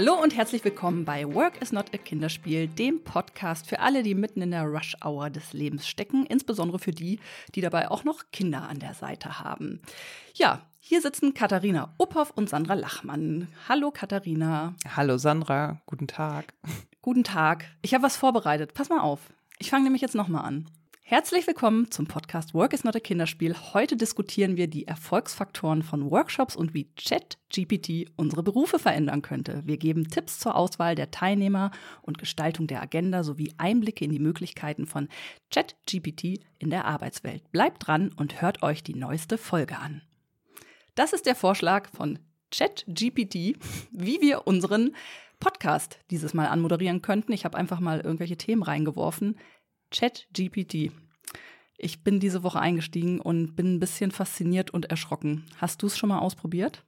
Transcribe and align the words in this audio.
Hallo 0.00 0.14
und 0.14 0.36
herzlich 0.36 0.64
willkommen 0.64 1.04
bei 1.04 1.26
Work 1.34 1.60
is 1.60 1.72
Not 1.72 1.92
a 1.92 1.98
Kinderspiel, 1.98 2.68
dem 2.68 3.02
Podcast 3.02 3.66
für 3.66 3.80
alle, 3.80 4.04
die 4.04 4.14
mitten 4.14 4.40
in 4.40 4.52
der 4.52 4.62
Rush-Hour 4.62 5.28
des 5.28 5.52
Lebens 5.52 5.88
stecken, 5.88 6.24
insbesondere 6.24 6.78
für 6.78 6.92
die, 6.92 7.18
die 7.56 7.62
dabei 7.62 7.90
auch 7.90 8.04
noch 8.04 8.30
Kinder 8.30 8.68
an 8.68 8.78
der 8.78 8.94
Seite 8.94 9.40
haben. 9.40 9.82
Ja, 10.34 10.62
hier 10.78 11.00
sitzen 11.00 11.34
Katharina 11.34 11.92
Uphoff 11.98 12.30
und 12.30 12.48
Sandra 12.48 12.74
Lachmann. 12.74 13.48
Hallo 13.68 13.90
Katharina. 13.90 14.76
Hallo 14.94 15.18
Sandra, 15.18 15.82
guten 15.84 16.06
Tag. 16.06 16.54
Guten 17.02 17.24
Tag. 17.24 17.64
Ich 17.82 17.92
habe 17.92 18.04
was 18.04 18.16
vorbereitet. 18.16 18.74
Pass 18.74 18.90
mal 18.90 19.00
auf. 19.00 19.18
Ich 19.58 19.68
fange 19.68 19.82
nämlich 19.82 20.02
jetzt 20.02 20.14
nochmal 20.14 20.44
an. 20.44 20.66
Herzlich 21.10 21.46
willkommen 21.46 21.90
zum 21.90 22.06
Podcast 22.06 22.52
Work 22.52 22.74
is 22.74 22.84
not 22.84 22.94
a 22.94 23.00
Kinderspiel. 23.00 23.56
Heute 23.72 23.96
diskutieren 23.96 24.58
wir 24.58 24.66
die 24.68 24.86
Erfolgsfaktoren 24.86 25.82
von 25.82 26.10
Workshops 26.10 26.54
und 26.54 26.74
wie 26.74 26.90
ChatGPT 26.96 28.10
unsere 28.16 28.42
Berufe 28.42 28.78
verändern 28.78 29.22
könnte. 29.22 29.62
Wir 29.64 29.78
geben 29.78 30.10
Tipps 30.10 30.38
zur 30.38 30.54
Auswahl 30.54 30.96
der 30.96 31.10
Teilnehmer 31.10 31.70
und 32.02 32.18
Gestaltung 32.18 32.66
der 32.66 32.82
Agenda 32.82 33.24
sowie 33.24 33.54
Einblicke 33.56 34.04
in 34.04 34.10
die 34.10 34.18
Möglichkeiten 34.18 34.84
von 34.84 35.08
ChatGPT 35.50 36.44
in 36.58 36.68
der 36.68 36.84
Arbeitswelt. 36.84 37.50
Bleibt 37.52 37.86
dran 37.86 38.12
und 38.14 38.42
hört 38.42 38.62
euch 38.62 38.82
die 38.82 38.94
neueste 38.94 39.38
Folge 39.38 39.78
an. 39.78 40.02
Das 40.94 41.14
ist 41.14 41.24
der 41.24 41.36
Vorschlag 41.36 41.88
von 41.88 42.18
ChatGPT, 42.50 43.56
wie 43.92 44.20
wir 44.20 44.46
unseren 44.46 44.94
Podcast 45.40 46.00
dieses 46.10 46.34
Mal 46.34 46.48
anmoderieren 46.48 47.00
könnten. 47.00 47.32
Ich 47.32 47.46
habe 47.46 47.56
einfach 47.56 47.80
mal 47.80 48.00
irgendwelche 48.00 48.36
Themen 48.36 48.62
reingeworfen. 48.62 49.36
ChatGPT. 49.90 50.92
Ich 51.76 52.02
bin 52.02 52.20
diese 52.20 52.42
Woche 52.42 52.60
eingestiegen 52.60 53.20
und 53.20 53.54
bin 53.54 53.74
ein 53.74 53.80
bisschen 53.80 54.10
fasziniert 54.10 54.70
und 54.70 54.86
erschrocken. 54.86 55.44
Hast 55.58 55.82
du 55.82 55.86
es 55.86 55.96
schon 55.96 56.08
mal 56.08 56.18
ausprobiert? 56.18 56.84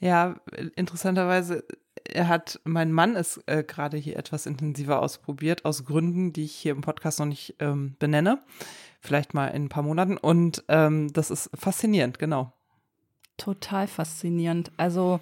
Ja, 0.00 0.40
interessanterweise 0.74 1.64
er 2.04 2.28
hat, 2.28 2.60
mein 2.64 2.92
Mann 2.92 3.16
ist 3.16 3.42
äh, 3.46 3.62
gerade 3.62 3.96
hier 3.96 4.16
etwas 4.16 4.46
intensiver 4.46 5.00
ausprobiert, 5.00 5.64
aus 5.64 5.84
Gründen, 5.84 6.32
die 6.32 6.44
ich 6.44 6.54
hier 6.54 6.72
im 6.72 6.80
Podcast 6.80 7.18
noch 7.18 7.26
nicht 7.26 7.56
ähm, 7.60 7.96
benenne. 7.98 8.40
Vielleicht 9.00 9.34
mal 9.34 9.48
in 9.48 9.64
ein 9.64 9.68
paar 9.68 9.82
Monaten. 9.82 10.16
Und 10.16 10.64
ähm, 10.68 11.12
das 11.12 11.30
ist 11.30 11.50
faszinierend, 11.54 12.18
genau. 12.18 12.52
Total 13.36 13.86
faszinierend. 13.86 14.70
Also 14.76 15.20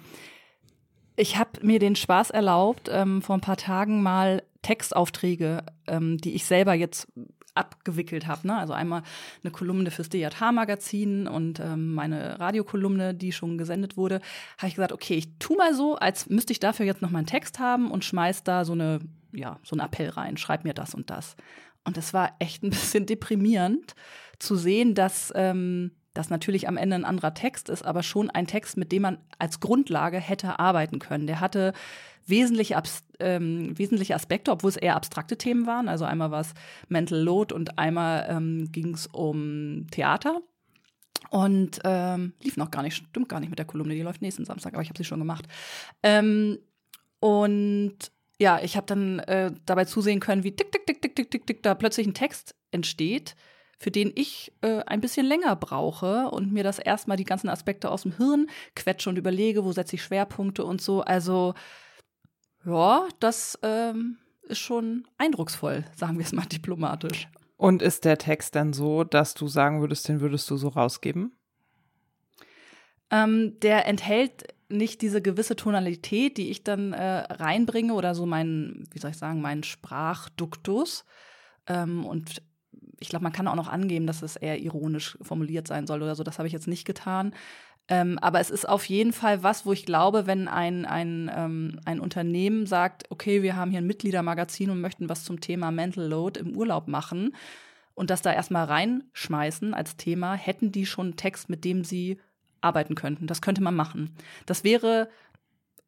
ich 1.15 1.37
habe 1.37 1.65
mir 1.65 1.79
den 1.79 1.95
Spaß 1.95 2.31
erlaubt, 2.31 2.89
ähm, 2.91 3.21
vor 3.21 3.35
ein 3.35 3.41
paar 3.41 3.57
Tagen 3.57 4.01
mal 4.03 4.43
Textaufträge, 4.61 5.63
ähm, 5.87 6.17
die 6.17 6.33
ich 6.33 6.45
selber 6.45 6.73
jetzt 6.73 7.07
abgewickelt 7.53 8.27
habe. 8.27 8.47
Ne? 8.47 8.57
Also 8.57 8.73
einmal 8.73 9.03
eine 9.43 9.51
Kolumne 9.51 9.91
fürs 9.91 10.09
DJH-Magazin 10.09 11.27
und 11.27 11.59
ähm, 11.59 11.93
meine 11.93 12.39
Radiokolumne, 12.39 13.13
die 13.13 13.31
schon 13.31 13.57
gesendet 13.57 13.97
wurde, 13.97 14.21
habe 14.57 14.67
ich 14.67 14.75
gesagt, 14.75 14.93
okay, 14.93 15.15
ich 15.15 15.37
tu 15.39 15.55
mal 15.55 15.73
so, 15.73 15.95
als 15.95 16.29
müsste 16.29 16.53
ich 16.53 16.59
dafür 16.59 16.85
jetzt 16.85 17.01
noch 17.01 17.11
mal 17.11 17.19
einen 17.19 17.27
Text 17.27 17.59
haben 17.59 17.91
und 17.91 18.05
schmeiß 18.05 18.43
da 18.43 18.63
so 18.63 18.73
eine, 18.73 18.99
ja, 19.33 19.59
so 19.63 19.75
einen 19.75 19.85
Appell 19.85 20.09
rein, 20.09 20.37
schreib 20.37 20.63
mir 20.63 20.73
das 20.73 20.95
und 20.95 21.09
das. 21.09 21.35
Und 21.83 21.97
es 21.97 22.13
war 22.13 22.35
echt 22.39 22.63
ein 22.63 22.69
bisschen 22.71 23.05
deprimierend 23.05 23.95
zu 24.39 24.55
sehen, 24.55 24.95
dass 24.95 25.33
ähm, 25.35 25.91
das 26.13 26.29
natürlich 26.29 26.67
am 26.67 26.77
Ende 26.77 26.95
ein 26.95 27.05
anderer 27.05 27.33
Text 27.33 27.69
ist, 27.69 27.85
aber 27.85 28.03
schon 28.03 28.29
ein 28.29 28.47
Text, 28.47 28.77
mit 28.77 28.91
dem 28.91 29.03
man 29.03 29.17
als 29.39 29.59
Grundlage 29.59 30.19
hätte 30.19 30.59
arbeiten 30.59 30.99
können. 30.99 31.27
Der 31.27 31.39
hatte 31.39 31.73
wesentliche, 32.25 32.81
ähm, 33.19 33.77
wesentliche 33.77 34.15
Aspekte, 34.15 34.51
obwohl 34.51 34.69
es 34.69 34.77
eher 34.77 34.95
abstrakte 34.95 35.37
Themen 35.37 35.65
waren. 35.65 35.87
Also 35.87 36.05
einmal 36.05 36.31
war 36.31 36.41
es 36.41 36.53
Mental 36.89 37.19
Load 37.19 37.53
und 37.53 37.77
einmal 37.77 38.27
ähm, 38.29 38.71
ging 38.71 38.93
es 38.93 39.07
um 39.07 39.87
Theater. 39.91 40.41
Und 41.29 41.79
ähm, 41.83 42.33
lief 42.41 42.57
noch 42.57 42.71
gar 42.71 42.81
nicht, 42.81 42.95
stimmt 42.95 43.29
gar 43.29 43.39
nicht 43.39 43.49
mit 43.49 43.59
der 43.59 43.65
Kolumne, 43.65 43.93
die 43.93 44.01
läuft 44.01 44.21
nächsten 44.21 44.43
Samstag, 44.43 44.73
aber 44.73 44.81
ich 44.81 44.89
habe 44.89 44.97
sie 44.97 45.05
schon 45.05 45.19
gemacht. 45.19 45.47
Ähm, 46.03 46.57
und 47.19 48.11
ja, 48.39 48.59
ich 48.61 48.75
habe 48.75 48.87
dann 48.87 49.19
äh, 49.19 49.51
dabei 49.65 49.85
zusehen 49.85 50.19
können, 50.19 50.43
wie 50.43 50.55
tick, 50.55 50.71
tick, 50.71 50.87
tick, 50.87 51.01
tick, 51.01 51.15
tick, 51.15 51.31
tick, 51.31 51.47
tick, 51.47 51.63
da 51.63 51.75
plötzlich 51.75 52.07
ein 52.07 52.15
Text 52.15 52.55
entsteht, 52.71 53.35
für 53.77 53.91
den 53.91 54.11
ich 54.15 54.51
äh, 54.61 54.81
ein 54.87 54.99
bisschen 54.99 55.25
länger 55.25 55.55
brauche 55.55 56.29
und 56.31 56.51
mir 56.51 56.63
das 56.63 56.79
erstmal 56.79 57.17
die 57.17 57.23
ganzen 57.23 57.49
Aspekte 57.49 57.91
aus 57.91 58.01
dem 58.01 58.17
Hirn 58.17 58.47
quetsche 58.75 59.09
und 59.09 59.17
überlege, 59.17 59.63
wo 59.63 59.71
setze 59.71 59.95
ich 59.95 60.03
Schwerpunkte 60.03 60.65
und 60.65 60.81
so. 60.81 61.01
Also 61.01 61.53
ja, 62.65 63.07
das 63.19 63.59
ähm, 63.63 64.17
ist 64.43 64.59
schon 64.59 65.07
eindrucksvoll, 65.17 65.85
sagen 65.95 66.17
wir 66.17 66.25
es 66.25 66.33
mal 66.33 66.45
diplomatisch. 66.45 67.27
Und 67.57 67.81
ist 67.81 68.05
der 68.05 68.17
Text 68.17 68.55
dann 68.55 68.73
so, 68.73 69.03
dass 69.03 69.33
du 69.33 69.47
sagen 69.47 69.81
würdest, 69.81 70.07
den 70.07 70.19
würdest 70.19 70.49
du 70.49 70.57
so 70.57 70.69
rausgeben? 70.69 71.31
Ähm, 73.11 73.59
der 73.59 73.87
enthält 73.87 74.45
nicht 74.69 75.01
diese 75.01 75.21
gewisse 75.21 75.55
Tonalität, 75.55 76.37
die 76.37 76.49
ich 76.49 76.63
dann 76.63 76.93
äh, 76.93 77.03
reinbringe 77.03 77.93
oder 77.93 78.15
so 78.15 78.25
meinen, 78.25 78.87
wie 78.91 78.99
soll 78.99 79.11
ich 79.11 79.17
sagen, 79.17 79.41
meinen 79.41 79.63
Sprachduktus. 79.63 81.05
Ähm, 81.67 82.05
und 82.05 82.41
ich 82.99 83.09
glaube, 83.09 83.23
man 83.23 83.33
kann 83.33 83.47
auch 83.47 83.55
noch 83.55 83.67
angeben, 83.67 84.07
dass 84.07 84.21
es 84.21 84.35
eher 84.37 84.59
ironisch 84.59 85.17
formuliert 85.21 85.67
sein 85.67 85.87
soll 85.87 86.01
oder 86.01 86.15
so. 86.15 86.23
Das 86.23 86.37
habe 86.37 86.47
ich 86.47 86.53
jetzt 86.53 86.67
nicht 86.67 86.85
getan. 86.85 87.33
Ähm, 87.87 88.19
aber 88.19 88.39
es 88.39 88.49
ist 88.49 88.67
auf 88.67 88.85
jeden 88.85 89.11
Fall 89.11 89.43
was, 89.43 89.65
wo 89.65 89.73
ich 89.73 89.85
glaube, 89.85 90.27
wenn 90.27 90.47
ein, 90.47 90.85
ein, 90.85 91.29
ähm, 91.35 91.79
ein 91.85 91.99
Unternehmen 91.99 92.65
sagt, 92.65 93.03
okay, 93.09 93.43
wir 93.43 93.55
haben 93.55 93.71
hier 93.71 93.81
ein 93.81 93.87
Mitgliedermagazin 93.87 94.69
und 94.69 94.81
möchten 94.81 95.09
was 95.09 95.23
zum 95.23 95.41
Thema 95.41 95.71
Mental 95.71 96.07
Load 96.07 96.39
im 96.39 96.55
Urlaub 96.55 96.87
machen 96.87 97.35
und 97.93 98.09
das 98.09 98.21
da 98.21 98.31
erstmal 98.31 98.65
reinschmeißen 98.65 99.73
als 99.73 99.97
Thema, 99.97 100.35
hätten 100.35 100.71
die 100.71 100.85
schon 100.85 101.07
einen 101.07 101.15
Text, 101.17 101.49
mit 101.49 101.65
dem 101.65 101.83
sie 101.83 102.19
arbeiten 102.61 102.95
könnten. 102.95 103.27
Das 103.27 103.41
könnte 103.41 103.61
man 103.61 103.75
machen. 103.75 104.15
Das 104.45 104.63
wäre 104.63 105.09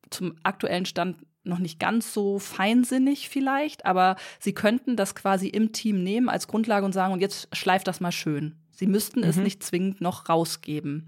zum 0.09 0.35
aktuellen 0.43 0.85
Stand 0.85 1.17
noch 1.43 1.59
nicht 1.59 1.79
ganz 1.79 2.13
so 2.13 2.39
feinsinnig 2.39 3.29
vielleicht, 3.29 3.85
aber 3.85 4.15
sie 4.39 4.53
könnten 4.53 4.95
das 4.95 5.15
quasi 5.15 5.47
im 5.47 5.73
Team 5.73 6.03
nehmen 6.03 6.29
als 6.29 6.47
Grundlage 6.47 6.85
und 6.85 6.93
sagen, 6.93 7.13
und 7.13 7.19
jetzt 7.19 7.55
schleift 7.55 7.87
das 7.87 7.99
mal 7.99 8.11
schön. 8.11 8.55
Sie 8.71 8.87
müssten 8.87 9.21
mhm. 9.21 9.27
es 9.27 9.37
nicht 9.37 9.63
zwingend 9.63 10.01
noch 10.01 10.29
rausgeben. 10.29 11.07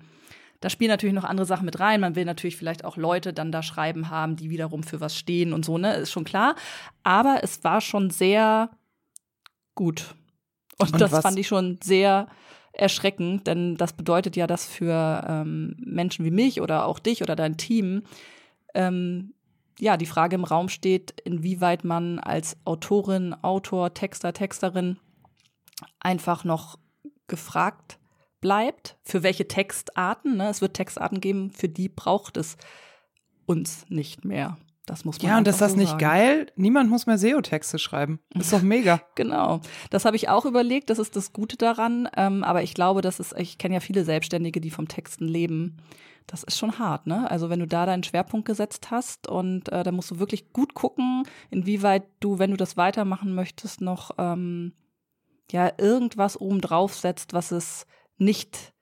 Da 0.61 0.69
spielen 0.69 0.89
natürlich 0.89 1.15
noch 1.15 1.23
andere 1.23 1.45
Sachen 1.45 1.65
mit 1.65 1.79
rein. 1.79 2.01
Man 2.01 2.15
will 2.15 2.25
natürlich 2.25 2.57
vielleicht 2.57 2.85
auch 2.85 2.97
Leute 2.97 3.33
dann 3.33 3.51
da 3.51 3.61
schreiben 3.61 4.09
haben, 4.09 4.35
die 4.35 4.49
wiederum 4.49 4.83
für 4.83 5.01
was 5.01 5.17
stehen 5.17 5.53
und 5.53 5.65
so, 5.65 5.77
ne? 5.77 5.95
Ist 5.95 6.11
schon 6.11 6.23
klar. 6.23 6.55
Aber 7.03 7.39
es 7.43 7.63
war 7.63 7.81
schon 7.81 8.09
sehr 8.09 8.69
gut. 9.75 10.15
Und, 10.77 10.93
und 10.93 11.01
das 11.01 11.11
was? 11.11 11.21
fand 11.21 11.37
ich 11.37 11.47
schon 11.47 11.77
sehr 11.83 12.27
erschreckend, 12.73 13.47
denn 13.47 13.77
das 13.77 13.93
bedeutet 13.93 14.35
ja, 14.35 14.47
dass 14.47 14.65
für 14.65 15.23
ähm, 15.27 15.75
Menschen 15.79 16.25
wie 16.25 16.31
mich 16.31 16.61
oder 16.61 16.85
auch 16.85 16.99
dich 16.99 17.21
oder 17.21 17.35
dein 17.35 17.57
Team 17.57 18.03
ähm, 18.73 19.33
ja, 19.79 19.97
die 19.97 20.05
Frage 20.05 20.35
im 20.35 20.43
Raum 20.43 20.69
steht, 20.69 21.19
inwieweit 21.23 21.83
man 21.83 22.19
als 22.19 22.57
Autorin, 22.65 23.33
Autor, 23.41 23.93
Texter, 23.93 24.33
Texterin 24.33 24.97
einfach 25.99 26.43
noch 26.43 26.79
gefragt 27.27 27.99
bleibt, 28.41 28.97
für 29.03 29.23
welche 29.23 29.47
Textarten. 29.47 30.37
Ne? 30.37 30.49
Es 30.49 30.61
wird 30.61 30.75
Textarten 30.75 31.21
geben, 31.21 31.51
für 31.51 31.69
die 31.69 31.89
braucht 31.89 32.37
es 32.37 32.57
uns 33.45 33.85
nicht 33.89 34.25
mehr. 34.25 34.57
Das 34.85 35.03
muss 35.03 35.19
man 35.19 35.31
Ja, 35.31 35.37
und 35.39 35.47
ist 35.47 35.61
das 35.61 35.71
so 35.71 35.77
nicht 35.77 35.89
sagen. 35.89 35.99
geil? 35.99 36.51
Niemand 36.55 36.91
muss 36.91 37.07
mehr 37.07 37.17
SEO-Texte 37.17 37.79
schreiben. 37.79 38.19
Das 38.31 38.45
ist 38.45 38.53
doch 38.53 38.61
mega. 38.61 39.01
genau. 39.15 39.61
Das 39.89 40.05
habe 40.05 40.15
ich 40.15 40.29
auch 40.29 40.45
überlegt. 40.45 40.91
Das 40.91 40.99
ist 40.99 41.15
das 41.15 41.33
Gute 41.33 41.57
daran. 41.57 42.07
Ähm, 42.15 42.43
aber 42.43 42.61
ich 42.61 42.75
glaube, 42.75 43.01
das 43.01 43.19
ist, 43.19 43.33
ich 43.37 43.57
kenne 43.57 43.75
ja 43.75 43.79
viele 43.79 44.05
Selbstständige, 44.05 44.61
die 44.61 44.69
vom 44.69 44.87
Texten 44.87 45.27
leben 45.27 45.77
das 46.27 46.43
ist 46.43 46.57
schon 46.57 46.79
hart, 46.79 47.07
ne? 47.07 47.29
Also 47.29 47.49
wenn 47.49 47.59
du 47.59 47.67
da 47.67 47.85
deinen 47.85 48.03
Schwerpunkt 48.03 48.47
gesetzt 48.47 48.89
hast 48.89 49.27
und 49.27 49.69
äh, 49.71 49.83
da 49.83 49.91
musst 49.91 50.11
du 50.11 50.19
wirklich 50.19 50.51
gut 50.53 50.73
gucken, 50.73 51.23
inwieweit 51.51 52.03
du, 52.19 52.39
wenn 52.39 52.51
du 52.51 52.57
das 52.57 52.77
weitermachen 52.77 53.35
möchtest, 53.35 53.81
noch 53.81 54.11
ähm, 54.17 54.73
ja 55.51 55.71
irgendwas 55.77 56.39
oben 56.39 56.61
drauf 56.61 56.95
setzt, 56.95 57.33
was 57.33 57.51
es 57.51 57.85
nicht 58.17 58.73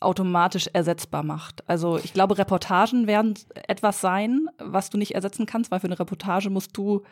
automatisch 0.00 0.68
ersetzbar 0.72 1.22
macht. 1.22 1.68
Also 1.68 1.98
ich 1.98 2.12
glaube, 2.12 2.38
Reportagen 2.38 3.06
werden 3.06 3.34
etwas 3.54 4.00
sein, 4.00 4.46
was 4.58 4.90
du 4.90 4.98
nicht 4.98 5.14
ersetzen 5.14 5.46
kannst, 5.46 5.70
weil 5.70 5.80
für 5.80 5.86
eine 5.86 5.98
Reportage 5.98 6.50
musst 6.50 6.76
du 6.76 7.02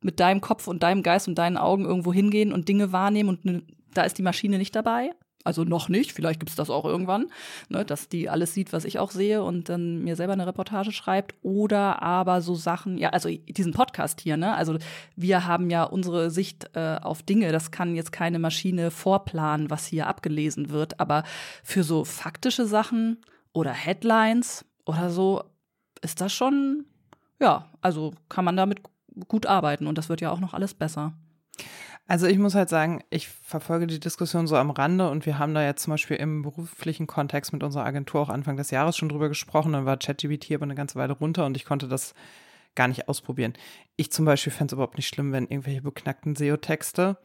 mit 0.00 0.20
deinem 0.20 0.40
Kopf 0.40 0.68
und 0.68 0.82
deinem 0.82 1.02
Geist 1.02 1.26
und 1.26 1.36
deinen 1.36 1.56
Augen 1.56 1.84
irgendwo 1.84 2.12
hingehen 2.12 2.52
und 2.52 2.68
Dinge 2.68 2.92
wahrnehmen 2.92 3.30
und 3.30 3.44
ne, 3.44 3.62
da 3.94 4.02
ist 4.02 4.18
die 4.18 4.22
Maschine 4.22 4.58
nicht 4.58 4.76
dabei. 4.76 5.10
Also 5.46 5.64
noch 5.64 5.88
nicht, 5.88 6.12
vielleicht 6.12 6.40
gibt 6.40 6.50
es 6.50 6.56
das 6.56 6.70
auch 6.70 6.84
irgendwann, 6.84 7.26
ne, 7.68 7.84
dass 7.84 8.08
die 8.08 8.28
alles 8.28 8.52
sieht, 8.52 8.72
was 8.72 8.84
ich 8.84 8.98
auch 8.98 9.12
sehe 9.12 9.42
und 9.42 9.68
dann 9.68 10.02
mir 10.02 10.16
selber 10.16 10.32
eine 10.32 10.46
Reportage 10.46 10.90
schreibt. 10.90 11.34
Oder 11.42 12.02
aber 12.02 12.40
so 12.40 12.54
Sachen, 12.54 12.98
ja, 12.98 13.10
also 13.10 13.28
diesen 13.30 13.72
Podcast 13.72 14.20
hier, 14.20 14.36
ne? 14.36 14.54
Also 14.54 14.76
wir 15.14 15.46
haben 15.46 15.70
ja 15.70 15.84
unsere 15.84 16.30
Sicht 16.30 16.70
äh, 16.74 16.96
auf 17.00 17.22
Dinge. 17.22 17.52
Das 17.52 17.70
kann 17.70 17.94
jetzt 17.94 18.10
keine 18.10 18.38
Maschine 18.38 18.90
vorplanen, 18.90 19.70
was 19.70 19.86
hier 19.86 20.08
abgelesen 20.08 20.70
wird. 20.70 20.98
Aber 20.98 21.22
für 21.62 21.84
so 21.84 22.04
faktische 22.04 22.66
Sachen 22.66 23.18
oder 23.52 23.70
Headlines 23.70 24.64
oder 24.84 25.10
so 25.10 25.44
ist 26.02 26.20
das 26.20 26.32
schon, 26.32 26.86
ja, 27.40 27.70
also 27.80 28.14
kann 28.28 28.44
man 28.44 28.56
damit 28.56 28.80
gut 29.28 29.46
arbeiten 29.46 29.86
und 29.86 29.96
das 29.96 30.08
wird 30.08 30.20
ja 30.20 30.30
auch 30.30 30.40
noch 30.40 30.54
alles 30.54 30.74
besser. 30.74 31.14
Also 32.08 32.26
ich 32.26 32.38
muss 32.38 32.54
halt 32.54 32.68
sagen, 32.68 33.02
ich 33.10 33.28
verfolge 33.28 33.88
die 33.88 33.98
Diskussion 33.98 34.46
so 34.46 34.56
am 34.56 34.70
Rande 34.70 35.10
und 35.10 35.26
wir 35.26 35.38
haben 35.40 35.54
da 35.54 35.64
jetzt 35.64 35.82
zum 35.82 35.92
Beispiel 35.92 36.16
im 36.16 36.42
beruflichen 36.42 37.08
Kontext 37.08 37.52
mit 37.52 37.64
unserer 37.64 37.84
Agentur 37.84 38.20
auch 38.20 38.28
Anfang 38.28 38.56
des 38.56 38.70
Jahres 38.70 38.96
schon 38.96 39.08
drüber 39.08 39.28
gesprochen. 39.28 39.72
Dann 39.72 39.86
war 39.86 39.96
ChatGPT 39.96 40.52
aber 40.52 40.64
eine 40.64 40.76
ganze 40.76 40.94
Weile 40.94 41.14
runter 41.14 41.46
und 41.46 41.56
ich 41.56 41.64
konnte 41.64 41.88
das 41.88 42.14
gar 42.76 42.86
nicht 42.86 43.08
ausprobieren. 43.08 43.54
Ich 43.96 44.12
zum 44.12 44.24
Beispiel 44.24 44.52
fände 44.52 44.72
es 44.72 44.74
überhaupt 44.74 44.96
nicht 44.96 45.08
schlimm, 45.08 45.32
wenn 45.32 45.48
irgendwelche 45.48 45.82
beknackten 45.82 46.36
SEO-Texte, 46.36 47.18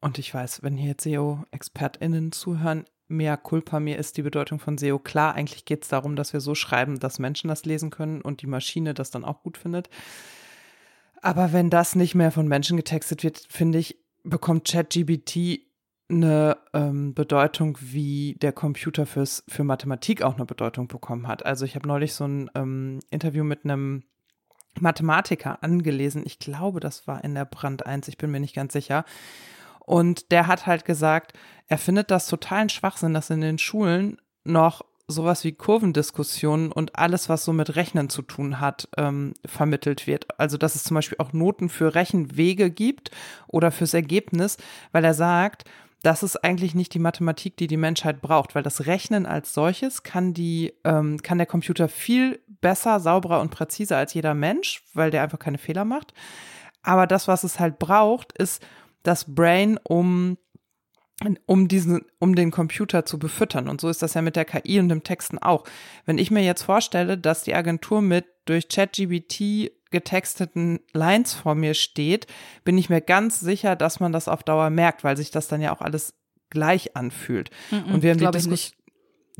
und 0.00 0.18
ich 0.18 0.32
weiß, 0.32 0.62
wenn 0.62 0.76
hier 0.76 0.90
jetzt 0.90 1.04
SEO-ExpertInnen 1.04 2.32
zuhören, 2.32 2.84
mehr 3.08 3.36
Culpa, 3.36 3.80
mir 3.80 3.98
ist 3.98 4.16
die 4.16 4.22
Bedeutung 4.22 4.58
von 4.58 4.78
SEO 4.78 4.98
klar. 4.98 5.34
Eigentlich 5.34 5.64
geht 5.64 5.82
es 5.82 5.88
darum, 5.88 6.16
dass 6.16 6.32
wir 6.32 6.40
so 6.40 6.54
schreiben, 6.54 6.98
dass 6.98 7.18
Menschen 7.18 7.48
das 7.48 7.64
lesen 7.64 7.90
können 7.90 8.22
und 8.22 8.40
die 8.40 8.46
Maschine 8.46 8.94
das 8.94 9.10
dann 9.10 9.24
auch 9.24 9.42
gut 9.42 9.58
findet. 9.58 9.90
Aber 11.20 11.52
wenn 11.52 11.68
das 11.68 11.96
nicht 11.96 12.14
mehr 12.14 12.30
von 12.30 12.48
Menschen 12.48 12.78
getextet 12.78 13.22
wird, 13.22 13.46
finde 13.50 13.78
ich, 13.78 13.98
bekommt 14.24 14.66
ChatGBT 14.68 15.60
eine 16.10 16.58
ähm, 16.74 17.14
Bedeutung, 17.14 17.78
wie 17.80 18.36
der 18.40 18.52
Computer 18.52 19.06
fürs, 19.06 19.44
für 19.48 19.64
Mathematik 19.64 20.22
auch 20.22 20.34
eine 20.34 20.44
Bedeutung 20.44 20.88
bekommen 20.88 21.28
hat. 21.28 21.46
Also 21.46 21.64
ich 21.64 21.76
habe 21.76 21.86
neulich 21.86 22.14
so 22.14 22.24
ein 22.24 22.50
ähm, 22.54 23.00
Interview 23.10 23.44
mit 23.44 23.64
einem 23.64 24.02
Mathematiker 24.78 25.62
angelesen. 25.62 26.22
Ich 26.24 26.38
glaube, 26.38 26.80
das 26.80 27.06
war 27.06 27.22
in 27.24 27.34
der 27.34 27.44
Brand 27.44 27.86
1, 27.86 28.08
ich 28.08 28.18
bin 28.18 28.30
mir 28.30 28.40
nicht 28.40 28.54
ganz 28.54 28.72
sicher. 28.72 29.04
Und 29.80 30.30
der 30.30 30.46
hat 30.46 30.66
halt 30.66 30.84
gesagt, 30.84 31.32
er 31.66 31.78
findet 31.78 32.10
das 32.10 32.28
totalen 32.28 32.68
Schwachsinn, 32.68 33.14
dass 33.14 33.30
in 33.30 33.40
den 33.40 33.58
Schulen 33.58 34.18
noch 34.44 34.84
sowas 35.10 35.44
wie 35.44 35.52
Kurvendiskussionen 35.52 36.72
und 36.72 36.96
alles, 36.96 37.28
was 37.28 37.44
so 37.44 37.52
mit 37.52 37.76
Rechnen 37.76 38.08
zu 38.08 38.22
tun 38.22 38.60
hat, 38.60 38.88
ähm, 38.96 39.34
vermittelt 39.44 40.06
wird. 40.06 40.26
Also 40.38 40.56
dass 40.56 40.74
es 40.74 40.84
zum 40.84 40.94
Beispiel 40.94 41.18
auch 41.18 41.32
Noten 41.32 41.68
für 41.68 41.94
Rechenwege 41.94 42.70
gibt 42.70 43.10
oder 43.46 43.70
fürs 43.70 43.94
Ergebnis, 43.94 44.56
weil 44.92 45.04
er 45.04 45.14
sagt, 45.14 45.64
das 46.02 46.22
ist 46.22 46.42
eigentlich 46.42 46.74
nicht 46.74 46.94
die 46.94 46.98
Mathematik, 46.98 47.56
die 47.56 47.66
die 47.66 47.76
Menschheit 47.76 48.22
braucht, 48.22 48.54
weil 48.54 48.62
das 48.62 48.86
Rechnen 48.86 49.26
als 49.26 49.52
solches 49.52 50.02
kann 50.02 50.32
die, 50.32 50.72
ähm, 50.84 51.20
kann 51.22 51.38
der 51.38 51.46
Computer 51.46 51.88
viel 51.88 52.40
besser, 52.60 53.00
sauberer 53.00 53.40
und 53.40 53.50
präziser 53.50 53.98
als 53.98 54.14
jeder 54.14 54.34
Mensch, 54.34 54.82
weil 54.94 55.10
der 55.10 55.22
einfach 55.22 55.38
keine 55.38 55.58
Fehler 55.58 55.84
macht. 55.84 56.14
Aber 56.82 57.06
das, 57.06 57.28
was 57.28 57.44
es 57.44 57.60
halt 57.60 57.78
braucht, 57.78 58.32
ist 58.32 58.62
das 59.02 59.34
Brain, 59.34 59.78
um 59.82 60.38
um 61.46 61.68
diesen, 61.68 62.02
um 62.18 62.34
den 62.34 62.50
Computer 62.50 63.04
zu 63.04 63.18
befüttern. 63.18 63.68
Und 63.68 63.80
so 63.80 63.88
ist 63.88 64.02
das 64.02 64.14
ja 64.14 64.22
mit 64.22 64.36
der 64.36 64.44
KI 64.44 64.78
und 64.78 64.88
dem 64.88 65.02
Texten 65.02 65.38
auch. 65.38 65.64
Wenn 66.06 66.18
ich 66.18 66.30
mir 66.30 66.42
jetzt 66.42 66.62
vorstelle, 66.62 67.18
dass 67.18 67.42
die 67.42 67.54
Agentur 67.54 68.00
mit 68.00 68.24
durch 68.46 68.68
ChatGBT 68.68 69.70
getexteten 69.90 70.80
Lines 70.92 71.34
vor 71.34 71.54
mir 71.54 71.74
steht, 71.74 72.26
bin 72.64 72.78
ich 72.78 72.88
mir 72.90 73.00
ganz 73.00 73.40
sicher, 73.40 73.76
dass 73.76 74.00
man 74.00 74.12
das 74.12 74.28
auf 74.28 74.42
Dauer 74.42 74.70
merkt, 74.70 75.04
weil 75.04 75.16
sich 75.16 75.30
das 75.30 75.48
dann 75.48 75.60
ja 75.60 75.74
auch 75.74 75.80
alles 75.80 76.14
gleich 76.48 76.96
anfühlt. 76.96 77.50
Mm 77.70 77.76
-mm, 77.76 77.94
und 77.94 78.02
wir 78.02 78.10
haben 78.10 78.18
die 78.18 78.30
Diskussion, 78.30 78.79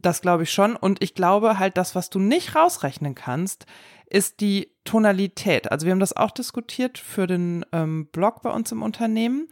das 0.03 0.23
glaube 0.23 0.45
ich 0.45 0.53
schon. 0.53 0.77
Und 0.77 1.03
ich 1.03 1.15
glaube 1.15 1.59
halt, 1.59 1.77
das, 1.77 1.95
was 1.95 2.11
du 2.11 2.19
nicht 2.19 2.55
rausrechnen 2.55 3.15
kannst, 3.15 3.67
ist 4.07 4.41
die 4.41 4.73
Tonalität. 4.85 5.71
Also 5.71 5.87
wir 5.87 5.93
haben 5.93 6.01
das 6.01 6.17
auch 6.17 6.33
diskutiert 6.33 6.99
für 6.99 7.27
den 7.27 7.65
ähm, 7.73 8.07
Blog 8.07 8.43
bei 8.43 8.51
uns 8.51 8.73
im 8.73 8.83
Unternehmen. 8.83 9.49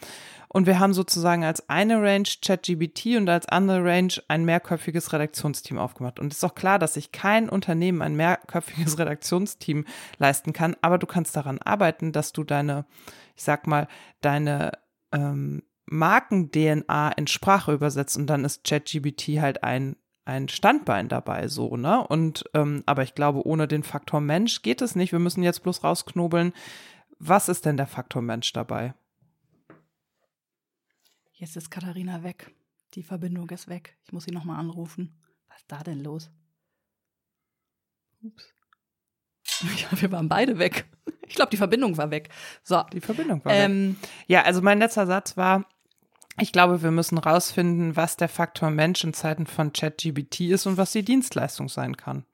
Und 0.48 0.66
wir 0.66 0.80
haben 0.80 0.94
sozusagen 0.94 1.44
als 1.44 1.68
eine 1.68 2.02
Range 2.02 2.28
ChatGBT 2.42 3.18
und 3.18 3.28
als 3.28 3.46
andere 3.46 3.84
Range 3.84 4.14
ein 4.28 4.44
mehrköpfiges 4.44 5.12
Redaktionsteam 5.12 5.78
aufgemacht. 5.78 6.18
Und 6.18 6.32
es 6.32 6.38
ist 6.38 6.44
auch 6.44 6.54
klar, 6.54 6.78
dass 6.78 6.94
sich 6.94 7.12
kein 7.12 7.48
Unternehmen 7.48 8.02
ein 8.02 8.16
mehrköpfiges 8.16 8.98
Redaktionsteam 8.98 9.84
leisten 10.16 10.52
kann, 10.52 10.74
aber 10.80 10.98
du 10.98 11.06
kannst 11.06 11.36
daran 11.36 11.58
arbeiten, 11.58 12.12
dass 12.12 12.32
du 12.32 12.44
deine, 12.44 12.86
ich 13.36 13.44
sag 13.44 13.66
mal, 13.66 13.88
deine 14.22 14.72
ähm, 15.12 15.62
Marken-DNA 15.84 17.12
in 17.12 17.26
Sprache 17.26 17.72
übersetzt 17.72 18.16
und 18.16 18.26
dann 18.26 18.44
ist 18.44 18.64
ChatGBT 18.64 19.40
halt 19.40 19.62
ein 19.62 19.96
ein 20.28 20.48
Standbein 20.48 21.08
dabei, 21.08 21.48
so, 21.48 21.76
ne? 21.76 22.06
Und, 22.06 22.44
ähm, 22.52 22.82
aber 22.84 23.02
ich 23.02 23.14
glaube, 23.14 23.46
ohne 23.46 23.66
den 23.66 23.82
Faktor 23.82 24.20
Mensch 24.20 24.60
geht 24.60 24.82
es 24.82 24.94
nicht. 24.94 25.10
Wir 25.10 25.18
müssen 25.18 25.42
jetzt 25.42 25.62
bloß 25.62 25.82
rausknobeln, 25.82 26.52
was 27.18 27.48
ist 27.48 27.64
denn 27.64 27.78
der 27.78 27.86
Faktor 27.86 28.20
Mensch 28.20 28.52
dabei? 28.52 28.94
Jetzt 31.32 31.56
ist 31.56 31.70
Katharina 31.70 32.22
weg. 32.22 32.54
Die 32.94 33.02
Verbindung 33.02 33.48
ist 33.50 33.68
weg. 33.68 33.96
Ich 34.04 34.12
muss 34.12 34.24
sie 34.24 34.30
nochmal 34.30 34.60
anrufen. 34.60 35.18
Was 35.48 35.58
ist 35.58 35.72
da 35.72 35.82
denn 35.82 36.00
los? 36.00 36.30
Ups. 38.22 38.54
Ja, 39.60 40.00
wir 40.00 40.12
waren 40.12 40.28
beide 40.28 40.60
weg. 40.60 40.86
Ich 41.26 41.34
glaube, 41.34 41.50
die 41.50 41.56
Verbindung 41.56 41.96
war 41.96 42.12
weg. 42.12 42.28
So. 42.62 42.84
Die 42.92 43.00
Verbindung 43.00 43.44
war 43.44 43.52
ähm, 43.52 43.96
weg. 44.00 44.10
Ja, 44.28 44.42
also 44.42 44.62
mein 44.62 44.78
letzter 44.78 45.06
Satz 45.06 45.36
war, 45.36 45.66
ich 46.40 46.52
glaube, 46.52 46.82
wir 46.82 46.90
müssen 46.90 47.18
rausfinden, 47.18 47.96
was 47.96 48.16
der 48.16 48.28
Faktor 48.28 48.70
Mensch 48.70 49.04
in 49.04 49.14
Zeiten 49.14 49.46
von 49.46 49.72
ChatGBT 49.72 50.40
ist 50.50 50.66
und 50.66 50.76
was 50.76 50.92
die 50.92 51.04
Dienstleistung 51.04 51.68
sein 51.68 51.96
kann. 51.96 52.24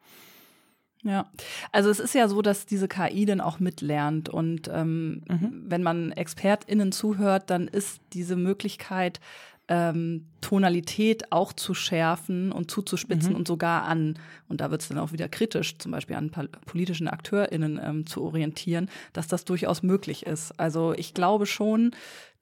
Ja, 1.03 1.31
also 1.71 1.91
es 1.91 2.01
ist 2.01 2.15
ja 2.15 2.29
so, 2.29 2.41
dass 2.41 2.65
diese 2.65 2.89
KI 2.89 3.27
dann 3.27 3.43
auch 3.43 3.59
mitlernt 3.59 4.31
und 4.31 4.71
ähm, 4.73 5.23
mhm. 5.29 5.65
wenn 5.67 5.83
man 5.83 6.12
ExpertInnen 6.12 6.93
zuhört, 6.93 7.51
dann 7.51 7.69
ist 7.69 8.01
diese 8.15 8.37
Möglichkeit, 8.37 9.21
ähm, 9.69 10.26
Tonalität 10.40 11.32
auch 11.32 11.52
zu 11.52 11.72
schärfen 11.72 12.52
und 12.52 12.70
zuzuspitzen 12.70 13.31
mhm. 13.31 13.37
und 13.37 13.49
sogar 13.49 13.84
an, 13.84 14.19
und 14.49 14.61
da 14.61 14.70
wird 14.70 14.82
es 14.82 14.88
dann 14.88 14.99
auch 14.99 15.12
wieder 15.12 15.28
kritisch, 15.28 15.78
zum 15.78 15.93
Beispiel 15.93 16.16
an 16.16 16.31
politischen 16.66 17.08
AkteurInnen 17.08 17.81
ähm, 17.82 18.06
zu 18.06 18.22
orientieren, 18.22 18.90
dass 19.14 19.26
das 19.26 19.44
durchaus 19.44 19.82
möglich 19.82 20.26
ist. 20.26 20.58
Also 20.61 20.93
ich 20.93 21.14
glaube 21.14 21.46
schon, 21.46 21.93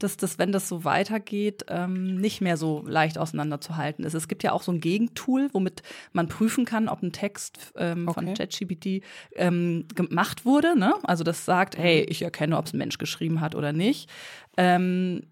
dass 0.00 0.16
das, 0.16 0.38
wenn 0.40 0.50
das 0.50 0.68
so 0.68 0.84
weitergeht, 0.84 1.66
ähm, 1.68 2.16
nicht 2.16 2.40
mehr 2.40 2.56
so 2.56 2.82
leicht 2.84 3.18
auseinanderzuhalten 3.18 4.04
ist. 4.04 4.14
Es 4.14 4.26
gibt 4.26 4.42
ja 4.42 4.50
auch 4.50 4.62
so 4.62 4.72
ein 4.72 4.80
Gegentool, 4.80 5.48
womit 5.52 5.82
man 6.12 6.26
prüfen 6.26 6.64
kann, 6.64 6.88
ob 6.88 7.02
ein 7.02 7.12
Text 7.12 7.72
ähm, 7.76 8.08
okay. 8.08 8.14
von 8.14 8.34
ChatGPT 8.34 9.04
ähm, 9.36 9.86
gemacht 9.94 10.44
wurde. 10.44 10.76
Ne? 10.76 10.94
Also 11.04 11.22
das 11.22 11.44
sagt, 11.44 11.78
hey, 11.78 12.00
mhm. 12.00 12.06
ich 12.08 12.22
erkenne, 12.22 12.58
ob 12.58 12.66
es 12.66 12.74
ein 12.74 12.78
Mensch 12.78 12.98
geschrieben 12.98 13.40
hat 13.40 13.54
oder 13.54 13.72
nicht. 13.72 14.10
Ähm, 14.56 15.22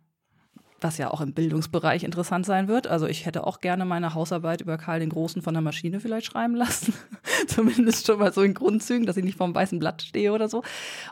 was 0.82 0.98
ja 0.98 1.10
auch 1.10 1.20
im 1.20 1.32
Bildungsbereich 1.32 2.04
interessant 2.04 2.46
sein 2.46 2.68
wird. 2.68 2.86
Also 2.86 3.06
ich 3.06 3.26
hätte 3.26 3.46
auch 3.46 3.60
gerne 3.60 3.84
meine 3.84 4.14
Hausarbeit 4.14 4.60
über 4.60 4.78
Karl 4.78 5.00
den 5.00 5.10
Großen 5.10 5.42
von 5.42 5.54
der 5.54 5.62
Maschine 5.62 6.00
vielleicht 6.00 6.26
schreiben 6.26 6.54
lassen. 6.54 6.94
Zumindest 7.46 8.06
schon 8.06 8.18
mal 8.18 8.32
so 8.32 8.42
in 8.42 8.54
Grundzügen, 8.54 9.06
dass 9.06 9.16
ich 9.16 9.24
nicht 9.24 9.38
vom 9.38 9.54
weißen 9.54 9.78
Blatt 9.78 10.02
stehe 10.02 10.32
oder 10.32 10.48
so. 10.48 10.62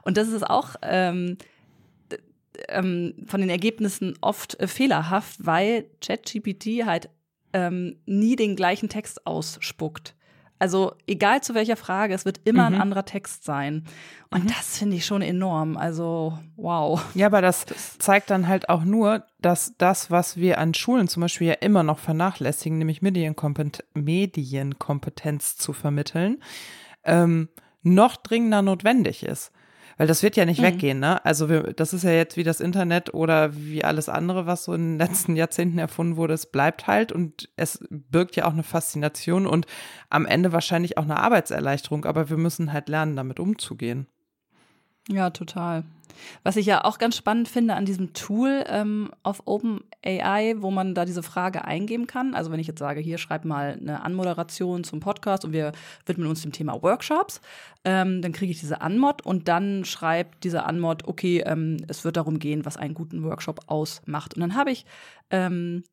Und 0.02 0.16
das 0.16 0.28
ist 0.28 0.48
auch 0.48 0.76
ähm, 0.82 1.38
ähm, 2.68 3.14
von 3.26 3.40
den 3.40 3.50
Ergebnissen 3.50 4.16
oft 4.20 4.58
äh, 4.60 4.66
fehlerhaft, 4.66 5.44
weil 5.44 5.86
ChatGPT 6.00 6.84
halt 6.84 7.08
ähm, 7.52 7.96
nie 8.06 8.36
den 8.36 8.56
gleichen 8.56 8.88
Text 8.88 9.26
ausspuckt. 9.26 10.14
Also 10.58 10.94
egal 11.06 11.42
zu 11.42 11.54
welcher 11.54 11.76
Frage, 11.76 12.14
es 12.14 12.24
wird 12.24 12.40
immer 12.44 12.68
mhm. 12.68 12.76
ein 12.76 12.80
anderer 12.80 13.04
Text 13.04 13.44
sein. 13.44 13.84
Und 14.30 14.44
mhm. 14.44 14.48
das 14.48 14.78
finde 14.78 14.96
ich 14.96 15.06
schon 15.06 15.22
enorm. 15.22 15.76
Also 15.76 16.38
wow. 16.56 17.04
Ja, 17.14 17.26
aber 17.26 17.40
das, 17.40 17.64
das, 17.66 17.98
zeigt 17.98 18.30
dann 18.30 18.48
halt 18.48 18.68
auch 18.68 18.84
nur, 18.84 19.24
dass 19.40 19.74
das, 19.78 20.10
was 20.10 20.36
wir 20.36 20.58
an 20.58 20.74
Schulen 20.74 21.08
zum 21.08 21.20
Beispiel 21.20 21.48
ja 21.48 21.54
immer 21.54 21.82
noch 21.82 21.98
vernachlässigen, 21.98 22.78
nämlich 22.78 23.02
Medienkompetenz, 23.02 23.82
Medienkompetenz 23.94 25.56
zu 25.56 25.72
vermitteln, 25.72 26.42
ähm, 27.04 27.48
noch 27.82 28.16
dringender 28.16 28.62
notwendig 28.62 29.22
ist. 29.22 29.52
Weil 29.98 30.06
das 30.06 30.22
wird 30.22 30.36
ja 30.36 30.44
nicht 30.44 30.60
mhm. 30.60 30.66
weggehen, 30.66 31.00
ne? 31.00 31.24
Also 31.24 31.48
wir, 31.48 31.74
das 31.74 31.92
ist 31.92 32.04
ja 32.04 32.12
jetzt 32.12 32.36
wie 32.36 32.44
das 32.44 32.60
Internet 32.60 33.12
oder 33.12 33.54
wie 33.54 33.84
alles 33.84 34.08
andere, 34.08 34.46
was 34.46 34.64
so 34.64 34.72
in 34.72 34.92
den 34.92 34.98
letzten 34.98 35.34
Jahrzehnten 35.36 35.78
erfunden 35.78 36.16
wurde. 36.16 36.34
Es 36.34 36.46
bleibt 36.46 36.86
halt 36.86 37.10
und 37.10 37.50
es 37.56 37.84
birgt 37.90 38.36
ja 38.36 38.46
auch 38.46 38.52
eine 38.52 38.62
Faszination 38.62 39.46
und 39.46 39.66
am 40.08 40.24
Ende 40.24 40.52
wahrscheinlich 40.52 40.96
auch 40.96 41.02
eine 41.02 41.18
Arbeitserleichterung. 41.18 42.04
Aber 42.04 42.30
wir 42.30 42.36
müssen 42.36 42.72
halt 42.72 42.88
lernen, 42.88 43.16
damit 43.16 43.40
umzugehen. 43.40 44.06
Ja, 45.08 45.30
total. 45.30 45.84
Was 46.42 46.56
ich 46.56 46.66
ja 46.66 46.84
auch 46.84 46.98
ganz 46.98 47.16
spannend 47.16 47.48
finde 47.48 47.74
an 47.74 47.84
diesem 47.84 48.12
Tool 48.12 48.64
ähm, 48.66 49.10
auf 49.22 49.42
OpenAI, 49.46 50.56
wo 50.58 50.70
man 50.70 50.94
da 50.94 51.04
diese 51.04 51.22
Frage 51.22 51.64
eingeben 51.64 52.06
kann. 52.06 52.34
Also 52.34 52.50
wenn 52.50 52.60
ich 52.60 52.66
jetzt 52.66 52.78
sage, 52.78 53.00
hier 53.00 53.18
schreib 53.18 53.44
mal 53.44 53.78
eine 53.80 54.02
Anmoderation 54.02 54.84
zum 54.84 55.00
Podcast 55.00 55.44
und 55.44 55.52
wir 55.52 55.72
widmen 56.06 56.28
uns 56.28 56.42
dem 56.42 56.52
Thema 56.52 56.82
Workshops, 56.82 57.40
ähm, 57.84 58.20
dann 58.20 58.32
kriege 58.32 58.52
ich 58.52 58.60
diese 58.60 58.80
Anmod 58.80 59.24
und 59.24 59.48
dann 59.48 59.84
schreibt 59.84 60.44
diese 60.44 60.64
Anmod, 60.64 61.06
okay, 61.06 61.42
ähm, 61.46 61.78
es 61.88 62.04
wird 62.04 62.16
darum 62.16 62.38
gehen, 62.38 62.64
was 62.64 62.76
einen 62.76 62.94
guten 62.94 63.22
Workshop 63.22 63.60
ausmacht. 63.66 64.34
Und 64.34 64.40
dann 64.40 64.54
habe 64.54 64.70
ich 64.70 64.84
ähm, 65.30 65.84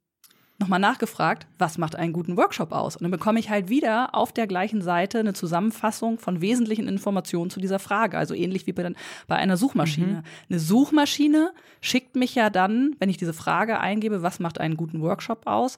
nochmal 0.57 0.79
nachgefragt, 0.79 1.47
was 1.57 1.77
macht 1.77 1.95
einen 1.95 2.13
guten 2.13 2.37
Workshop 2.37 2.71
aus? 2.71 2.95
Und 2.95 3.03
dann 3.03 3.11
bekomme 3.11 3.39
ich 3.39 3.49
halt 3.49 3.69
wieder 3.69 4.15
auf 4.15 4.31
der 4.31 4.47
gleichen 4.47 4.81
Seite 4.81 5.19
eine 5.19 5.33
Zusammenfassung 5.33 6.17
von 6.17 6.41
wesentlichen 6.41 6.87
Informationen 6.87 7.49
zu 7.49 7.59
dieser 7.59 7.79
Frage. 7.79 8.17
Also 8.17 8.33
ähnlich 8.33 8.65
wie 8.65 8.73
bei, 8.73 8.93
bei 9.27 9.35
einer 9.35 9.57
Suchmaschine. 9.57 10.07
Mhm. 10.07 10.23
Eine 10.49 10.59
Suchmaschine 10.59 11.53
schickt 11.81 12.15
mich 12.15 12.35
ja 12.35 12.49
dann, 12.49 12.95
wenn 12.99 13.09
ich 13.09 13.17
diese 13.17 13.33
Frage 13.33 13.79
eingebe, 13.79 14.21
was 14.21 14.39
macht 14.39 14.59
einen 14.59 14.77
guten 14.77 15.01
Workshop 15.01 15.45
aus, 15.45 15.77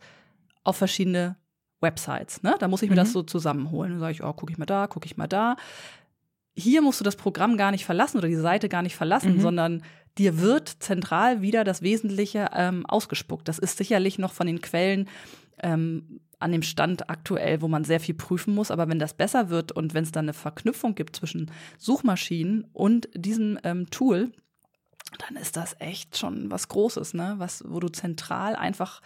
auf 0.64 0.78
verschiedene 0.78 1.38
Websites. 1.82 2.44
Ne? 2.44 2.56
Da 2.60 2.68
muss 2.68 2.82
ich 2.82 2.90
mir 2.90 2.96
mhm. 2.96 3.00
das 3.00 3.14
so 3.14 3.24
zusammenholen. 3.24 3.92
Dann 3.92 4.00
sage 4.00 4.12
ich, 4.14 4.24
oh, 4.24 4.34
gucke 4.34 4.52
ich 4.52 4.58
mal 4.58 4.66
da, 4.66 4.88
gucke 4.88 5.06
ich 5.06 5.18
mal 5.18 5.28
da. 5.28 5.56
Hier 6.56 6.82
musst 6.82 7.00
du 7.00 7.04
das 7.04 7.16
Programm 7.16 7.58
gar 7.58 7.72
nicht 7.72 7.86
verlassen 7.86 8.18
oder 8.18 8.28
die 8.28 8.36
Seite 8.36 8.70
gar 8.70 8.82
nicht 8.82 8.96
verlassen, 8.96 9.38
mhm. 9.38 9.42
sondern 9.42 9.84
dir 10.18 10.40
wird 10.40 10.70
zentral 10.80 11.42
wieder 11.42 11.64
das 11.64 11.82
Wesentliche 11.82 12.50
ähm, 12.54 12.86
ausgespuckt. 12.86 13.48
Das 13.48 13.60
ist 13.60 13.78
sicherlich 13.78 14.20
noch 14.20 14.34
von 14.34 14.48
den 14.48 14.62
Quellen 14.62 15.08
ähm, 15.62 16.20
an 16.40 16.52
dem 16.52 16.62
Stand 16.62 17.10
aktuell, 17.10 17.62
wo 17.62 17.68
man 17.68 17.84
sehr 17.84 18.00
viel 18.00 18.16
prüfen 18.16 18.54
muss. 18.54 18.72
Aber 18.72 18.88
wenn 18.88 19.00
das 19.00 19.14
besser 19.14 19.50
wird 19.50 19.72
und 19.72 19.94
wenn 19.94 20.04
es 20.04 20.12
dann 20.12 20.26
eine 20.26 20.34
Verknüpfung 20.34 20.96
gibt 20.96 21.16
zwischen 21.16 21.52
Suchmaschinen 21.78 22.66
und 22.74 23.10
diesem 23.16 23.60
ähm, 23.64 23.90
Tool, 23.90 24.32
dann 25.20 25.38
ist 25.38 25.58
das 25.58 25.76
echt 25.80 26.18
schon 26.18 26.52
was 26.52 26.68
Großes, 26.68 27.14
ne? 27.14 27.36
Was, 27.38 27.64
wo 27.68 27.80
du 27.80 27.88
zentral 27.90 28.56
einfach 28.56 29.02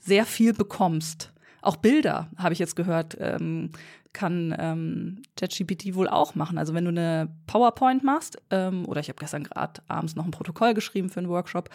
sehr 0.00 0.26
viel 0.26 0.52
bekommst. 0.52 1.32
Auch 1.62 1.76
Bilder, 1.76 2.30
habe 2.36 2.52
ich 2.52 2.58
jetzt 2.58 2.76
gehört, 2.76 3.16
ähm, 3.18 3.70
kann 4.16 4.54
ähm, 4.58 5.22
ChatGPT 5.36 5.94
wohl 5.94 6.08
auch 6.08 6.34
machen. 6.34 6.56
Also 6.58 6.72
wenn 6.74 6.84
du 6.84 6.90
eine 6.90 7.28
PowerPoint 7.46 8.02
machst, 8.02 8.38
ähm, 8.50 8.84
oder 8.88 9.00
ich 9.00 9.08
habe 9.08 9.18
gestern 9.20 9.44
gerade 9.44 9.82
abends 9.86 10.16
noch 10.16 10.24
ein 10.24 10.30
Protokoll 10.30 10.72
geschrieben 10.74 11.10
für 11.10 11.20
einen 11.20 11.28
Workshop 11.28 11.68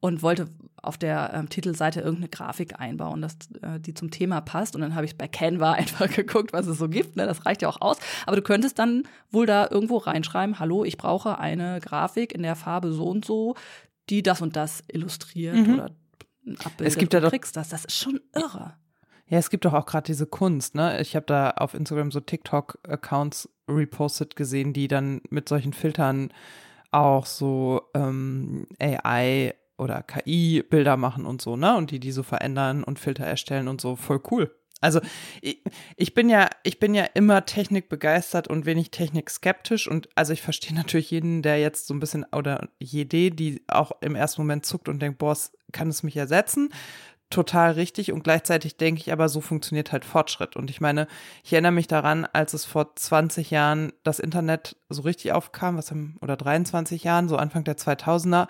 und 0.00 0.20
wollte 0.22 0.48
auf 0.82 0.98
der 0.98 1.32
ähm, 1.32 1.48
Titelseite 1.48 2.00
irgendeine 2.00 2.28
Grafik 2.28 2.78
einbauen, 2.78 3.22
dass 3.22 3.36
äh, 3.62 3.78
die 3.80 3.94
zum 3.94 4.10
Thema 4.10 4.40
passt. 4.40 4.74
Und 4.74 4.82
dann 4.82 4.94
habe 4.94 5.06
ich 5.06 5.16
bei 5.16 5.28
Canva 5.28 5.72
einfach 5.74 6.10
geguckt, 6.10 6.52
was 6.52 6.66
es 6.66 6.76
so 6.78 6.88
gibt. 6.88 7.16
Ne? 7.16 7.24
Das 7.26 7.46
reicht 7.46 7.62
ja 7.62 7.68
auch 7.68 7.80
aus. 7.80 7.96
Aber 8.26 8.36
du 8.36 8.42
könntest 8.42 8.78
dann 8.78 9.04
wohl 9.30 9.46
da 9.46 9.68
irgendwo 9.70 9.96
reinschreiben, 9.98 10.58
hallo, 10.58 10.84
ich 10.84 10.96
brauche 10.98 11.38
eine 11.38 11.80
Grafik 11.80 12.34
in 12.34 12.42
der 12.42 12.56
Farbe 12.56 12.92
so 12.92 13.04
und 13.08 13.24
so, 13.24 13.54
die 14.10 14.22
das 14.22 14.42
und 14.42 14.56
das 14.56 14.82
illustriert 14.92 15.54
Mhm. 15.56 15.74
oder 15.74 15.84
abbildet. 16.64 16.86
Es 16.86 16.98
gibt 16.98 17.14
ja 17.14 17.20
doch- 17.20 17.30
kriegst 17.30 17.56
das. 17.56 17.70
Das 17.70 17.84
ist 17.86 17.96
schon 17.96 18.20
irre. 18.34 18.74
Ja, 19.34 19.40
es 19.40 19.50
gibt 19.50 19.64
doch 19.64 19.72
auch 19.72 19.84
gerade 19.84 20.06
diese 20.06 20.26
Kunst, 20.26 20.76
ne? 20.76 21.00
Ich 21.00 21.16
habe 21.16 21.26
da 21.26 21.50
auf 21.56 21.74
Instagram 21.74 22.12
so 22.12 22.20
TikTok-Accounts 22.20 23.48
repostet 23.68 24.36
gesehen, 24.36 24.72
die 24.72 24.86
dann 24.86 25.22
mit 25.28 25.48
solchen 25.48 25.72
Filtern 25.72 26.32
auch 26.92 27.26
so 27.26 27.82
ähm, 27.94 28.68
AI 28.78 29.56
oder 29.76 30.04
KI-Bilder 30.04 30.96
machen 30.96 31.26
und 31.26 31.42
so, 31.42 31.56
ne? 31.56 31.74
Und 31.74 31.90
die 31.90 31.98
die 31.98 32.12
so 32.12 32.22
verändern 32.22 32.84
und 32.84 33.00
Filter 33.00 33.24
erstellen 33.24 33.66
und 33.66 33.80
so. 33.80 33.96
Voll 33.96 34.22
cool. 34.30 34.54
Also 34.80 35.00
ich, 35.40 35.64
ich 35.96 36.14
bin 36.14 36.28
ja, 36.28 36.48
ich 36.62 36.78
bin 36.78 36.94
ja 36.94 37.02
immer 37.02 37.44
technikbegeistert 37.44 38.46
und 38.46 38.66
wenig 38.66 38.92
technikskeptisch 38.92 39.88
und 39.88 40.08
also 40.14 40.32
ich 40.32 40.42
verstehe 40.42 40.76
natürlich 40.76 41.10
jeden, 41.10 41.42
der 41.42 41.58
jetzt 41.58 41.88
so 41.88 41.94
ein 41.94 41.98
bisschen 41.98 42.24
oder 42.30 42.68
jede, 42.78 43.32
die 43.32 43.64
auch 43.66 43.90
im 44.00 44.14
ersten 44.14 44.42
Moment 44.42 44.64
zuckt 44.64 44.88
und 44.88 45.02
denkt, 45.02 45.18
boah, 45.18 45.36
kann 45.72 45.88
es 45.88 46.04
mich 46.04 46.16
ersetzen 46.16 46.68
total 47.34 47.72
richtig 47.72 48.12
und 48.12 48.22
gleichzeitig 48.22 48.76
denke 48.76 49.00
ich 49.00 49.12
aber, 49.12 49.28
so 49.28 49.40
funktioniert 49.40 49.92
halt 49.92 50.04
Fortschritt. 50.04 50.56
Und 50.56 50.70
ich 50.70 50.80
meine, 50.80 51.08
ich 51.42 51.52
erinnere 51.52 51.72
mich 51.72 51.88
daran, 51.88 52.26
als 52.32 52.54
es 52.54 52.64
vor 52.64 52.94
20 52.94 53.50
Jahren 53.50 53.92
das 54.04 54.20
Internet 54.20 54.76
so 54.88 55.02
richtig 55.02 55.32
aufkam, 55.32 55.76
was 55.76 55.90
haben, 55.90 56.16
oder 56.20 56.36
23 56.36 57.02
Jahren, 57.02 57.28
so 57.28 57.36
Anfang 57.36 57.64
der 57.64 57.76
2000er. 57.76 58.46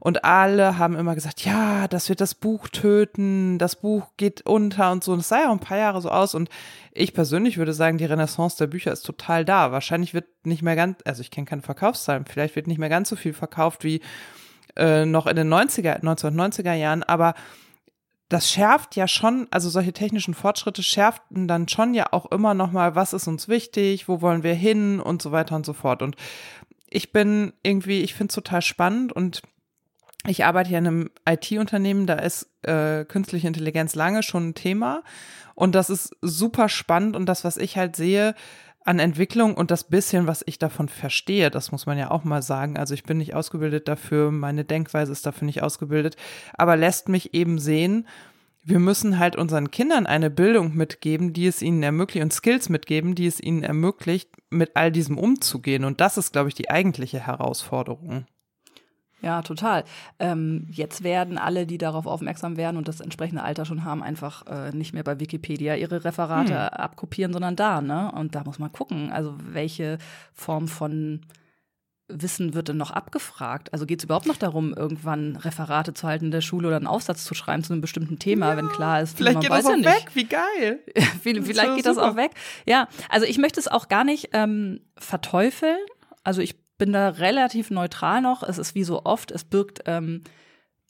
Und 0.00 0.24
alle 0.24 0.76
haben 0.76 0.96
immer 0.96 1.14
gesagt, 1.14 1.44
ja, 1.44 1.88
das 1.88 2.08
wird 2.08 2.20
das 2.20 2.34
Buch 2.34 2.68
töten, 2.68 3.58
das 3.58 3.76
Buch 3.76 4.08
geht 4.16 4.44
unter 4.44 4.90
und 4.90 5.04
so. 5.04 5.12
Und 5.12 5.20
es 5.20 5.28
sah 5.28 5.42
ja 5.42 5.50
ein 5.50 5.60
paar 5.60 5.78
Jahre 5.78 6.02
so 6.02 6.10
aus. 6.10 6.34
Und 6.34 6.50
ich 6.92 7.14
persönlich 7.14 7.56
würde 7.56 7.72
sagen, 7.72 7.96
die 7.96 8.04
Renaissance 8.04 8.58
der 8.58 8.66
Bücher 8.66 8.92
ist 8.92 9.06
total 9.06 9.44
da. 9.44 9.72
Wahrscheinlich 9.72 10.12
wird 10.12 10.26
nicht 10.44 10.62
mehr 10.62 10.76
ganz, 10.76 10.98
also 11.04 11.22
ich 11.22 11.30
kenne 11.30 11.46
keine 11.46 11.62
Verkaufszahlen, 11.62 12.26
vielleicht 12.26 12.56
wird 12.56 12.66
nicht 12.66 12.78
mehr 12.78 12.90
ganz 12.90 13.08
so 13.08 13.16
viel 13.16 13.32
verkauft 13.32 13.84
wie 13.84 14.02
äh, 14.76 15.06
noch 15.06 15.26
in 15.26 15.36
den 15.36 15.52
90er, 15.52 16.00
1990er 16.00 16.74
Jahren, 16.74 17.04
aber 17.04 17.34
das 18.28 18.50
schärft 18.50 18.96
ja 18.96 19.06
schon, 19.06 19.46
also 19.50 19.68
solche 19.68 19.92
technischen 19.92 20.34
Fortschritte 20.34 20.82
schärften 20.82 21.46
dann 21.46 21.68
schon 21.68 21.94
ja 21.94 22.12
auch 22.12 22.30
immer 22.30 22.54
noch 22.54 22.72
mal, 22.72 22.94
was 22.94 23.12
ist 23.12 23.28
uns 23.28 23.48
wichtig, 23.48 24.08
wo 24.08 24.20
wollen 24.20 24.42
wir 24.42 24.54
hin 24.54 25.00
und 25.00 25.22
so 25.22 25.30
weiter 25.30 25.56
und 25.56 25.66
so 25.66 25.72
fort. 25.72 26.02
Und 26.02 26.16
ich 26.88 27.12
bin 27.12 27.52
irgendwie, 27.62 28.00
ich 28.00 28.14
finde 28.14 28.30
es 28.30 28.34
total 28.34 28.62
spannend 28.62 29.12
und 29.12 29.42
ich 30.26 30.44
arbeite 30.44 30.70
ja 30.70 30.78
in 30.78 30.86
einem 30.86 31.10
IT-Unternehmen, 31.28 32.06
da 32.06 32.14
ist 32.14 32.48
äh, 32.62 33.04
künstliche 33.04 33.46
Intelligenz 33.46 33.94
lange 33.94 34.22
schon 34.22 34.48
ein 34.48 34.54
Thema 34.54 35.02
und 35.54 35.74
das 35.74 35.90
ist 35.90 36.16
super 36.22 36.68
spannend 36.68 37.14
und 37.16 37.26
das, 37.26 37.44
was 37.44 37.58
ich 37.58 37.76
halt 37.76 37.94
sehe 37.94 38.34
an 38.84 38.98
Entwicklung 38.98 39.54
und 39.54 39.70
das 39.70 39.84
bisschen, 39.84 40.26
was 40.26 40.44
ich 40.46 40.58
davon 40.58 40.88
verstehe, 40.88 41.50
das 41.50 41.72
muss 41.72 41.86
man 41.86 41.98
ja 41.98 42.10
auch 42.10 42.24
mal 42.24 42.42
sagen. 42.42 42.76
Also 42.76 42.94
ich 42.94 43.02
bin 43.02 43.16
nicht 43.16 43.34
ausgebildet 43.34 43.88
dafür, 43.88 44.30
meine 44.30 44.64
Denkweise 44.64 45.10
ist 45.10 45.24
dafür 45.26 45.46
nicht 45.46 45.62
ausgebildet, 45.62 46.16
aber 46.52 46.76
lässt 46.76 47.08
mich 47.08 47.34
eben 47.34 47.58
sehen, 47.58 48.06
wir 48.62 48.78
müssen 48.78 49.18
halt 49.18 49.36
unseren 49.36 49.70
Kindern 49.70 50.06
eine 50.06 50.30
Bildung 50.30 50.74
mitgeben, 50.74 51.32
die 51.32 51.46
es 51.46 51.60
ihnen 51.60 51.82
ermöglicht 51.82 52.24
und 52.24 52.32
Skills 52.32 52.68
mitgeben, 52.68 53.14
die 53.14 53.26
es 53.26 53.40
ihnen 53.40 53.62
ermöglicht, 53.62 54.30
mit 54.50 54.74
all 54.74 54.90
diesem 54.90 55.18
umzugehen. 55.18 55.84
Und 55.84 56.00
das 56.00 56.16
ist, 56.16 56.32
glaube 56.32 56.48
ich, 56.48 56.54
die 56.54 56.70
eigentliche 56.70 57.20
Herausforderung. 57.20 58.26
Ja, 59.24 59.40
total. 59.42 59.84
Ähm, 60.18 60.66
jetzt 60.70 61.02
werden 61.02 61.38
alle, 61.38 61.66
die 61.66 61.78
darauf 61.78 62.06
aufmerksam 62.06 62.56
werden 62.56 62.76
und 62.76 62.86
das 62.88 63.00
entsprechende 63.00 63.42
Alter 63.42 63.64
schon 63.64 63.84
haben, 63.84 64.02
einfach 64.02 64.46
äh, 64.46 64.70
nicht 64.76 64.92
mehr 64.92 65.02
bei 65.04 65.18
Wikipedia 65.18 65.74
ihre 65.76 66.04
Referate 66.04 66.52
Hm. 66.54 66.68
abkopieren, 66.78 67.32
sondern 67.32 67.56
da, 67.56 67.80
ne? 67.80 68.12
Und 68.12 68.34
da 68.34 68.44
muss 68.44 68.58
man 68.58 68.70
gucken, 68.70 69.10
also 69.12 69.34
welche 69.38 69.98
Form 70.32 70.68
von 70.68 71.22
Wissen 72.06 72.52
wird 72.52 72.68
denn 72.68 72.76
noch 72.76 72.90
abgefragt? 72.90 73.72
Also 73.72 73.86
geht 73.86 74.00
es 74.00 74.04
überhaupt 74.04 74.26
noch 74.26 74.36
darum, 74.36 74.74
irgendwann 74.74 75.36
Referate 75.36 75.94
zu 75.94 76.06
halten 76.06 76.26
in 76.26 76.30
der 76.32 76.42
Schule 76.42 76.68
oder 76.68 76.76
einen 76.76 76.86
Aufsatz 76.86 77.24
zu 77.24 77.32
schreiben 77.34 77.64
zu 77.64 77.72
einem 77.72 77.80
bestimmten 77.80 78.18
Thema, 78.18 78.58
wenn 78.58 78.68
klar 78.68 79.00
ist, 79.00 79.16
Vielleicht 79.16 79.36
man 79.36 79.40
geht 79.42 79.50
weiß 79.50 79.64
das 79.64 79.70
ja 79.70 79.72
auch 79.72 79.78
nicht. 79.78 80.06
weg, 80.06 80.10
wie 80.12 80.24
geil. 80.26 80.80
Viel- 81.22 81.36
Das 81.38 81.46
Vielleicht 81.46 81.68
ist 81.70 81.76
geht 81.76 81.86
das 81.86 81.96
auch 81.96 82.14
weg. 82.16 82.32
Ja, 82.66 82.88
also 83.08 83.24
ich 83.24 83.38
möchte 83.38 83.58
es 83.58 83.68
auch 83.68 83.88
gar 83.88 84.04
nicht 84.04 84.28
ähm, 84.34 84.80
verteufeln. 84.98 85.78
Also 86.24 86.42
ich 86.42 86.56
bin 86.78 86.92
da 86.92 87.08
relativ 87.10 87.70
neutral 87.70 88.20
noch. 88.20 88.42
Es 88.42 88.58
ist 88.58 88.74
wie 88.74 88.84
so 88.84 89.04
oft, 89.04 89.30
es 89.30 89.44
birgt 89.44 89.82
ähm, 89.86 90.22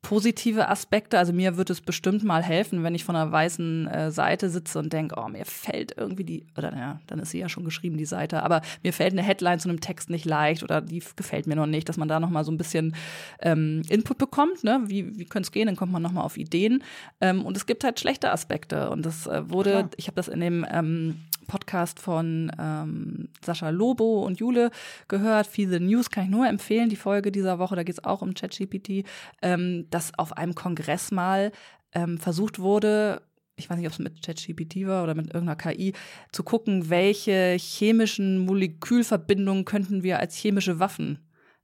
positive 0.04 0.68
Aspekte. 0.68 1.18
Also 1.18 1.32
mir 1.32 1.56
wird 1.56 1.70
es 1.70 1.80
bestimmt 1.80 2.22
mal 2.22 2.42
helfen, 2.42 2.84
wenn 2.84 2.94
ich 2.94 3.04
von 3.04 3.16
einer 3.16 3.32
weißen 3.32 3.88
äh, 3.88 4.10
Seite 4.12 4.50
sitze 4.50 4.78
und 4.78 4.92
denke, 4.92 5.16
oh, 5.18 5.28
mir 5.28 5.44
fällt 5.44 5.96
irgendwie 5.96 6.24
die, 6.24 6.46
oder 6.56 6.70
naja, 6.70 7.00
dann 7.08 7.18
ist 7.18 7.30
sie 7.30 7.40
ja 7.40 7.48
schon 7.48 7.64
geschrieben, 7.64 7.96
die 7.96 8.04
Seite, 8.04 8.42
aber 8.42 8.60
mir 8.82 8.92
fällt 8.92 9.12
eine 9.12 9.22
Headline 9.22 9.58
zu 9.58 9.68
einem 9.68 9.80
Text 9.80 10.10
nicht 10.10 10.26
leicht 10.26 10.62
oder 10.62 10.82
die 10.82 11.02
gefällt 11.16 11.46
mir 11.46 11.56
noch 11.56 11.66
nicht, 11.66 11.88
dass 11.88 11.96
man 11.96 12.06
da 12.06 12.20
noch 12.20 12.30
mal 12.30 12.44
so 12.44 12.52
ein 12.52 12.58
bisschen 12.58 12.94
ähm, 13.40 13.82
Input 13.88 14.18
bekommt, 14.18 14.62
ne? 14.62 14.82
Wie, 14.86 15.18
wie 15.18 15.24
könnte 15.24 15.46
es 15.46 15.52
gehen? 15.52 15.66
Dann 15.66 15.76
kommt 15.76 15.90
man 15.90 16.02
noch 16.02 16.12
mal 16.12 16.22
auf 16.22 16.36
Ideen. 16.36 16.84
Ähm, 17.20 17.44
und 17.44 17.56
es 17.56 17.66
gibt 17.66 17.82
halt 17.82 17.98
schlechte 17.98 18.30
Aspekte. 18.30 18.90
Und 18.90 19.06
das 19.06 19.26
äh, 19.26 19.48
wurde, 19.48 19.70
Klar. 19.70 19.90
ich 19.96 20.06
habe 20.06 20.16
das 20.16 20.28
in 20.28 20.40
dem 20.40 20.66
ähm, 20.70 21.16
Podcast 21.46 22.00
von 22.00 22.50
ähm, 22.58 23.28
Sascha 23.44 23.70
Lobo 23.70 24.24
und 24.24 24.40
Jule 24.40 24.70
gehört. 25.08 25.50
The 25.54 25.78
News 25.78 26.10
kann 26.10 26.24
ich 26.24 26.30
nur 26.30 26.46
empfehlen, 26.46 26.88
die 26.88 26.96
Folge 26.96 27.30
dieser 27.30 27.58
Woche. 27.58 27.76
Da 27.76 27.82
geht 27.82 27.94
es 27.94 28.04
auch 28.04 28.22
um 28.22 28.34
ChatGPT, 28.34 29.04
ähm, 29.42 29.86
dass 29.94 30.12
auf 30.18 30.36
einem 30.36 30.54
Kongress 30.54 31.10
mal 31.12 31.52
ähm, 31.92 32.18
versucht 32.18 32.58
wurde, 32.58 33.22
ich 33.56 33.70
weiß 33.70 33.78
nicht, 33.78 33.86
ob 33.86 33.92
es 33.92 33.98
mit 34.00 34.20
ChatGPT 34.24 34.86
war 34.86 35.04
oder 35.04 35.14
mit 35.14 35.26
irgendeiner 35.32 35.54
KI, 35.56 35.92
zu 36.32 36.42
gucken, 36.42 36.90
welche 36.90 37.54
chemischen 37.58 38.38
Molekülverbindungen 38.44 39.64
könnten 39.64 40.02
wir 40.02 40.18
als 40.18 40.34
chemische 40.36 40.80
Waffen 40.80 41.18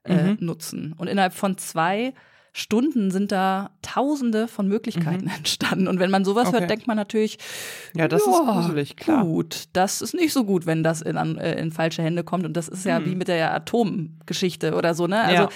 äh, 0.04 0.30
Mhm. 0.30 0.36
nutzen. 0.40 0.94
Und 0.96 1.08
innerhalb 1.08 1.34
von 1.34 1.58
zwei 1.58 2.14
Stunden 2.52 3.10
sind 3.10 3.30
da 3.32 3.70
Tausende 3.82 4.48
von 4.48 4.66
Möglichkeiten 4.66 5.28
entstanden. 5.36 5.88
Und 5.88 5.98
wenn 6.00 6.10
man 6.10 6.24
sowas 6.24 6.44
Mhm. 6.44 6.48
Okay. 6.50 6.58
hört, 6.60 6.70
denkt 6.70 6.86
man 6.86 6.96
natürlich, 6.96 7.38
Ja, 7.94 8.08
das 8.08 8.22
ist 8.26 8.40
gruselig, 8.44 8.96
klar. 8.96 9.24
Gut, 9.24 9.64
das 9.72 10.00
ist 10.00 10.14
nicht 10.14 10.32
so 10.32 10.44
gut, 10.44 10.66
wenn 10.66 10.82
das 10.82 11.02
in, 11.02 11.16
an, 11.16 11.36
äh, 11.38 11.60
in 11.60 11.70
falsche 11.72 12.02
Hände 12.02 12.24
kommt. 12.24 12.44
Und 12.46 12.56
das 12.56 12.68
ist 12.68 12.84
ja 12.84 12.98
Hm. 12.98 13.04
wie 13.04 13.14
mit 13.16 13.28
der 13.28 13.52
Atomgeschichte 13.54 14.74
oder 14.74 14.94
so, 14.94 15.06
ne? 15.06 15.20
Also 15.20 15.42
Ja. 15.44 15.48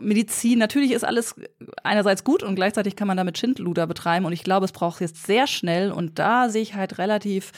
Medizin, 0.00 0.58
natürlich 0.58 0.92
ist 0.92 1.04
alles 1.04 1.34
einerseits 1.82 2.24
gut 2.24 2.42
und 2.42 2.54
gleichzeitig 2.54 2.96
kann 2.96 3.06
man 3.08 3.16
damit 3.16 3.38
Schindluder 3.38 3.86
betreiben. 3.86 4.24
Und 4.24 4.32
ich 4.32 4.42
glaube, 4.42 4.64
es 4.64 4.72
braucht 4.72 5.00
jetzt 5.00 5.26
sehr 5.26 5.46
schnell, 5.46 5.92
und 5.92 6.18
da 6.18 6.48
sehe 6.48 6.62
ich 6.62 6.74
halt 6.74 6.98
relativ 6.98 7.52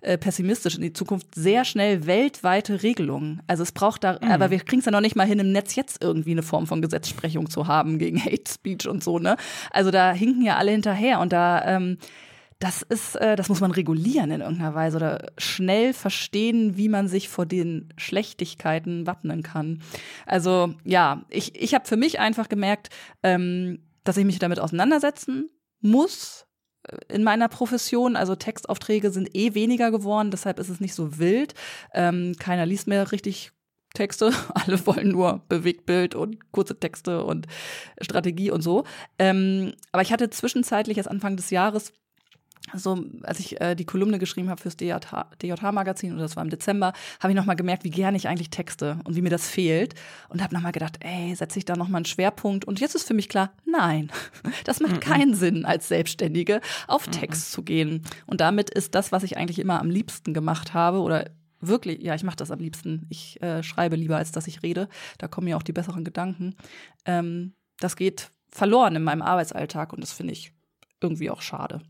äh, 0.00 0.16
pessimistisch 0.16 0.76
in 0.76 0.82
die 0.82 0.92
Zukunft, 0.92 1.34
sehr 1.34 1.64
schnell 1.64 2.06
weltweite 2.06 2.82
Regelungen. 2.82 3.42
Also 3.48 3.64
es 3.64 3.72
braucht 3.72 4.04
da, 4.04 4.18
Mhm. 4.22 4.30
aber 4.30 4.50
wir 4.50 4.60
kriegen 4.60 4.78
es 4.80 4.84
ja 4.86 4.92
noch 4.92 5.00
nicht 5.00 5.16
mal 5.16 5.26
hin, 5.26 5.40
im 5.40 5.52
Netz 5.52 5.74
jetzt 5.74 6.02
irgendwie 6.02 6.30
eine 6.30 6.42
Form 6.44 6.66
von 6.66 6.80
Gesetzesprechung 6.80 7.50
zu 7.50 7.66
haben 7.66 7.98
gegen 7.98 8.18
Hate 8.24 8.50
Speech 8.50 8.86
und 8.88 9.02
so, 9.02 9.18
ne? 9.18 9.36
Also 9.72 9.90
da 9.90 10.12
hinken 10.12 10.42
ja 10.42 10.56
alle 10.56 10.70
hinterher 10.70 11.18
und 11.20 11.32
da, 11.32 11.64
ähm, 11.64 11.98
das 12.58 12.82
ist, 12.82 13.14
äh, 13.16 13.36
das 13.36 13.48
muss 13.48 13.60
man 13.60 13.70
regulieren 13.70 14.30
in 14.30 14.40
irgendeiner 14.40 14.74
Weise 14.74 14.96
oder 14.96 15.26
schnell 15.38 15.92
verstehen, 15.92 16.76
wie 16.76 16.88
man 16.88 17.06
sich 17.06 17.28
vor 17.28 17.46
den 17.46 17.92
Schlechtigkeiten 17.96 19.06
wappnen 19.06 19.42
kann. 19.42 19.80
Also 20.26 20.74
ja, 20.84 21.24
ich, 21.30 21.54
ich 21.60 21.74
habe 21.74 21.86
für 21.86 21.96
mich 21.96 22.18
einfach 22.18 22.48
gemerkt, 22.48 22.90
ähm, 23.22 23.80
dass 24.02 24.16
ich 24.16 24.24
mich 24.24 24.38
damit 24.38 24.58
auseinandersetzen 24.58 25.50
muss 25.80 26.46
äh, 26.82 26.96
in 27.14 27.22
meiner 27.22 27.48
Profession. 27.48 28.16
Also 28.16 28.34
Textaufträge 28.34 29.12
sind 29.12 29.36
eh 29.36 29.54
weniger 29.54 29.92
geworden, 29.92 30.32
deshalb 30.32 30.58
ist 30.58 30.68
es 30.68 30.80
nicht 30.80 30.94
so 30.94 31.18
wild. 31.18 31.54
Ähm, 31.94 32.34
keiner 32.40 32.66
liest 32.66 32.88
mehr 32.88 33.12
richtig 33.12 33.52
Texte, 33.94 34.32
alle 34.54 34.84
wollen 34.84 35.10
nur 35.10 35.44
Bewegtbild 35.48 36.16
und 36.16 36.50
kurze 36.50 36.78
Texte 36.78 37.22
und 37.22 37.46
Strategie 38.00 38.50
und 38.50 38.62
so. 38.62 38.82
Ähm, 39.20 39.74
aber 39.92 40.02
ich 40.02 40.12
hatte 40.12 40.28
zwischenzeitlich 40.30 40.98
erst 40.98 41.10
Anfang 41.10 41.36
des 41.36 41.50
Jahres 41.50 41.92
so, 42.74 43.04
als 43.22 43.40
ich 43.40 43.60
äh, 43.60 43.74
die 43.74 43.84
Kolumne 43.84 44.18
geschrieben 44.18 44.50
habe 44.50 44.60
fürs 44.60 44.76
DJH-Magazin, 44.76 46.12
oder 46.12 46.22
das 46.22 46.36
war 46.36 46.42
im 46.42 46.50
Dezember, 46.50 46.92
habe 47.20 47.32
ich 47.32 47.36
nochmal 47.36 47.56
gemerkt, 47.56 47.84
wie 47.84 47.90
gerne 47.90 48.16
ich 48.16 48.28
eigentlich 48.28 48.50
texte 48.50 48.98
und 49.04 49.16
wie 49.16 49.22
mir 49.22 49.30
das 49.30 49.48
fehlt. 49.48 49.94
Und 50.28 50.42
habe 50.42 50.54
nochmal 50.54 50.72
gedacht, 50.72 50.98
ey, 51.00 51.34
setze 51.34 51.58
ich 51.58 51.64
da 51.64 51.76
nochmal 51.76 52.00
einen 52.00 52.04
Schwerpunkt? 52.04 52.64
Und 52.64 52.80
jetzt 52.80 52.94
ist 52.94 53.06
für 53.06 53.14
mich 53.14 53.28
klar, 53.28 53.52
nein, 53.64 54.10
das 54.64 54.80
macht 54.80 54.92
mm 54.92 54.96
-mm. 54.96 55.00
keinen 55.00 55.34
Sinn, 55.34 55.64
als 55.64 55.88
Selbstständige 55.88 56.60
auf 56.86 57.06
Text 57.06 57.52
mm 57.52 57.58
zu 57.58 57.62
gehen. 57.62 58.02
Und 58.26 58.40
damit 58.40 58.70
ist 58.70 58.94
das, 58.94 59.10
was 59.12 59.22
ich 59.22 59.36
eigentlich 59.36 59.58
immer 59.58 59.80
am 59.80 59.90
liebsten 59.90 60.34
gemacht 60.34 60.74
habe, 60.74 61.00
oder 61.00 61.30
wirklich, 61.60 62.02
ja, 62.02 62.14
ich 62.14 62.22
mache 62.22 62.36
das 62.36 62.50
am 62.50 62.58
liebsten. 62.58 63.06
Ich 63.08 63.40
äh, 63.42 63.62
schreibe 63.62 63.96
lieber, 63.96 64.16
als 64.16 64.32
dass 64.32 64.46
ich 64.46 64.62
rede. 64.62 64.88
Da 65.18 65.28
kommen 65.28 65.46
mir 65.46 65.56
auch 65.56 65.62
die 65.62 65.72
besseren 65.72 66.04
Gedanken. 66.04 66.54
Ähm, 67.04 67.54
das 67.80 67.96
geht 67.96 68.30
verloren 68.50 68.96
in 68.96 69.02
meinem 69.02 69.22
Arbeitsalltag 69.22 69.92
und 69.92 70.00
das 70.00 70.12
finde 70.12 70.32
ich 70.32 70.52
irgendwie 71.00 71.30
auch 71.30 71.42
schade 71.42 71.80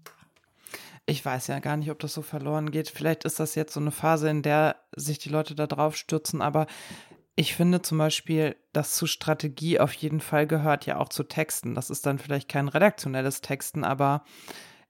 ich 1.08 1.24
weiß 1.24 1.46
ja 1.46 1.58
gar 1.58 1.78
nicht, 1.78 1.90
ob 1.90 1.98
das 2.00 2.12
so 2.12 2.20
verloren 2.20 2.70
geht. 2.70 2.90
Vielleicht 2.90 3.24
ist 3.24 3.40
das 3.40 3.54
jetzt 3.54 3.72
so 3.72 3.80
eine 3.80 3.90
Phase, 3.90 4.28
in 4.28 4.42
der 4.42 4.76
sich 4.94 5.18
die 5.18 5.30
Leute 5.30 5.54
da 5.54 5.66
drauf 5.66 5.96
stürzen, 5.96 6.42
aber 6.42 6.66
ich 7.34 7.54
finde 7.54 7.80
zum 7.80 7.96
Beispiel, 7.98 8.56
dass 8.72 8.94
zu 8.94 9.06
Strategie 9.06 9.80
auf 9.80 9.92
jeden 9.94 10.20
Fall 10.20 10.46
gehört 10.46 10.84
ja 10.86 10.98
auch 10.98 11.08
zu 11.08 11.22
Texten. 11.22 11.74
Das 11.74 11.88
ist 11.88 12.04
dann 12.04 12.18
vielleicht 12.18 12.48
kein 12.48 12.68
redaktionelles 12.68 13.40
Texten, 13.40 13.84
aber 13.84 14.22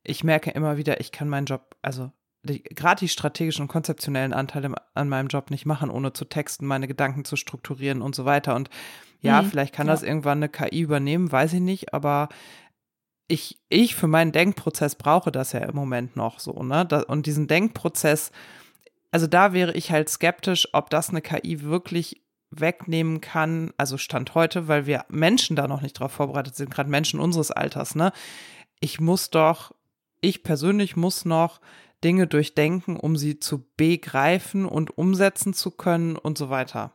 ich 0.02 0.24
merke 0.24 0.50
immer 0.50 0.76
wieder, 0.76 0.98
ich 1.00 1.12
kann 1.12 1.28
meinen 1.28 1.46
Job, 1.46 1.76
also 1.82 2.10
gerade 2.42 3.00
die 3.00 3.08
strategischen 3.08 3.62
und 3.62 3.68
konzeptionellen 3.68 4.32
Anteile 4.32 4.74
an 4.94 5.08
meinem 5.08 5.28
Job 5.28 5.50
nicht 5.50 5.66
machen, 5.66 5.90
ohne 5.90 6.14
zu 6.14 6.24
texten, 6.24 6.66
meine 6.66 6.88
Gedanken 6.88 7.24
zu 7.24 7.36
strukturieren 7.36 8.02
und 8.02 8.14
so 8.14 8.24
weiter. 8.24 8.56
Und 8.56 8.70
ja, 9.20 9.42
mhm, 9.42 9.50
vielleicht 9.50 9.74
kann 9.74 9.86
ja. 9.86 9.92
das 9.92 10.02
irgendwann 10.02 10.38
eine 10.38 10.48
KI 10.48 10.80
übernehmen, 10.80 11.30
weiß 11.30 11.52
ich 11.52 11.60
nicht, 11.60 11.94
aber 11.94 12.28
ich, 13.28 13.60
ich 13.68 13.94
für 13.94 14.08
meinen 14.08 14.32
Denkprozess 14.32 14.94
brauche 14.94 15.30
das 15.30 15.52
ja 15.52 15.60
im 15.60 15.76
Moment 15.76 16.16
noch 16.16 16.40
so, 16.40 16.62
ne? 16.62 16.86
und 17.06 17.26
diesen 17.26 17.46
Denkprozess, 17.46 18.32
also 19.10 19.26
da 19.26 19.52
wäre 19.52 19.72
ich 19.74 19.92
halt 19.92 20.08
skeptisch, 20.08 20.68
ob 20.72 20.90
das 20.90 21.10
eine 21.10 21.20
KI 21.20 21.62
wirklich 21.62 22.22
wegnehmen 22.50 23.20
kann, 23.20 23.72
also 23.76 23.98
Stand 23.98 24.34
heute, 24.34 24.68
weil 24.68 24.86
wir 24.86 25.04
Menschen 25.08 25.54
da 25.54 25.68
noch 25.68 25.82
nicht 25.82 25.94
drauf 25.94 26.12
vorbereitet 26.12 26.56
sind, 26.56 26.70
gerade 26.70 26.88
Menschen 26.88 27.20
unseres 27.20 27.50
Alters, 27.50 27.94
ne? 27.94 28.12
Ich 28.80 29.00
muss 29.00 29.28
doch, 29.28 29.74
ich 30.20 30.42
persönlich 30.42 30.96
muss 30.96 31.24
noch 31.24 31.60
Dinge 32.02 32.26
durchdenken, 32.26 32.96
um 32.96 33.16
sie 33.16 33.40
zu 33.40 33.66
begreifen 33.76 34.64
und 34.64 34.96
umsetzen 34.96 35.52
zu 35.52 35.72
können 35.72 36.16
und 36.16 36.38
so 36.38 36.48
weiter. 36.48 36.92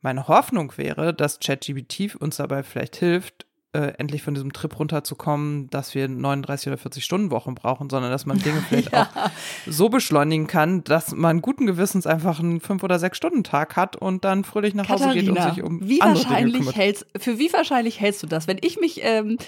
Meine 0.00 0.26
Hoffnung 0.26 0.76
wäre, 0.78 1.14
dass 1.14 1.38
ChatGPT 1.38 2.16
uns 2.16 2.36
dabei 2.36 2.62
vielleicht 2.62 2.96
hilft, 2.96 3.46
äh, 3.74 3.94
endlich 3.96 4.22
von 4.22 4.34
diesem 4.34 4.52
Trip 4.52 4.78
runterzukommen, 4.78 5.70
dass 5.70 5.94
wir 5.94 6.06
39 6.06 6.68
oder 6.68 6.76
40 6.76 7.04
Stunden 7.04 7.30
Wochen 7.30 7.54
brauchen, 7.54 7.88
sondern 7.88 8.10
dass 8.10 8.26
man 8.26 8.38
Dinge 8.38 8.60
vielleicht 8.68 8.92
ja. 8.92 9.02
auch 9.02 9.30
so 9.66 9.88
beschleunigen 9.88 10.46
kann, 10.46 10.84
dass 10.84 11.12
man 11.12 11.40
guten 11.40 11.66
Gewissens 11.66 12.06
einfach 12.06 12.38
einen 12.38 12.60
5 12.60 12.82
oder 12.82 12.98
6 12.98 13.16
Stunden 13.16 13.44
Tag 13.44 13.76
hat 13.76 13.96
und 13.96 14.24
dann 14.24 14.44
fröhlich 14.44 14.74
nach 14.74 14.88
Hause 14.88 15.12
geht 15.12 15.28
und 15.28 15.40
sich 15.40 15.62
um 15.62 15.88
wie 15.88 16.02
andere 16.02 16.24
wahrscheinlich 16.24 16.52
Dinge 16.52 16.58
kümmert. 16.58 16.76
Hältst, 16.76 17.06
für 17.16 17.38
wie 17.38 17.52
wahrscheinlich 17.52 17.98
hältst 17.98 18.22
du 18.22 18.26
das? 18.26 18.46
Wenn 18.46 18.58
ich 18.60 18.78
mich 18.78 19.00
ähm, 19.02 19.38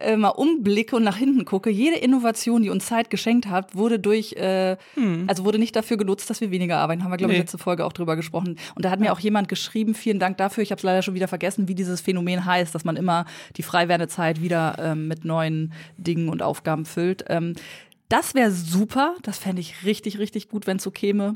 äh, 0.00 0.16
mal 0.16 0.30
umblicke 0.30 0.96
und 0.96 1.04
nach 1.04 1.16
hinten 1.16 1.44
gucke, 1.44 1.70
jede 1.70 1.96
Innovation, 1.96 2.62
die 2.62 2.70
uns 2.70 2.86
Zeit 2.86 3.10
geschenkt 3.10 3.46
hat, 3.46 3.74
wurde 3.74 3.98
durch, 3.98 4.32
äh, 4.34 4.76
hm. 4.94 5.24
also 5.26 5.44
wurde 5.44 5.58
nicht 5.58 5.74
dafür 5.74 5.96
genutzt, 5.96 6.30
dass 6.30 6.40
wir 6.40 6.50
weniger 6.50 6.78
arbeiten. 6.78 7.04
Haben 7.04 7.10
wir, 7.10 7.16
glaube 7.16 7.32
ich, 7.32 7.38
nee. 7.38 7.42
letzte 7.42 7.58
Folge 7.58 7.84
auch 7.84 7.92
drüber 7.92 8.16
gesprochen. 8.16 8.58
Und 8.74 8.84
da 8.84 8.90
hat 8.90 9.00
mir 9.00 9.12
auch 9.12 9.20
jemand 9.20 9.48
geschrieben, 9.48 9.94
vielen 9.94 10.18
Dank 10.18 10.36
dafür. 10.36 10.62
Ich 10.62 10.70
habe 10.70 10.78
es 10.78 10.82
leider 10.82 11.02
schon 11.02 11.14
wieder 11.14 11.28
vergessen, 11.28 11.68
wie 11.68 11.74
dieses 11.74 12.00
Phänomen 12.00 12.44
heißt, 12.44 12.74
dass 12.74 12.84
man 12.84 12.96
immer 12.96 13.26
die 13.56 13.62
frei 13.62 13.88
werdende 13.88 14.08
Zeit 14.08 14.40
wieder 14.40 14.76
ähm, 14.78 15.08
mit 15.08 15.24
neuen 15.24 15.72
Dingen 15.96 16.28
und 16.28 16.42
Aufgaben 16.42 16.84
füllt. 16.84 17.24
Ähm, 17.28 17.54
das 18.08 18.34
wäre 18.34 18.50
super. 18.50 19.14
Das 19.22 19.38
fände 19.38 19.60
ich 19.60 19.84
richtig, 19.84 20.18
richtig 20.18 20.48
gut, 20.48 20.66
wenn 20.66 20.78
es 20.78 20.82
so 20.82 20.90
käme. 20.90 21.34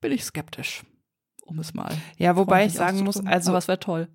Bin 0.00 0.12
ich 0.12 0.24
skeptisch 0.24 0.82
um 1.44 1.58
es 1.58 1.74
mal. 1.74 1.92
Ja, 2.18 2.36
wobei 2.36 2.64
ich 2.66 2.72
sagen 2.72 3.00
muss, 3.00 3.24
also. 3.26 3.50
Aber 3.50 3.58
es 3.58 3.68
wäre 3.68 3.80
toll 3.80 4.08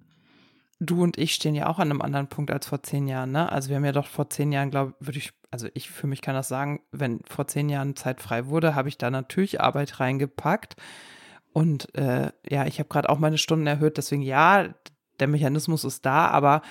du 0.80 1.04
und 1.04 1.18
ich 1.18 1.34
stehen 1.34 1.56
ja 1.56 1.68
auch 1.68 1.80
an 1.80 1.90
einem 1.90 2.02
anderen 2.02 2.28
Punkt 2.28 2.52
als 2.52 2.68
vor 2.68 2.84
zehn 2.84 3.08
Jahren, 3.08 3.32
ne? 3.32 3.52
Also 3.52 3.70
wir 3.70 3.78
haben 3.78 3.86
ja 3.86 3.92
doch 3.92 4.08
vor 4.08 4.30
zehn 4.30 4.52
Jahren, 4.52 4.70
glaube 4.70 4.94
würde 5.00 5.18
ich, 5.18 5.34
also 5.50 5.68
ich 5.74 5.90
für 5.90 6.08
mich 6.08 6.22
kann 6.22 6.36
das 6.36 6.48
sagen, 6.48 6.82
wenn 6.92 7.22
vor 7.28 7.48
zehn 7.48 7.70
Jahren 7.70 7.96
Zeit 7.96 8.22
frei 8.22 8.48
wurde, 8.48 8.76
habe 8.76 8.90
ich 8.90 8.98
da 8.98 9.10
natürlich 9.10 9.62
Arbeit 9.62 10.00
reingepackt. 10.00 10.76
Und 11.54 11.94
äh, 11.96 12.32
ja, 12.48 12.66
ich 12.68 12.80
habe 12.80 12.90
gerade 12.90 13.10
auch 13.10 13.18
meine 13.18 13.40
Stunden 13.40 13.66
erhöht, 13.66 13.98
deswegen 13.98 14.22
ja, 14.22 14.68
der 15.20 15.28
Mechanismus 15.28 15.84
ist 15.84 16.06
da, 16.06 16.28
aber 16.28 16.62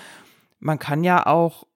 man 0.61 0.79
kann 0.79 1.03
ja 1.03 1.27
auch, 1.27 1.67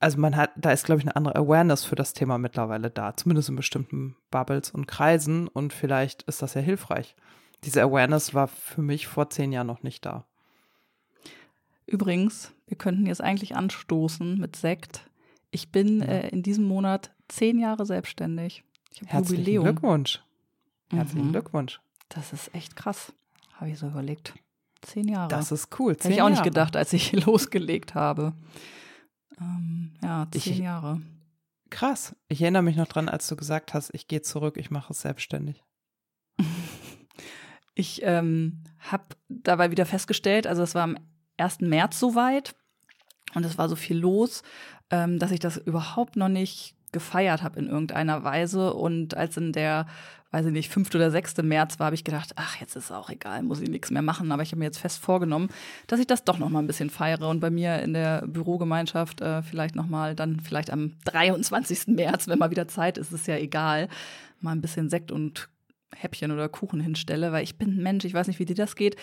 also 0.00 0.18
man 0.18 0.36
hat, 0.36 0.50
da 0.56 0.72
ist, 0.72 0.84
glaube 0.84 1.00
ich, 1.00 1.06
eine 1.06 1.16
andere 1.16 1.36
Awareness 1.36 1.84
für 1.84 1.96
das 1.96 2.12
Thema 2.12 2.36
mittlerweile 2.36 2.90
da, 2.90 3.16
zumindest 3.16 3.48
in 3.48 3.56
bestimmten 3.56 4.16
Bubbles 4.30 4.70
und 4.70 4.86
Kreisen 4.86 5.48
und 5.48 5.72
vielleicht 5.72 6.24
ist 6.24 6.42
das 6.42 6.52
ja 6.52 6.60
hilfreich. 6.60 7.16
Diese 7.64 7.82
Awareness 7.82 8.34
war 8.34 8.48
für 8.48 8.82
mich 8.82 9.06
vor 9.06 9.30
zehn 9.30 9.52
Jahren 9.52 9.66
noch 9.66 9.82
nicht 9.82 10.04
da. 10.04 10.26
Übrigens, 11.88 12.52
wir 12.66 12.76
könnten 12.76 13.06
jetzt 13.06 13.22
eigentlich 13.22 13.56
anstoßen 13.56 14.38
mit 14.38 14.56
Sekt. 14.56 15.08
Ich 15.50 15.72
bin 15.72 16.00
ja. 16.00 16.06
äh, 16.06 16.28
in 16.28 16.42
diesem 16.42 16.64
Monat 16.64 17.14
zehn 17.28 17.58
Jahre 17.58 17.86
selbstständig. 17.86 18.62
Ich 18.92 19.00
habe 19.00 19.10
Herzlichen 19.10 19.40
Jubiläum. 19.40 19.64
Glückwunsch. 19.64 20.22
Herzlichen 20.90 21.28
mhm. 21.28 21.32
Glückwunsch. 21.32 21.80
Das 22.10 22.34
ist 22.34 22.54
echt 22.54 22.76
krass. 22.76 23.14
Habe 23.54 23.70
ich 23.70 23.78
so 23.78 23.86
überlegt. 23.86 24.34
Zehn 24.82 25.08
Jahre. 25.08 25.28
Das 25.28 25.50
ist 25.50 25.80
cool. 25.80 25.94
Hätte 25.94 26.12
ich 26.12 26.20
auch 26.20 26.28
nicht 26.28 26.44
gedacht, 26.44 26.76
als 26.76 26.92
ich 26.92 27.12
losgelegt 27.24 27.94
habe. 27.94 28.34
Ähm, 29.40 29.94
ja, 30.02 30.28
zehn 30.30 30.52
ich, 30.52 30.58
Jahre. 30.58 31.00
Krass. 31.70 32.14
Ich 32.28 32.42
erinnere 32.42 32.62
mich 32.62 32.76
noch 32.76 32.86
dran, 32.86 33.08
als 33.08 33.26
du 33.28 33.36
gesagt 33.36 33.72
hast, 33.72 33.94
ich 33.94 34.08
gehe 34.08 34.20
zurück, 34.20 34.58
ich 34.58 34.70
mache 34.70 34.92
es 34.92 35.00
selbstständig. 35.00 35.64
ich 37.74 38.02
ähm, 38.02 38.62
habe 38.78 39.04
dabei 39.30 39.70
wieder 39.70 39.86
festgestellt, 39.86 40.46
also 40.46 40.62
es 40.62 40.74
war 40.74 40.84
am 40.84 40.98
1. 41.38 41.60
März 41.60 41.98
soweit 41.98 42.54
und 43.34 43.44
es 43.44 43.58
war 43.58 43.68
so 43.68 43.76
viel 43.76 43.98
los, 43.98 44.42
ähm, 44.90 45.18
dass 45.18 45.30
ich 45.30 45.40
das 45.40 45.56
überhaupt 45.56 46.16
noch 46.16 46.28
nicht 46.28 46.74
gefeiert 46.92 47.42
habe 47.42 47.58
in 47.58 47.66
irgendeiner 47.66 48.24
Weise. 48.24 48.74
Und 48.74 49.14
als 49.14 49.36
in 49.36 49.52
der, 49.52 49.86
weiß 50.30 50.46
ich 50.46 50.52
nicht, 50.52 50.70
5. 50.70 50.94
oder 50.94 51.10
6. 51.10 51.38
März 51.38 51.78
war, 51.78 51.86
habe 51.86 51.94
ich 51.94 52.04
gedacht, 52.04 52.32
ach, 52.36 52.56
jetzt 52.60 52.76
ist 52.76 52.86
es 52.86 52.92
auch 52.92 53.10
egal, 53.10 53.42
muss 53.42 53.60
ich 53.60 53.68
nichts 53.68 53.90
mehr 53.90 54.02
machen. 54.02 54.32
Aber 54.32 54.42
ich 54.42 54.50
habe 54.50 54.60
mir 54.60 54.66
jetzt 54.66 54.78
fest 54.78 54.98
vorgenommen, 54.98 55.48
dass 55.86 56.00
ich 56.00 56.06
das 56.06 56.24
doch 56.24 56.38
noch 56.38 56.48
mal 56.48 56.60
ein 56.60 56.66
bisschen 56.66 56.90
feiere 56.90 57.28
und 57.28 57.40
bei 57.40 57.50
mir 57.50 57.80
in 57.80 57.92
der 57.92 58.26
Bürogemeinschaft 58.26 59.20
äh, 59.20 59.42
vielleicht 59.42 59.76
noch 59.76 59.86
mal 59.86 60.14
dann 60.14 60.40
vielleicht 60.40 60.70
am 60.70 60.96
23. 61.04 61.88
März, 61.88 62.28
wenn 62.28 62.38
mal 62.38 62.50
wieder 62.50 62.68
Zeit 62.68 62.98
ist, 62.98 63.12
ist 63.12 63.26
ja 63.26 63.36
egal, 63.36 63.88
mal 64.40 64.52
ein 64.52 64.60
bisschen 64.60 64.88
Sekt 64.88 65.12
und 65.12 65.48
Häppchen 65.94 66.30
oder 66.30 66.48
Kuchen 66.48 66.80
hinstelle, 66.80 67.32
weil 67.32 67.44
ich 67.44 67.56
bin 67.56 67.76
ein 67.76 67.82
Mensch, 67.82 68.04
ich 68.04 68.14
weiß 68.14 68.28
nicht, 68.28 68.38
wie 68.38 68.44
dir 68.44 68.54
das 68.54 68.76
geht. 68.76 68.96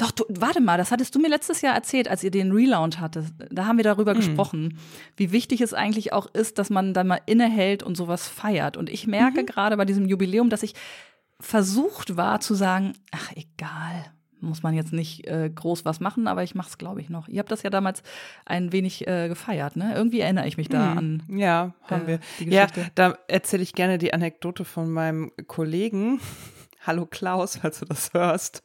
Doch, 0.00 0.12
du, 0.12 0.24
warte 0.30 0.62
mal, 0.62 0.78
das 0.78 0.90
hattest 0.90 1.14
du 1.14 1.18
mir 1.18 1.28
letztes 1.28 1.60
Jahr 1.60 1.74
erzählt, 1.74 2.08
als 2.08 2.24
ihr 2.24 2.30
den 2.30 2.52
Relaunch 2.52 2.98
hattet. 2.98 3.26
Da 3.50 3.66
haben 3.66 3.76
wir 3.76 3.84
darüber 3.84 4.14
mhm. 4.14 4.18
gesprochen, 4.18 4.78
wie 5.16 5.30
wichtig 5.30 5.60
es 5.60 5.74
eigentlich 5.74 6.14
auch 6.14 6.26
ist, 6.32 6.58
dass 6.58 6.70
man 6.70 6.94
dann 6.94 7.06
mal 7.06 7.20
innehält 7.26 7.82
und 7.82 7.98
sowas 7.98 8.26
feiert. 8.26 8.78
Und 8.78 8.88
ich 8.88 9.06
merke 9.06 9.42
mhm. 9.42 9.46
gerade 9.46 9.76
bei 9.76 9.84
diesem 9.84 10.06
Jubiläum, 10.06 10.48
dass 10.48 10.62
ich 10.62 10.74
versucht 11.38 12.16
war 12.16 12.40
zu 12.40 12.54
sagen, 12.54 12.94
ach 13.10 13.30
egal, 13.36 14.06
muss 14.40 14.62
man 14.62 14.72
jetzt 14.72 14.94
nicht 14.94 15.26
äh, 15.26 15.50
groß 15.54 15.84
was 15.84 16.00
machen, 16.00 16.28
aber 16.28 16.42
ich 16.42 16.54
mache 16.54 16.70
es, 16.70 16.78
glaube 16.78 17.02
ich, 17.02 17.10
noch. 17.10 17.28
Ihr 17.28 17.40
habt 17.40 17.52
das 17.52 17.62
ja 17.62 17.68
damals 17.68 18.02
ein 18.46 18.72
wenig 18.72 19.06
äh, 19.06 19.28
gefeiert, 19.28 19.76
ne? 19.76 19.92
Irgendwie 19.94 20.20
erinnere 20.20 20.46
ich 20.46 20.56
mich 20.56 20.70
da 20.70 20.92
mhm. 20.92 20.98
an. 20.98 21.22
Ja, 21.28 21.74
haben 21.82 22.08
äh, 22.08 22.18
wir. 22.38 22.50
Ja, 22.50 22.66
da 22.94 23.18
erzähle 23.28 23.62
ich 23.62 23.74
gerne 23.74 23.98
die 23.98 24.14
Anekdote 24.14 24.64
von 24.64 24.90
meinem 24.90 25.30
Kollegen. 25.46 26.20
Hallo 26.82 27.04
Klaus, 27.04 27.58
falls 27.58 27.80
du 27.80 27.84
das 27.84 28.14
hörst. 28.14 28.62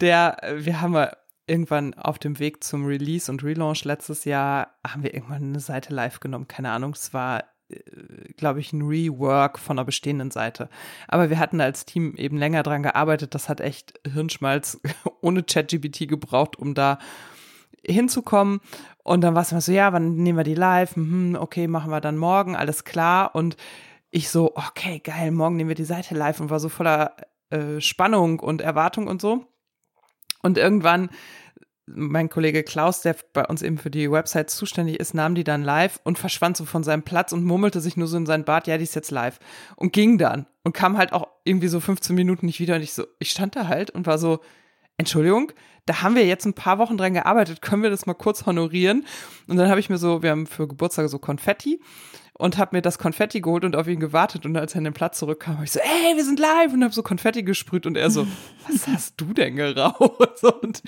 Der, 0.00 0.42
äh, 0.42 0.64
wir 0.64 0.80
haben 0.80 0.94
ja 0.94 1.12
irgendwann 1.46 1.92
auf 1.92 2.18
dem 2.18 2.38
Weg 2.38 2.64
zum 2.64 2.86
Release 2.86 3.30
und 3.30 3.44
Relaunch 3.44 3.84
letztes 3.84 4.24
Jahr, 4.24 4.70
haben 4.86 5.02
wir 5.02 5.12
irgendwann 5.12 5.42
eine 5.42 5.60
Seite 5.60 5.92
live 5.92 6.18
genommen. 6.18 6.48
Keine 6.48 6.70
Ahnung, 6.70 6.92
es 6.94 7.12
war, 7.12 7.44
äh, 7.68 7.78
glaube 8.38 8.60
ich, 8.60 8.72
ein 8.72 8.80
Rework 8.80 9.58
von 9.58 9.78
einer 9.78 9.84
bestehenden 9.84 10.30
Seite. 10.30 10.70
Aber 11.08 11.28
wir 11.28 11.38
hatten 11.38 11.60
als 11.60 11.84
Team 11.84 12.14
eben 12.16 12.38
länger 12.38 12.62
dran 12.62 12.82
gearbeitet. 12.82 13.34
Das 13.34 13.50
hat 13.50 13.60
echt 13.60 14.00
Hirnschmalz 14.10 14.80
ohne 15.20 15.42
ChatGPT 15.42 16.08
gebraucht, 16.08 16.56
um 16.56 16.72
da 16.72 16.98
hinzukommen. 17.84 18.60
Und 19.02 19.20
dann 19.20 19.34
war 19.34 19.42
es 19.42 19.52
immer 19.52 19.60
so, 19.60 19.72
ja, 19.72 19.92
wann 19.92 20.16
nehmen 20.16 20.38
wir 20.38 20.44
die 20.44 20.54
live? 20.54 20.96
Mhm, 20.96 21.36
okay, 21.38 21.68
machen 21.68 21.90
wir 21.90 22.00
dann 22.00 22.16
morgen, 22.16 22.56
alles 22.56 22.84
klar. 22.84 23.34
Und 23.34 23.58
ich 24.16 24.30
so, 24.30 24.52
okay, 24.54 24.98
geil, 24.98 25.30
morgen 25.30 25.56
nehmen 25.56 25.68
wir 25.68 25.74
die 25.74 25.84
Seite 25.84 26.14
live 26.14 26.40
und 26.40 26.48
war 26.48 26.58
so 26.58 26.70
voller 26.70 27.16
äh, 27.50 27.82
Spannung 27.82 28.40
und 28.40 28.62
Erwartung 28.62 29.08
und 29.08 29.20
so. 29.20 29.44
Und 30.42 30.56
irgendwann, 30.56 31.10
mein 31.84 32.30
Kollege 32.30 32.62
Klaus, 32.62 33.02
der 33.02 33.14
bei 33.34 33.44
uns 33.44 33.60
eben 33.60 33.76
für 33.76 33.90
die 33.90 34.10
Website 34.10 34.48
zuständig 34.48 35.00
ist, 35.00 35.12
nahm 35.12 35.34
die 35.34 35.44
dann 35.44 35.62
live 35.62 36.00
und 36.02 36.18
verschwand 36.18 36.56
so 36.56 36.64
von 36.64 36.82
seinem 36.82 37.02
Platz 37.02 37.34
und 37.34 37.44
murmelte 37.44 37.82
sich 37.82 37.98
nur 37.98 38.08
so 38.08 38.16
in 38.16 38.24
sein 38.24 38.46
Bart, 38.46 38.66
ja, 38.66 38.78
die 38.78 38.84
ist 38.84 38.94
jetzt 38.94 39.10
live. 39.10 39.38
Und 39.76 39.92
ging 39.92 40.16
dann 40.16 40.46
und 40.64 40.72
kam 40.72 40.96
halt 40.96 41.12
auch 41.12 41.28
irgendwie 41.44 41.68
so 41.68 41.78
15 41.78 42.16
Minuten 42.16 42.46
nicht 42.46 42.58
wieder. 42.58 42.76
Und 42.76 42.82
ich 42.82 42.94
so, 42.94 43.04
ich 43.18 43.30
stand 43.30 43.54
da 43.54 43.68
halt 43.68 43.90
und 43.90 44.06
war 44.06 44.16
so, 44.16 44.40
Entschuldigung, 44.96 45.52
da 45.84 46.00
haben 46.00 46.14
wir 46.14 46.24
jetzt 46.24 46.46
ein 46.46 46.54
paar 46.54 46.78
Wochen 46.78 46.96
dran 46.96 47.12
gearbeitet, 47.12 47.60
können 47.60 47.82
wir 47.82 47.90
das 47.90 48.06
mal 48.06 48.14
kurz 48.14 48.46
honorieren? 48.46 49.04
Und 49.46 49.58
dann 49.58 49.68
habe 49.68 49.78
ich 49.78 49.90
mir 49.90 49.98
so, 49.98 50.22
wir 50.22 50.30
haben 50.30 50.46
für 50.46 50.66
Geburtstag 50.66 51.10
so 51.10 51.18
Konfetti 51.18 51.82
und 52.38 52.58
habe 52.58 52.76
mir 52.76 52.82
das 52.82 52.98
Konfetti 52.98 53.40
geholt 53.40 53.64
und 53.64 53.76
auf 53.76 53.88
ihn 53.88 54.00
gewartet. 54.00 54.44
Und 54.44 54.56
als 54.56 54.74
er 54.74 54.78
an 54.78 54.84
den 54.84 54.92
Platz 54.92 55.18
zurückkam, 55.18 55.54
habe 55.54 55.64
ich 55.64 55.72
so, 55.72 55.80
ey, 55.80 56.16
wir 56.16 56.24
sind 56.24 56.38
live 56.38 56.72
und 56.72 56.84
habe 56.84 56.92
so 56.92 57.02
Konfetti 57.02 57.42
gesprüht 57.42 57.86
und 57.86 57.96
er 57.96 58.10
so, 58.10 58.26
was 58.68 58.86
hast 58.88 59.14
du 59.20 59.32
denn 59.32 59.56
geraucht? 59.56 60.42
Und 60.62 60.82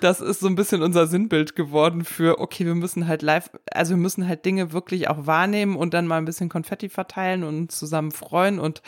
das 0.00 0.20
ist 0.20 0.40
so 0.40 0.46
ein 0.46 0.54
bisschen 0.54 0.82
unser 0.82 1.06
Sinnbild 1.06 1.54
geworden 1.54 2.04
für, 2.04 2.40
okay, 2.40 2.64
wir 2.64 2.74
müssen 2.74 3.06
halt 3.06 3.22
live, 3.22 3.50
also 3.70 3.90
wir 3.90 3.98
müssen 3.98 4.26
halt 4.26 4.44
Dinge 4.44 4.72
wirklich 4.72 5.08
auch 5.08 5.26
wahrnehmen 5.26 5.76
und 5.76 5.92
dann 5.94 6.06
mal 6.06 6.18
ein 6.18 6.24
bisschen 6.24 6.48
Konfetti 6.48 6.88
verteilen 6.88 7.44
und 7.44 7.72
zusammen 7.72 8.10
freuen 8.10 8.58
und 8.58 8.82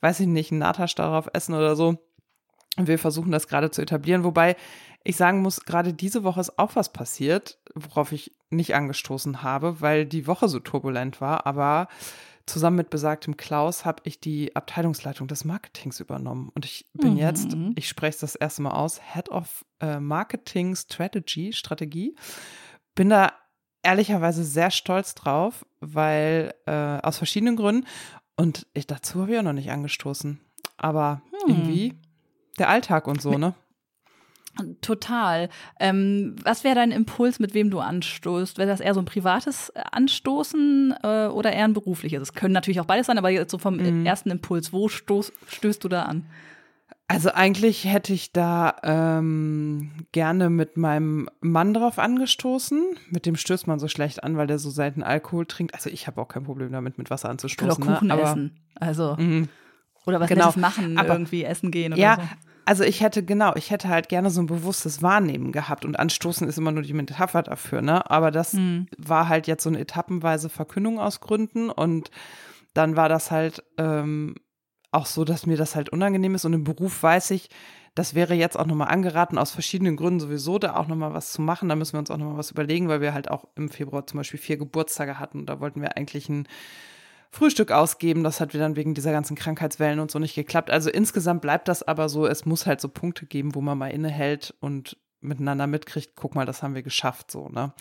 weiß 0.00 0.20
ich 0.20 0.26
nicht, 0.26 0.50
einen 0.50 0.60
Natasch 0.60 0.94
darauf 0.94 1.28
essen 1.32 1.54
oder 1.54 1.74
so. 1.74 1.96
Und 2.76 2.88
wir 2.88 2.98
versuchen 2.98 3.32
das 3.32 3.48
gerade 3.48 3.70
zu 3.70 3.80
etablieren, 3.80 4.24
wobei 4.24 4.56
ich 5.06 5.16
sagen 5.16 5.40
muss, 5.40 5.60
gerade 5.60 5.94
diese 5.94 6.24
Woche 6.24 6.40
ist 6.40 6.58
auch 6.58 6.74
was 6.74 6.92
passiert, 6.92 7.58
worauf 7.74 8.12
ich 8.12 8.32
nicht 8.50 8.74
angestoßen 8.74 9.42
habe, 9.42 9.80
weil 9.80 10.04
die 10.04 10.26
Woche 10.26 10.48
so 10.48 10.58
turbulent 10.58 11.20
war. 11.20 11.46
Aber 11.46 11.88
zusammen 12.44 12.76
mit 12.76 12.90
besagtem 12.90 13.36
Klaus 13.36 13.84
habe 13.84 14.02
ich 14.04 14.20
die 14.20 14.54
Abteilungsleitung 14.56 15.28
des 15.28 15.44
Marketings 15.44 16.00
übernommen. 16.00 16.50
Und 16.54 16.64
ich 16.64 16.86
bin 16.92 17.12
mhm. 17.12 17.18
jetzt, 17.18 17.56
ich 17.76 17.88
spreche 17.88 18.14
es 18.14 18.20
das 18.20 18.34
erste 18.34 18.62
Mal 18.62 18.72
aus, 18.72 19.00
Head 19.12 19.28
of 19.28 19.64
äh, 19.80 20.00
Marketing 20.00 20.74
Strategy, 20.74 21.52
Strategie. 21.52 22.16
Bin 22.96 23.08
da 23.08 23.32
ehrlicherweise 23.82 24.42
sehr 24.42 24.72
stolz 24.72 25.14
drauf, 25.14 25.64
weil 25.80 26.52
äh, 26.66 26.72
aus 26.72 27.18
verschiedenen 27.18 27.54
Gründen. 27.54 27.86
Und 28.36 28.66
ich, 28.74 28.88
dazu 28.88 29.22
habe 29.22 29.32
ich 29.32 29.38
auch 29.38 29.44
noch 29.44 29.52
nicht 29.52 29.70
angestoßen. 29.70 30.40
Aber 30.78 31.22
hm. 31.30 31.54
irgendwie 31.54 31.94
der 32.58 32.70
Alltag 32.70 33.06
und 33.06 33.22
so, 33.22 33.38
ne? 33.38 33.54
Total. 34.80 35.48
Ähm, 35.80 36.36
was 36.42 36.64
wäre 36.64 36.74
dein 36.74 36.90
Impuls, 36.90 37.38
mit 37.38 37.54
wem 37.54 37.70
du 37.70 37.80
anstoßt? 37.80 38.58
Wäre 38.58 38.68
das 38.68 38.80
eher 38.80 38.94
so 38.94 39.00
ein 39.00 39.06
privates 39.06 39.72
Anstoßen 39.74 40.94
äh, 41.02 41.26
oder 41.26 41.52
eher 41.52 41.64
ein 41.64 41.74
berufliches? 41.74 42.22
Es 42.22 42.32
können 42.32 42.52
natürlich 42.52 42.80
auch 42.80 42.86
beides 42.86 43.06
sein, 43.06 43.18
aber 43.18 43.30
jetzt 43.30 43.50
so 43.50 43.58
vom 43.58 43.76
mhm. 43.76 44.06
ersten 44.06 44.30
Impuls, 44.30 44.72
wo 44.72 44.88
stoß, 44.88 45.32
stößt 45.48 45.84
du 45.84 45.88
da 45.88 46.02
an? 46.02 46.26
Also 47.08 47.30
eigentlich 47.30 47.84
hätte 47.84 48.12
ich 48.12 48.32
da 48.32 48.76
ähm, 48.82 49.92
gerne 50.10 50.50
mit 50.50 50.76
meinem 50.76 51.28
Mann 51.40 51.72
drauf 51.72 52.00
angestoßen. 52.00 52.96
Mit 53.10 53.26
dem 53.26 53.36
stößt 53.36 53.68
man 53.68 53.78
so 53.78 53.86
schlecht 53.86 54.24
an, 54.24 54.36
weil 54.36 54.48
der 54.48 54.58
so 54.58 54.70
selten 54.70 55.04
Alkohol 55.04 55.46
trinkt. 55.46 55.74
Also 55.74 55.88
ich 55.88 56.08
habe 56.08 56.20
auch 56.20 56.26
kein 56.26 56.42
Problem 56.42 56.72
damit, 56.72 56.98
mit 56.98 57.08
Wasser 57.10 57.28
anzustoßen. 57.28 57.70
Ich 57.70 57.88
auch 57.88 57.94
Kuchen 57.94 58.08
ne? 58.08 58.14
aber, 58.14 58.22
essen. 58.24 58.58
Also. 58.74 59.16
Mhm. 59.16 59.48
Oder 60.04 60.20
was 60.20 60.28
genau. 60.28 60.52
machen, 60.56 60.98
aber, 60.98 61.10
irgendwie 61.10 61.44
essen 61.44 61.70
gehen 61.70 61.92
oder 61.92 62.02
ja, 62.02 62.16
so. 62.16 62.22
Also 62.66 62.82
ich 62.82 63.00
hätte, 63.00 63.22
genau, 63.22 63.54
ich 63.54 63.70
hätte 63.70 63.88
halt 63.88 64.08
gerne 64.08 64.28
so 64.28 64.42
ein 64.42 64.46
bewusstes 64.46 65.00
Wahrnehmen 65.00 65.52
gehabt 65.52 65.84
und 65.84 65.98
anstoßen 65.98 66.48
ist 66.48 66.58
immer 66.58 66.72
nur 66.72 66.82
die 66.82 66.94
Metapher 66.94 67.44
dafür, 67.44 67.80
ne? 67.80 68.10
Aber 68.10 68.32
das 68.32 68.54
mhm. 68.54 68.88
war 68.98 69.28
halt 69.28 69.46
jetzt 69.46 69.62
so 69.62 69.70
eine 69.70 69.78
etappenweise 69.78 70.48
Verkündung 70.48 70.98
aus 70.98 71.20
Gründen 71.20 71.70
und 71.70 72.10
dann 72.74 72.96
war 72.96 73.08
das 73.08 73.30
halt 73.30 73.62
ähm, 73.78 74.34
auch 74.90 75.06
so, 75.06 75.24
dass 75.24 75.46
mir 75.46 75.56
das 75.56 75.76
halt 75.76 75.90
unangenehm 75.90 76.34
ist 76.34 76.44
und 76.44 76.54
im 76.54 76.64
Beruf 76.64 77.04
weiß 77.04 77.30
ich, 77.30 77.50
das 77.94 78.14
wäre 78.14 78.34
jetzt 78.34 78.58
auch 78.58 78.66
nochmal 78.66 78.88
angeraten, 78.88 79.38
aus 79.38 79.52
verschiedenen 79.52 79.96
Gründen 79.96 80.18
sowieso 80.18 80.58
da 80.58 80.74
auch 80.74 80.88
nochmal 80.88 81.14
was 81.14 81.32
zu 81.32 81.40
machen. 81.40 81.68
Da 81.68 81.76
müssen 81.76 81.94
wir 81.94 82.00
uns 82.00 82.10
auch 82.10 82.18
nochmal 82.18 82.36
was 82.36 82.50
überlegen, 82.50 82.88
weil 82.88 83.00
wir 83.00 83.14
halt 83.14 83.30
auch 83.30 83.46
im 83.54 83.70
Februar 83.70 84.06
zum 84.06 84.18
Beispiel 84.18 84.40
vier 84.40 84.58
Geburtstage 84.58 85.20
hatten 85.20 85.38
und 85.38 85.46
da 85.46 85.60
wollten 85.60 85.80
wir 85.80 85.96
eigentlich 85.96 86.28
ein 86.28 86.48
Frühstück 87.36 87.70
ausgeben. 87.70 88.24
Das 88.24 88.40
hat 88.40 88.54
dann 88.54 88.76
wegen 88.76 88.94
dieser 88.94 89.12
ganzen 89.12 89.36
Krankheitswellen 89.36 90.00
und 90.00 90.10
so 90.10 90.18
nicht 90.18 90.34
geklappt. 90.34 90.70
Also 90.70 90.88
insgesamt 90.88 91.42
bleibt 91.42 91.68
das 91.68 91.82
aber 91.82 92.08
so, 92.08 92.26
es 92.26 92.46
muss 92.46 92.66
halt 92.66 92.80
so 92.80 92.88
Punkte 92.88 93.26
geben, 93.26 93.54
wo 93.54 93.60
man 93.60 93.76
mal 93.76 93.88
innehält 93.88 94.54
und 94.60 94.96
miteinander 95.20 95.66
mitkriegt, 95.66 96.16
guck 96.16 96.34
mal, 96.34 96.46
das 96.46 96.62
haben 96.62 96.74
wir 96.74 96.82
geschafft, 96.82 97.30
so, 97.30 97.48
ne? 97.48 97.72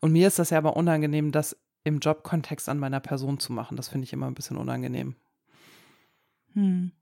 Und 0.00 0.12
mir 0.12 0.26
ist 0.26 0.38
das 0.38 0.50
ja 0.50 0.58
aber 0.58 0.76
unangenehm, 0.76 1.30
das 1.30 1.56
im 1.84 2.00
Jobkontext 2.00 2.68
an 2.68 2.78
meiner 2.78 3.00
Person 3.00 3.38
zu 3.38 3.52
machen. 3.52 3.76
Das 3.76 3.88
finde 3.88 4.04
ich 4.04 4.12
immer 4.12 4.26
ein 4.26 4.34
bisschen 4.34 4.56
unangenehm. 4.56 5.14
Hm. 6.54 6.92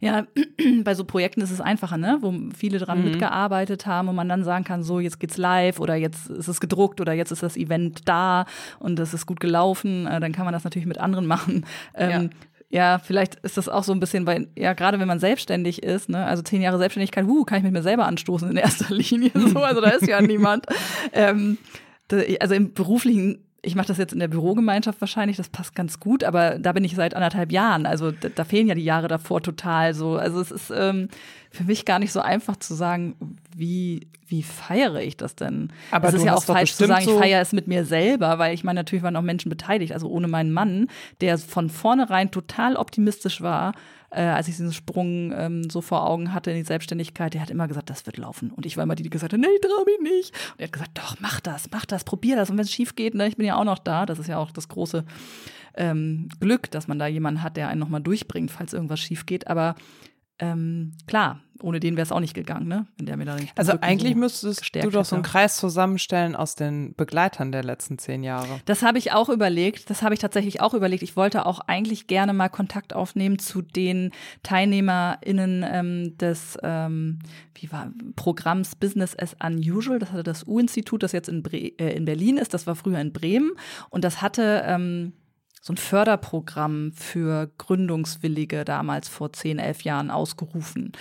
Ja, 0.00 0.26
bei 0.84 0.94
so 0.94 1.04
Projekten 1.04 1.40
ist 1.40 1.50
es 1.50 1.60
einfacher, 1.60 1.98
ne? 1.98 2.18
wo 2.20 2.32
viele 2.56 2.78
dran 2.78 2.98
mhm. 2.98 3.04
mitgearbeitet 3.10 3.86
haben 3.86 4.08
und 4.08 4.16
man 4.16 4.28
dann 4.28 4.44
sagen 4.44 4.64
kann, 4.64 4.82
so 4.82 5.00
jetzt 5.00 5.20
geht's 5.20 5.36
live 5.36 5.80
oder 5.80 5.94
jetzt 5.94 6.30
ist 6.30 6.48
es 6.48 6.60
gedruckt 6.60 7.00
oder 7.00 7.12
jetzt 7.12 7.32
ist 7.32 7.42
das 7.42 7.56
Event 7.56 8.08
da 8.08 8.46
und 8.78 8.98
das 8.98 9.14
ist 9.14 9.26
gut 9.26 9.40
gelaufen, 9.40 10.06
äh, 10.06 10.20
dann 10.20 10.32
kann 10.32 10.44
man 10.44 10.52
das 10.52 10.64
natürlich 10.64 10.86
mit 10.86 10.98
anderen 10.98 11.26
machen. 11.32 11.66
Ähm, 11.94 12.30
ja. 12.70 12.94
ja. 12.94 12.98
vielleicht 12.98 13.36
ist 13.36 13.56
das 13.56 13.68
auch 13.68 13.84
so 13.84 13.92
ein 13.92 14.00
bisschen, 14.00 14.26
weil, 14.26 14.48
ja, 14.56 14.72
gerade 14.72 15.00
wenn 15.00 15.08
man 15.08 15.20
selbstständig 15.20 15.82
ist, 15.82 16.08
ne, 16.08 16.26
also 16.26 16.42
zehn 16.42 16.62
Jahre 16.62 16.78
Selbstständigkeit, 16.78 17.26
huh, 17.26 17.44
kann 17.44 17.58
ich 17.58 17.64
mit 17.64 17.72
mir 17.72 17.82
selber 17.82 18.06
anstoßen 18.06 18.50
in 18.50 18.56
erster 18.56 18.94
Linie. 18.94 19.32
So, 19.34 19.60
also 19.60 19.80
da 19.80 19.90
ist 19.90 20.06
ja 20.06 20.20
niemand. 20.20 20.66
Ähm, 21.14 21.58
also 22.40 22.54
im 22.54 22.74
beruflichen 22.74 23.44
ich 23.64 23.76
mache 23.76 23.86
das 23.86 23.98
jetzt 23.98 24.12
in 24.12 24.18
der 24.18 24.28
Bürogemeinschaft 24.28 25.00
wahrscheinlich, 25.00 25.36
das 25.36 25.48
passt 25.48 25.76
ganz 25.76 26.00
gut, 26.00 26.24
aber 26.24 26.58
da 26.58 26.72
bin 26.72 26.82
ich 26.82 26.96
seit 26.96 27.14
anderthalb 27.14 27.52
Jahren. 27.52 27.86
Also 27.86 28.10
da, 28.10 28.28
da 28.28 28.44
fehlen 28.44 28.66
ja 28.66 28.74
die 28.74 28.84
Jahre 28.84 29.06
davor 29.06 29.40
total 29.40 29.94
so. 29.94 30.16
Also 30.16 30.40
es 30.40 30.50
ist 30.50 30.72
ähm, 30.76 31.08
für 31.52 31.64
mich 31.64 31.84
gar 31.84 31.98
nicht 31.98 32.12
so 32.12 32.20
einfach 32.20 32.56
zu 32.56 32.74
sagen, 32.74 33.38
wie, 33.54 34.08
wie 34.26 34.42
feiere 34.42 35.02
ich 35.02 35.16
das 35.16 35.36
denn? 35.36 35.70
Aber 35.90 36.08
es 36.08 36.14
ist 36.14 36.24
ja 36.24 36.34
auch 36.34 36.42
falsch 36.42 36.74
zu 36.74 36.86
sagen, 36.86 37.04
ich 37.06 37.14
feiere 37.14 37.42
es 37.42 37.52
mit 37.52 37.68
mir 37.68 37.84
selber, 37.84 38.38
weil 38.38 38.54
ich 38.54 38.64
meine, 38.64 38.80
natürlich 38.80 39.02
waren 39.02 39.16
auch 39.16 39.22
Menschen 39.22 39.50
beteiligt. 39.50 39.92
Also 39.92 40.08
ohne 40.08 40.28
meinen 40.28 40.52
Mann, 40.52 40.88
der 41.20 41.36
von 41.38 41.68
vornherein 41.68 42.30
total 42.30 42.76
optimistisch 42.76 43.42
war, 43.42 43.74
äh, 44.10 44.22
als 44.22 44.48
ich 44.48 44.56
diesen 44.56 44.72
Sprung 44.72 45.32
ähm, 45.32 45.68
so 45.70 45.80
vor 45.80 46.08
Augen 46.08 46.32
hatte 46.32 46.50
in 46.50 46.56
die 46.56 46.64
Selbstständigkeit, 46.64 47.34
der 47.34 47.42
hat 47.42 47.50
immer 47.50 47.68
gesagt, 47.68 47.90
das 47.90 48.06
wird 48.06 48.16
laufen. 48.16 48.50
Und 48.50 48.64
ich 48.64 48.76
war 48.76 48.84
immer 48.84 48.94
die, 48.94 49.02
die 49.02 49.10
gesagt 49.10 49.34
hat, 49.34 49.40
nee, 49.40 49.46
trau 49.60 49.84
mich 49.84 50.00
nicht. 50.00 50.34
Und 50.52 50.60
er 50.60 50.64
hat 50.64 50.72
gesagt, 50.72 50.98
doch, 50.98 51.16
mach 51.20 51.40
das, 51.40 51.68
mach 51.70 51.84
das, 51.84 52.04
probier 52.04 52.36
das. 52.36 52.50
Und 52.50 52.56
wenn 52.56 52.64
es 52.64 52.72
schief 52.72 52.96
geht, 52.96 53.14
ne, 53.14 53.28
ich 53.28 53.36
bin 53.36 53.46
ja 53.46 53.56
auch 53.56 53.64
noch 53.64 53.78
da. 53.78 54.06
Das 54.06 54.18
ist 54.18 54.28
ja 54.28 54.38
auch 54.38 54.50
das 54.50 54.68
große 54.68 55.04
ähm, 55.76 56.28
Glück, 56.40 56.70
dass 56.70 56.88
man 56.88 56.98
da 56.98 57.06
jemanden 57.06 57.42
hat, 57.42 57.56
der 57.56 57.68
einen 57.68 57.80
nochmal 57.80 58.02
durchbringt, 58.02 58.50
falls 58.50 58.72
irgendwas 58.72 59.00
schief 59.00 59.26
geht. 59.26 59.48
Aber 59.48 59.74
ähm, 60.42 60.90
klar, 61.06 61.40
ohne 61.62 61.78
den 61.78 61.96
wäre 61.96 62.02
es 62.02 62.10
auch 62.10 62.18
nicht 62.18 62.34
gegangen, 62.34 62.66
ne? 62.66 62.88
Wenn 62.96 63.06
der 63.06 63.16
mir 63.16 63.26
da 63.26 63.36
nicht 63.36 63.56
Also 63.56 63.74
eigentlich 63.80 64.14
so 64.14 64.18
müsstest 64.18 64.74
du 64.74 64.90
doch 64.90 65.04
so 65.04 65.14
einen 65.14 65.22
Kreis 65.22 65.56
zusammenstellen 65.56 66.34
aus 66.34 66.56
den 66.56 66.94
Begleitern 66.96 67.52
der 67.52 67.62
letzten 67.62 67.96
zehn 67.96 68.24
Jahre. 68.24 68.60
Das 68.64 68.82
habe 68.82 68.98
ich 68.98 69.12
auch 69.12 69.28
überlegt. 69.28 69.88
Das 69.88 70.02
habe 70.02 70.14
ich 70.14 70.20
tatsächlich 70.20 70.60
auch 70.60 70.74
überlegt. 70.74 71.04
Ich 71.04 71.14
wollte 71.14 71.46
auch 71.46 71.60
eigentlich 71.60 72.08
gerne 72.08 72.32
mal 72.32 72.48
Kontakt 72.48 72.92
aufnehmen 72.92 73.38
zu 73.38 73.62
den 73.62 74.10
TeilnehmerInnen 74.42 75.64
ähm, 75.64 76.18
des 76.18 76.58
ähm, 76.64 77.20
wie 77.54 77.70
war, 77.70 77.92
Programms 78.16 78.74
Business 78.74 79.16
as 79.16 79.36
Unusual. 79.40 80.00
Das 80.00 80.10
hatte 80.10 80.24
das 80.24 80.48
U-Institut, 80.48 81.04
das 81.04 81.12
jetzt 81.12 81.28
in, 81.28 81.44
Bre 81.44 81.56
äh, 81.78 81.94
in 81.94 82.04
Berlin 82.04 82.36
ist. 82.36 82.52
Das 82.52 82.66
war 82.66 82.74
früher 82.74 82.98
in 82.98 83.12
Bremen. 83.12 83.52
Und 83.90 84.02
das 84.02 84.20
hatte 84.20 84.64
ähm, 84.66 85.12
so 85.62 85.72
ein 85.72 85.76
Förderprogramm 85.76 86.92
für 86.92 87.50
Gründungswillige 87.56 88.64
damals 88.64 89.08
vor 89.08 89.32
zehn, 89.32 89.60
elf 89.60 89.82
Jahren 89.82 90.10
ausgerufen. 90.10 90.92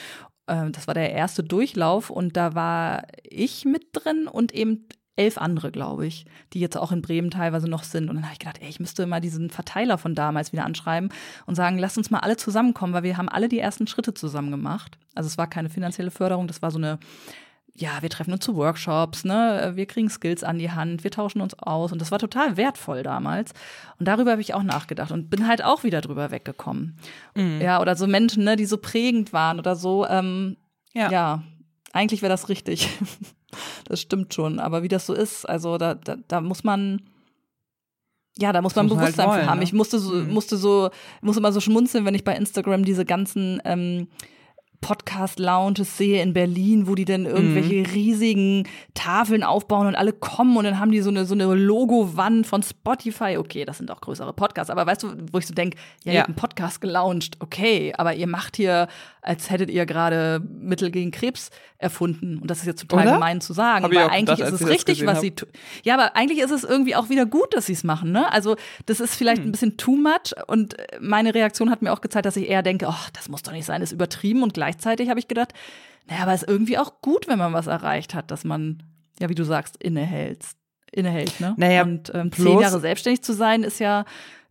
Ähm, 0.47 0.71
das 0.71 0.88
war 0.88 0.93
der 0.93 1.12
erste 1.12 1.43
Durchlauf 1.43 2.12
und 2.12 2.38
da 2.38 2.54
war 2.54 3.08
ich 3.24 3.65
mit 3.65 3.88
drin 3.91 4.28
und 4.28 4.54
eben 4.54 4.88
elf 5.15 5.39
andere, 5.39 5.71
glaube 5.71 6.06
ich, 6.06 6.26
die 6.54 6.60
jetzt 6.60 6.78
auch 6.78 6.91
in 6.91 7.02
Bremen 7.02 7.32
teilweise 7.32 7.67
noch 7.67 7.84
sind. 7.84 8.10
Und 8.10 8.15
dann 8.15 8.26
habe 8.26 8.34
ich 8.34 8.39
gedacht, 8.39 8.60
ey, 8.62 8.69
ich 8.69 8.80
müsste 8.80 9.06
mal 9.08 9.19
diesen 9.19 9.50
Verteiler 9.50 9.97
von 9.97 10.15
damals 10.15 10.54
wieder 10.54 10.63
anschreiben 10.63 11.10
und 11.47 11.56
sagen, 11.56 11.80
lasst 11.80 11.97
uns 11.97 12.12
mal 12.12 12.19
alle 12.19 12.38
zusammenkommen, 12.38 12.93
weil 12.93 13.04
wir 13.04 13.17
haben 13.17 13.30
alle 13.30 13.50
die 13.50 13.60
ersten 13.60 13.88
Schritte 13.88 14.13
zusammen 14.13 14.52
gemacht. 14.52 14.97
Also 15.15 15.28
es 15.28 15.38
war 15.38 15.47
keine 15.47 15.69
finanzielle 15.69 16.12
Förderung, 16.12 16.47
das 16.47 16.62
war 16.62 16.71
so 16.71 16.78
eine 16.78 17.00
ja, 17.73 18.01
wir 18.01 18.10
treffen 18.10 18.34
uns 18.34 18.43
zu 18.43 18.55
Workshops, 18.55 19.23
ne, 19.23 19.71
wir 19.75 19.86
kriegen 19.86 20.10
Skills 20.10 20.43
an 20.43 20.60
die 20.60 20.71
Hand, 20.71 21.03
wir 21.03 21.12
tauschen 21.12 21.41
uns 21.41 21.57
aus 21.57 21.91
und 21.91 21.99
das 21.99 22.12
war 22.12 22.19
total 22.19 22.57
wertvoll 22.57 23.01
damals. 23.03 23.53
Und 23.97 24.07
darüber 24.07 24.31
habe 24.31 24.41
ich 24.41 24.53
auch 24.53 24.63
nachgedacht 24.63 25.12
und 25.12 25.29
bin 25.29 25.47
halt 25.47 25.63
auch 25.63 25.84
wieder 25.84 26.01
drüber 26.01 26.31
weggekommen. 26.31 26.97
Mhm. 27.36 27.62
Ja, 27.62 27.81
oder 27.81 27.95
so 27.95 28.07
Menschen, 28.07 28.43
ne, 28.43 28.55
die 28.55 28.65
so 28.65 28.77
prägend 28.77 29.34
waren 29.34 29.57
oder 29.57 29.75
so, 29.75 30.05
ähm, 30.05 30.57
ja. 30.93 31.10
ja, 31.10 31.43
eigentlich 31.93 32.21
wäre 32.21 32.31
das 32.31 32.49
richtig. 32.49 32.89
das 33.86 34.01
stimmt 34.01 34.34
schon. 34.34 34.60
Aber 34.60 34.84
wie 34.84 34.88
das 34.88 35.05
so 35.05 35.13
ist, 35.13 35.47
also 35.47 35.77
da, 35.77 35.95
da, 35.95 36.17
da 36.27 36.41
muss 36.41 36.63
man, 36.63 37.01
ja, 38.38 38.51
da 38.51 38.62
muss 38.62 38.75
man 38.75 38.88
muss 38.88 38.97
halt 38.97 39.01
Bewusstsein 39.05 39.25
halt 39.25 39.36
wollen, 39.36 39.43
für 39.45 39.49
haben. 39.49 39.60
Ne? 39.60 39.63
Ich 39.63 39.73
musste 39.73 39.99
so, 39.99 40.13
mhm. 40.13 40.34
musste 40.34 40.57
so, 40.57 40.89
musste 41.21 41.39
immer 41.39 41.51
so 41.51 41.62
schmunzeln, 41.62 42.05
wenn 42.05 42.15
ich 42.15 42.23
bei 42.23 42.36
Instagram 42.36 42.84
diese 42.84 43.05
ganzen 43.05 43.62
ähm, 43.63 44.07
Podcast-Lounges 44.82 45.98
sehe 45.98 46.22
in 46.22 46.34
Berlin, 46.34 46.88
wo 46.88 46.96
die 46.96 47.06
dann 47.06 47.26
irgendwelche 47.26 47.76
mhm. 47.76 47.86
riesigen 47.86 48.67
Tafeln 48.94 49.44
aufbauen 49.44 49.88
und 49.88 49.96
alle 49.96 50.12
kommen 50.12 50.58
und 50.58 50.65
dann 50.65 50.80
haben 50.80 50.91
die 50.91 51.02
so 51.02 51.10
eine, 51.10 51.26
so 51.26 51.36
eine 51.36 51.46
Logo-Wand 51.54 52.48
von 52.48 52.63
Spotify. 52.63 53.38
Okay, 53.38 53.63
das 53.63 53.78
sind 53.78 53.91
auch 53.91 54.02
größere 54.02 54.34
Podcasts, 54.34 54.72
aber 54.72 54.86
weißt 54.86 55.04
du, 55.04 55.13
wo 55.32 55.38
ich 55.38 55.48
so 55.48 55.54
denke, 55.54 55.78
ja, 56.04 56.13
ihr 56.13 56.20
habt 56.20 56.30
einen 56.30 56.36
Podcast 56.36 56.82
gelauncht, 56.82 57.38
okay, 57.39 57.94
aber 57.96 58.15
ihr 58.15 58.28
macht 58.28 58.58
hier, 58.58 58.88
als 59.21 59.51
hättet 59.51 59.69
ihr 59.69 59.86
gerade 59.86 60.41
Mittel 60.43 60.89
gegen 60.89 61.12
Krebs 61.12 61.51
erfunden. 61.77 62.39
Und 62.39 62.49
das 62.49 62.60
ist 62.60 62.65
jetzt 62.65 62.81
total 62.81 63.05
Oder? 63.05 63.13
gemein 63.13 63.39
zu 63.39 63.53
sagen, 63.53 63.86
Hab 63.86 63.91
weil 63.91 64.10
eigentlich 64.10 64.39
gedacht, 64.39 64.53
ist 64.53 64.62
es 64.62 64.67
richtig, 64.67 65.05
was 65.05 65.21
sie 65.21 65.31
tun. 65.31 65.49
Ja, 65.84 65.93
aber 65.93 66.15
eigentlich 66.15 66.39
ist 66.39 66.49
es 66.49 66.63
irgendwie 66.63 66.95
auch 66.95 67.10
wieder 67.10 67.27
gut, 67.27 67.53
dass 67.53 67.67
sie 67.67 67.73
es 67.73 67.84
machen, 67.84 68.12
ne? 68.12 68.31
Also, 68.34 68.55
das 68.88 68.99
ist 68.99 69.13
vielleicht 69.13 69.43
hm. 69.43 69.49
ein 69.49 69.51
bisschen 69.51 69.77
too 69.77 69.95
much 69.95 70.34
und 70.47 70.75
meine 70.99 71.36
Reaktion 71.36 71.69
hat 71.69 71.84
mir 71.84 71.93
auch 71.93 72.01
gezeigt, 72.01 72.25
dass 72.25 72.36
ich 72.36 72.49
eher 72.49 72.63
denke, 72.63 72.88
ach, 72.88 73.07
oh, 73.07 73.12
das 73.13 73.29
muss 73.29 73.43
doch 73.43 73.51
nicht 73.51 73.65
sein, 73.65 73.79
das 73.79 73.91
ist 73.91 73.95
übertrieben 73.95 74.41
und 74.41 74.55
gleich 74.55 74.71
gleichzeitig 74.71 75.10
habe 75.10 75.19
ich 75.19 75.27
gedacht, 75.27 75.53
naja, 76.07 76.23
aber 76.23 76.34
es 76.34 76.43
ist 76.43 76.49
irgendwie 76.49 76.77
auch 76.77 77.01
gut, 77.01 77.27
wenn 77.27 77.38
man 77.38 77.53
was 77.53 77.67
erreicht 77.67 78.13
hat, 78.13 78.31
dass 78.31 78.43
man, 78.43 78.84
ja, 79.19 79.29
wie 79.29 79.36
du 79.36 79.43
sagst, 79.43 79.77
innehält. 79.77 80.45
Innehält, 80.91 81.39
ne? 81.39 81.53
Naja, 81.57 81.84
Und 81.84 82.12
ähm, 82.13 82.31
zehn 82.31 82.60
Jahre 82.60 82.79
selbstständig 82.79 83.21
zu 83.21 83.34
sein, 83.34 83.63
ist 83.63 83.79
ja 83.79 84.05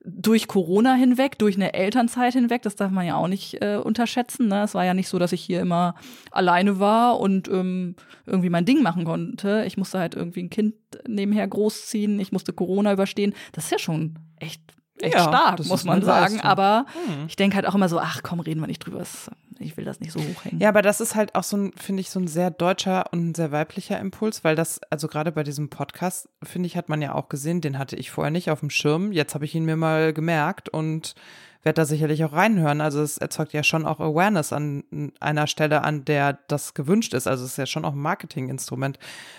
durch 0.04 0.48
Corona 0.48 0.94
hinweg, 0.94 1.38
durch 1.38 1.56
eine 1.56 1.74
Elternzeit 1.74 2.32
hinweg, 2.32 2.62
das 2.62 2.74
darf 2.76 2.90
man 2.90 3.06
ja 3.06 3.16
auch 3.16 3.28
nicht 3.28 3.60
äh, 3.62 3.76
unterschätzen. 3.76 4.48
Ne? 4.48 4.62
Es 4.62 4.74
war 4.74 4.84
ja 4.84 4.94
nicht 4.94 5.08
so, 5.08 5.18
dass 5.18 5.32
ich 5.32 5.42
hier 5.42 5.60
immer 5.60 5.94
alleine 6.30 6.78
war 6.80 7.20
und 7.20 7.48
ähm, 7.48 7.96
irgendwie 8.24 8.48
mein 8.50 8.64
Ding 8.64 8.82
machen 8.82 9.04
konnte. 9.04 9.64
Ich 9.66 9.76
musste 9.76 9.98
halt 9.98 10.14
irgendwie 10.14 10.42
ein 10.42 10.50
Kind 10.50 10.74
nebenher 11.06 11.46
großziehen, 11.46 12.18
ich 12.18 12.32
musste 12.32 12.52
Corona 12.54 12.92
überstehen. 12.92 13.34
Das 13.52 13.64
ist 13.64 13.70
ja 13.72 13.78
schon 13.78 14.18
echt 14.38 14.62
echt 15.02 15.14
Ja, 15.14 15.22
stark, 15.22 15.56
das 15.56 15.68
muss 15.68 15.84
man 15.84 16.02
sagen. 16.02 16.34
Leistung. 16.34 16.50
Aber 16.50 16.84
Hm. 17.06 17.24
ich 17.26 17.36
denke 17.36 17.56
halt 17.56 17.66
auch 17.66 17.74
immer 17.74 17.88
so, 17.88 17.98
ach 17.98 18.20
komm, 18.22 18.40
reden 18.40 18.60
wir 18.60 18.66
nicht 18.66 18.80
drüber. 18.80 19.00
Es- 19.00 19.30
Ich 19.60 19.76
will 19.76 19.84
das 19.84 20.00
nicht 20.00 20.12
so 20.12 20.20
hochhängen. 20.20 20.58
Ja, 20.58 20.70
aber 20.70 20.80
das 20.80 21.00
ist 21.00 21.14
halt 21.14 21.34
auch 21.34 21.42
so 21.42 21.56
ein, 21.56 21.72
finde 21.76 22.00
ich, 22.00 22.10
so 22.10 22.18
ein 22.18 22.26
sehr 22.26 22.50
deutscher 22.50 23.12
und 23.12 23.30
ein 23.30 23.34
sehr 23.34 23.52
weiblicher 23.52 24.00
Impuls, 24.00 24.42
weil 24.42 24.56
das, 24.56 24.80
also 24.90 25.06
gerade 25.06 25.32
bei 25.32 25.42
diesem 25.42 25.68
Podcast, 25.68 26.30
finde 26.42 26.66
ich, 26.66 26.76
hat 26.76 26.88
man 26.88 27.02
ja 27.02 27.14
auch 27.14 27.28
gesehen, 27.28 27.60
den 27.60 27.78
hatte 27.78 27.96
ich 27.96 28.10
vorher 28.10 28.30
nicht 28.30 28.50
auf 28.50 28.60
dem 28.60 28.70
Schirm. 28.70 29.12
Jetzt 29.12 29.34
habe 29.34 29.44
ich 29.44 29.54
ihn 29.54 29.66
mir 29.66 29.76
mal 29.76 30.14
gemerkt 30.14 30.70
und 30.70 31.14
werde 31.62 31.76
da 31.76 31.84
sicherlich 31.84 32.24
auch 32.24 32.32
reinhören. 32.32 32.80
Also 32.80 33.02
es 33.02 33.18
erzeugt 33.18 33.52
ja 33.52 33.62
schon 33.62 33.84
auch 33.84 34.00
Awareness 34.00 34.52
an 34.52 35.12
einer 35.20 35.46
Stelle, 35.46 35.84
an 35.84 36.06
der 36.06 36.38
das 36.48 36.72
gewünscht 36.72 37.12
ist. 37.12 37.26
Also 37.26 37.44
es 37.44 37.52
ist 37.52 37.58
ja 37.58 37.66
schon 37.66 37.84
auch 37.84 37.92
ein 37.92 38.00
Marketinginstrument 38.00 38.98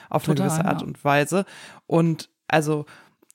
auf 0.10 0.26
Total, 0.26 0.44
eine 0.44 0.50
gewisse 0.50 0.66
Art 0.66 0.82
ja. 0.82 0.88
und 0.88 1.04
Weise. 1.04 1.46
Und 1.88 2.30
also 2.48 2.86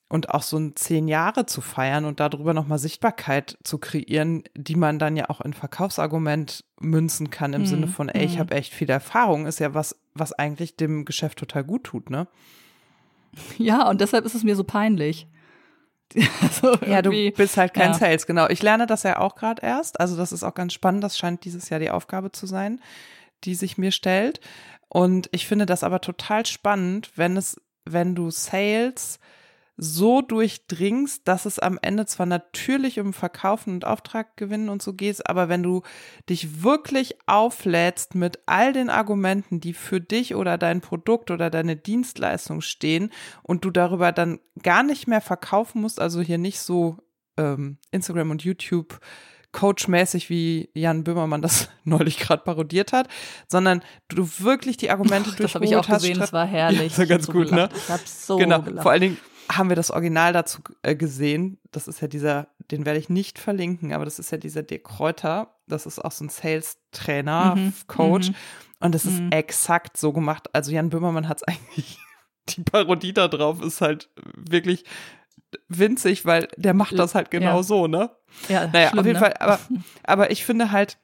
und 0.09 0.31
auch 0.31 0.43
so 0.43 0.57
ein 0.57 0.77
zehn 0.77 1.09
Jahre 1.09 1.47
zu 1.47 1.61
feiern 1.61 2.05
und 2.05 2.21
darüber 2.21 2.55
nochmal 2.55 2.79
Sichtbarkeit 2.79 3.59
zu 3.65 3.79
kreieren, 3.79 4.45
die 4.55 4.77
man 4.77 4.99
dann 4.99 5.17
ja 5.17 5.29
auch 5.31 5.41
in 5.41 5.53
Verkaufsargument 5.53 6.65
münzen 6.81 7.31
kann 7.31 7.53
im 7.55 7.63
Mhm. 7.63 7.67
Sinne 7.67 7.87
von, 7.89 8.09
ey, 8.09 8.25
ich 8.25 8.37
Mhm. 8.37 8.39
habe 8.41 8.55
echt 8.55 8.73
viel 8.73 8.89
Erfahrung, 8.91 9.47
ist 9.47 9.59
ja 9.59 9.75
was, 9.75 9.97
was 10.15 10.33
eigentlich 10.33 10.77
dem 10.77 11.05
Geschäft 11.05 11.39
total 11.39 11.65
gut 11.65 11.85
tut, 11.85 12.11
ne? 12.11 12.29
Ja, 13.59 13.89
und 13.89 14.01
deshalb 14.01 14.25
ist 14.25 14.35
es 14.35 14.45
mir 14.45 14.57
so 14.57 14.65
peinlich. 14.65 15.27
Also 16.41 16.77
Ja, 16.87 17.03
du 17.03 17.11
bist 17.33 17.57
halt 17.57 17.75
kein 17.75 17.91
ja. 17.93 17.99
Sales, 17.99 18.27
genau. 18.27 18.49
Ich 18.49 18.63
lerne 18.63 18.87
das 18.87 19.03
ja 19.03 19.19
auch 19.19 19.35
gerade 19.35 19.61
erst. 19.63 19.99
Also 19.99 20.17
das 20.17 20.31
ist 20.33 20.45
auch 20.45 20.55
ganz 20.55 20.73
spannend. 20.73 21.03
Das 21.03 21.19
scheint 21.19 21.45
dieses 21.45 21.69
Jahr 21.69 21.81
die 21.81 21.91
Aufgabe 21.91 22.31
zu 22.31 22.47
sein, 22.47 22.81
die 23.45 23.55
sich 23.57 23.77
mir 23.77 23.91
stellt. 23.91 24.41
Und 24.89 25.29
ich 25.33 25.47
finde 25.49 25.67
das 25.67 25.83
aber 25.83 26.01
total 26.01 26.47
spannend, 26.47 27.11
wenn 27.17 27.37
es, 27.37 27.61
wenn 27.85 28.15
du 28.15 28.31
Sales 28.31 29.19
so 29.77 30.23
durchdringst, 30.23 31.29
dass 31.29 31.45
es 31.45 31.59
am 31.59 31.79
Ende 31.83 32.07
zwar 32.07 32.27
natürlich 32.27 32.99
um 32.99 33.13
Verkaufen 33.13 33.75
und 33.75 33.85
Auftraggewinnen 33.85 34.69
und 34.69 34.83
so 34.83 34.95
geht, 34.95 35.29
aber 35.29 35.49
wenn 35.49 35.63
du 35.63 35.83
dich 36.29 36.63
wirklich 36.63 37.17
auflädst 37.27 38.15
mit 38.15 38.41
all 38.47 38.73
den 38.73 38.91
Argumenten, 38.91 39.61
die 39.61 39.75
für 39.75 40.01
dich 40.01 40.35
oder 40.35 40.57
dein 40.57 40.81
Produkt 40.81 41.31
oder 41.31 41.51
deine 41.51 41.77
Dienstleistung 41.77 42.61
stehen 42.61 43.13
und 43.43 43.65
du 43.65 43.71
darüber 43.71 44.13
dann 44.13 44.41
gar 44.63 44.83
nicht 44.83 45.07
mehr 45.07 45.21
verkaufen 45.21 45.83
musst, 45.83 46.01
also 46.01 46.21
hier 46.21 46.39
nicht 46.39 46.61
so 46.61 46.97
ähm, 47.37 47.79
Instagram 47.91 48.31
und 48.31 48.45
YouTube 48.45 48.99
coachmäßig, 49.53 50.29
wie 50.29 50.69
Jan 50.75 51.05
Böhmermann 51.05 51.41
das 51.41 51.71
neulich 51.85 52.19
gerade 52.19 52.43
parodiert 52.43 52.93
hat, 52.93 53.09
sondern 53.49 53.83
du 54.09 54.29
wirklich 54.39 54.77
die 54.77 54.91
Argumente 54.91 55.31
das 55.37 55.55
habe 55.55 55.65
ich 55.65 55.77
auch 55.77 55.87
durchgeholt 55.87 55.89
hast, 55.89 56.03
gesehen, 56.03 56.19
das 56.21 56.33
war 56.33 56.47
herrlich. 56.47 56.79
Ja, 56.79 56.89
das 56.89 56.99
war 56.99 57.07
ganz 57.07 57.27
so 57.27 57.33
gut, 57.33 57.51
ne? 57.51 57.69
gelacht. 57.69 57.73
Ich 57.77 57.89
habe 57.89 58.03
so 58.05 58.37
genau, 58.37 58.63
gelacht. 58.63 58.83
vor 58.83 58.93
allen 58.93 59.01
Dingen 59.01 59.17
haben 59.51 59.69
wir 59.69 59.77
das 59.77 59.91
Original 59.91 60.33
dazu 60.33 60.61
äh, 60.83 60.95
gesehen. 60.97 61.59
Das 61.71 61.89
ist 61.89 62.01
ja 62.01 62.09
dieser, 62.09 62.49
den 62.71 62.85
werde 62.87 62.99
ich 62.99 63.09
nicht 63.09 63.39
verlinken, 63.39 63.93
aber 63.93 64.05
das 64.05 64.19
ist 64.19 64.31
ja 64.33 64.39
dieser 64.39 64.63
Dirk 64.63 64.85
Kräuter. 64.85 65.55
Das 65.67 65.87
ist 65.87 66.05
auch 66.05 66.13
so 66.13 66.25
ein 66.25 66.29
Sales-Trainer, 66.29 67.55
Mhm, 67.57 67.73
Coach. 67.87 68.29
mhm. 68.31 68.35
Und 68.81 68.95
das 68.95 69.05
ist 69.07 69.21
Mhm. 69.21 69.31
exakt 69.33 69.97
so 69.97 70.13
gemacht. 70.13 70.49
Also 70.53 70.71
Jan 70.73 70.91
Böhmermann 70.91 71.29
hat 71.29 71.39
es 71.39 71.43
eigentlich, 71.49 71.99
die 72.51 72.63
Parodie 72.63 73.13
da 73.15 73.29
drauf 73.29 73.63
ist 73.63 73.81
halt 73.81 74.11
wirklich 74.37 74.85
winzig, 75.69 76.25
weil 76.27 76.49
der 76.57 76.75
macht 76.75 76.99
das 76.99 77.15
halt 77.15 77.31
genau 77.31 77.57
Ja. 77.59 77.63
so, 77.63 77.87
ne? 77.87 78.11
ja, 78.49 78.67
Naja, 78.69 78.89
schlimm, 78.91 79.01
auf 79.01 79.07
jeden 79.07 79.15
ne? 79.21 79.25
Fall, 79.25 79.35
aber, 79.39 79.59
aber 80.05 80.31
ich 80.31 80.45
finde 80.45 80.71
halt, 80.73 80.99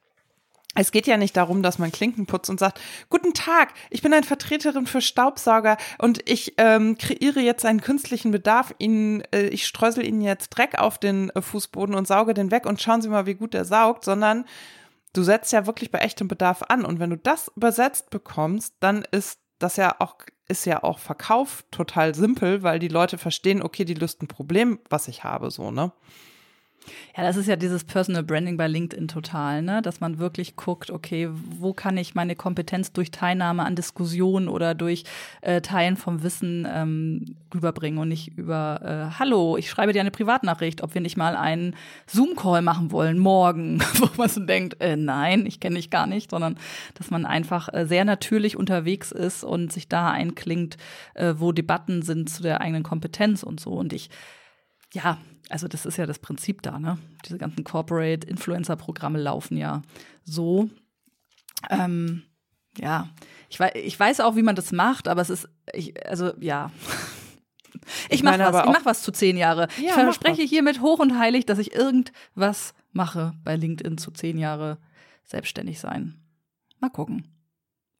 es 0.75 0.91
geht 0.91 1.07
ja 1.07 1.17
nicht 1.17 1.37
darum, 1.37 1.61
dass 1.61 1.77
man 1.77 1.91
Klinken 1.91 2.25
putzt 2.25 2.49
und 2.49 2.59
sagt, 2.59 2.79
guten 3.09 3.33
Tag, 3.33 3.73
ich 3.89 4.01
bin 4.01 4.13
eine 4.13 4.25
Vertreterin 4.25 4.87
für 4.87 5.01
Staubsauger 5.01 5.77
und 5.99 6.27
ich 6.29 6.55
ähm, 6.57 6.97
kreiere 6.97 7.41
jetzt 7.41 7.65
einen 7.65 7.81
künstlichen 7.81 8.31
Bedarf. 8.31 8.73
Ihnen, 8.79 9.21
äh, 9.31 9.47
ich 9.47 9.67
streusel 9.67 10.05
Ihnen 10.05 10.21
jetzt 10.21 10.49
Dreck 10.49 10.79
auf 10.79 10.97
den 10.97 11.29
äh, 11.31 11.41
Fußboden 11.41 11.93
und 11.93 12.07
sauge 12.07 12.33
den 12.33 12.51
weg 12.51 12.65
und 12.65 12.81
schauen 12.81 13.01
Sie 13.01 13.09
mal, 13.09 13.25
wie 13.25 13.35
gut 13.35 13.53
der 13.53 13.65
saugt, 13.65 14.03
sondern 14.03 14.45
du 15.13 15.21
setzt 15.21 15.53
ja 15.53 15.67
wirklich 15.67 15.91
bei 15.91 15.99
echtem 15.99 16.27
Bedarf 16.27 16.63
an. 16.63 16.85
Und 16.85 16.99
wenn 16.99 17.11
du 17.11 17.17
das 17.17 17.51
übersetzt 17.55 18.09
bekommst, 18.09 18.73
dann 18.79 19.05
ist 19.11 19.39
das 19.59 19.75
ja 19.77 19.95
auch, 19.99 20.15
ist 20.47 20.65
ja 20.65 20.83
auch 20.83 20.97
Verkauf 20.97 21.63
total 21.69 22.15
simpel, 22.15 22.63
weil 22.63 22.79
die 22.79 22.87
Leute 22.87 23.19
verstehen, 23.19 23.61
okay, 23.61 23.85
die 23.85 23.93
löst 23.93 24.21
ein 24.23 24.27
Problem, 24.27 24.79
was 24.89 25.07
ich 25.07 25.23
habe, 25.23 25.51
so, 25.51 25.69
ne? 25.69 25.91
Ja, 27.15 27.23
das 27.23 27.37
ist 27.37 27.47
ja 27.47 27.55
dieses 27.55 27.83
Personal 27.83 28.23
Branding 28.23 28.57
bei 28.57 28.67
LinkedIn 28.67 29.07
total, 29.07 29.61
ne? 29.61 29.81
Dass 29.81 29.99
man 29.99 30.17
wirklich 30.17 30.55
guckt, 30.55 30.89
okay, 30.89 31.29
wo 31.31 31.73
kann 31.73 31.97
ich 31.97 32.15
meine 32.15 32.35
Kompetenz 32.35 32.91
durch 32.91 33.11
Teilnahme 33.11 33.63
an 33.63 33.75
Diskussionen 33.75 34.47
oder 34.47 34.75
durch 34.75 35.03
äh, 35.41 35.61
Teilen 35.61 35.95
vom 35.95 36.23
Wissen 36.23 36.67
ähm, 36.69 37.35
rüberbringen 37.53 37.99
und 37.99 38.09
nicht 38.09 38.37
über 38.37 38.81
äh, 39.13 39.19
Hallo, 39.19 39.57
ich 39.57 39.69
schreibe 39.69 39.93
dir 39.93 40.01
eine 40.01 40.11
Privatnachricht, 40.11 40.81
ob 40.81 40.93
wir 40.93 41.01
nicht 41.01 41.17
mal 41.17 41.35
einen 41.35 41.75
Zoom-Call 42.07 42.61
machen 42.61 42.91
wollen 42.91 43.19
morgen, 43.19 43.79
wo 43.95 44.09
man 44.17 44.29
so 44.29 44.41
denkt, 44.41 44.81
äh, 44.81 44.95
nein, 44.95 45.45
ich 45.45 45.59
kenne 45.59 45.75
dich 45.75 45.89
gar 45.89 46.07
nicht, 46.07 46.31
sondern 46.31 46.57
dass 46.95 47.11
man 47.11 47.25
einfach 47.25 47.71
äh, 47.73 47.85
sehr 47.85 48.05
natürlich 48.05 48.57
unterwegs 48.57 49.11
ist 49.11 49.43
und 49.43 49.71
sich 49.71 49.87
da 49.87 50.11
einklingt, 50.11 50.77
äh, 51.13 51.35
wo 51.37 51.51
Debatten 51.51 52.01
sind 52.01 52.29
zu 52.29 52.43
der 52.43 52.61
eigenen 52.61 52.83
Kompetenz 52.83 53.43
und 53.43 53.59
so. 53.59 53.71
Und 53.71 53.93
ich 53.93 54.09
ja, 54.93 55.17
also 55.49 55.67
das 55.67 55.85
ist 55.85 55.97
ja 55.97 56.05
das 56.05 56.19
Prinzip 56.19 56.61
da, 56.61 56.79
ne? 56.79 56.97
Diese 57.25 57.37
ganzen 57.37 57.63
Corporate 57.63 58.25
Influencer-Programme 58.27 59.19
laufen 59.19 59.57
ja 59.57 59.81
so. 60.23 60.69
Ähm, 61.69 62.23
ja, 62.77 63.09
ich 63.49 63.59
weiß, 63.59 63.73
ich 63.75 63.99
weiß 63.99 64.19
auch, 64.21 64.35
wie 64.35 64.43
man 64.43 64.55
das 64.55 64.71
macht, 64.71 65.07
aber 65.07 65.21
es 65.21 65.29
ist, 65.29 65.49
ich, 65.73 66.07
also 66.07 66.33
ja. 66.39 66.71
Ich, 68.07 68.19
Ich 68.19 68.23
mach 68.23 68.37
meine 68.37 68.53
was, 68.53 68.65
ich 68.65 68.71
mach 68.71 68.85
was 68.85 69.01
zu 69.01 69.11
zehn 69.11 69.35
Jahre. 69.35 69.67
ich 69.77 69.83
Ja, 69.83 69.95
mach 69.95 70.03
verspreche 70.03 70.43
hiermit 70.43 70.79
hoch 70.79 70.99
und 70.99 71.17
heilig, 71.19 71.45
dass 71.45 71.57
ich 71.57 71.73
irgendwas 71.73 72.75
mache 72.91 73.33
bei 73.43 73.55
LinkedIn 73.55 73.97
zu 73.97 74.11
zehn 74.11 74.37
Jahre 74.37 74.77
selbstständig 75.25 75.79
sein. 75.79 76.21
Mal 76.79 76.89
gucken. 76.89 77.27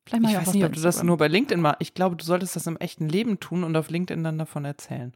Vielleicht 0.06 0.25
Ich 0.25 0.38
weiß 0.38 0.53
nicht, 0.53 0.63
ob 0.63 0.73
du 0.73 0.79
das 0.79 1.03
nur 1.03 1.17
bei 1.17 1.27
LinkedIn 1.27 1.60
machst. 1.60 1.77
Ich 1.82 1.95
glaube, 1.95 2.15
du 2.15 2.23
solltest 2.23 2.56
das 2.56 2.67
im 2.67 2.77
echten 2.77 3.10
Leben 3.10 3.39
tun 3.39 3.63
und 3.63 3.75
auf 3.75 3.89
LinkedIn 3.89 4.23
dann 4.23 4.38
davon 4.38 4.63
erzählen. 4.63 5.13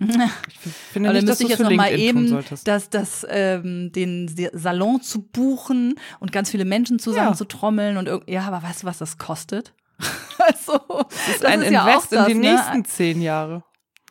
Ich 0.48 0.72
finde 0.92 1.08
dann 1.08 1.16
nicht, 1.16 1.28
dass 1.28 1.40
ich 1.40 1.48
jetzt 1.48 1.58
für 1.58 1.64
noch 1.64 1.72
mal 1.72 1.92
LinkedIn 1.92 2.28
tun 2.28 2.38
eben, 2.38 2.58
dass 2.64 2.90
das 2.90 3.26
ähm, 3.28 3.92
den 3.92 4.32
Salon 4.52 5.00
zu 5.02 5.22
buchen 5.22 5.94
und 6.20 6.32
ganz 6.32 6.50
viele 6.50 6.64
Menschen 6.64 6.98
zusammen 6.98 7.30
Ja. 7.30 7.34
zu 7.34 7.44
trommeln 7.44 7.96
und 7.96 8.08
ja, 8.28 8.42
aber 8.42 8.62
weißt 8.62 8.82
du, 8.82 8.86
was 8.86 8.98
das 8.98 9.18
kostet? 9.18 9.74
also, 10.38 10.80
das 10.98 11.36
ist, 11.36 11.44
ein 11.44 11.72
ja 11.72 11.82
auch 11.82 11.88
Invest 11.88 12.12
das, 12.12 12.28
in 12.28 12.40
die 12.40 12.46
ne? 12.46 12.54
nächsten 12.54 12.84
zehn 12.84 13.20
Jahre. 13.20 13.64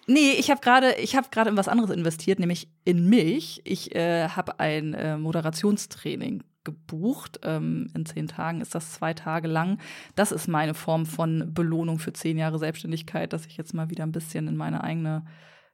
Nee, 0.05 0.31
ich 0.37 0.49
habe 0.49 0.61
gerade, 0.61 0.93
ich 0.95 1.15
habe 1.15 1.27
gerade 1.31 1.49
in 1.49 1.57
was 1.57 1.67
anderes 1.67 1.91
investiert, 1.91 2.39
nämlich 2.39 2.69
in 2.85 3.09
mich. 3.09 3.61
Ich 3.65 3.93
äh, 3.93 4.29
habe 4.29 4.59
ein 4.59 4.93
äh, 4.93 5.17
Moderationstraining 5.17 6.43
gebucht. 6.63 7.39
Ähm, 7.43 7.89
in 7.93 8.05
zehn 8.05 8.27
Tagen 8.27 8.61
ist 8.61 8.73
das 8.73 8.93
zwei 8.93 9.13
Tage 9.13 9.47
lang. 9.47 9.79
Das 10.15 10.31
ist 10.31 10.47
meine 10.47 10.73
Form 10.73 11.05
von 11.05 11.53
Belohnung 11.53 11.99
für 11.99 12.13
zehn 12.13 12.37
Jahre 12.37 12.59
Selbstständigkeit, 12.59 13.33
dass 13.33 13.45
ich 13.45 13.57
jetzt 13.57 13.73
mal 13.73 13.89
wieder 13.89 14.03
ein 14.03 14.11
bisschen 14.11 14.47
in 14.47 14.55
meine 14.55 14.83
eigene 14.83 15.25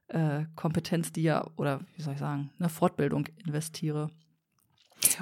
äh, 0.08 0.46
Kompetenz, 0.56 1.12
die 1.12 1.24
ja, 1.24 1.46
oder 1.56 1.82
wie 1.96 2.02
soll 2.02 2.14
ich 2.14 2.20
sagen, 2.20 2.52
eine 2.60 2.70
Fortbildung 2.70 3.28
investiere. 3.46 4.10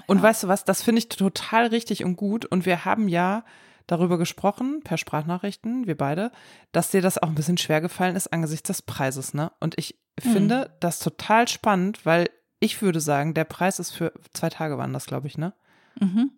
Und 0.08 0.18
Ja. 0.18 0.24
weißt 0.24 0.44
du 0.44 0.48
was, 0.48 0.64
das 0.66 0.82
finde 0.84 1.00
ich 1.00 1.10
total 1.10 1.68
richtig 1.68 2.04
und 2.04 2.16
gut. 2.16 2.46
Und 2.46 2.66
wir 2.66 2.86
haben 2.86 3.08
ja 3.08 3.44
darüber 3.88 4.18
gesprochen, 4.18 4.82
per 4.84 4.98
Sprachnachrichten, 4.98 5.88
wir 5.88 5.98
beide, 5.98 6.32
dass 6.72 6.92
dir 6.92 7.02
das 7.02 7.18
auch 7.18 7.28
ein 7.28 7.36
bisschen 7.36 7.58
schwer 7.58 7.82
gefallen 7.82 8.16
ist 8.16 8.32
angesichts 8.32 8.68
des 8.68 8.82
Preises, 8.82 9.34
ne? 9.34 9.52
Und 9.60 9.78
ich 9.78 9.98
Mhm. 10.24 10.30
finde 10.32 10.78
das 10.82 11.00
total 11.00 11.48
spannend, 11.48 12.06
weil 12.06 12.30
ich 12.60 12.82
würde 12.82 13.00
sagen, 13.00 13.34
der 13.34 13.46
Preis 13.46 13.80
ist 13.80 13.92
für 13.92 14.14
zwei 14.34 14.50
Tage 14.50 14.78
waren 14.78 14.94
das, 14.94 15.06
glaube 15.08 15.28
ich, 15.28 15.38
ne? 15.38 15.54
Mhm. 16.00 16.32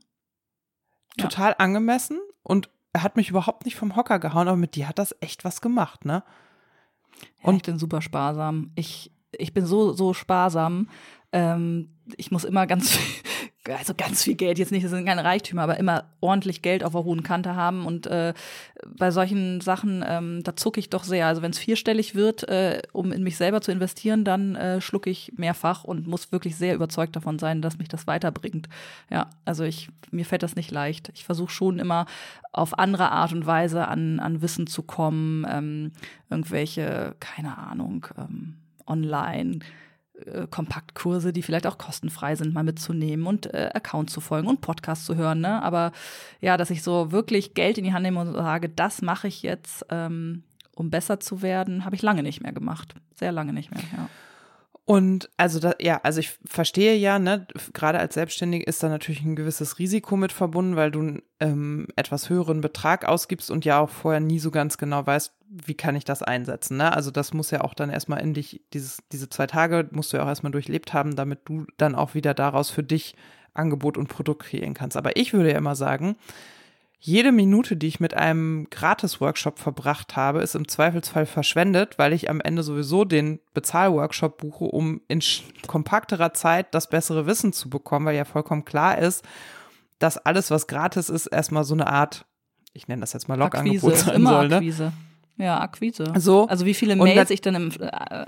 Ja. 1.18 1.24
Total 1.28 1.56
angemessen 1.58 2.20
und 2.44 2.70
er 2.94 3.04
hat 3.04 3.16
mich 3.18 3.30
überhaupt 3.30 3.66
nicht 3.66 3.76
vom 3.76 3.96
Hocker 3.96 4.20
gehauen, 4.20 4.48
aber 4.48 4.58
mit 4.58 4.76
dir 4.76 4.88
hat 4.88 5.00
das 5.00 5.16
echt 5.20 5.44
was 5.44 5.60
gemacht, 5.62 6.06
ne? 6.06 6.24
Und- 7.42 7.56
ich 7.58 7.64
bin 7.64 7.78
super 7.80 8.02
sparsam. 8.02 8.72
Ich, 8.76 9.12
ich 9.32 9.54
bin 9.54 9.66
so, 9.66 9.94
so 9.94 10.14
sparsam. 10.14 10.90
Ähm, 11.32 11.90
ich 12.18 12.32
muss 12.32 12.44
immer 12.44 12.68
ganz, 12.68 12.98
also 13.70 13.94
ganz 13.96 14.24
viel 14.24 14.36
Geld, 14.36 14.60
jetzt 14.60 14.72
nicht, 14.72 14.84
das 14.84 14.92
sind 14.92 15.06
keine 15.06 15.24
Reichtümer, 15.24 15.62
aber 15.62 15.78
immer 15.78 16.04
ordentlich 16.20 16.62
Geld 16.62 16.84
auf 16.84 16.92
der 16.92 17.06
hohen 17.06 17.24
Kante 17.24 17.56
haben. 17.56 17.86
Und 17.86 18.08
äh, 18.08 18.34
bei 18.86 19.10
solchen 19.10 19.62
Sachen, 19.62 20.04
ähm, 20.06 20.42
da 20.44 20.56
zucke 20.56 20.80
ich 20.80 20.90
doch 20.90 21.06
sehr. 21.06 21.28
Also 21.28 21.42
wenn 21.42 21.52
es 21.52 21.60
vierstellig 21.60 22.14
wird, 22.14 22.48
äh, 22.50 22.82
um 22.92 23.14
in 23.14 23.24
mich 23.24 23.38
selber 23.38 23.62
zu 23.62 23.72
investieren, 23.72 24.26
dann 24.26 24.56
äh, 24.56 24.82
schlucke 24.82 25.10
ich 25.10 25.32
mehrfach 25.38 25.86
und 25.86 26.08
muss 26.08 26.32
wirklich 26.32 26.58
sehr 26.58 26.76
überzeugt 26.76 27.16
davon 27.16 27.40
sein, 27.40 27.62
dass 27.62 27.78
mich 27.78 27.88
das 27.88 28.06
weiterbringt. 28.06 28.68
Ja, 29.10 29.30
also 29.46 29.64
ich, 29.64 29.90
mir 30.12 30.26
fällt 30.26 30.44
das 30.44 30.58
nicht 30.58 30.72
leicht. 30.72 31.12
Ich 31.14 31.24
versuche 31.24 31.52
schon 31.52 31.80
immer 31.80 32.06
auf 32.52 32.78
andere 32.78 33.12
Art 33.12 33.32
und 33.32 33.46
Weise 33.46 33.88
an, 33.88 34.20
an 34.20 34.42
Wissen 34.42 34.68
zu 34.68 34.84
kommen, 34.84 35.46
ähm, 35.50 35.92
irgendwelche, 36.30 37.16
keine 37.20 37.58
Ahnung, 37.58 38.08
ähm, 38.18 38.56
online 38.86 39.60
äh, 40.26 40.48
Kompaktkurse, 40.50 41.34
die 41.34 41.42
vielleicht 41.42 41.68
auch 41.68 41.78
kostenfrei 41.78 42.36
sind, 42.36 42.54
mal 42.54 42.64
mitzunehmen 42.64 43.28
und 43.28 43.54
äh, 43.54 43.70
Account 43.74 44.10
zu 44.10 44.22
folgen 44.22 44.48
und 44.48 44.62
Podcast 44.62 45.06
zu 45.06 45.16
hören. 45.16 45.42
Ne? 45.42 45.62
Aber 45.62 45.92
ja, 46.42 46.58
dass 46.58 46.70
ich 46.70 46.84
so 46.84 47.12
wirklich 47.12 47.54
Geld 47.54 47.78
in 47.78 47.84
die 47.84 47.94
Hand 47.94 48.04
nehme 48.04 48.20
und 48.20 48.34
sage, 48.34 48.70
das 48.70 49.02
mache 49.02 49.28
ich 49.28 49.44
jetzt, 49.44 49.86
ähm, 49.90 50.44
um 50.76 50.90
besser 50.90 51.20
zu 51.20 51.42
werden, 51.42 51.86
habe 51.86 51.96
ich 51.96 52.02
lange 52.02 52.24
nicht 52.24 52.42
mehr 52.42 52.54
gemacht. 52.54 52.96
Sehr 53.16 53.32
lange 53.32 53.54
nicht 53.54 53.72
mehr, 53.72 53.84
ja. 53.96 54.10
Und 54.86 55.30
also 55.38 55.60
da, 55.60 55.76
ja, 55.80 56.02
also 56.04 56.20
ich 56.20 56.38
verstehe 56.46 56.96
ja, 56.96 57.18
ne, 57.18 57.48
gerade 57.74 58.00
als 58.00 58.16
Selbstständige 58.16 58.66
ist 58.66 58.84
da 58.84 58.90
natürlich 58.90 59.22
ein 59.22 59.38
gewisses 59.38 59.80
Risiko 59.80 60.18
mit 60.18 60.34
verbunden, 60.34 60.76
weil 60.76 60.92
du 60.92 61.00
einen 61.00 61.22
ähm, 61.40 61.88
etwas 61.96 62.30
höheren 62.30 62.60
Betrag 62.60 63.06
ausgibst 63.06 63.50
und 63.50 63.64
ja 63.64 63.80
auch 63.80 63.90
vorher 63.90 64.20
nie 64.20 64.40
so 64.40 64.52
ganz 64.52 64.78
genau 64.78 65.06
weißt, 65.08 65.34
wie 65.48 65.76
kann 65.76 65.96
ich 65.96 66.04
das 66.04 66.22
einsetzen. 66.22 66.78
Ne? 66.78 66.92
Also 66.92 67.12
das 67.12 67.34
muss 67.34 67.52
ja 67.52 67.62
auch 67.62 67.74
dann 67.74 67.90
erstmal 67.90 68.20
in 68.20 68.34
dich, 68.34 68.62
dieses, 68.74 68.98
diese 69.14 69.30
zwei 69.30 69.48
Tage 69.48 69.88
musst 69.92 70.12
du 70.12 70.18
ja 70.18 70.24
auch 70.24 70.28
erstmal 70.28 70.52
durchlebt 70.52 70.94
haben, 70.94 71.16
damit 71.16 71.40
du 71.46 71.66
dann 71.78 71.96
auch 71.96 72.14
wieder 72.14 72.34
daraus 72.34 72.70
für 72.70 72.84
dich 72.84 73.16
Angebot 73.54 73.98
und 73.98 74.08
Produkt 74.08 74.44
kreieren 74.44 74.74
kannst. 74.74 74.98
Aber 74.98 75.16
ich 75.16 75.32
würde 75.32 75.52
ja 75.52 75.58
immer 75.58 75.76
sagen, 75.76 76.18
jede 77.06 77.34
Minute, 77.34 77.76
die 77.76 77.88
ich 77.88 78.00
mit 78.00 78.14
einem 78.14 78.68
Gratis-Workshop 78.70 79.60
verbracht 79.60 80.16
habe, 80.16 80.42
ist 80.42 80.56
im 80.56 80.70
Zweifelsfall 80.70 81.26
verschwendet, 81.26 82.00
weil 82.00 82.14
ich 82.14 82.30
am 82.30 82.40
Ende 82.40 82.64
sowieso 82.64 83.04
den 83.04 83.42
Bezahl-Workshop 83.54 84.38
buche, 84.38 84.64
um 84.64 85.02
in 85.10 85.22
kompakterer 85.68 86.34
Zeit 86.34 86.74
das 86.74 86.90
bessere 86.90 87.26
Wissen 87.26 87.52
zu 87.52 87.70
bekommen, 87.70 88.06
weil 88.06 88.16
ja 88.16 88.24
vollkommen 88.24 88.64
klar 88.64 89.00
ist, 89.00 89.26
dass 90.00 90.18
alles, 90.18 90.50
was 90.50 90.68
gratis 90.68 91.10
ist, 91.10 91.26
erstmal 91.28 91.66
so 91.66 91.74
eine 91.74 91.88
Art, 91.88 92.26
ich 92.72 92.88
nenne 92.88 93.02
das 93.02 93.12
jetzt 93.12 93.28
mal 93.28 93.38
Log-Angebot 93.38 93.98
sein 93.98 94.16
immer 94.16 94.30
soll. 94.30 94.48
Ne? 94.48 94.56
Akquise. 94.56 94.94
Ja, 95.38 95.60
Akquise. 95.62 96.14
So. 96.18 96.46
Also 96.48 96.66
wie 96.68 96.76
viele 96.76 96.96
Mails 96.96 97.32
ich 97.32 97.42
dann 97.42 97.56
im, 97.56 97.72
äh, 97.80 98.26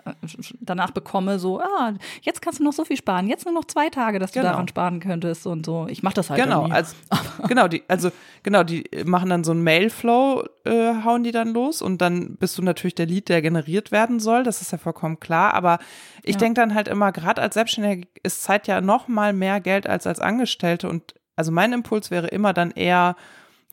danach 0.59 0.89
bekomme, 0.89 1.37
so, 1.37 1.59
ah, 1.61 1.93
jetzt 2.23 2.41
kannst 2.41 2.59
du 2.59 2.63
noch 2.63 2.73
so 2.73 2.83
viel 2.83 2.97
sparen, 2.97 3.27
jetzt 3.27 3.45
nur 3.45 3.53
noch 3.53 3.65
zwei 3.65 3.89
Tage, 3.89 4.17
dass 4.17 4.31
du 4.31 4.39
Genau. 4.39 4.51
daran 4.53 4.67
sparen 4.67 4.99
könntest 4.99 5.45
und 5.45 5.65
so. 5.67 5.85
Ich 5.87 6.01
mache 6.01 6.15
das 6.15 6.31
halt 6.31 6.41
Genau, 6.43 6.65
nie. 6.65 6.71
als, 6.71 6.95
genau, 7.47 7.67
die, 7.67 7.83
also 7.87 8.09
genau, 8.41 8.63
die 8.63 8.85
machen 9.05 9.29
dann 9.29 9.43
so 9.43 9.51
einen 9.51 9.63
Mailflow, 9.63 10.45
äh, 10.63 11.03
hauen 11.03 11.23
die 11.23 11.31
dann 11.31 11.49
los 11.53 11.83
und 11.83 12.01
dann 12.01 12.37
bist 12.37 12.57
du 12.57 12.63
natürlich 12.63 12.95
der 12.95 13.05
Lead, 13.05 13.29
der 13.29 13.43
generiert 13.43 13.91
werden 13.91 14.19
soll. 14.19 14.41
Das 14.43 14.61
ist 14.61 14.71
ja 14.71 14.79
vollkommen 14.79 15.19
klar. 15.19 15.53
Aber 15.53 15.77
ich 16.23 16.33
Ja. 16.33 16.39
denke 16.39 16.59
dann 16.59 16.73
halt 16.73 16.87
immer, 16.87 17.11
gerade 17.11 17.39
als 17.41 17.53
Selbstständiger 17.53 18.07
ist 18.23 18.41
Zeit 18.43 18.67
ja 18.67 18.81
noch 18.81 19.07
mal 19.07 19.31
mehr 19.31 19.61
Geld 19.61 19.87
als 19.87 20.07
als 20.07 20.19
Angestellte. 20.19 20.89
Und 20.89 21.13
also 21.35 21.51
mein 21.51 21.71
Impuls 21.71 22.09
wäre 22.09 22.27
immer 22.29 22.51
dann 22.53 22.71
eher, 22.71 23.15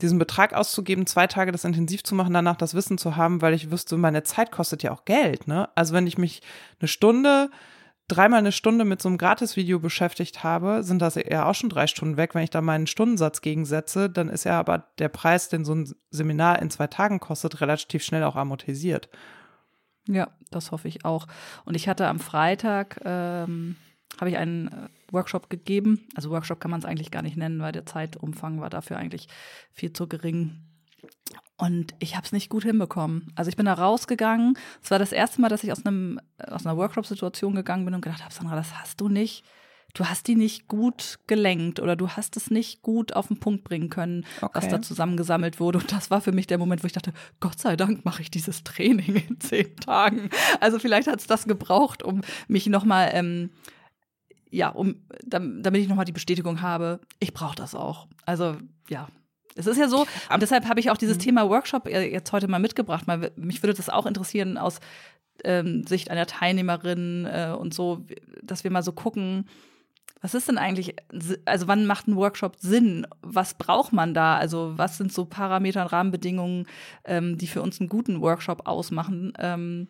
diesen 0.03 0.19
Betrag 0.19 0.53
auszugeben, 0.53 1.07
zwei 1.07 1.27
Tage 1.27 1.53
das 1.53 1.65
intensiv 1.65 2.03
zu 2.05 2.15
machen, 2.15 2.35
danach 2.35 2.57
das 2.57 2.75
Wissen 2.75 2.99
zu 2.99 3.17
haben, 3.17 3.41
weil 3.41 3.55
ich 3.55 3.71
wüsste, 3.71 3.97
meine 3.97 4.23
Zeit 4.23 4.53
kostet 4.53 4.83
ja 4.83 4.93
auch 4.93 5.05
Geld. 5.05 5.47
Ne? 5.49 5.69
Also 5.75 5.95
wenn 5.95 6.07
ich 6.07 6.19
mich 6.19 6.43
eine 6.81 6.89
Stunde 6.89 7.51
dreimal 8.09 8.41
eine 8.41 8.53
Stunde 8.53 8.85
mit 8.85 9.01
so 9.01 9.09
einem 9.09 9.19
Gratis-Video 9.19 9.79
beschäftigt 9.79 10.45
habe, 10.45 10.83
sind 10.83 11.01
das 11.01 11.15
ja 11.15 11.47
auch 11.47 11.55
schon 11.55 11.71
drei 11.71 11.87
Stunden 11.87 12.17
weg. 12.17 12.35
Wenn 12.35 12.43
ich 12.43 12.51
da 12.51 12.61
meinen 12.61 12.87
Stundensatz 12.87 13.41
gegensetze, 13.41 14.11
dann 14.11 14.29
ist 14.29 14.45
ja 14.45 14.59
aber 14.59 14.89
der 14.99 15.09
Preis, 15.09 15.49
den 15.49 15.65
so 15.65 15.75
ein 15.75 15.95
Seminar 16.11 16.61
in 16.61 16.71
zwei 16.71 16.87
Tagen 16.87 17.21
kostet, 17.21 17.61
relativ 17.61 18.03
schnell 18.03 18.25
auch 18.25 18.37
amortisiert. 18.37 19.09
Ja, 20.09 20.31
das 20.51 20.73
hoffe 20.73 20.89
ich 20.89 21.05
auch. 21.05 21.27
Und 21.65 21.75
ich 21.75 21.89
hatte 21.89 22.09
am 22.09 22.19
Freitag, 22.19 23.01
ähm, 23.05 23.77
habe 24.19 24.31
ich 24.31 24.37
einen 24.37 24.69
äh, 24.69 24.89
Workshop 25.13 25.51
gegeben. 25.51 26.07
Also 26.15 26.31
Workshop 26.31 26.61
kann 26.61 26.71
man 26.71 26.81
es 26.81 26.87
eigentlich 26.87 27.11
gar 27.11 27.23
nicht 27.23 27.37
nennen, 27.37 27.61
weil 27.61 27.73
der 27.73 27.87
Zeitumfang 27.87 28.61
war 28.61 28.71
dafür 28.71 28.97
eigentlich 28.97 29.29
viel 29.73 29.93
zu 29.93 30.07
gering. 30.09 30.63
Und 31.57 31.95
ich 32.01 32.17
habe 32.17 32.25
es 32.25 32.33
nicht 32.33 32.49
gut 32.49 32.65
hinbekommen. 32.65 33.33
Also 33.37 33.49
ich 33.49 33.57
bin 33.57 33.67
da 33.67 33.75
rausgegangen. 33.75 34.59
Es 34.83 34.91
war 34.91 34.99
das 34.99 35.13
erste 35.13 35.41
Mal, 35.41 35.49
dass 35.49 35.63
ich 35.63 35.71
aus, 35.71 35.85
einem, 35.87 36.21
aus 36.39 36.67
einer 36.67 36.77
Workshop-Situation 36.77 37.55
gegangen 37.55 37.85
bin 37.85 37.95
und 37.95 38.01
gedacht 38.01 38.23
habe, 38.25 38.35
Sandra, 38.35 38.57
das 38.57 38.75
hast 38.79 39.01
du 39.01 39.09
nicht. 39.09 39.45
Du 39.95 40.07
hast 40.07 40.27
die 40.27 40.37
nicht 40.37 40.69
gut 40.69 41.19
gelenkt 41.27 41.79
oder 41.79 41.97
du 41.97 42.09
hast 42.09 42.39
es 42.39 42.51
nicht 42.51 42.81
gut 42.81 43.13
auf 43.13 43.29
den 43.29 43.39
Punkt 43.39 43.63
bringen 43.63 43.91
können, 43.91 44.25
was 44.41 44.65
Okay. 44.65 44.69
da 44.71 44.83
zusammengesammelt 44.83 45.61
wurde. 45.61 45.79
Und 45.81 45.93
das 45.93 46.11
war 46.11 46.23
für 46.23 46.33
mich 46.33 46.47
der 46.47 46.57
Moment, 46.57 46.83
wo 46.83 46.87
ich 46.87 46.95
dachte, 46.95 47.13
Gott 47.41 47.59
sei 47.59 47.77
Dank 47.77 48.03
mache 48.05 48.23
ich 48.23 48.31
dieses 48.31 48.65
Training 48.65 49.17
in 49.29 49.39
zehn 49.39 49.77
Tagen. 49.77 50.31
Also 50.61 50.79
vielleicht 50.79 51.09
hat 51.09 51.21
es 51.21 51.27
das 51.27 51.45
gebraucht, 51.45 52.03
um 52.03 52.23
mich 52.49 52.67
nochmal, 52.69 53.11
ähm, 53.13 53.51
ja, 54.53 54.69
um, 54.69 55.03
dam- 55.25 55.63
damit 55.63 55.81
ich 55.81 55.89
nochmal 55.89 56.05
die 56.05 56.13
Bestätigung 56.13 56.63
habe, 56.63 57.01
ich 57.19 57.33
brauche 57.35 57.57
das 57.57 57.75
auch. 57.75 58.07
Also 58.27 58.57
ja. 58.89 59.09
Es 59.55 59.67
ist 59.67 59.77
ja 59.77 59.89
so, 59.89 60.07
und 60.33 60.41
deshalb 60.41 60.67
habe 60.67 60.81
ich 60.81 60.91
auch 60.91 60.97
dieses 60.97 61.19
Thema 61.19 61.49
Workshop 61.49 61.87
äh, 61.87 62.11
jetzt 62.11 62.33
heute 62.33 62.49
mal 62.49 62.59
mitgebracht. 62.59 63.07
Weil 63.07 63.33
mich 63.37 63.63
würde 63.63 63.75
das 63.75 63.91
auch 63.91 64.07
interessieren 64.07 64.57
aus 64.57 64.81
ähm, 65.45 65.85
Sicht 65.87 66.11
einer 66.11 66.27
Teilnehmerin 66.27 67.27
äh, 67.27 67.55
und 67.59 67.75
so, 67.75 68.07
dass 68.43 68.65
wir 68.65 68.71
mal 68.71 68.83
so 68.83 68.93
gucken, 68.93 69.49
was 70.23 70.35
ist 70.35 70.49
denn 70.49 70.57
eigentlich, 70.57 70.95
also 71.45 71.67
wann 71.67 71.85
macht 71.85 72.07
ein 72.07 72.17
Workshop 72.17 72.57
Sinn? 72.61 73.07
Was 73.23 73.55
braucht 73.55 73.93
man 73.93 74.15
da? 74.15 74.37
Also 74.37 74.73
was 74.77 74.97
sind 74.97 75.13
so 75.13 75.25
Parameter 75.25 75.83
und 75.83 75.93
Rahmenbedingungen, 75.93 76.67
ähm, 77.05 77.37
die 77.37 77.49
für 77.49 77.61
uns 77.61 77.81
einen 77.81 77.89
guten 77.89 78.21
Workshop 78.21 78.67
ausmachen? 78.69 79.33
Ähm, 79.39 79.89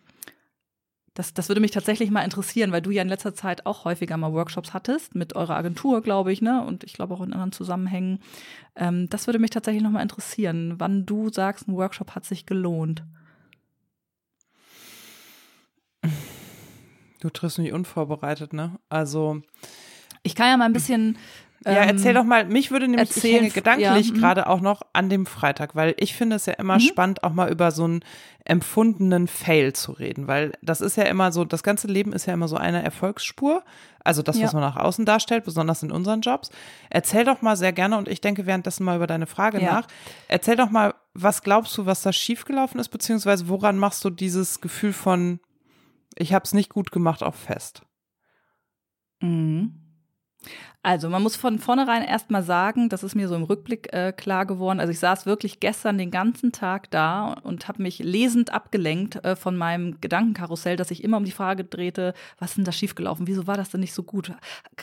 das, 1.14 1.34
das 1.34 1.48
würde 1.48 1.60
mich 1.60 1.72
tatsächlich 1.72 2.10
mal 2.10 2.22
interessieren, 2.22 2.72
weil 2.72 2.80
du 2.80 2.90
ja 2.90 3.02
in 3.02 3.08
letzter 3.08 3.34
Zeit 3.34 3.66
auch 3.66 3.84
häufiger 3.84 4.16
mal 4.16 4.32
Workshops 4.32 4.72
hattest, 4.72 5.14
mit 5.14 5.36
eurer 5.36 5.56
Agentur, 5.56 6.02
glaube 6.02 6.32
ich, 6.32 6.40
ne? 6.40 6.64
Und 6.64 6.84
ich 6.84 6.94
glaube 6.94 7.14
auch 7.14 7.20
in 7.20 7.32
anderen 7.32 7.52
Zusammenhängen. 7.52 8.20
Ähm, 8.76 9.08
das 9.10 9.26
würde 9.26 9.38
mich 9.38 9.50
tatsächlich 9.50 9.82
noch 9.82 9.90
mal 9.90 10.02
interessieren, 10.02 10.74
wann 10.78 11.04
du 11.04 11.28
sagst, 11.30 11.68
ein 11.68 11.74
Workshop 11.76 12.14
hat 12.14 12.24
sich 12.24 12.46
gelohnt. 12.46 13.04
Du 17.20 17.30
triffst 17.30 17.58
mich 17.58 17.72
unvorbereitet, 17.72 18.52
ne? 18.52 18.78
Also, 18.88 19.42
Ich 20.22 20.34
kann 20.34 20.48
ja 20.48 20.56
mal 20.56 20.64
ein 20.64 20.72
bisschen. 20.72 21.18
Ja, 21.64 21.82
ähm, 21.82 21.88
erzähl 21.90 22.14
doch 22.14 22.24
mal, 22.24 22.44
mich 22.46 22.70
würde 22.70 22.88
nämlich, 22.88 23.10
ich 23.10 23.16
erzählen, 23.16 23.52
gedanklich 23.52 24.08
ja, 24.08 24.14
mhm. 24.14 24.18
gerade 24.18 24.46
auch 24.46 24.60
noch 24.60 24.82
an 24.92 25.08
dem 25.08 25.26
Freitag, 25.26 25.74
weil 25.74 25.94
ich 25.98 26.14
finde 26.14 26.36
es 26.36 26.46
ja 26.46 26.54
immer 26.54 26.80
spannend, 26.80 27.22
auch 27.24 27.32
mal 27.32 27.50
über 27.50 27.70
so 27.70 27.84
einen 27.84 28.00
empfundenen 28.44 29.28
Fail 29.28 29.72
zu 29.72 29.92
reden, 29.92 30.26
weil 30.26 30.52
das 30.62 30.80
ist 30.80 30.96
ja 30.96 31.04
immer 31.04 31.30
so, 31.30 31.44
das 31.44 31.62
ganze 31.62 31.86
Leben 31.86 32.12
ist 32.12 32.26
ja 32.26 32.34
immer 32.34 32.48
so 32.48 32.56
eine 32.56 32.82
Erfolgsspur, 32.82 33.62
also 34.02 34.22
das, 34.22 34.36
was 34.42 34.52
Ja. 34.52 34.58
man 34.60 34.68
nach 34.68 34.76
außen 34.76 35.04
darstellt, 35.04 35.44
besonders 35.44 35.82
in 35.84 35.92
unseren 35.92 36.22
Jobs. 36.22 36.50
Erzähl 36.90 37.24
doch 37.24 37.40
mal 37.40 37.56
sehr 37.56 37.72
gerne 37.72 37.96
und 37.96 38.08
ich 38.08 38.20
denke 38.20 38.46
währenddessen 38.46 38.84
mal 38.84 38.96
über 38.96 39.06
deine 39.06 39.26
Frage 39.26 39.60
Ja. 39.60 39.74
nach. 39.74 39.86
Erzähl 40.26 40.56
doch 40.56 40.70
mal, 40.70 40.94
was 41.14 41.42
glaubst 41.42 41.76
du, 41.78 41.86
was 41.86 42.02
da 42.02 42.12
schiefgelaufen 42.12 42.80
ist, 42.80 42.88
beziehungsweise 42.88 43.48
woran 43.48 43.78
machst 43.78 44.04
du 44.04 44.10
dieses 44.10 44.60
Gefühl 44.60 44.92
von, 44.92 45.38
ich 46.16 46.32
habe 46.34 46.44
es 46.44 46.52
nicht 46.52 46.70
gut 46.70 46.90
gemacht, 46.90 47.22
auch 47.22 47.36
fest? 47.36 47.82
Mhm. 49.20 49.78
Also, 50.84 51.08
man 51.08 51.22
muss 51.22 51.36
von 51.36 51.60
vornherein 51.60 52.02
erstmal 52.02 52.42
sagen, 52.42 52.88
das 52.88 53.04
ist 53.04 53.14
mir 53.14 53.28
so 53.28 53.36
im 53.36 53.44
Rückblick 53.44 53.92
äh, 53.92 54.12
klar 54.12 54.46
geworden. 54.46 54.80
Also, 54.80 54.90
ich 54.90 54.98
saß 54.98 55.26
wirklich 55.26 55.60
gestern 55.60 55.96
den 55.96 56.10
ganzen 56.10 56.50
Tag 56.50 56.90
da 56.90 57.34
und 57.44 57.68
habe 57.68 57.80
mich 57.80 58.00
lesend 58.00 58.52
abgelenkt 58.52 59.24
äh, 59.24 59.36
von 59.36 59.56
meinem 59.56 60.00
Gedankenkarussell, 60.00 60.74
dass 60.74 60.90
ich 60.90 61.04
immer 61.04 61.18
um 61.18 61.24
die 61.24 61.30
Frage 61.30 61.62
drehte, 61.62 62.14
was 62.40 62.50
ist 62.50 62.56
denn 62.56 62.64
da 62.64 62.72
schiefgelaufen? 62.72 63.28
Wieso 63.28 63.46
war 63.46 63.56
das 63.56 63.70
denn 63.70 63.78
nicht 63.78 63.94
so 63.94 64.02
gut? 64.02 64.32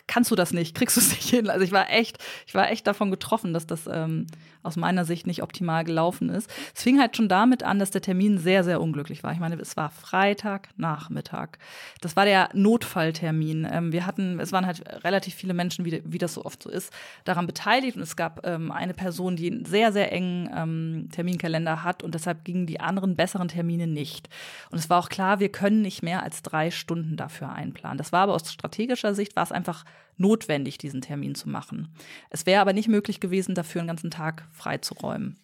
Kannst 0.07 0.31
du 0.31 0.35
das 0.35 0.53
nicht? 0.53 0.73
Kriegst 0.73 0.95
du 0.95 1.01
es 1.01 1.09
nicht 1.09 1.29
hin? 1.29 1.49
Also, 1.49 1.65
ich 1.65 1.73
war 1.73 1.89
echt, 1.89 2.17
ich 2.47 2.55
war 2.55 2.71
echt 2.71 2.87
davon 2.87 3.11
getroffen, 3.11 3.53
dass 3.53 3.67
das 3.67 3.85
ähm, 3.91 4.27
aus 4.63 4.77
meiner 4.77 5.03
Sicht 5.03 5.27
nicht 5.27 5.43
optimal 5.43 5.83
gelaufen 5.83 6.29
ist. 6.29 6.49
Es 6.75 6.83
fing 6.83 6.99
halt 6.99 7.17
schon 7.17 7.27
damit 7.27 7.63
an, 7.63 7.77
dass 7.77 7.91
der 7.91 8.01
Termin 8.01 8.37
sehr, 8.37 8.63
sehr 8.63 8.79
unglücklich 8.79 9.23
war. 9.23 9.33
Ich 9.33 9.39
meine, 9.39 9.55
es 9.55 9.75
war 9.75 9.89
Freitagnachmittag. 9.89 11.57
Das 11.99 12.15
war 12.15 12.23
der 12.23 12.49
Notfalltermin. 12.53 13.67
Ähm, 13.69 13.91
wir 13.91 14.05
hatten, 14.05 14.39
es 14.39 14.53
waren 14.53 14.65
halt 14.65 14.83
relativ 15.03 15.33
viele 15.33 15.53
Menschen, 15.53 15.85
wie, 15.91 16.03
wie 16.05 16.17
das 16.17 16.33
so 16.33 16.45
oft 16.45 16.61
so 16.63 16.69
ist, 16.69 16.91
daran 17.23 17.47
beteiligt. 17.47 17.97
Und 17.97 18.03
es 18.03 18.15
gab 18.15 18.45
ähm, 18.45 18.71
eine 18.71 18.93
Person, 18.93 19.35
die 19.35 19.51
einen 19.51 19.65
sehr, 19.65 19.91
sehr 19.91 20.11
engen 20.11 20.49
ähm, 20.55 21.09
Terminkalender 21.11 21.83
hat 21.83 22.03
und 22.03 22.15
deshalb 22.15 22.43
gingen 22.43 22.65
die 22.65 22.79
anderen 22.79 23.15
besseren 23.15 23.47
Termine 23.47 23.87
nicht. 23.87 24.29
Und 24.71 24.77
es 24.77 24.89
war 24.89 24.99
auch 24.99 25.09
klar, 25.09 25.39
wir 25.39 25.49
können 25.49 25.81
nicht 25.81 26.03
mehr 26.03 26.23
als 26.23 26.41
drei 26.41 26.71
Stunden 26.71 27.17
dafür 27.17 27.51
einplanen. 27.51 27.97
Das 27.97 28.11
war 28.11 28.21
aber 28.21 28.33
aus 28.33 28.51
strategischer 28.51 29.15
Sicht, 29.15 29.35
war 29.35 29.43
es 29.43 29.51
einfach 29.51 29.85
notwendig, 30.17 30.77
diesen 30.77 31.01
Termin 31.01 31.35
zu 31.35 31.49
machen. 31.49 31.93
Es 32.29 32.45
wäre 32.45 32.61
aber 32.61 32.73
nicht 32.73 32.89
möglich 32.89 33.19
gewesen, 33.19 33.55
dafür 33.55 33.81
einen 33.81 33.87
ganzen 33.87 34.11
Tag 34.11 34.45
freizuräumen 34.53 35.37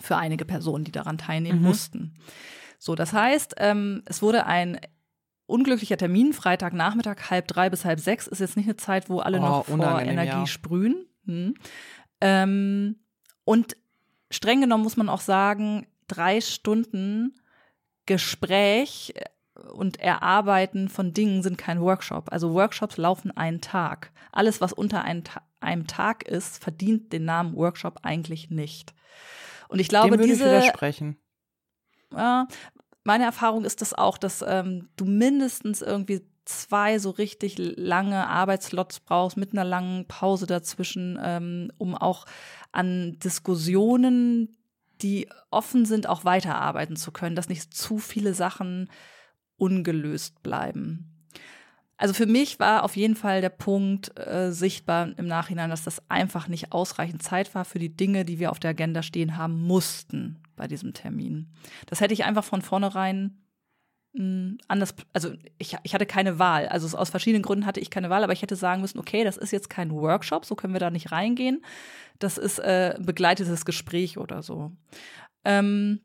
für 0.00 0.16
einige 0.16 0.44
Personen, 0.44 0.84
die 0.84 0.92
daran 0.92 1.18
teilnehmen 1.18 1.62
mussten. 1.62 2.14
So, 2.78 2.96
das 2.96 3.12
heißt, 3.12 3.54
ähm, 3.58 4.02
es 4.06 4.22
wurde 4.22 4.46
ein 4.46 4.80
unglücklicher 5.52 5.96
Termin, 5.96 6.32
Freitagnachmittag, 6.32 7.30
halb 7.30 7.46
drei 7.46 7.70
bis 7.70 7.84
halb 7.84 8.00
sechs, 8.00 8.26
ist 8.26 8.40
jetzt 8.40 8.56
nicht 8.56 8.66
eine 8.66 8.76
Zeit, 8.76 9.08
wo 9.08 9.20
alle 9.20 9.38
oh, 9.38 9.42
noch 9.42 9.64
vor 9.66 10.00
Energie 10.00 10.30
ja. 10.30 10.46
sprühen. 10.46 11.06
Hm. 11.26 11.54
Ähm, 12.20 12.96
und 13.44 13.76
streng 14.30 14.60
genommen 14.60 14.82
muss 14.82 14.96
man 14.96 15.08
auch 15.08 15.20
sagen, 15.20 15.86
drei 16.08 16.40
Stunden 16.40 17.34
Gespräch 18.06 19.14
und 19.74 20.00
Erarbeiten 20.00 20.88
von 20.88 21.12
Dingen 21.12 21.42
sind 21.42 21.58
kein 21.58 21.80
Workshop. 21.80 22.32
Also 22.32 22.52
Workshops 22.54 22.96
laufen 22.96 23.36
einen 23.36 23.60
Tag. 23.60 24.10
Alles, 24.32 24.60
was 24.60 24.72
unter 24.72 25.04
ein, 25.04 25.22
einem 25.60 25.86
Tag 25.86 26.24
ist, 26.24 26.62
verdient 26.62 27.12
den 27.12 27.24
Namen 27.24 27.54
Workshop 27.54 28.00
eigentlich 28.02 28.50
nicht. 28.50 28.94
Und 29.68 29.78
ich 29.78 29.88
glaube, 29.88 30.16
Dem 30.16 30.26
diese. 30.26 30.44
Ich 30.44 30.50
widersprechen. 30.50 31.16
Ja, 32.14 32.46
meine 33.04 33.24
Erfahrung 33.24 33.64
ist 33.64 33.80
das 33.80 33.94
auch, 33.94 34.18
dass 34.18 34.44
ähm, 34.46 34.88
du 34.96 35.04
mindestens 35.04 35.82
irgendwie 35.82 36.22
zwei 36.44 36.98
so 36.98 37.10
richtig 37.10 37.56
lange 37.58 38.26
Arbeitsslots 38.26 39.00
brauchst 39.00 39.36
mit 39.36 39.52
einer 39.52 39.64
langen 39.64 40.06
Pause 40.06 40.46
dazwischen, 40.46 41.18
ähm, 41.22 41.70
um 41.78 41.94
auch 41.94 42.26
an 42.72 43.18
Diskussionen, 43.20 44.56
die 45.02 45.28
offen 45.50 45.84
sind, 45.84 46.08
auch 46.08 46.24
weiterarbeiten 46.24 46.96
zu 46.96 47.12
können, 47.12 47.36
dass 47.36 47.48
nicht 47.48 47.74
zu 47.74 47.98
viele 47.98 48.34
Sachen 48.34 48.88
ungelöst 49.56 50.42
bleiben. 50.42 51.08
Also 51.96 52.14
für 52.14 52.26
mich 52.26 52.58
war 52.58 52.82
auf 52.82 52.96
jeden 52.96 53.14
Fall 53.14 53.40
der 53.40 53.48
Punkt 53.48 54.18
äh, 54.18 54.50
sichtbar 54.50 55.10
im 55.16 55.26
Nachhinein, 55.26 55.70
dass 55.70 55.84
das 55.84 56.02
einfach 56.10 56.48
nicht 56.48 56.72
ausreichend 56.72 57.22
Zeit 57.22 57.54
war 57.54 57.64
für 57.64 57.78
die 57.78 57.94
Dinge, 57.94 58.24
die 58.24 58.40
wir 58.40 58.50
auf 58.50 58.58
der 58.58 58.70
Agenda 58.70 59.02
stehen 59.02 59.36
haben 59.36 59.62
mussten 59.62 60.42
bei 60.62 60.68
diesem 60.68 60.94
Termin. 60.94 61.48
Das 61.86 62.00
hätte 62.00 62.14
ich 62.14 62.22
einfach 62.22 62.44
von 62.44 62.62
vornherein 62.62 63.36
hm, 64.14 64.58
anders, 64.68 64.94
also 65.12 65.32
ich, 65.58 65.76
ich 65.82 65.92
hatte 65.92 66.06
keine 66.06 66.38
Wahl. 66.38 66.68
Also 66.68 66.96
aus 66.96 67.10
verschiedenen 67.10 67.42
Gründen 67.42 67.66
hatte 67.66 67.80
ich 67.80 67.90
keine 67.90 68.10
Wahl, 68.10 68.22
aber 68.22 68.32
ich 68.32 68.42
hätte 68.42 68.54
sagen 68.54 68.80
müssen, 68.80 69.00
okay, 69.00 69.24
das 69.24 69.36
ist 69.36 69.50
jetzt 69.50 69.68
kein 69.68 69.90
Workshop, 69.90 70.44
so 70.44 70.54
können 70.54 70.72
wir 70.72 70.78
da 70.78 70.90
nicht 70.90 71.10
reingehen. 71.10 71.64
Das 72.20 72.38
ist 72.38 72.60
äh, 72.60 72.94
begleitetes 73.00 73.64
Gespräch 73.64 74.18
oder 74.18 74.44
so. 74.44 74.70
Ähm, 75.44 76.00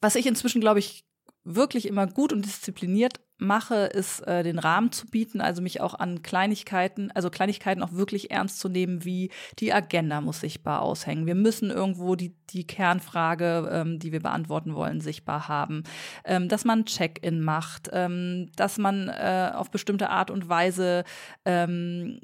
was 0.00 0.14
ich 0.14 0.24
inzwischen, 0.24 0.62
glaube 0.62 0.78
ich, 0.78 1.04
wirklich 1.44 1.86
immer 1.86 2.06
gut 2.06 2.32
und 2.32 2.46
diszipliniert 2.46 3.20
mache, 3.38 3.86
ist 3.86 4.20
äh, 4.26 4.42
den 4.42 4.58
Rahmen 4.58 4.92
zu 4.92 5.06
bieten, 5.06 5.40
also 5.40 5.62
mich 5.62 5.80
auch 5.80 5.94
an 5.94 6.22
Kleinigkeiten, 6.22 7.10
also 7.12 7.30
Kleinigkeiten 7.30 7.82
auch 7.82 7.92
wirklich 7.92 8.30
ernst 8.30 8.60
zu 8.60 8.68
nehmen, 8.68 9.04
wie 9.04 9.30
die 9.58 9.72
Agenda 9.72 10.20
muss 10.20 10.40
sichtbar 10.40 10.82
aushängen. 10.82 11.26
Wir 11.26 11.34
müssen 11.34 11.70
irgendwo 11.70 12.14
die, 12.14 12.34
die 12.50 12.66
Kernfrage, 12.66 13.68
ähm, 13.72 13.98
die 13.98 14.12
wir 14.12 14.20
beantworten 14.20 14.74
wollen, 14.74 15.00
sichtbar 15.00 15.48
haben. 15.48 15.82
Ähm, 16.24 16.48
dass 16.48 16.64
man 16.64 16.84
Check-in 16.84 17.40
macht, 17.40 17.90
ähm, 17.92 18.50
dass 18.56 18.78
man 18.78 19.08
äh, 19.08 19.50
auf 19.54 19.70
bestimmte 19.70 20.10
Art 20.10 20.30
und 20.30 20.48
Weise 20.48 21.04
ähm, 21.44 22.20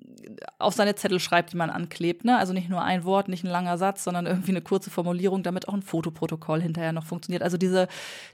auf 0.58 0.74
seine 0.74 0.94
Zettel 0.94 1.20
schreibt, 1.20 1.52
die 1.52 1.56
man 1.56 1.70
anklebt. 1.70 2.24
Ne? 2.24 2.38
Also 2.38 2.52
nicht 2.52 2.68
nur 2.68 2.82
ein 2.82 3.04
Wort, 3.04 3.28
nicht 3.28 3.44
ein 3.44 3.50
langer 3.50 3.78
Satz, 3.78 4.04
sondern 4.04 4.26
irgendwie 4.26 4.52
eine 4.52 4.62
kurze 4.62 4.90
Formulierung, 4.90 5.42
damit 5.42 5.68
auch 5.68 5.74
ein 5.74 5.82
Fotoprotokoll 5.82 6.62
hinterher 6.62 6.92
noch 6.92 7.04
funktioniert. 7.04 7.42
Also 7.42 7.56
diese, 7.56 7.88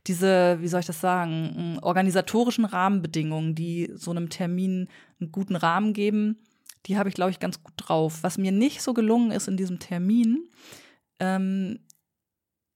diese, 0.07 0.61
wie 0.61 0.69
soll 0.69 0.81
ich 0.81 0.87
das 0.87 1.01
sagen, 1.01 1.79
organisatorischen 1.83 2.64
Rahmenbedingungen, 2.65 3.55
die 3.55 3.91
so 3.95 4.11
einem 4.11 4.29
Termin 4.29 4.89
einen 5.21 5.33
guten 5.33 5.57
Rahmen 5.57 5.93
geben, 5.93 6.39
die 6.87 6.99
habe 6.99 7.09
ich, 7.09 7.15
glaube 7.15 7.31
ich, 7.31 7.41
ganz 7.41 7.63
gut 7.63 7.75
drauf. 7.77 8.23
Was 8.23 8.39
mir 8.39 8.53
nicht 8.53 8.83
so 8.83 8.95
gelungen 8.95 9.31
ist 9.31 9.49
in 9.49 9.57
diesem 9.57 9.79
Termin, 9.79 10.49
ähm, 11.19 11.81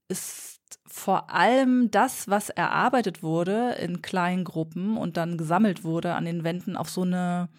ist 0.07 0.59
vor 0.87 1.29
allem 1.29 1.91
das, 1.91 2.27
was 2.27 2.49
erarbeitet 2.49 3.21
wurde 3.21 3.73
in 3.79 4.01
kleinen 4.01 4.43
Gruppen 4.43 4.97
und 4.97 5.17
dann 5.17 5.37
gesammelt 5.37 5.83
wurde 5.83 6.15
an 6.15 6.25
den 6.25 6.43
Wänden 6.43 6.75
auf 6.75 6.89
so 6.89 7.03
eine 7.03 7.49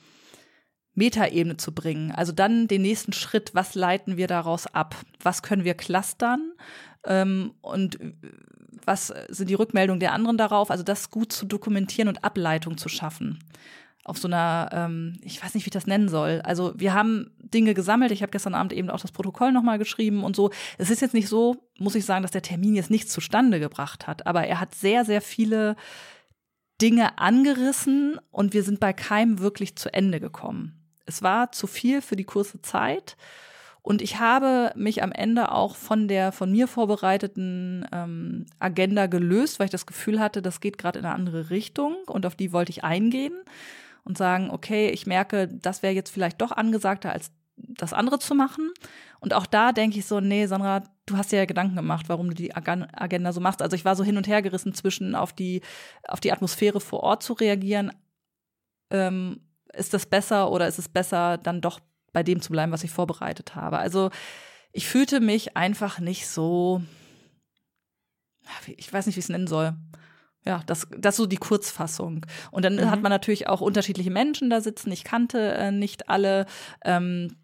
Metaebene 0.94 1.56
zu 1.56 1.72
bringen. 1.72 2.10
Also 2.10 2.32
dann 2.32 2.66
den 2.66 2.82
nächsten 2.82 3.12
Schritt, 3.12 3.54
was 3.54 3.74
leiten 3.74 4.16
wir 4.16 4.26
daraus 4.26 4.66
ab? 4.66 4.96
Was 5.22 5.42
können 5.42 5.64
wir 5.64 5.74
clustern? 5.74 6.52
Ähm, 7.04 7.54
und 7.62 7.98
was 8.84 9.12
sind 9.28 9.50
die 9.50 9.54
Rückmeldungen 9.54 10.00
der 10.00 10.12
anderen 10.12 10.36
darauf? 10.36 10.70
Also 10.70 10.82
das 10.82 11.10
gut 11.10 11.32
zu 11.32 11.46
dokumentieren 11.46 12.08
und 12.08 12.24
Ableitung 12.24 12.76
zu 12.76 12.88
schaffen. 12.88 13.38
Auf 14.04 14.18
so 14.18 14.28
einer, 14.28 14.70
ähm, 14.72 15.18
ich 15.22 15.42
weiß 15.42 15.54
nicht, 15.54 15.66
wie 15.66 15.68
ich 15.68 15.74
das 15.74 15.86
nennen 15.86 16.08
soll. 16.08 16.40
Also 16.42 16.72
wir 16.76 16.94
haben 16.94 17.30
Dinge 17.38 17.74
gesammelt. 17.74 18.12
Ich 18.12 18.22
habe 18.22 18.32
gestern 18.32 18.54
Abend 18.54 18.72
eben 18.72 18.90
auch 18.90 19.00
das 19.00 19.12
Protokoll 19.12 19.52
nochmal 19.52 19.78
geschrieben 19.78 20.24
und 20.24 20.34
so. 20.34 20.50
Es 20.78 20.90
ist 20.90 21.02
jetzt 21.02 21.14
nicht 21.14 21.28
so, 21.28 21.56
muss 21.78 21.94
ich 21.94 22.04
sagen, 22.04 22.22
dass 22.22 22.30
der 22.30 22.42
Termin 22.42 22.74
jetzt 22.74 22.90
nichts 22.90 23.12
zustande 23.12 23.60
gebracht 23.60 24.06
hat, 24.06 24.26
aber 24.26 24.46
er 24.46 24.60
hat 24.60 24.74
sehr, 24.74 25.04
sehr 25.04 25.20
viele 25.20 25.76
Dinge 26.80 27.18
angerissen 27.18 28.18
und 28.30 28.54
wir 28.54 28.62
sind 28.62 28.80
bei 28.80 28.92
keinem 28.92 29.38
wirklich 29.38 29.76
zu 29.76 29.92
Ende 29.92 30.18
gekommen. 30.18 30.80
Es 31.04 31.22
war 31.22 31.52
zu 31.52 31.66
viel 31.66 32.00
für 32.00 32.16
die 32.16 32.24
kurze 32.24 32.62
Zeit. 32.62 33.16
Und 33.82 34.02
ich 34.02 34.18
habe 34.18 34.72
mich 34.76 35.02
am 35.02 35.12
Ende 35.12 35.52
auch 35.52 35.76
von 35.76 36.06
der 36.06 36.32
von 36.32 36.52
mir 36.52 36.68
vorbereiteten 36.68 37.86
ähm, 37.92 38.46
Agenda 38.58 39.06
gelöst, 39.06 39.58
weil 39.58 39.66
ich 39.66 39.70
das 39.70 39.86
Gefühl 39.86 40.20
hatte, 40.20 40.42
das 40.42 40.60
geht 40.60 40.78
gerade 40.78 40.98
in 40.98 41.04
eine 41.04 41.14
andere 41.14 41.50
Richtung 41.50 41.96
und 42.06 42.26
auf 42.26 42.36
die 42.36 42.52
wollte 42.52 42.70
ich 42.70 42.84
eingehen 42.84 43.34
und 44.04 44.18
sagen, 44.18 44.50
okay, 44.50 44.90
ich 44.90 45.06
merke, 45.06 45.48
das 45.48 45.82
wäre 45.82 45.94
jetzt 45.94 46.10
vielleicht 46.10 46.40
doch 46.40 46.52
angesagter 46.52 47.12
als 47.12 47.32
das 47.56 47.92
andere 47.92 48.18
zu 48.18 48.34
machen. 48.34 48.70
Und 49.20 49.34
auch 49.34 49.46
da 49.46 49.72
denke 49.72 49.98
ich 49.98 50.06
so, 50.06 50.20
nee, 50.20 50.46
Sandra, 50.46 50.82
du 51.06 51.16
hast 51.16 51.32
dir 51.32 51.38
ja 51.38 51.44
Gedanken 51.44 51.76
gemacht, 51.76 52.08
warum 52.08 52.28
du 52.28 52.34
die 52.34 52.54
Agenda 52.54 53.32
so 53.32 53.40
machst. 53.40 53.62
Also 53.62 53.76
ich 53.76 53.84
war 53.84 53.96
so 53.96 54.04
hin 54.04 54.16
und 54.16 54.26
her 54.26 54.42
gerissen 54.42 54.74
zwischen 54.74 55.14
auf 55.14 55.32
die, 55.32 55.62
auf 56.08 56.20
die 56.20 56.32
Atmosphäre 56.32 56.80
vor 56.80 57.00
Ort 57.00 57.22
zu 57.22 57.34
reagieren. 57.34 57.92
Ähm, 58.90 59.40
ist 59.72 59.94
das 59.94 60.06
besser 60.06 60.50
oder 60.50 60.66
ist 60.66 60.78
es 60.78 60.88
besser, 60.88 61.38
dann 61.38 61.60
doch 61.60 61.80
bei 62.12 62.22
dem 62.22 62.40
zu 62.40 62.50
bleiben, 62.50 62.72
was 62.72 62.84
ich 62.84 62.90
vorbereitet 62.90 63.54
habe. 63.54 63.78
Also 63.78 64.10
ich 64.72 64.88
fühlte 64.88 65.20
mich 65.20 65.56
einfach 65.56 65.98
nicht 65.98 66.28
so, 66.28 66.82
ich 68.66 68.92
weiß 68.92 69.06
nicht, 69.06 69.16
wie 69.16 69.20
ich 69.20 69.26
es 69.26 69.30
nennen 69.30 69.46
soll. 69.46 69.74
Ja, 70.44 70.62
das, 70.66 70.88
das 70.96 71.14
ist 71.14 71.18
so 71.18 71.26
die 71.26 71.36
Kurzfassung. 71.36 72.24
Und 72.50 72.64
dann 72.64 72.76
mhm. 72.76 72.90
hat 72.90 73.02
man 73.02 73.10
natürlich 73.10 73.46
auch 73.48 73.60
unterschiedliche 73.60 74.10
Menschen 74.10 74.48
da 74.48 74.60
sitzen. 74.60 74.90
Ich 74.90 75.04
kannte 75.04 75.52
äh, 75.52 75.70
nicht 75.70 76.08
alle. 76.08 76.46
Ähm, 76.84 77.36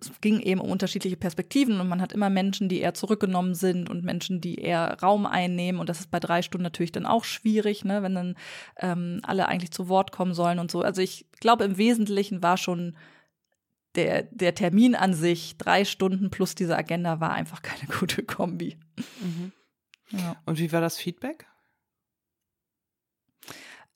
es 0.00 0.10
ging 0.22 0.40
eben 0.40 0.60
um 0.60 0.70
unterschiedliche 0.70 1.18
Perspektiven 1.18 1.78
und 1.78 1.88
man 1.88 2.00
hat 2.00 2.14
immer 2.14 2.30
Menschen, 2.30 2.70
die 2.70 2.80
eher 2.80 2.94
zurückgenommen 2.94 3.54
sind 3.54 3.90
und 3.90 4.02
Menschen, 4.02 4.40
die 4.40 4.54
eher 4.54 4.96
Raum 5.02 5.26
einnehmen. 5.26 5.78
Und 5.78 5.90
das 5.90 6.00
ist 6.00 6.10
bei 6.10 6.20
drei 6.20 6.40
Stunden 6.40 6.62
natürlich 6.62 6.92
dann 6.92 7.04
auch 7.04 7.24
schwierig, 7.24 7.84
ne, 7.84 8.02
wenn 8.02 8.14
dann 8.14 8.34
ähm, 8.78 9.20
alle 9.24 9.46
eigentlich 9.46 9.72
zu 9.72 9.88
Wort 9.90 10.10
kommen 10.10 10.32
sollen 10.32 10.58
und 10.58 10.70
so. 10.70 10.80
Also 10.80 11.02
ich 11.02 11.26
glaube, 11.40 11.64
im 11.64 11.76
Wesentlichen 11.76 12.42
war 12.42 12.56
schon 12.56 12.96
der, 13.94 14.24
der 14.24 14.54
Termin 14.54 14.94
an 14.94 15.14
sich, 15.14 15.56
drei 15.58 15.84
Stunden 15.84 16.30
plus 16.30 16.54
diese 16.54 16.76
Agenda, 16.76 17.20
war 17.20 17.32
einfach 17.32 17.62
keine 17.62 17.86
gute 17.98 18.22
Kombi. 18.22 18.78
Mhm. 19.20 19.52
Ja. 20.10 20.36
Und 20.46 20.58
wie 20.58 20.72
war 20.72 20.80
das 20.80 20.98
Feedback? 20.98 21.46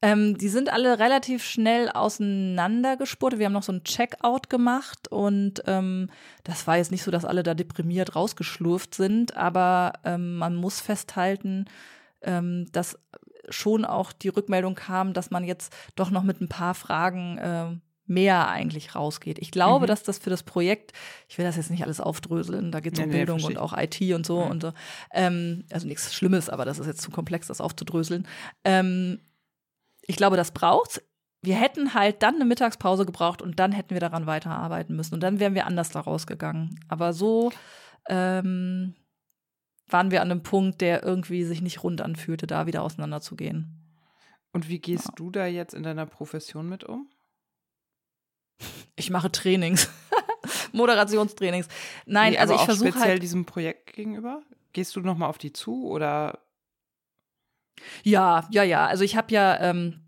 Ähm, 0.05 0.37
die 0.37 0.49
sind 0.49 0.69
alle 0.69 0.99
relativ 0.99 1.45
schnell 1.45 1.89
auseinandergespurt. 1.89 3.39
Wir 3.39 3.47
haben 3.47 3.53
noch 3.53 3.63
so 3.63 3.73
ein 3.73 3.85
Checkout 3.85 4.51
gemacht 4.51 5.07
und 5.07 5.63
ähm, 5.67 6.11
das 6.43 6.67
war 6.67 6.77
jetzt 6.77 6.91
nicht 6.91 7.05
so, 7.05 7.13
dass 7.13 7.25
alle 7.25 7.45
da 7.45 7.55
deprimiert 7.55 8.17
rausgeschlurft 8.17 8.97
sind, 8.97 9.37
aber 9.37 9.93
ähm, 10.05 10.37
man 10.39 10.57
muss 10.57 10.81
festhalten, 10.81 11.67
ähm, 12.21 12.67
dass 12.73 12.99
schon 13.49 13.85
auch 13.85 14.13
die 14.13 14.29
Rückmeldung 14.29 14.75
kam, 14.75 15.13
dass 15.13 15.31
man 15.31 15.45
jetzt 15.45 15.73
doch 15.95 16.11
noch 16.11 16.25
mit 16.25 16.41
ein 16.41 16.49
paar 16.49 16.75
Fragen 16.75 17.39
äh, 17.39 17.77
mehr 18.07 18.49
eigentlich 18.49 18.95
rausgeht. 18.95 19.39
Ich 19.39 19.51
glaube, 19.51 19.85
mhm. 19.85 19.89
dass 19.89 20.03
das 20.03 20.19
für 20.19 20.31
das 20.31 20.43
Projekt, 20.43 20.93
ich 21.29 21.39
will 21.39 21.45
das 21.45 21.57
jetzt 21.57 21.71
nicht 21.71 21.83
alles 21.83 22.01
aufdröseln, 22.01 22.73
da 22.73 22.81
geht 22.81 22.95
es 22.95 23.01
um 23.01 23.09
nee, 23.09 23.17
Bildung 23.17 23.39
nee, 23.39 23.47
und 23.47 23.59
auch 23.59 23.77
IT 23.77 24.01
und 24.13 24.27
so 24.27 24.45
mhm. 24.45 24.51
und 24.51 24.63
so. 24.63 24.73
Ähm, 25.13 25.65
also 25.71 25.87
nichts 25.87 26.15
Schlimmes, 26.15 26.49
aber 26.49 26.65
das 26.65 26.79
ist 26.79 26.87
jetzt 26.87 27.03
zu 27.03 27.11
komplex, 27.11 27.47
das 27.47 27.61
aufzudröseln. 27.61 28.27
Ähm, 28.65 29.21
ich 30.03 30.17
glaube, 30.17 30.37
das 30.37 30.51
braucht's. 30.51 31.01
Wir 31.45 31.57
hätten 31.57 31.95
halt 31.95 32.23
dann 32.23 32.37
eine 32.37 32.45
Mittagspause 32.45 33.05
gebraucht 33.05 33.43
und 33.43 33.59
dann 33.59 33.73
hätten 33.73 33.91
wir 33.91 34.01
daran 34.01 34.27
weiterarbeiten 34.27 34.95
müssen 34.95 35.15
und 35.15 35.23
dann 35.23 35.41
wären 35.41 35.55
wir 35.55 35.67
anders 35.67 35.91
da 35.91 36.01
rausgegangen. 36.01 36.79
Aber 36.89 37.13
so 37.13 37.53
ähm, 38.09 38.95
waren 39.89 40.11
wir 40.11 40.23
an 40.23 40.31
einem 40.31 40.43
Punkt, 40.43 40.81
der 40.81 41.03
irgendwie 41.03 41.45
sich 41.45 41.63
nicht 41.63 41.83
rund 41.83 42.01
anfühlte, 42.01 42.47
da 42.47 42.67
wieder 42.67 42.83
auseinanderzugehen. 42.83 43.79
Und 44.53 44.69
wie 44.69 44.79
gehst 44.79 45.07
ja. 45.07 45.13
du 45.17 45.31
da 45.31 45.47
jetzt 45.47 45.75
in 45.75 45.83
deiner 45.83 46.07
Profession 46.07 46.69
mit 46.69 46.85
um? 46.85 47.09
Ich 48.97 49.11
mache 49.11 49.31
Trainings. 49.31 49.89
Moderationstrainings. 50.73 51.69
Nein, 52.07 52.33
nee, 52.33 52.39
also 52.39 52.55
ich 52.55 52.61
versuche 52.61 52.91
speziell 52.91 53.11
halt 53.11 53.23
diesem 53.23 53.45
Projekt 53.45 53.93
gegenüber. 53.95 54.43
Gehst 54.73 54.97
du 54.97 55.01
noch 55.01 55.17
mal 55.17 55.27
auf 55.27 55.39
die 55.39 55.53
zu 55.53 55.87
oder? 55.87 56.39
Ja, 58.03 58.47
ja, 58.51 58.63
ja. 58.63 58.87
Also 58.87 59.05
ich 59.05 59.17
habe 59.17 59.33
ja 59.33 59.59
ähm, 59.61 60.03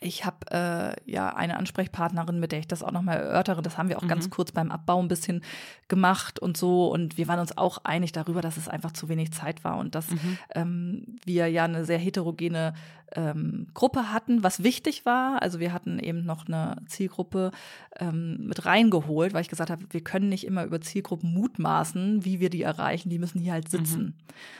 ich 0.00 0.24
habe 0.24 0.38
äh, 0.50 1.10
ja 1.10 1.34
eine 1.34 1.56
Ansprechpartnerin, 1.56 2.38
mit 2.38 2.52
der 2.52 2.60
ich 2.60 2.68
das 2.68 2.82
auch 2.82 2.92
nochmal 2.92 3.18
erörtere. 3.18 3.62
Das 3.62 3.78
haben 3.78 3.88
wir 3.88 3.98
auch 3.98 4.02
mhm. 4.02 4.08
ganz 4.08 4.30
kurz 4.30 4.52
beim 4.52 4.70
Abbau 4.70 5.00
ein 5.00 5.08
bisschen 5.08 5.42
gemacht 5.88 6.38
und 6.38 6.56
so. 6.56 6.88
Und 6.88 7.16
wir 7.16 7.28
waren 7.28 7.40
uns 7.40 7.56
auch 7.56 7.78
einig 7.84 8.12
darüber, 8.12 8.40
dass 8.40 8.56
es 8.56 8.68
einfach 8.68 8.92
zu 8.92 9.08
wenig 9.08 9.32
Zeit 9.32 9.64
war 9.64 9.78
und 9.78 9.94
dass 9.94 10.10
mhm. 10.10 10.38
ähm, 10.54 11.16
wir 11.24 11.48
ja 11.48 11.64
eine 11.64 11.84
sehr 11.84 11.98
heterogene 11.98 12.74
ähm, 13.14 13.68
Gruppe 13.74 14.12
hatten, 14.12 14.42
was 14.42 14.62
wichtig 14.62 15.06
war. 15.06 15.40
Also 15.42 15.60
wir 15.60 15.72
hatten 15.72 15.98
eben 15.98 16.24
noch 16.24 16.46
eine 16.46 16.76
Zielgruppe 16.86 17.50
ähm, 17.98 18.46
mit 18.46 18.66
reingeholt, 18.66 19.32
weil 19.32 19.42
ich 19.42 19.48
gesagt 19.48 19.70
habe, 19.70 19.84
wir 19.90 20.02
können 20.02 20.28
nicht 20.28 20.44
immer 20.44 20.64
über 20.64 20.80
Zielgruppen 20.80 21.32
mutmaßen, 21.32 22.24
wie 22.24 22.40
wir 22.40 22.50
die 22.50 22.62
erreichen. 22.62 23.10
Die 23.10 23.18
müssen 23.18 23.40
hier 23.40 23.52
halt 23.52 23.70
sitzen. 23.70 24.02
Mhm. 24.02 24.14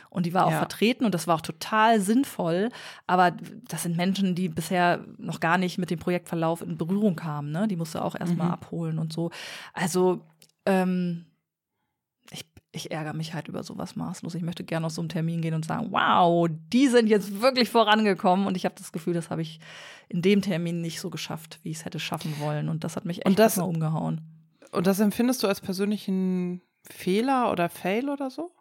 Und 0.09 0.25
die 0.25 0.33
war 0.33 0.45
auch 0.45 0.51
ja. 0.51 0.57
vertreten 0.57 1.05
und 1.05 1.13
das 1.13 1.27
war 1.27 1.35
auch 1.35 1.41
total 1.41 2.01
sinnvoll. 2.01 2.69
Aber 3.07 3.31
das 3.67 3.83
sind 3.83 3.97
Menschen, 3.97 4.35
die 4.35 4.49
bisher 4.49 5.05
noch 5.17 5.39
gar 5.39 5.57
nicht 5.57 5.77
mit 5.77 5.91
dem 5.91 5.99
Projektverlauf 5.99 6.61
in 6.61 6.77
Berührung 6.77 7.15
kamen. 7.15 7.51
Ne? 7.51 7.67
Die 7.67 7.75
musste 7.75 8.03
auch 8.03 8.15
erstmal 8.15 8.47
mhm. 8.47 8.53
abholen 8.53 8.99
und 8.99 9.13
so. 9.13 9.31
Also 9.73 10.21
ähm, 10.65 11.25
ich 12.71 12.91
ärgere 12.91 13.13
mich 13.13 13.33
halt 13.33 13.47
über 13.47 13.63
sowas 13.63 13.95
maßlos. 13.95 14.35
Ich 14.35 14.43
möchte 14.43 14.63
gerne 14.63 14.85
auf 14.85 14.91
so 14.91 15.01
einen 15.01 15.09
Termin 15.09 15.41
gehen 15.41 15.55
und 15.55 15.65
sagen, 15.65 15.87
wow, 15.91 16.47
die 16.49 16.87
sind 16.87 17.07
jetzt 17.07 17.41
wirklich 17.41 17.69
vorangekommen. 17.69 18.45
Und 18.45 18.55
ich 18.55 18.65
habe 18.65 18.75
das 18.77 18.91
Gefühl, 18.91 19.13
das 19.13 19.29
habe 19.29 19.41
ich 19.41 19.59
in 20.07 20.21
dem 20.21 20.41
Termin 20.41 20.81
nicht 20.81 20.99
so 20.99 21.09
geschafft, 21.09 21.59
wie 21.63 21.71
ich 21.71 21.77
es 21.77 21.85
hätte 21.85 21.99
schaffen 21.99 22.39
wollen. 22.39 22.69
Und 22.69 22.83
das 22.83 22.95
hat 22.95 23.05
mich 23.05 23.25
echt 23.25 23.39
das, 23.39 23.57
mal 23.57 23.63
umgehauen. 23.63 24.21
Und 24.71 24.85
das 24.85 24.99
empfindest 24.99 25.41
du 25.41 25.47
als 25.47 25.61
persönlichen 25.61 26.61
Fehler 26.83 27.51
oder 27.51 27.69
Fail 27.69 28.09
oder 28.09 28.29
so? 28.29 28.51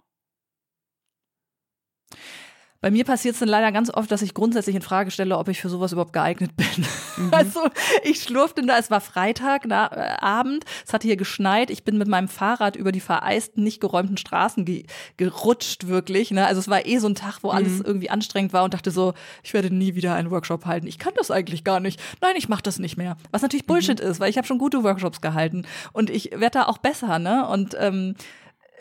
Bei 2.81 2.93
mir 2.93 3.05
passiert 3.05 3.35
es 3.35 3.41
dann 3.41 3.49
leider 3.49 3.73
ganz 3.73 3.91
oft, 3.91 4.09
dass 4.13 4.23
ich 4.23 4.35
grundsätzlich 4.35 4.77
in 4.77 4.83
Frage 4.83 5.11
stelle, 5.11 5.37
ob 5.37 5.49
ich 5.49 5.61
für 5.61 5.69
sowas 5.69 5.91
überhaupt 5.91 6.13
geeignet 6.13 6.57
bin. 6.57 6.87
Mhm. 7.17 7.31
Also 7.39 7.61
ich 8.05 8.23
schlurfte 8.23 8.65
da, 8.65 8.79
es 8.79 8.91
war 8.91 9.01
Freitag 9.01 9.63
na, 9.67 9.91
äh, 9.93 10.17
Abend, 10.21 10.65
es 10.87 10.93
hatte 10.93 11.07
hier 11.07 11.17
geschneit, 11.17 11.71
ich 11.71 11.83
bin 11.83 11.99
mit 11.99 12.07
meinem 12.09 12.29
Fahrrad 12.29 12.77
über 12.77 12.93
die 12.93 13.01
vereisten, 13.01 13.65
nicht 13.65 13.81
geräumten 13.81 14.17
Straßen 14.17 14.65
ge 14.65 14.85
gerutscht, 15.17 15.89
wirklich. 15.89 16.31
Ne? 16.31 16.47
Also 16.47 16.61
es 16.61 16.69
war 16.69 16.87
eh 16.87 16.99
so 16.99 17.09
ein 17.09 17.15
Tag, 17.17 17.39
wo 17.43 17.51
alles 17.51 17.79
mhm. 17.79 17.85
irgendwie 17.85 18.11
anstrengend 18.11 18.53
war 18.53 18.63
und 18.63 18.75
dachte 18.75 18.93
so, 18.93 19.15
ich 19.43 19.55
werde 19.55 19.75
nie 19.75 19.97
wieder 19.97 20.15
einen 20.15 20.31
Workshop 20.31 20.65
halten. 20.65 20.87
Ich 20.87 20.99
kann 20.99 21.13
das 21.17 21.31
eigentlich 21.31 21.65
gar 21.65 21.81
nicht. 21.81 22.01
Nein, 22.21 22.35
ich 22.37 22.49
mache 22.49 22.63
das 22.63 22.79
nicht 22.79 22.97
mehr. 22.97 23.17
Was 23.33 23.43
natürlich 23.43 23.65
mhm. 23.65 23.73
Bullshit 23.73 24.03
mhm. 24.03 24.11
ist, 24.11 24.21
weil 24.21 24.31
ich 24.31 24.37
habe 24.37 24.47
schon 24.47 24.59
gute 24.59 24.85
Workshops 24.85 25.21
gehalten 25.21 25.67
und 25.93 26.11
ich 26.11 26.31
werde 26.31 26.51
da 26.59 26.67
auch 26.67 26.79
besser, 26.79 27.19
ne? 27.19 27.49
Und 27.49 27.77
ähm, 27.79 28.15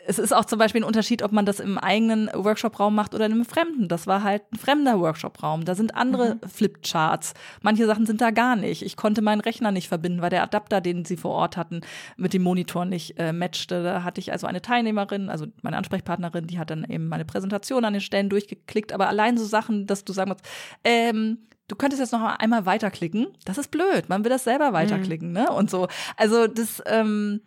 es 0.08 0.18
ist 0.18 0.32
auch 0.32 0.46
zum 0.46 0.58
Beispiel 0.58 0.80
ein 0.80 0.86
Unterschied, 0.86 1.22
ob 1.22 1.32
man 1.32 1.44
das 1.44 1.60
im 1.60 1.76
eigenen 1.76 2.30
Workshop-Raum 2.32 2.94
macht 2.94 3.14
oder 3.14 3.26
in 3.26 3.32
einem 3.32 3.44
fremden. 3.44 3.88
Das 3.88 4.06
war 4.06 4.22
halt 4.22 4.42
ein 4.50 4.56
fremder 4.56 4.98
Workshop-Raum. 5.00 5.66
Da 5.66 5.74
sind 5.74 5.94
andere 5.94 6.36
mhm. 6.36 6.48
Flipcharts. 6.48 7.34
Manche 7.60 7.84
Sachen 7.84 8.06
sind 8.06 8.22
da 8.22 8.30
gar 8.30 8.56
nicht. 8.56 8.82
Ich 8.82 8.96
konnte 8.96 9.20
meinen 9.20 9.42
Rechner 9.42 9.70
nicht 9.70 9.88
verbinden, 9.88 10.22
weil 10.22 10.30
der 10.30 10.42
Adapter, 10.42 10.80
den 10.80 11.04
sie 11.04 11.18
vor 11.18 11.32
Ort 11.32 11.58
hatten, 11.58 11.82
mit 12.16 12.32
dem 12.32 12.42
Monitor 12.42 12.86
nicht 12.86 13.18
äh, 13.18 13.34
matchte. 13.34 13.82
Da 13.82 14.02
hatte 14.02 14.18
ich 14.22 14.32
also 14.32 14.46
eine 14.46 14.62
Teilnehmerin, 14.62 15.28
also 15.28 15.44
meine 15.60 15.76
Ansprechpartnerin, 15.76 16.46
die 16.46 16.58
hat 16.58 16.70
dann 16.70 16.84
eben 16.88 17.08
meine 17.08 17.26
Präsentation 17.26 17.84
an 17.84 17.92
den 17.92 18.00
Stellen 18.00 18.30
durchgeklickt. 18.30 18.94
Aber 18.94 19.08
allein 19.08 19.36
so 19.36 19.44
Sachen, 19.44 19.86
dass 19.86 20.06
du 20.06 20.14
sagen 20.14 20.30
musst, 20.30 20.48
ähm, 20.84 21.36
du 21.68 21.76
könntest 21.76 22.00
jetzt 22.00 22.12
noch 22.12 22.22
einmal 22.22 22.64
weiterklicken. 22.64 23.26
Das 23.44 23.58
ist 23.58 23.70
blöd. 23.70 24.08
Man 24.08 24.24
will 24.24 24.30
das 24.30 24.44
selber 24.44 24.72
weiterklicken, 24.72 25.28
mhm. 25.28 25.34
ne? 25.34 25.52
Und 25.52 25.68
so. 25.68 25.86
Also 26.16 26.46
das, 26.46 26.82
ähm, 26.86 27.42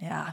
ja. 0.00 0.32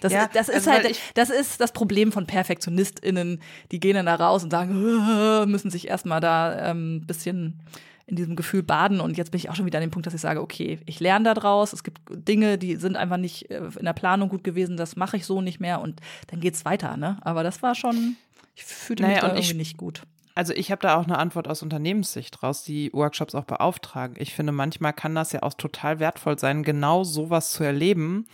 Das, 0.00 0.12
ja, 0.12 0.28
das 0.32 0.48
ist 0.48 0.68
also 0.68 0.70
halt, 0.72 0.98
das 1.14 1.30
ist 1.30 1.60
das 1.60 1.72
Problem 1.72 2.12
von 2.12 2.26
PerfektionistInnen, 2.26 3.40
die 3.70 3.80
gehen 3.80 3.94
dann 3.94 4.06
da 4.06 4.16
raus 4.16 4.42
und 4.42 4.50
sagen, 4.50 5.46
müssen 5.50 5.70
sich 5.70 5.88
erstmal 5.88 6.20
da 6.20 6.50
ein 6.50 6.76
ähm, 6.76 7.06
bisschen 7.06 7.60
in 8.06 8.16
diesem 8.16 8.36
Gefühl 8.36 8.62
baden. 8.62 9.00
Und 9.00 9.16
jetzt 9.16 9.30
bin 9.30 9.38
ich 9.38 9.48
auch 9.48 9.54
schon 9.54 9.66
wieder 9.66 9.78
an 9.78 9.84
dem 9.84 9.90
Punkt, 9.90 10.06
dass 10.06 10.14
ich 10.14 10.20
sage, 10.20 10.42
okay, 10.42 10.80
ich 10.86 11.00
lerne 11.00 11.24
da 11.24 11.34
draus. 11.34 11.72
Es 11.72 11.84
gibt 11.84 12.00
Dinge, 12.10 12.58
die 12.58 12.76
sind 12.76 12.96
einfach 12.96 13.16
nicht 13.16 13.50
äh, 13.50 13.62
in 13.78 13.84
der 13.84 13.92
Planung 13.92 14.28
gut 14.28 14.44
gewesen, 14.44 14.76
das 14.76 14.96
mache 14.96 15.16
ich 15.16 15.24
so 15.24 15.40
nicht 15.40 15.60
mehr 15.60 15.80
und 15.80 16.00
dann 16.28 16.40
geht's 16.40 16.64
weiter, 16.64 16.96
ne? 16.96 17.18
Aber 17.22 17.42
das 17.42 17.62
war 17.62 17.74
schon, 17.74 18.16
ich 18.54 18.64
fühlte 18.64 19.04
naja, 19.04 19.14
mich 19.14 19.20
da 19.20 19.28
irgendwie 19.28 19.50
ich, 19.50 19.54
nicht 19.54 19.76
gut. 19.76 20.02
Also 20.34 20.52
ich 20.54 20.70
habe 20.70 20.82
da 20.82 20.96
auch 20.96 21.04
eine 21.04 21.18
Antwort 21.18 21.46
aus 21.46 21.62
Unternehmenssicht 21.62 22.42
raus, 22.42 22.64
die 22.64 22.90
Workshops 22.92 23.34
auch 23.34 23.44
beauftragen. 23.44 24.16
Ich 24.18 24.34
finde, 24.34 24.52
manchmal 24.52 24.94
kann 24.94 25.14
das 25.14 25.32
ja 25.32 25.42
auch 25.42 25.54
total 25.54 26.00
wertvoll 26.00 26.38
sein, 26.38 26.62
genau 26.62 27.04
sowas 27.04 27.52
zu 27.52 27.62
erleben 27.62 28.26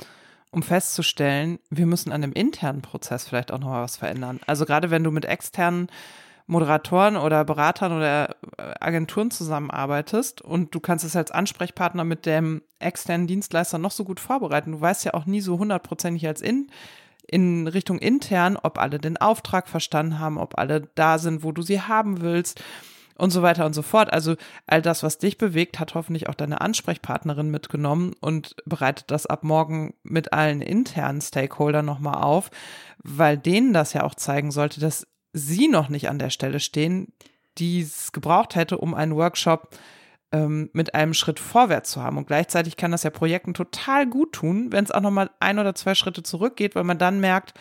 um 0.50 0.62
festzustellen, 0.62 1.58
wir 1.70 1.86
müssen 1.86 2.12
an 2.12 2.22
dem 2.22 2.32
internen 2.32 2.82
Prozess 2.82 3.28
vielleicht 3.28 3.52
auch 3.52 3.58
noch 3.58 3.68
mal 3.68 3.82
was 3.82 3.96
verändern. 3.96 4.40
Also 4.46 4.64
gerade 4.64 4.90
wenn 4.90 5.04
du 5.04 5.10
mit 5.10 5.24
externen 5.24 5.88
Moderatoren 6.46 7.16
oder 7.16 7.44
Beratern 7.44 7.92
oder 7.92 8.30
äh, 8.56 8.74
Agenturen 8.80 9.30
zusammenarbeitest 9.30 10.40
und 10.40 10.74
du 10.74 10.80
kannst 10.80 11.04
es 11.04 11.14
als 11.14 11.30
Ansprechpartner 11.30 12.04
mit 12.04 12.24
dem 12.24 12.62
externen 12.78 13.26
Dienstleister 13.26 13.76
noch 13.76 13.90
so 13.90 14.04
gut 14.04 14.18
vorbereiten. 14.18 14.72
Du 14.72 14.80
weißt 14.80 15.04
ja 15.04 15.12
auch 15.12 15.26
nie 15.26 15.42
so 15.42 15.58
hundertprozentig 15.58 16.26
als 16.26 16.40
in, 16.40 16.70
in 17.26 17.68
Richtung 17.68 17.98
intern, 17.98 18.56
ob 18.56 18.78
alle 18.78 18.98
den 18.98 19.18
Auftrag 19.18 19.68
verstanden 19.68 20.18
haben, 20.18 20.38
ob 20.38 20.56
alle 20.56 20.88
da 20.94 21.18
sind, 21.18 21.42
wo 21.42 21.52
du 21.52 21.60
sie 21.60 21.82
haben 21.82 22.22
willst 22.22 22.64
und 23.18 23.30
so 23.30 23.42
weiter 23.42 23.66
und 23.66 23.74
so 23.74 23.82
fort. 23.82 24.10
Also 24.12 24.36
all 24.66 24.80
das, 24.80 25.02
was 25.02 25.18
dich 25.18 25.36
bewegt, 25.36 25.78
hat 25.78 25.94
hoffentlich 25.94 26.28
auch 26.28 26.34
deine 26.34 26.60
Ansprechpartnerin 26.62 27.50
mitgenommen 27.50 28.14
und 28.20 28.56
bereitet 28.64 29.10
das 29.10 29.26
ab 29.26 29.44
morgen 29.44 29.94
mit 30.02 30.32
allen 30.32 30.62
internen 30.62 31.20
Stakeholdern 31.20 31.84
nochmal 31.84 32.22
auf, 32.22 32.50
weil 33.02 33.36
denen 33.36 33.72
das 33.74 33.92
ja 33.92 34.04
auch 34.04 34.14
zeigen 34.14 34.50
sollte, 34.50 34.80
dass 34.80 35.06
sie 35.32 35.68
noch 35.68 35.88
nicht 35.88 36.08
an 36.08 36.18
der 36.18 36.30
Stelle 36.30 36.60
stehen, 36.60 37.12
die 37.58 37.80
es 37.80 38.12
gebraucht 38.12 38.54
hätte, 38.54 38.78
um 38.78 38.94
einen 38.94 39.16
Workshop 39.16 39.76
ähm, 40.30 40.70
mit 40.72 40.94
einem 40.94 41.12
Schritt 41.12 41.40
vorwärts 41.40 41.90
zu 41.90 42.02
haben. 42.02 42.18
Und 42.18 42.28
gleichzeitig 42.28 42.76
kann 42.76 42.92
das 42.92 43.02
ja 43.02 43.10
Projekten 43.10 43.52
total 43.52 44.06
gut 44.06 44.32
tun, 44.32 44.70
wenn 44.70 44.84
es 44.84 44.92
auch 44.92 45.00
nochmal 45.00 45.30
ein 45.40 45.58
oder 45.58 45.74
zwei 45.74 45.94
Schritte 45.94 46.22
zurückgeht, 46.22 46.76
weil 46.76 46.84
man 46.84 46.98
dann 46.98 47.18
merkt, 47.18 47.54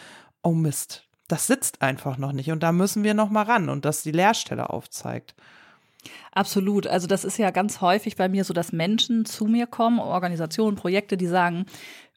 oh 0.43 0.51
Mist, 0.51 1.06
das 1.27 1.47
sitzt 1.47 1.81
einfach 1.81 2.17
noch 2.17 2.31
nicht 2.31 2.51
und 2.51 2.63
da 2.63 2.71
müssen 2.71 3.03
wir 3.03 3.13
noch 3.13 3.29
mal 3.29 3.43
ran 3.43 3.69
und 3.69 3.85
das 3.85 4.03
die 4.03 4.11
Leerstelle 4.11 4.69
aufzeigt. 4.69 5.35
Absolut. 6.31 6.87
Also 6.87 7.07
das 7.07 7.25
ist 7.25 7.37
ja 7.37 7.51
ganz 7.51 7.81
häufig 7.81 8.15
bei 8.15 8.29
mir 8.29 8.43
so, 8.43 8.53
dass 8.53 8.71
Menschen 8.71 9.25
zu 9.25 9.45
mir 9.45 9.67
kommen, 9.67 9.99
Organisationen, 9.99 10.77
Projekte, 10.77 11.17
die 11.17 11.27
sagen, 11.27 11.65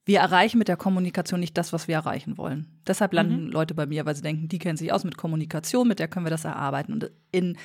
wir 0.04 0.20
erreichen 0.20 0.58
mit 0.58 0.68
der 0.68 0.76
Kommunikation 0.76 1.40
nicht 1.40 1.58
das, 1.58 1.72
was 1.72 1.88
wir 1.88 1.96
erreichen 1.96 2.38
wollen. 2.38 2.66
Deshalb 2.86 3.12
landen 3.12 3.46
mhm. 3.46 3.50
Leute 3.50 3.74
bei 3.74 3.86
mir, 3.86 4.06
weil 4.06 4.16
sie 4.16 4.22
denken, 4.22 4.48
die 4.48 4.58
kennen 4.58 4.76
sich 4.76 4.92
aus 4.92 5.04
mit 5.04 5.16
Kommunikation, 5.16 5.88
mit 5.88 5.98
der 5.98 6.08
können 6.08 6.26
wir 6.26 6.30
das 6.30 6.44
erarbeiten. 6.44 6.92
Und 6.92 7.10
in 7.32 7.56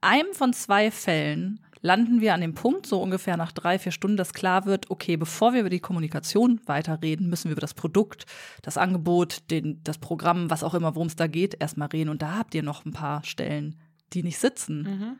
einem 0.00 0.32
von 0.32 0.52
zwei 0.52 0.90
Fällen 0.90 1.60
landen 1.80 2.20
wir 2.20 2.34
an 2.34 2.40
dem 2.40 2.54
Punkt, 2.54 2.86
so 2.86 3.00
ungefähr 3.00 3.36
nach 3.36 3.52
drei, 3.52 3.78
vier 3.78 3.92
Stunden, 3.92 4.16
dass 4.16 4.32
klar 4.32 4.66
wird, 4.66 4.90
okay, 4.90 5.16
bevor 5.16 5.52
wir 5.52 5.60
über 5.60 5.70
die 5.70 5.80
Kommunikation 5.80 6.60
weiterreden, 6.66 7.28
müssen 7.28 7.44
wir 7.44 7.52
über 7.52 7.60
das 7.60 7.74
Produkt, 7.74 8.26
das 8.62 8.78
Angebot, 8.78 9.50
den, 9.50 9.82
das 9.84 9.98
Programm, 9.98 10.50
was 10.50 10.64
auch 10.64 10.74
immer, 10.74 10.94
worum 10.94 11.08
es 11.08 11.16
da 11.16 11.26
geht, 11.26 11.60
erstmal 11.60 11.88
reden. 11.88 12.10
Und 12.10 12.22
da 12.22 12.36
habt 12.36 12.54
ihr 12.54 12.62
noch 12.62 12.84
ein 12.84 12.92
paar 12.92 13.24
Stellen, 13.24 13.76
die 14.12 14.22
nicht 14.22 14.38
sitzen. 14.38 14.82
Mhm. 14.82 15.16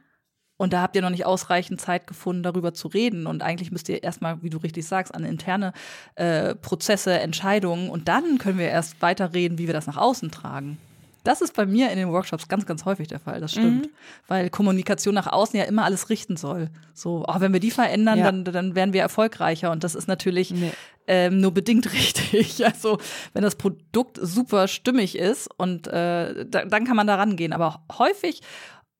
Und 0.58 0.72
da 0.72 0.80
habt 0.80 0.96
ihr 0.96 1.02
noch 1.02 1.10
nicht 1.10 1.26
ausreichend 1.26 1.80
Zeit 1.80 2.06
gefunden, 2.06 2.42
darüber 2.42 2.72
zu 2.72 2.88
reden. 2.88 3.26
Und 3.26 3.42
eigentlich 3.42 3.70
müsst 3.70 3.88
ihr 3.88 4.02
erstmal, 4.02 4.42
wie 4.42 4.50
du 4.50 4.58
richtig 4.58 4.86
sagst, 4.86 5.14
an 5.14 5.24
interne 5.24 5.72
äh, 6.14 6.54
Prozesse, 6.54 7.18
Entscheidungen. 7.20 7.90
Und 7.90 8.08
dann 8.08 8.38
können 8.38 8.58
wir 8.58 8.68
erst 8.68 9.02
weiterreden, 9.02 9.58
wie 9.58 9.66
wir 9.66 9.74
das 9.74 9.86
nach 9.86 9.98
außen 9.98 10.30
tragen. 10.30 10.78
Das 11.26 11.40
ist 11.40 11.54
bei 11.54 11.66
mir 11.66 11.90
in 11.90 11.96
den 11.96 12.10
Workshops 12.12 12.46
ganz, 12.46 12.66
ganz 12.66 12.84
häufig 12.84 13.08
der 13.08 13.18
Fall. 13.18 13.40
Das 13.40 13.52
stimmt. 13.52 13.86
Mhm. 13.86 13.90
Weil 14.28 14.48
Kommunikation 14.50 15.14
nach 15.14 15.26
außen 15.26 15.58
ja 15.58 15.64
immer 15.64 15.84
alles 15.84 16.08
richten 16.08 16.36
soll. 16.36 16.70
So, 16.94 17.24
oh, 17.26 17.34
wenn 17.40 17.52
wir 17.52 17.60
die 17.60 17.72
verändern, 17.72 18.18
ja. 18.18 18.24
dann, 18.26 18.44
dann 18.44 18.74
werden 18.76 18.92
wir 18.92 19.00
erfolgreicher. 19.00 19.72
Und 19.72 19.82
das 19.82 19.96
ist 19.96 20.06
natürlich 20.06 20.52
nee. 20.52 20.70
ähm, 21.08 21.40
nur 21.40 21.52
bedingt 21.52 21.92
richtig. 21.92 22.64
Also, 22.64 22.98
wenn 23.32 23.42
das 23.42 23.56
Produkt 23.56 24.18
super 24.22 24.68
stimmig 24.68 25.18
ist 25.18 25.48
und 25.56 25.88
äh, 25.88 26.46
da, 26.46 26.64
dann 26.64 26.84
kann 26.84 26.96
man 26.96 27.08
da 27.08 27.16
rangehen. 27.16 27.52
Aber 27.52 27.84
häufig 27.98 28.42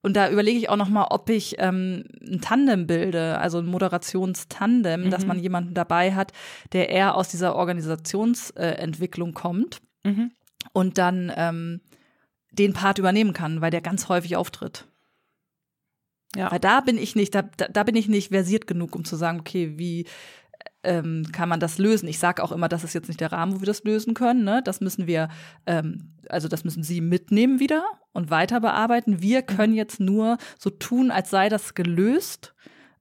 und 0.03 0.15
da 0.15 0.31
überlege 0.31 0.59
ich 0.59 0.69
auch 0.69 0.77
noch 0.77 0.89
mal, 0.89 1.09
ob 1.11 1.31
ich 1.31 1.57
ähm, 1.59 2.05
ein 2.23 2.41
Tandem 2.41 2.87
bilde, 2.87 3.39
also 3.39 3.59
ein 3.59 3.67
Moderationstandem, 3.67 5.05
mhm. 5.05 5.11
dass 5.11 5.27
man 5.27 5.39
jemanden 5.39 5.75
dabei 5.75 6.15
hat, 6.15 6.33
der 6.73 6.91
eher 6.91 7.17
aus 7.17 7.29
dieser 7.29 7.57
Organisationsentwicklung 7.57 9.31
äh, 9.31 9.33
kommt 9.33 9.81
mhm. 10.05 10.31
und 10.73 10.99
dann 10.99 11.33
ähm, 11.37 11.81
den 12.59 12.73
Part 12.73 12.99
übernehmen 12.99 13.33
kann, 13.33 13.61
weil 13.61 13.71
der 13.71 13.81
ganz 13.81 14.09
häufig 14.09 14.37
auftritt. 14.37 14.87
Ja. 16.35 16.51
Weil 16.51 16.61
da 16.61 16.81
bin 16.81 16.99
ich 16.99 17.17
nicht, 17.17 17.35
da, 17.35 17.43
da 17.43 17.83
bin 17.83 17.97
ich 17.97 18.09
nicht 18.09 18.29
versiert 18.29 18.67
genug, 18.67 18.95
um 18.95 19.05
zu 19.05 19.17
sagen, 19.17 19.41
okay, 19.41 19.79
wie 19.79 20.07
ähm, 20.83 21.27
kann 21.33 21.49
man 21.49 21.61
das 21.61 21.79
lösen? 21.79 22.09
Ich 22.09 22.19
sage 22.19 22.43
auch 22.43 22.53
immer, 22.53 22.69
das 22.69 22.85
ist 22.85 22.95
jetzt 22.95 23.09
nicht 23.09 23.21
der 23.21 23.33
Rahmen, 23.33 23.55
wo 23.55 23.61
wir 23.61 23.67
das 23.67 23.85
lösen 23.85 24.15
können. 24.15 24.45
Ne? 24.45 24.63
Das 24.65 24.81
müssen 24.81 25.07
wir, 25.07 25.29
ähm, 25.67 26.15
also 26.29 26.49
das 26.49 26.65
müssen 26.65 26.83
Sie 26.83 27.01
mitnehmen 27.01 27.59
wieder 27.59 27.85
und 28.13 28.31
weiter 28.31 28.61
bearbeiten. 28.61 29.21
Wir 29.23 29.43
mhm. 29.43 29.47
können 29.47 29.75
jetzt 29.75 30.01
nur 30.01 30.39
so 30.59 30.71
tun, 30.71 31.11
als 31.11 31.31
sei 31.31 31.49
das 31.49 31.75
gelöst 31.75 32.55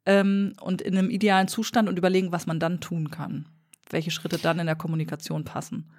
ähm, 0.05 0.53
und 0.61 0.81
in 0.81 0.97
einem 0.97 1.09
idealen 1.09 1.47
Zustand 1.47 1.89
und 1.89 1.97
überlegen, 1.97 2.31
was 2.31 2.47
man 2.47 2.59
dann 2.59 2.79
tun 2.79 3.11
kann. 3.11 3.47
Welche 3.89 4.11
Schritte 4.11 4.37
dann 4.37 4.59
in 4.59 4.65
der 4.65 4.75
Kommunikation 4.75 5.43
passen. 5.43 5.91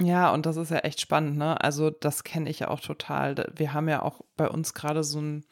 Ja, 0.00 0.32
und 0.32 0.44
das 0.44 0.56
ist 0.56 0.70
ja 0.70 0.78
echt 0.78 1.00
spannend, 1.00 1.36
ne? 1.38 1.60
Also, 1.60 1.90
das 1.90 2.24
kenne 2.24 2.50
ich 2.50 2.60
ja 2.60 2.68
auch 2.68 2.80
total. 2.80 3.52
Wir 3.54 3.72
haben 3.72 3.88
ja 3.88 4.02
auch 4.02 4.22
bei 4.36 4.48
uns 4.48 4.74
gerade 4.74 5.04
so 5.04 5.20
ein, 5.20 5.44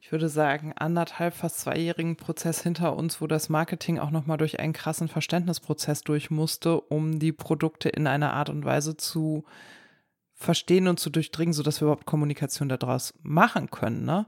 ich 0.00 0.12
würde 0.12 0.28
sagen, 0.28 0.74
anderthalb, 0.76 1.34
fast 1.34 1.60
zweijährigen 1.60 2.16
Prozess 2.16 2.62
hinter 2.62 2.96
uns, 2.96 3.20
wo 3.22 3.26
das 3.26 3.48
Marketing 3.48 3.98
auch 3.98 4.10
nochmal 4.10 4.36
durch 4.36 4.60
einen 4.60 4.74
krassen 4.74 5.08
Verständnisprozess 5.08 6.02
durch 6.02 6.30
musste, 6.30 6.80
um 6.80 7.18
die 7.18 7.32
Produkte 7.32 7.88
in 7.88 8.06
einer 8.06 8.34
Art 8.34 8.50
und 8.50 8.64
Weise 8.64 8.96
zu 8.96 9.44
verstehen 10.34 10.86
und 10.86 11.00
zu 11.00 11.10
durchdringen, 11.10 11.52
sodass 11.52 11.80
wir 11.80 11.86
überhaupt 11.86 12.06
Kommunikation 12.06 12.68
daraus 12.68 13.14
machen 13.22 13.70
können. 13.70 14.04
Ne? 14.04 14.26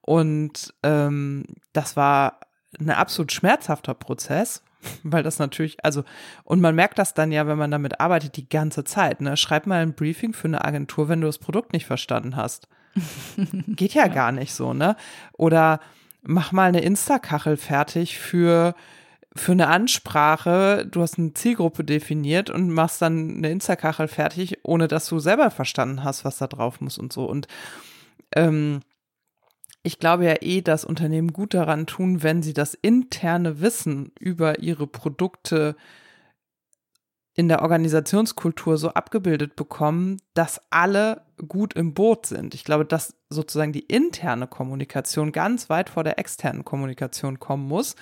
Und 0.00 0.74
ähm, 0.82 1.44
das 1.72 1.96
war 1.96 2.40
ein 2.78 2.90
absolut 2.90 3.30
schmerzhafter 3.30 3.94
Prozez, 3.94 4.62
weil 5.02 5.22
das 5.22 5.38
natürlich, 5.38 5.84
also, 5.84 6.04
und 6.44 6.60
man 6.60 6.74
merkt 6.74 6.98
das 6.98 7.14
dann 7.14 7.32
ja, 7.32 7.46
wenn 7.46 7.58
man 7.58 7.70
damit 7.70 8.00
arbeitet, 8.00 8.36
die 8.36 8.48
ganze 8.48 8.84
Zeit. 8.84 9.20
Ne? 9.20 9.36
Schreib 9.36 9.66
mal 9.66 9.82
ein 9.82 9.94
Briefing 9.94 10.32
für 10.32 10.48
eine 10.48 10.64
Agentur, 10.64 11.08
wenn 11.08 11.20
du 11.20 11.26
das 11.26 11.38
Produkt 11.38 11.72
nicht 11.72 11.86
verstanden 11.86 12.36
hast. 12.36 12.68
Geht 13.68 13.94
ja, 13.94 14.06
ja, 14.06 14.12
gar 14.12 14.32
nicht 14.32 14.52
so, 14.52 14.74
ne? 14.74 14.96
Oder 15.32 15.80
mach 16.22 16.52
mal 16.52 16.68
eine 16.68 16.82
Insta-Kachel 16.82 17.56
fertig 17.56 18.18
für, 18.18 18.74
für 19.34 19.52
eine 19.52 19.68
Ansprache. 19.68 20.86
Du 20.90 21.00
hast 21.00 21.18
eine 21.18 21.32
Zielgruppe 21.32 21.84
definiert 21.84 22.50
und 22.50 22.70
machst 22.70 23.00
dann 23.00 23.36
eine 23.38 23.50
Insta-Kachel 23.50 24.08
fertig, 24.08 24.58
ohne 24.62 24.88
dass 24.88 25.08
du 25.08 25.18
selber 25.18 25.50
verstanden 25.50 26.04
hast, 26.04 26.24
was 26.24 26.38
da 26.38 26.46
drauf 26.46 26.80
muss 26.80 26.98
und 26.98 27.12
so. 27.12 27.24
Und 27.24 27.48
ähm, 28.34 28.80
ich 29.82 29.98
glaube 29.98 30.24
ja 30.24 30.36
eh, 30.40 30.60
dass 30.60 30.84
Unternehmen 30.84 31.32
gut 31.32 31.54
daran 31.54 31.86
tun, 31.86 32.22
wenn 32.22 32.42
sie 32.42 32.52
das 32.52 32.74
interne 32.74 33.60
Wissen 33.60 34.12
über 34.18 34.60
ihre 34.60 34.86
Produkte 34.86 35.76
in 37.34 37.48
der 37.48 37.62
Organisationskultur 37.62 38.76
so 38.76 38.90
abgebildet 38.90 39.56
bekommen, 39.56 40.18
dass 40.34 40.60
alle 40.70 41.22
gut 41.48 41.74
im 41.74 41.94
Boot 41.94 42.26
sind. 42.26 42.54
Ich 42.54 42.62
glaube, 42.62 42.84
dass 42.84 43.16
sozusagen 43.30 43.72
die 43.72 43.86
interne 43.86 44.46
Kommunikation 44.46 45.32
ganz 45.32 45.70
weit 45.70 45.88
vor 45.88 46.04
der 46.04 46.18
externen 46.18 46.64
Kommunikation 46.64 47.40
kommen 47.40 47.66
muss, 47.66 47.96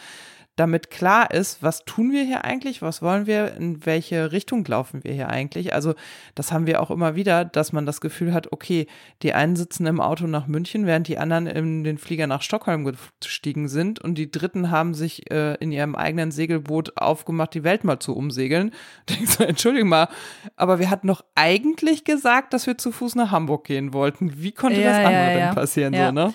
damit 0.57 0.90
klar 0.90 1.30
ist, 1.30 1.62
was 1.62 1.84
tun 1.84 2.12
wir 2.12 2.24
hier 2.24 2.44
eigentlich, 2.44 2.82
was 2.82 3.01
wollen 3.01 3.26
wir, 3.26 3.55
in 3.55 3.86
welche 3.86 4.30
Richtung 4.32 4.64
laufen 4.64 5.03
wir 5.05 5.12
hier 5.12 5.28
eigentlich. 5.28 5.72
Also 5.72 5.94
das 6.34 6.53
haben 6.53 6.66
wir 6.66 6.82
auch 6.82 6.90
immer 6.90 7.14
wieder, 7.14 7.44
dass 7.44 7.72
man 7.72 7.86
das 7.86 8.01
Gefühl 8.01 8.34
hat, 8.34 8.53
okay, 8.53 8.86
die 9.22 9.32
einen 9.32 9.57
sitzen 9.57 9.86
im 9.86 10.01
Auto 10.01 10.26
nach 10.26 10.46
München, 10.46 10.86
während 10.86 11.09
die 11.09 11.18
anderen 11.18 11.46
in 11.46 11.84
den 11.84 11.98
Flieger 11.98 12.26
nach 12.26 12.42
Stockholm 12.42 12.90
gestiegen 13.20 13.68
sind 13.68 14.01
und 14.01 14.16
die 14.16 14.30
Dritten 14.30 14.70
haben 14.70 14.92
sich 14.92 15.30
äh, 15.30 15.55
in 15.55 15.72
ihrem 15.72 15.94
eigenen 15.94 16.30
Segelboot 16.30 16.96
aufgemacht, 16.96 17.55
die 17.55 17.64
Welt 17.64 17.84
mal 17.84 17.98
zu 17.98 18.14
umsegeln. 18.14 18.72
Denkst 19.09 19.38
du, 19.38 19.44
Entschuldigung 19.44 19.88
mal, 19.88 20.09
aber 20.57 20.78
wir 20.78 20.90
hatten 20.90 21.07
doch 21.07 21.24
eigentlich 21.34 22.05
gesagt, 22.05 22.53
dass 22.53 22.66
wir 22.66 22.76
zu 22.76 22.92
Fuß 22.92 23.14
nach 23.14 23.30
Hamburg 23.30 23.64
gehen 23.64 23.94
wollten. 23.94 24.42
Wie 24.42 24.53
konnte 24.53 24.80
ja, 24.80 24.90
das 24.90 24.98
andere 24.98 25.14
ja, 25.14 25.30
ja. 25.30 25.46
denn 25.46 25.55
passieren, 25.55 25.94
so, 25.94 26.12
ne? 26.12 26.34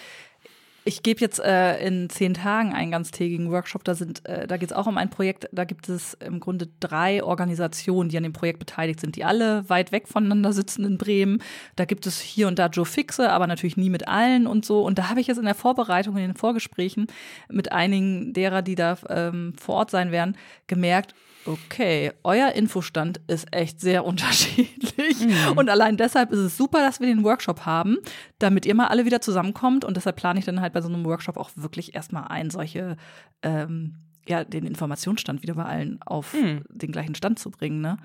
Ich 0.87 1.01
gebe 1.01 1.19
jetzt 1.19 1.39
äh, 1.39 1.79
in 1.79 2.11
zehn 2.11 2.35
Tagen 2.35 2.71
einen 2.71 2.91
ganztägigen 2.91 3.49
Workshop. 3.49 3.83
Da 3.83 3.95
sind, 3.95 4.23
äh, 4.27 4.45
da 4.45 4.57
geht 4.57 4.69
es 4.69 4.75
auch 4.75 4.85
um 4.85 4.99
ein 4.99 5.09
Projekt. 5.09 5.49
Da 5.51 5.63
gibt 5.63 5.89
es 5.89 6.13
im 6.23 6.39
Grunde 6.39 6.67
drei 6.79 7.23
Organisationen, 7.23 8.09
die 8.09 8.17
an 8.17 8.23
dem 8.23 8.33
Projekt 8.33 8.59
beteiligt 8.59 8.99
sind, 8.99 9.15
die 9.15 9.23
alle 9.23 9.67
weit 9.67 9.91
weg 9.91 10.07
voneinander 10.07 10.53
sitzen 10.53 10.85
in 10.85 10.99
Bremen. 10.99 11.41
Da 11.75 11.85
gibt 11.85 12.05
es 12.05 12.19
hier 12.19 12.47
und 12.47 12.59
da 12.59 12.67
Joe 12.67 12.85
Fixe, 12.85 13.31
aber 13.31 13.47
natürlich 13.47 13.77
nie 13.77 13.89
mit 13.89 14.07
allen 14.07 14.45
und 14.45 14.63
so. 14.63 14.83
Und 14.83 14.99
da 14.99 15.09
habe 15.09 15.19
ich 15.19 15.25
jetzt 15.25 15.39
in 15.39 15.45
der 15.45 15.55
Vorbereitung, 15.55 16.17
in 16.17 16.21
den 16.21 16.35
Vorgesprächen 16.35 17.07
mit 17.49 17.71
einigen 17.71 18.33
derer, 18.33 18.61
die 18.61 18.75
da 18.75 18.95
ähm, 19.09 19.53
vor 19.59 19.77
Ort 19.77 19.89
sein 19.89 20.11
werden, 20.11 20.37
gemerkt, 20.67 21.15
Okay, 21.45 22.11
euer 22.23 22.51
Infostand 22.53 23.21
ist 23.27 23.53
echt 23.53 23.79
sehr 23.79 24.03
unterschiedlich. 24.05 25.19
Mhm. 25.19 25.57
Und 25.57 25.69
allein 25.69 25.97
deshalb 25.97 26.31
ist 26.31 26.39
es 26.39 26.57
super, 26.57 26.79
dass 26.79 26.99
wir 26.99 27.07
den 27.07 27.23
Workshop 27.23 27.65
haben, 27.65 27.97
damit 28.39 28.65
ihr 28.65 28.75
mal 28.75 28.87
alle 28.87 29.05
wieder 29.05 29.21
zusammenkommt. 29.21 29.85
Und 29.85 29.95
deshalb 29.97 30.15
plane 30.15 30.39
ich 30.39 30.45
dann 30.45 30.61
halt 30.61 30.73
bei 30.73 30.81
so 30.81 30.89
einem 30.89 31.05
Workshop 31.05 31.37
auch 31.37 31.51
wirklich 31.55 31.93
erstmal 31.95 32.27
ein, 32.29 32.49
solche, 32.49 32.97
ähm, 33.43 33.95
ja, 34.27 34.43
den 34.43 34.65
Informationsstand 34.65 35.43
wieder 35.43 35.53
bei 35.53 35.65
allen 35.65 36.01
auf 36.03 36.33
mhm. 36.33 36.63
den 36.69 36.91
gleichen 36.91 37.15
Stand 37.15 37.39
zu 37.39 37.51
bringen, 37.51 37.81
ne? 37.81 37.97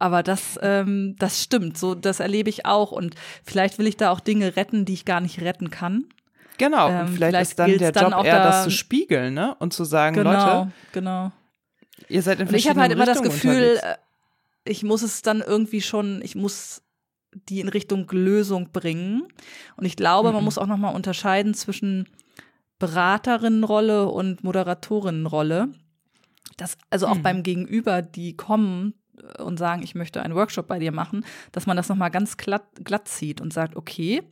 Aber 0.00 0.22
das, 0.22 0.56
ähm, 0.62 1.16
das 1.18 1.42
stimmt, 1.42 1.76
so 1.76 1.96
das 1.96 2.20
erlebe 2.20 2.48
ich 2.48 2.64
auch. 2.64 2.92
Und 2.92 3.16
vielleicht 3.42 3.78
will 3.78 3.88
ich 3.88 3.96
da 3.96 4.10
auch 4.10 4.20
Dinge 4.20 4.54
retten, 4.54 4.84
die 4.84 4.94
ich 4.94 5.04
gar 5.04 5.20
nicht 5.20 5.40
retten 5.40 5.70
kann. 5.70 6.04
Genau, 6.56 6.88
ähm, 6.88 7.08
vielleicht, 7.08 7.18
vielleicht 7.18 7.50
ist 7.50 7.58
dann 7.58 7.78
der 7.78 7.90
Job 7.90 8.10
dann 8.12 8.24
eher, 8.24 8.38
da, 8.38 8.44
das 8.44 8.64
zu 8.64 8.70
spiegeln, 8.70 9.34
ne? 9.34 9.56
Und 9.58 9.72
zu 9.72 9.82
sagen, 9.82 10.14
genau, 10.14 10.30
Leute, 10.30 10.72
genau 10.92 11.32
Ihr 12.08 12.22
seid 12.22 12.40
in 12.40 12.48
Und 12.48 12.54
ich 12.54 12.68
habe 12.68 12.80
halt 12.80 12.92
immer 12.92 13.06
das 13.06 13.22
Gefühl, 13.22 13.76
unterwegs. 13.76 13.82
Äh, 13.82 13.96
ich 14.64 14.82
muss 14.82 15.02
es 15.02 15.22
dann 15.22 15.40
irgendwie 15.40 15.80
schon, 15.80 16.20
ich 16.22 16.34
muss 16.34 16.82
die 17.32 17.60
in 17.60 17.68
Richtung 17.68 18.06
Lösung 18.10 18.70
bringen. 18.72 19.24
Und 19.76 19.84
ich 19.84 19.96
glaube, 19.96 20.28
mhm. 20.28 20.36
man 20.36 20.44
muss 20.44 20.58
auch 20.58 20.66
noch 20.66 20.76
mal 20.76 20.90
unterscheiden 20.90 21.54
zwischen 21.54 22.08
Beraterinnenrolle 22.78 24.08
und 24.08 24.44
Moderatorinnenrolle. 24.44 25.68
Das, 26.56 26.76
also 26.90 27.06
auch 27.06 27.16
mhm. 27.16 27.22
beim 27.22 27.42
Gegenüber, 27.42 28.02
die 28.02 28.36
kommen 28.36 28.94
und 29.38 29.58
sagen, 29.58 29.82
ich 29.82 29.94
möchte 29.94 30.22
einen 30.22 30.34
Workshop 30.34 30.68
bei 30.68 30.78
dir 30.78 30.92
machen, 30.92 31.24
dass 31.52 31.66
man 31.66 31.76
das 31.76 31.88
noch 31.88 31.96
mal 31.96 32.08
ganz 32.08 32.36
glatt, 32.36 32.64
glatt 32.84 33.08
zieht 33.08 33.40
und 33.40 33.52
sagt, 33.52 33.76
okay, 33.76 34.22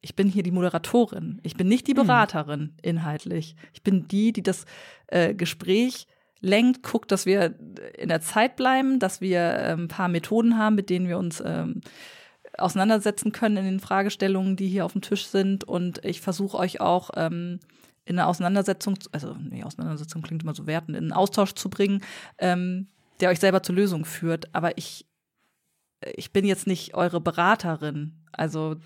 ich 0.00 0.14
bin 0.14 0.28
hier 0.28 0.42
die 0.42 0.52
Moderatorin. 0.52 1.40
Ich 1.42 1.56
bin 1.56 1.68
nicht 1.68 1.86
die 1.88 1.94
mhm. 1.94 2.06
Beraterin 2.06 2.76
inhaltlich. 2.80 3.56
Ich 3.72 3.82
bin 3.82 4.06
die, 4.08 4.32
die 4.32 4.42
das 4.42 4.64
äh, 5.08 5.34
Gespräch 5.34 6.06
lenkt, 6.40 6.82
guckt, 6.82 7.10
dass 7.12 7.26
wir 7.26 7.54
in 7.98 8.08
der 8.08 8.20
Zeit 8.20 8.56
bleiben, 8.56 8.98
dass 8.98 9.20
wir 9.20 9.58
ähm, 9.58 9.84
ein 9.84 9.88
paar 9.88 10.08
Methoden 10.08 10.58
haben, 10.58 10.74
mit 10.74 10.90
denen 10.90 11.08
wir 11.08 11.18
uns 11.18 11.42
ähm, 11.44 11.80
auseinandersetzen 12.58 13.32
können 13.32 13.56
in 13.56 13.64
den 13.64 13.80
Fragestellungen, 13.80 14.56
die 14.56 14.68
hier 14.68 14.84
auf 14.84 14.92
dem 14.92 15.02
Tisch 15.02 15.26
sind. 15.26 15.64
Und 15.64 16.04
ich 16.04 16.20
versuche 16.20 16.56
euch 16.56 16.80
auch 16.80 17.10
ähm, 17.16 17.60
in 18.04 18.18
eine 18.18 18.28
Auseinandersetzung, 18.28 18.98
also 19.12 19.36
nee, 19.38 19.64
Auseinandersetzung 19.64 20.22
klingt 20.22 20.42
immer 20.42 20.54
so 20.54 20.66
wertend, 20.66 20.96
in 20.96 21.04
einen 21.04 21.12
Austausch 21.12 21.54
zu 21.54 21.68
bringen, 21.68 22.02
ähm, 22.38 22.88
der 23.20 23.30
euch 23.30 23.40
selber 23.40 23.62
zur 23.62 23.74
Lösung 23.74 24.04
führt. 24.04 24.54
Aber 24.54 24.78
ich, 24.78 25.06
ich 26.14 26.32
bin 26.32 26.44
jetzt 26.44 26.66
nicht 26.66 26.94
eure 26.94 27.20
Beraterin. 27.20 28.25
Also 28.36 28.76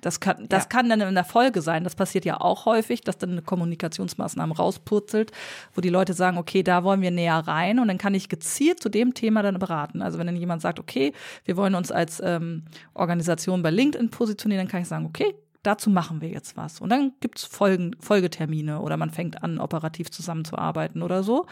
das 0.00 0.20
kann, 0.20 0.46
das 0.48 0.64
ja. 0.64 0.68
kann 0.68 0.88
dann 0.88 1.00
in 1.00 1.14
der 1.14 1.24
Folge 1.24 1.62
sein. 1.62 1.84
Das 1.84 1.94
passiert 1.94 2.24
ja 2.24 2.40
auch 2.40 2.66
häufig, 2.66 3.02
dass 3.02 3.18
dann 3.18 3.32
eine 3.32 3.42
Kommunikationsmaßnahme 3.42 4.56
rauspurzelt, 4.56 5.32
wo 5.74 5.80
die 5.80 5.88
Leute 5.88 6.14
sagen, 6.14 6.38
okay, 6.38 6.62
da 6.62 6.84
wollen 6.84 7.02
wir 7.02 7.10
näher 7.10 7.38
rein 7.38 7.78
und 7.78 7.88
dann 7.88 7.98
kann 7.98 8.14
ich 8.14 8.28
gezielt 8.28 8.82
zu 8.82 8.88
dem 8.88 9.14
Thema 9.14 9.42
dann 9.42 9.58
beraten. 9.58 10.02
Also 10.02 10.18
wenn 10.18 10.26
dann 10.26 10.36
jemand 10.36 10.62
sagt, 10.62 10.78
okay, 10.78 11.12
wir 11.44 11.56
wollen 11.56 11.74
uns 11.74 11.90
als 11.92 12.20
ähm, 12.24 12.64
Organisation 12.94 13.62
bei 13.62 13.70
LinkedIn 13.70 14.10
positionieren, 14.10 14.64
dann 14.64 14.70
kann 14.70 14.82
ich 14.82 14.88
sagen, 14.88 15.06
okay, 15.06 15.34
dazu 15.62 15.90
machen 15.90 16.20
wir 16.20 16.28
jetzt 16.28 16.56
was. 16.56 16.80
Und 16.80 16.90
dann 16.90 17.12
gibt's 17.20 17.44
Folgen, 17.44 17.96
Folgetermine 18.00 18.80
oder 18.80 18.96
man 18.96 19.10
fängt 19.10 19.42
an, 19.42 19.58
operativ 19.58 20.10
zusammenzuarbeiten 20.10 21.02
oder 21.02 21.22
so. 21.22 21.46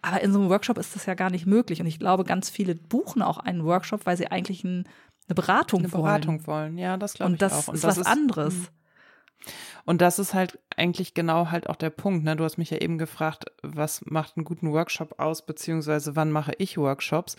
Aber 0.00 0.20
in 0.20 0.32
so 0.32 0.38
einem 0.38 0.48
Workshop 0.48 0.78
ist 0.78 0.94
das 0.94 1.06
ja 1.06 1.14
gar 1.14 1.30
nicht 1.30 1.46
möglich. 1.46 1.80
Und 1.80 1.86
ich 1.86 1.98
glaube, 1.98 2.24
ganz 2.24 2.50
viele 2.50 2.76
buchen 2.76 3.20
auch 3.20 3.38
einen 3.38 3.64
Workshop, 3.64 4.06
weil 4.06 4.16
sie 4.16 4.30
eigentlich 4.30 4.64
einen 4.64 4.84
eine 5.28 5.34
Beratung 5.34 5.80
eine 5.80 5.92
wollen. 5.92 6.02
Beratung 6.02 6.46
wollen, 6.46 6.78
ja, 6.78 6.96
das 6.96 7.14
glaube 7.14 7.32
ich 7.32 7.38
das 7.38 7.52
auch. 7.52 7.68
Und 7.68 7.84
das 7.84 7.96
ist 7.96 8.00
was 8.00 8.06
anderes. 8.06 8.54
Hm. 8.54 8.66
Und 9.84 10.02
das 10.02 10.18
ist 10.18 10.34
halt 10.34 10.58
eigentlich 10.76 11.14
genau 11.14 11.50
halt 11.50 11.68
auch 11.68 11.76
der 11.76 11.90
Punkt. 11.90 12.24
Ne? 12.24 12.36
Du 12.36 12.44
hast 12.44 12.58
mich 12.58 12.70
ja 12.70 12.78
eben 12.78 12.98
gefragt, 12.98 13.46
was 13.62 14.04
macht 14.04 14.36
einen 14.36 14.44
guten 14.44 14.70
Workshop 14.72 15.18
aus, 15.18 15.46
beziehungsweise 15.46 16.14
wann 16.14 16.30
mache 16.30 16.52
ich 16.58 16.76
Workshops? 16.76 17.36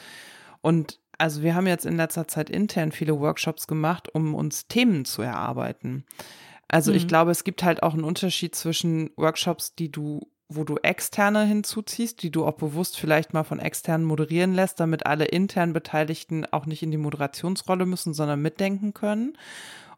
Und 0.62 1.00
also 1.18 1.44
wir 1.44 1.54
haben 1.54 1.68
jetzt 1.68 1.86
in 1.86 1.98
letzter 1.98 2.28
Zeit 2.28 2.50
intern 2.50 2.92
viele 2.92 3.20
Workshops 3.20 3.68
gemacht, 3.68 4.10
um 4.16 4.34
uns 4.34 4.68
Themen 4.68 5.06
zu 5.06 5.22
erarbeiten. 5.22 6.06
Also 6.68 6.92
mhm. 6.92 6.98
ich 6.98 7.08
glaube, 7.08 7.32
es 7.32 7.44
gibt 7.44 7.62
halt 7.64 7.84
auch 7.84 7.94
einen 7.94 8.04
Unterschied 8.04 8.56
zwischen 8.56 9.12
Workshops, 9.16 9.76
die 9.76 9.92
du 9.92 10.32
wo 10.50 10.64
du 10.64 10.78
externe 10.78 11.46
hinzuziehst, 11.46 12.24
die 12.24 12.32
du 12.32 12.46
auch 12.46 12.56
bewusst 12.56 12.98
vielleicht 12.98 13.34
mal 13.34 13.44
von 13.44 13.60
externen 13.60 14.06
moderieren 14.06 14.56
lässt, 14.56 14.80
damit 14.80 15.06
alle 15.06 15.26
intern 15.26 15.74
Beteiligten 15.74 16.46
auch 16.48 16.66
nicht 16.66 16.82
in 16.82 16.90
die 16.90 16.98
Moderationsrolle 16.98 17.86
müssen, 17.86 18.16
sondern 18.16 18.42
mitdenken 18.42 18.96
können. 18.96 19.38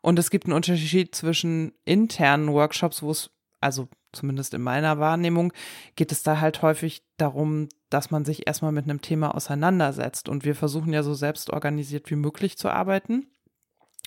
Und 0.01 0.19
es 0.19 0.29
gibt 0.29 0.45
einen 0.45 0.53
Unterschied 0.53 1.15
zwischen 1.15 1.71
internen 1.85 2.51
Workshops, 2.51 3.01
wo 3.01 3.11
es, 3.11 3.29
also 3.61 3.87
zumindest 4.11 4.53
in 4.53 4.61
meiner 4.61 4.99
Wahrnehmung, 4.99 5.53
geht 5.95 6.11
es 6.11 6.21
da 6.21 6.41
halt 6.41 6.61
häufig 6.61 7.03
darum, 7.15 7.69
dass 7.89 8.11
man 8.11 8.25
sich 8.25 8.45
erstmal 8.45 8.73
mit 8.73 8.85
einem 8.85 9.01
Thema 9.01 9.33
auseinandersetzt. 9.33 10.27
Und 10.27 10.43
wir 10.43 10.55
versuchen 10.55 10.91
ja 10.91 11.01
so 11.01 11.13
selbst 11.13 11.49
organisiert 11.49 12.11
wie 12.11 12.15
möglich 12.15 12.57
zu 12.57 12.69
arbeiten. 12.69 13.27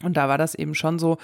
Und 0.03 0.17
da 0.17 0.29
war 0.29 0.37
das 0.37 0.55
eben 0.55 0.75
schon 0.75 0.99
so, 0.99 1.17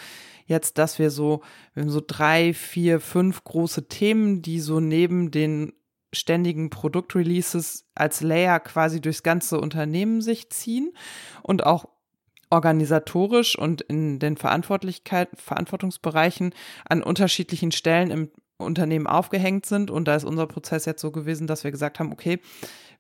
jetzt, 0.51 0.77
dass 0.77 0.99
wir 0.99 1.11
so, 1.11 1.41
wir 1.73 1.89
so 1.89 2.03
drei, 2.07 2.53
vier, 2.53 3.01
fünf 3.01 3.43
große 3.45 3.89
Themen, 3.89 4.43
die 4.43 4.61
so 4.61 4.81
neben 4.81 5.31
den 5.31 5.73
ständigen 6.13 6.69
Produktreleases 6.69 7.87
als 7.95 8.21
Layer 8.21 8.61
quasi 8.61 9.01
durchs 9.01 9.23
ganze 9.23 9.61
Unternehmen 9.61 10.21
sich 10.21 10.51
ziehen 10.51 10.93
und 11.43 11.65
auch 11.65 11.87
organisatorisch 12.51 13.57
und 13.57 13.81
in 13.81 14.19
den 14.19 14.37
Verantwortlichkeiten, 14.37 15.39
Verantwortungsbereichen 15.39 16.53
an 16.89 17.03
unterschiedlichen 17.03 17.71
Stellen 17.71 18.11
im 18.11 18.31
Unternehmen 18.59 19.07
aufgehängt 19.07 19.67
sind. 19.67 19.91
Und 19.91 20.09
da 20.09 20.17
ist 20.17 20.25
unser 20.25 20.49
Prozess 20.49 20.85
jetzt 20.85 21.01
so 21.01 21.13
gewesen, 21.13 21.47
dass 21.47 21.63
wir 21.63 21.71
gesagt 21.71 22.01
haben, 22.01 22.13
okay, 22.13 22.41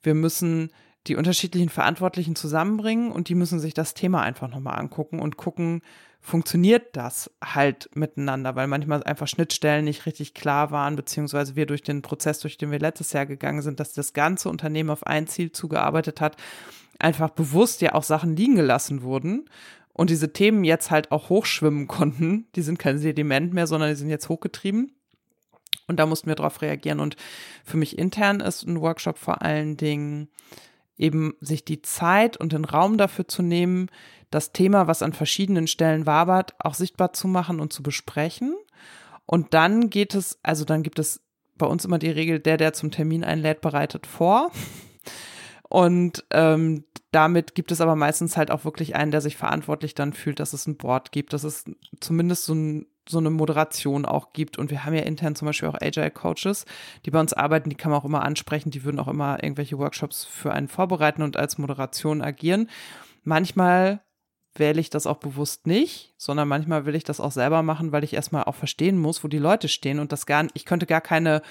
wir 0.02 0.14
müssen 0.14 0.70
die 1.06 1.16
unterschiedlichen 1.16 1.68
Verantwortlichen 1.68 2.36
zusammenbringen 2.36 3.10
und 3.10 3.28
die 3.28 3.34
müssen 3.34 3.58
sich 3.58 3.74
das 3.74 3.94
Thema 3.94 4.22
einfach 4.22 4.48
nochmal 4.48 4.78
angucken 4.78 5.18
und 5.18 5.36
gucken, 5.36 5.82
funktioniert 6.20 6.94
das 6.96 7.30
halt 7.42 7.90
miteinander, 7.94 8.54
weil 8.54 8.66
manchmal 8.66 9.02
einfach 9.02 9.26
Schnittstellen 9.26 9.84
nicht 9.84 10.06
richtig 10.06 10.34
klar 10.34 10.70
waren, 10.70 10.96
beziehungsweise 10.96 11.56
wir 11.56 11.66
durch 11.66 11.82
den 11.82 12.02
Prozess, 12.02 12.40
durch 12.40 12.58
den 12.58 12.70
wir 12.70 12.78
letztes 12.78 13.12
Jahr 13.12 13.26
gegangen 13.26 13.62
sind, 13.62 13.80
dass 13.80 13.94
das 13.94 14.12
ganze 14.12 14.48
Unternehmen 14.48 14.90
auf 14.90 15.06
ein 15.06 15.26
Ziel 15.26 15.50
zugearbeitet 15.50 16.20
hat, 16.20 16.36
einfach 16.98 17.30
bewusst 17.30 17.80
ja 17.80 17.94
auch 17.94 18.02
Sachen 18.02 18.36
liegen 18.36 18.56
gelassen 18.56 19.02
wurden 19.02 19.48
und 19.92 20.10
diese 20.10 20.32
Themen 20.32 20.64
jetzt 20.64 20.90
halt 20.90 21.10
auch 21.10 21.30
hochschwimmen 21.30 21.88
konnten. 21.88 22.46
Die 22.54 22.62
sind 22.62 22.78
kein 22.78 22.98
Sediment 22.98 23.52
mehr, 23.54 23.66
sondern 23.66 23.88
die 23.88 23.96
sind 23.96 24.10
jetzt 24.10 24.28
hochgetrieben. 24.28 24.92
Und 25.88 25.96
da 25.98 26.06
mussten 26.06 26.28
wir 26.28 26.36
darauf 26.36 26.62
reagieren. 26.62 27.00
Und 27.00 27.16
für 27.64 27.76
mich 27.76 27.98
intern 27.98 28.40
ist 28.40 28.62
ein 28.62 28.80
Workshop 28.80 29.18
vor 29.18 29.42
allen 29.42 29.76
Dingen 29.76 30.28
eben 30.96 31.34
sich 31.40 31.64
die 31.64 31.82
Zeit 31.82 32.36
und 32.36 32.52
den 32.52 32.64
Raum 32.64 32.96
dafür 32.96 33.26
zu 33.26 33.42
nehmen, 33.42 33.88
das 34.30 34.52
Thema, 34.52 34.86
was 34.86 35.02
an 35.02 35.12
verschiedenen 35.12 35.66
Stellen 35.66 36.06
wabert, 36.06 36.54
auch 36.58 36.74
sichtbar 36.74 37.12
zu 37.12 37.28
machen 37.28 37.60
und 37.60 37.72
zu 37.72 37.82
besprechen. 37.82 38.56
Und 39.26 39.54
dann 39.54 39.90
geht 39.90 40.14
es, 40.14 40.38
also 40.42 40.64
dann 40.64 40.82
gibt 40.82 40.98
es 40.98 41.22
bei 41.56 41.66
uns 41.66 41.84
immer 41.84 41.98
die 41.98 42.10
Regel, 42.10 42.40
der, 42.40 42.56
der 42.56 42.72
zum 42.72 42.90
Termin 42.90 43.24
einlädt, 43.24 43.60
bereitet 43.60 44.06
vor. 44.06 44.50
Und 45.68 46.24
ähm, 46.30 46.84
damit 47.12 47.54
gibt 47.54 47.72
es 47.72 47.80
aber 47.80 47.96
meistens 47.96 48.36
halt 48.36 48.50
auch 48.50 48.64
wirklich 48.64 48.96
einen, 48.96 49.10
der 49.10 49.20
sich 49.20 49.36
verantwortlich 49.36 49.94
dann 49.94 50.12
fühlt, 50.12 50.40
dass 50.40 50.52
es 50.52 50.66
ein 50.66 50.76
Board 50.76 51.12
gibt, 51.12 51.32
dass 51.32 51.44
es 51.44 51.64
zumindest 52.00 52.44
so, 52.44 52.54
ein, 52.54 52.86
so 53.08 53.18
eine 53.18 53.30
Moderation 53.30 54.04
auch 54.04 54.32
gibt. 54.32 54.58
Und 54.58 54.70
wir 54.70 54.84
haben 54.84 54.94
ja 54.94 55.02
intern 55.02 55.34
zum 55.34 55.46
Beispiel 55.46 55.68
auch 55.68 55.80
Agile-Coaches, 55.80 56.66
die 57.04 57.10
bei 57.10 57.20
uns 57.20 57.32
arbeiten, 57.32 57.68
die 57.68 57.76
kann 57.76 57.90
man 57.90 58.00
auch 58.00 58.04
immer 58.04 58.22
ansprechen, 58.22 58.70
die 58.70 58.84
würden 58.84 59.00
auch 59.00 59.08
immer 59.08 59.42
irgendwelche 59.42 59.78
Workshops 59.78 60.24
für 60.24 60.52
einen 60.52 60.68
vorbereiten 60.68 61.22
und 61.22 61.36
als 61.36 61.58
Moderation 61.58 62.22
agieren. 62.22 62.68
Manchmal 63.22 64.00
wähle 64.54 64.80
ich 64.80 64.90
das 64.90 65.06
auch 65.06 65.18
bewusst 65.18 65.66
nicht, 65.66 66.12
sondern 66.16 66.48
manchmal 66.48 66.86
will 66.86 66.94
ich 66.94 67.04
das 67.04 67.20
auch 67.20 67.32
selber 67.32 67.62
machen, 67.62 67.92
weil 67.92 68.04
ich 68.04 68.14
erstmal 68.14 68.44
auch 68.44 68.54
verstehen 68.54 68.98
muss, 68.98 69.22
wo 69.22 69.28
die 69.28 69.38
Leute 69.38 69.68
stehen 69.68 69.98
und 69.98 70.12
das 70.12 70.26
gar 70.26 70.46
ich 70.54 70.64
könnte 70.64 70.86
gar 70.86 71.00
keine 71.00 71.42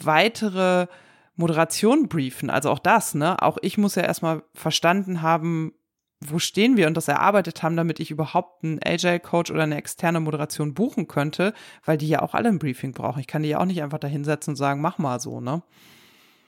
weitere 0.00 0.86
Moderation 1.34 2.08
briefen. 2.08 2.50
Also 2.50 2.70
auch 2.70 2.78
das, 2.78 3.14
ne? 3.14 3.40
Auch 3.42 3.58
ich 3.62 3.78
muss 3.78 3.94
ja 3.94 4.02
erstmal 4.02 4.42
verstanden 4.54 5.22
haben, 5.22 5.72
wo 6.20 6.38
stehen 6.38 6.76
wir 6.76 6.86
und 6.86 6.96
das 6.96 7.08
erarbeitet 7.08 7.62
haben, 7.62 7.76
damit 7.76 8.00
ich 8.00 8.10
überhaupt 8.10 8.64
einen 8.64 8.80
Agile-Coach 8.84 9.50
oder 9.50 9.62
eine 9.62 9.76
externe 9.76 10.20
Moderation 10.20 10.74
buchen 10.74 11.08
könnte, 11.08 11.52
weil 11.84 11.98
die 11.98 12.08
ja 12.08 12.22
auch 12.22 12.34
alle 12.34 12.48
ein 12.48 12.58
Briefing 12.58 12.92
brauchen. 12.92 13.20
Ich 13.20 13.26
kann 13.26 13.42
die 13.42 13.48
ja 13.48 13.58
auch 13.58 13.64
nicht 13.64 13.82
einfach 13.82 13.98
da 13.98 14.08
hinsetzen 14.08 14.52
und 14.52 14.56
sagen, 14.56 14.80
mach 14.80 14.98
mal 14.98 15.20
so, 15.20 15.40
ne? 15.40 15.62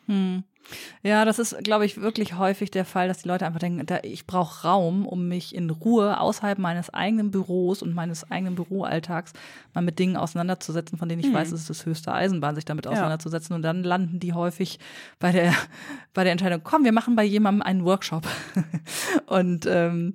Hm. 0.07 0.45
Ja, 1.03 1.25
das 1.25 1.39
ist, 1.39 1.63
glaube 1.63 1.85
ich, 1.85 2.01
wirklich 2.01 2.39
häufig 2.39 2.71
der 2.71 2.85
Fall, 2.85 3.09
dass 3.09 3.19
die 3.19 3.29
Leute 3.29 3.45
einfach 3.45 3.61
denken, 3.61 3.85
da, 3.85 3.99
ich 4.03 4.27
brauche 4.27 4.67
Raum, 4.67 5.07
um 5.07 5.29
mich 5.29 5.55
in 5.55 5.69
Ruhe 5.69 6.19
außerhalb 6.19 6.59
meines 6.59 6.93
eigenen 6.93 7.31
Büros 7.31 7.83
und 7.83 7.95
meines 7.95 8.31
eigenen 8.31 8.55
Büroalltags 8.55 9.35
mal 9.75 9.83
mit 9.83 9.99
Dingen 9.99 10.17
auseinanderzusetzen, 10.17 10.99
von 10.99 11.09
denen 11.09 11.21
ich 11.21 11.29
mhm. 11.29 11.35
weiß, 11.35 11.53
es 11.53 11.63
ist 11.63 11.71
das 11.71 11.87
höchste 11.87 12.13
Eisenbahn, 12.13 12.55
sich 12.55 12.65
damit 12.65 12.87
auseinanderzusetzen. 12.87 13.53
Ja. 13.53 13.57
Und 13.57 13.63
dann 13.63 13.85
landen 13.85 14.21
die 14.21 14.33
häufig 14.33 14.79
bei 15.19 15.33
der, 15.33 15.53
bei 16.15 16.25
der 16.25 16.33
Entscheidung, 16.33 16.63
komm, 16.65 16.85
wir 16.85 16.93
machen 16.93 17.17
bei 17.17 17.25
jemandem 17.25 17.63
einen 17.63 17.85
Workshop. 17.85 18.27
und 19.27 19.67
ähm, 19.67 20.15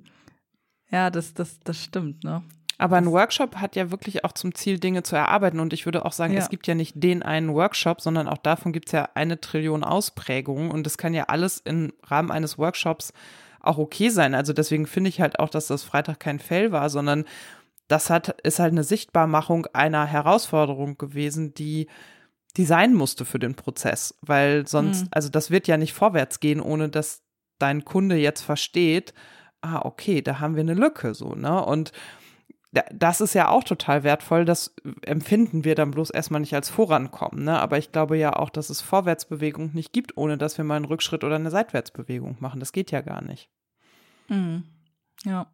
ja, 0.90 1.10
das, 1.10 1.34
das, 1.34 1.60
das 1.60 1.80
stimmt, 1.80 2.24
ne? 2.24 2.42
Aber 2.80 2.96
ein 2.96 3.10
Workshop 3.10 3.56
hat 3.56 3.76
ja 3.76 3.90
wirklich 3.90 4.24
auch 4.24 4.32
zum 4.32 4.54
Ziel, 4.54 4.78
Dinge 4.78 5.02
zu 5.02 5.14
erarbeiten. 5.14 5.60
Und 5.60 5.74
ich 5.74 5.84
würde 5.84 6.06
auch 6.06 6.12
sagen, 6.12 6.32
ja. 6.32 6.40
es 6.40 6.48
gibt 6.48 6.66
ja 6.66 6.74
nicht 6.74 6.94
den 6.96 7.22
einen 7.22 7.52
Workshop, 7.52 8.00
sondern 8.00 8.26
auch 8.26 8.38
davon 8.38 8.72
gibt 8.72 8.88
es 8.88 8.92
ja 8.92 9.08
eine 9.14 9.38
Trillion 9.38 9.84
Ausprägungen. 9.84 10.70
Und 10.70 10.86
das 10.86 10.96
kann 10.96 11.12
ja 11.12 11.24
alles 11.24 11.58
im 11.58 11.92
Rahmen 12.02 12.30
eines 12.30 12.56
Workshops 12.56 13.12
auch 13.60 13.76
okay 13.76 14.08
sein. 14.08 14.34
Also 14.34 14.54
deswegen 14.54 14.86
finde 14.86 15.10
ich 15.10 15.20
halt 15.20 15.38
auch, 15.38 15.50
dass 15.50 15.66
das 15.66 15.82
Freitag 15.82 16.20
kein 16.20 16.38
Fail 16.38 16.72
war, 16.72 16.88
sondern 16.88 17.26
das 17.86 18.08
hat, 18.08 18.40
ist 18.42 18.58
halt 18.58 18.72
eine 18.72 18.84
Sichtbarmachung 18.84 19.66
einer 19.74 20.06
Herausforderung 20.06 20.96
gewesen, 20.96 21.52
die 21.52 21.86
die 22.56 22.64
sein 22.64 22.94
musste 22.94 23.24
für 23.24 23.38
den 23.38 23.54
Prozess, 23.54 24.16
weil 24.22 24.66
sonst, 24.66 25.02
mhm. 25.02 25.08
also 25.12 25.28
das 25.28 25.50
wird 25.50 25.68
ja 25.68 25.76
nicht 25.76 25.92
vorwärts 25.92 26.40
gehen, 26.40 26.60
ohne 26.60 26.88
dass 26.88 27.22
dein 27.58 27.84
Kunde 27.84 28.16
jetzt 28.16 28.42
versteht, 28.42 29.14
ah, 29.60 29.82
okay, 29.84 30.22
da 30.22 30.40
haben 30.40 30.56
wir 30.56 30.62
eine 30.62 30.74
Lücke, 30.74 31.14
so, 31.14 31.34
ne? 31.34 31.64
Und 31.64 31.92
das 32.72 33.20
ist 33.20 33.34
ja 33.34 33.48
auch 33.48 33.64
total 33.64 34.04
wertvoll. 34.04 34.44
Das 34.44 34.74
empfinden 35.02 35.64
wir 35.64 35.74
dann 35.74 35.90
bloß 35.90 36.10
erstmal 36.10 36.40
nicht 36.40 36.54
als 36.54 36.70
Vorankommen. 36.70 37.44
Ne? 37.44 37.58
Aber 37.58 37.78
ich 37.78 37.90
glaube 37.90 38.16
ja 38.16 38.36
auch, 38.36 38.48
dass 38.48 38.70
es 38.70 38.80
Vorwärtsbewegung 38.80 39.72
nicht 39.72 39.92
gibt, 39.92 40.16
ohne 40.16 40.38
dass 40.38 40.56
wir 40.56 40.64
mal 40.64 40.76
einen 40.76 40.84
Rückschritt 40.84 41.24
oder 41.24 41.34
eine 41.34 41.50
Seitwärtsbewegung 41.50 42.36
machen. 42.38 42.60
Das 42.60 42.72
geht 42.72 42.92
ja 42.92 43.00
gar 43.00 43.22
nicht. 43.22 43.48
Mhm. 44.28 44.64
Ja. 45.24 45.46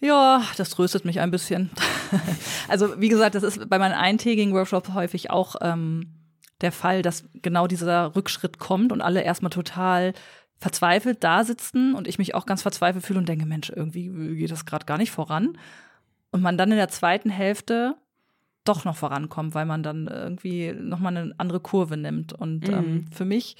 Ja, 0.00 0.42
das 0.56 0.70
tröstet 0.70 1.04
mich 1.04 1.20
ein 1.20 1.30
bisschen. 1.30 1.70
also, 2.68 3.00
wie 3.00 3.08
gesagt, 3.08 3.36
das 3.36 3.44
ist 3.44 3.70
bei 3.70 3.78
meinen 3.78 3.94
eintägigen 3.94 4.52
Workshops 4.52 4.92
häufig 4.94 5.30
auch 5.30 5.54
ähm, 5.60 6.22
der 6.60 6.72
Fall, 6.72 7.02
dass 7.02 7.28
genau 7.34 7.68
dieser 7.68 8.16
Rückschritt 8.16 8.58
kommt 8.58 8.90
und 8.90 9.00
alle 9.00 9.22
erstmal 9.22 9.50
total 9.50 10.12
verzweifelt 10.62 11.24
da 11.24 11.42
sitzen 11.42 11.94
und 11.94 12.06
ich 12.06 12.18
mich 12.18 12.36
auch 12.36 12.46
ganz 12.46 12.62
verzweifelt 12.62 13.04
fühle 13.04 13.18
und 13.18 13.28
denke, 13.28 13.46
Mensch, 13.46 13.68
irgendwie 13.74 14.36
geht 14.36 14.52
das 14.52 14.64
gerade 14.64 14.86
gar 14.86 14.96
nicht 14.96 15.10
voran. 15.10 15.58
Und 16.30 16.40
man 16.40 16.56
dann 16.56 16.70
in 16.70 16.76
der 16.76 16.88
zweiten 16.88 17.30
Hälfte 17.30 17.96
doch 18.62 18.84
noch 18.84 18.94
vorankommt, 18.96 19.56
weil 19.56 19.66
man 19.66 19.82
dann 19.82 20.06
irgendwie 20.06 20.72
nochmal 20.72 21.16
eine 21.16 21.34
andere 21.36 21.58
Kurve 21.58 21.96
nimmt. 21.96 22.32
Und 22.32 22.68
mhm. 22.68 22.74
ähm, 22.74 23.06
für 23.10 23.24
mich 23.24 23.56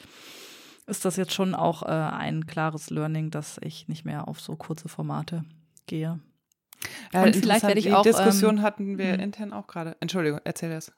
ist 0.87 1.05
das 1.05 1.17
jetzt 1.17 1.33
schon 1.33 1.57
auch 1.57 1.83
äh, 1.83 1.87
ein 1.87 2.47
klares 2.47 2.91
Learning, 2.91 3.31
dass 3.31 3.59
ich 3.61 3.89
nicht 3.89 4.05
mehr 4.05 4.29
auf 4.29 4.41
so 4.41 4.55
kurze 4.55 4.89
Formate 4.89 5.45
gehe. 5.87 6.21
Ja, 7.13 7.25
und 7.25 7.35
vielleicht 7.35 7.65
werde 7.65 7.81
ich 7.81 7.93
auch. 7.93 8.03
Die 8.03 8.11
Diskussion 8.11 8.59
ähm, 8.59 8.63
hatten 8.63 8.97
wir 8.97 9.15
hm. 9.15 9.21
intern 9.21 9.53
auch 9.53 9.67
gerade. 9.67 9.97
Entschuldigung, 9.99 10.41
erzähl 10.45 10.71
das. 10.71 10.93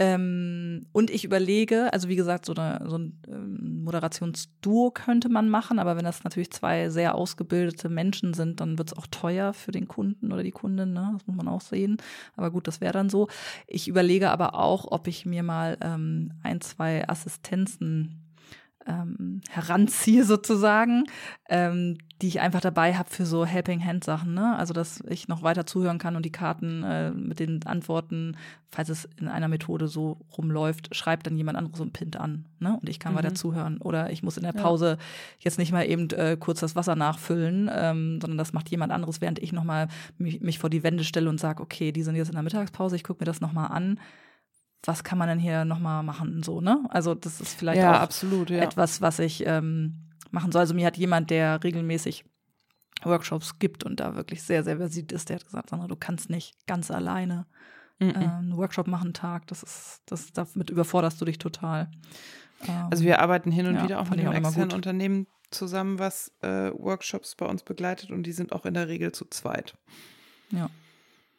Ähm, 0.00 0.86
und 0.92 1.10
ich 1.10 1.24
überlege, 1.24 1.92
also 1.92 2.08
wie 2.08 2.16
gesagt, 2.16 2.46
so, 2.46 2.54
eine, 2.54 2.88
so 2.88 2.96
ein 2.96 3.20
Moderationsduo 3.80 4.90
könnte 4.90 5.28
man 5.28 5.48
machen, 5.48 5.78
aber 5.78 5.96
wenn 5.96 6.04
das 6.04 6.24
natürlich 6.24 6.50
zwei 6.52 6.88
sehr 6.90 7.14
ausgebildete 7.14 7.88
Menschen 7.88 8.34
sind, 8.34 8.60
dann 8.60 8.78
wird 8.78 8.92
es 8.92 8.98
auch 8.98 9.06
teuer 9.06 9.52
für 9.52 9.72
den 9.72 9.88
Kunden 9.88 10.32
oder 10.32 10.42
die 10.42 10.50
Kundin, 10.50 10.92
ne? 10.92 11.10
das 11.12 11.26
muss 11.26 11.36
man 11.36 11.48
auch 11.48 11.60
sehen. 11.60 11.98
Aber 12.36 12.50
gut, 12.50 12.66
das 12.66 12.80
wäre 12.80 12.92
dann 12.92 13.10
so. 13.10 13.28
Ich 13.66 13.88
überlege 13.88 14.30
aber 14.30 14.54
auch, 14.54 14.90
ob 14.90 15.06
ich 15.06 15.26
mir 15.26 15.42
mal 15.42 15.76
ähm, 15.80 16.32
ein, 16.42 16.60
zwei 16.60 17.08
Assistenzen 17.08 18.29
ähm, 18.86 19.40
heranziehe 19.50 20.24
sozusagen, 20.24 21.04
ähm, 21.48 21.98
die 22.22 22.28
ich 22.28 22.40
einfach 22.40 22.60
dabei 22.60 22.94
habe 22.94 23.08
für 23.08 23.24
so 23.24 23.44
Helping 23.46 23.84
Hand 23.84 24.04
Sachen, 24.04 24.34
ne? 24.34 24.56
Also 24.56 24.74
dass 24.74 25.02
ich 25.08 25.28
noch 25.28 25.42
weiter 25.42 25.66
zuhören 25.66 25.98
kann 25.98 26.16
und 26.16 26.24
die 26.24 26.32
Karten 26.32 26.82
äh, 26.82 27.10
mit 27.10 27.40
den 27.40 27.64
Antworten, 27.66 28.36
falls 28.70 28.88
es 28.88 29.08
in 29.18 29.28
einer 29.28 29.48
Methode 29.48 29.88
so 29.88 30.18
rumläuft, 30.36 30.94
schreibt 30.94 31.26
dann 31.26 31.36
jemand 31.36 31.56
anderes 31.56 31.80
und 31.80 31.92
pinnt 31.92 32.18
an, 32.18 32.46
ne? 32.58 32.78
Und 32.80 32.88
ich 32.88 32.98
kann 32.98 33.12
mhm. 33.12 33.18
weiter 33.18 33.34
zuhören 33.34 33.78
oder 33.78 34.10
ich 34.10 34.22
muss 34.22 34.36
in 34.36 34.44
der 34.44 34.52
Pause 34.52 34.96
ja. 34.98 35.04
jetzt 35.40 35.58
nicht 35.58 35.72
mal 35.72 35.88
eben 35.88 36.10
äh, 36.10 36.36
kurz 36.38 36.60
das 36.60 36.76
Wasser 36.76 36.96
nachfüllen, 36.96 37.70
ähm, 37.72 38.20
sondern 38.20 38.38
das 38.38 38.52
macht 38.52 38.70
jemand 38.70 38.92
anderes, 38.92 39.20
während 39.20 39.38
ich 39.38 39.52
noch 39.52 39.64
mal 39.64 39.88
mich, 40.18 40.40
mich 40.40 40.58
vor 40.58 40.70
die 40.70 40.82
Wände 40.82 41.04
stelle 41.04 41.28
und 41.28 41.40
sage, 41.40 41.62
okay, 41.62 41.92
die 41.92 42.02
sind 42.02 42.16
jetzt 42.16 42.28
in 42.28 42.34
der 42.34 42.42
Mittagspause, 42.42 42.96
ich 42.96 43.04
gucke 43.04 43.22
mir 43.22 43.26
das 43.26 43.40
noch 43.40 43.52
mal 43.52 43.66
an 43.66 43.98
was 44.84 45.04
kann 45.04 45.18
man 45.18 45.28
denn 45.28 45.38
hier 45.38 45.64
nochmal 45.64 46.02
machen, 46.02 46.42
so, 46.42 46.60
ne? 46.60 46.84
Also 46.88 47.14
das 47.14 47.40
ist 47.40 47.54
vielleicht 47.54 47.80
ja, 47.80 47.96
auch 47.96 48.00
absolut, 48.00 48.50
ja. 48.50 48.62
etwas, 48.62 49.00
was 49.00 49.18
ich 49.18 49.44
ähm, 49.46 50.08
machen 50.30 50.52
soll. 50.52 50.60
Also 50.60 50.74
mir 50.74 50.86
hat 50.86 50.96
jemand, 50.96 51.30
der 51.30 51.62
regelmäßig 51.62 52.24
Workshops 53.04 53.58
gibt 53.58 53.84
und 53.84 54.00
da 54.00 54.14
wirklich 54.16 54.42
sehr, 54.42 54.62
sehr 54.62 54.76
versiert 54.76 55.12
ist, 55.12 55.28
der 55.28 55.36
hat 55.36 55.44
gesagt, 55.44 55.70
Sandra, 55.70 55.86
du 55.86 55.96
kannst 55.96 56.30
nicht 56.30 56.54
ganz 56.66 56.90
alleine 56.90 57.46
mm 57.98 58.04
-mm. 58.04 58.20
Äh, 58.20 58.28
einen 58.28 58.56
Workshop 58.56 58.86
machen 58.86 59.14
Tag. 59.14 59.46
Das 59.46 59.62
ist, 59.62 60.02
das 60.06 60.32
damit 60.32 60.70
überforderst 60.70 61.20
du 61.20 61.24
dich 61.24 61.38
total. 61.38 61.90
Ähm, 62.66 62.88
also 62.90 63.04
wir 63.04 63.20
arbeiten 63.20 63.50
hin 63.50 63.66
und 63.66 63.76
ja, 63.76 63.84
wieder 63.84 64.00
auch 64.00 64.10
mit 64.10 64.20
einem 64.20 64.32
externen 64.32 64.72
Unternehmen 64.72 65.26
zusammen, 65.50 65.98
was 65.98 66.32
äh, 66.42 66.70
Workshops 66.72 67.34
bei 67.34 67.46
uns 67.46 67.62
begleitet 67.62 68.10
und 68.10 68.22
die 68.24 68.32
sind 68.32 68.52
auch 68.52 68.64
in 68.66 68.74
der 68.74 68.88
Regel 68.88 69.12
zu 69.12 69.24
zweit. 69.26 69.76
Ja. 70.50 70.70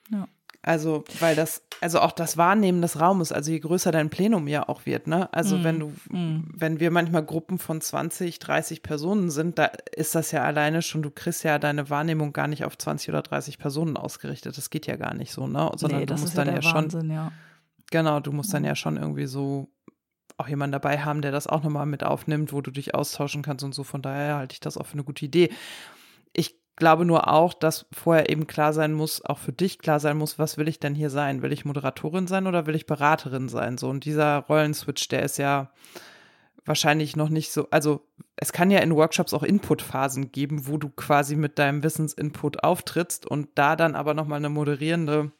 Ja. 0.09 0.27
Also, 0.63 1.03
weil 1.19 1.35
das, 1.35 1.63
also 1.81 1.99
auch 2.01 2.11
das 2.11 2.37
Wahrnehmen 2.37 2.83
des 2.83 2.99
Raumes, 2.99 3.31
also 3.31 3.49
je 3.51 3.59
größer 3.59 3.91
dein 3.91 4.11
Plenum 4.11 4.47
ja 4.47 4.69
auch 4.69 4.85
wird, 4.85 5.07
ne? 5.07 5.33
Also 5.33 5.57
mm. 5.57 5.63
wenn 5.63 5.79
du, 5.79 5.87
mm. 6.09 6.51
wenn 6.55 6.79
wir 6.79 6.91
manchmal 6.91 7.25
Gruppen 7.25 7.57
von 7.57 7.81
20, 7.81 8.37
30 8.37 8.83
Personen 8.83 9.31
sind, 9.31 9.57
da 9.57 9.71
ist 9.95 10.13
das 10.13 10.31
ja 10.31 10.43
alleine 10.43 10.83
schon, 10.83 11.01
du 11.01 11.09
kriegst 11.09 11.43
ja 11.43 11.57
deine 11.57 11.89
Wahrnehmung 11.89 12.31
gar 12.31 12.47
nicht 12.47 12.63
auf 12.63 12.77
20 12.77 13.09
oder 13.09 13.23
30 13.23 13.57
Personen 13.57 13.97
ausgerichtet. 13.97 14.55
Das 14.55 14.69
geht 14.69 14.85
ja 14.85 14.97
gar 14.97 15.15
nicht 15.15 15.31
so, 15.31 15.47
ne? 15.47 15.71
Sondern 15.75 16.01
nee, 16.01 16.05
du 16.05 16.13
musst 16.13 16.37
dann 16.37 16.47
ja, 16.47 16.59
ja 16.59 16.73
Wahnsinn, 16.73 17.01
schon. 17.01 17.11
Ja. 17.11 17.31
Genau, 17.89 18.19
du 18.19 18.31
musst 18.31 18.53
dann 18.53 18.63
ja 18.63 18.75
schon 18.75 18.97
irgendwie 18.97 19.25
so 19.25 19.67
auch 20.37 20.47
jemanden 20.47 20.73
dabei 20.73 20.99
haben, 20.99 21.23
der 21.23 21.31
das 21.31 21.47
auch 21.47 21.63
nochmal 21.63 21.87
mit 21.87 22.03
aufnimmt, 22.03 22.53
wo 22.53 22.61
du 22.61 22.69
dich 22.69 22.93
austauschen 22.93 23.41
kannst 23.41 23.63
und 23.63 23.73
so. 23.73 23.83
Von 23.83 24.03
daher 24.03 24.35
halte 24.35 24.53
ich 24.53 24.59
das 24.59 24.77
auch 24.77 24.85
für 24.85 24.93
eine 24.93 25.03
gute 25.03 25.25
Idee. 25.25 25.51
Ich 26.33 26.60
glaube 26.81 27.05
nur 27.05 27.31
auch, 27.31 27.53
dass 27.53 27.85
vorher 27.93 28.31
eben 28.31 28.47
klar 28.47 28.73
sein 28.73 28.93
muss, 28.93 29.23
auch 29.23 29.37
für 29.37 29.53
dich 29.53 29.77
klar 29.77 29.99
sein 29.99 30.17
muss, 30.17 30.39
was 30.39 30.57
will 30.57 30.67
ich 30.67 30.79
denn 30.79 30.95
hier 30.95 31.11
sein? 31.11 31.43
Will 31.43 31.53
ich 31.53 31.63
Moderatorin 31.63 32.25
sein 32.25 32.47
oder 32.47 32.65
will 32.65 32.73
ich 32.73 32.87
Beraterin 32.87 33.49
sein? 33.49 33.77
So, 33.77 33.87
und 33.87 34.03
dieser 34.03 34.39
Rollenswitch, 34.39 35.07
der 35.07 35.21
ist 35.21 35.37
ja 35.37 35.69
wahrscheinlich 36.65 37.15
noch 37.15 37.29
nicht 37.29 37.51
so, 37.51 37.67
also 37.69 38.07
es 38.35 38.51
kann 38.51 38.71
ja 38.71 38.79
in 38.79 38.95
Workshops 38.95 39.31
auch 39.35 39.43
Inputphasen 39.43 40.31
geben, 40.31 40.65
wo 40.65 40.77
du 40.77 40.89
quasi 40.89 41.35
mit 41.35 41.59
deinem 41.59 41.83
Wissensinput 41.83 42.63
auftrittst 42.63 43.27
und 43.27 43.49
da 43.53 43.75
dann 43.75 43.93
aber 43.93 44.15
nochmal 44.15 44.39
eine 44.39 44.49
moderierende 44.49 45.31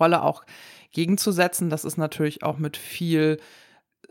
Rolle 0.00 0.24
auch 0.24 0.42
gegenzusetzen. 0.90 1.70
Das 1.70 1.84
ist 1.84 1.96
natürlich 1.96 2.42
auch 2.42 2.58
mit 2.58 2.76
viel 2.76 3.38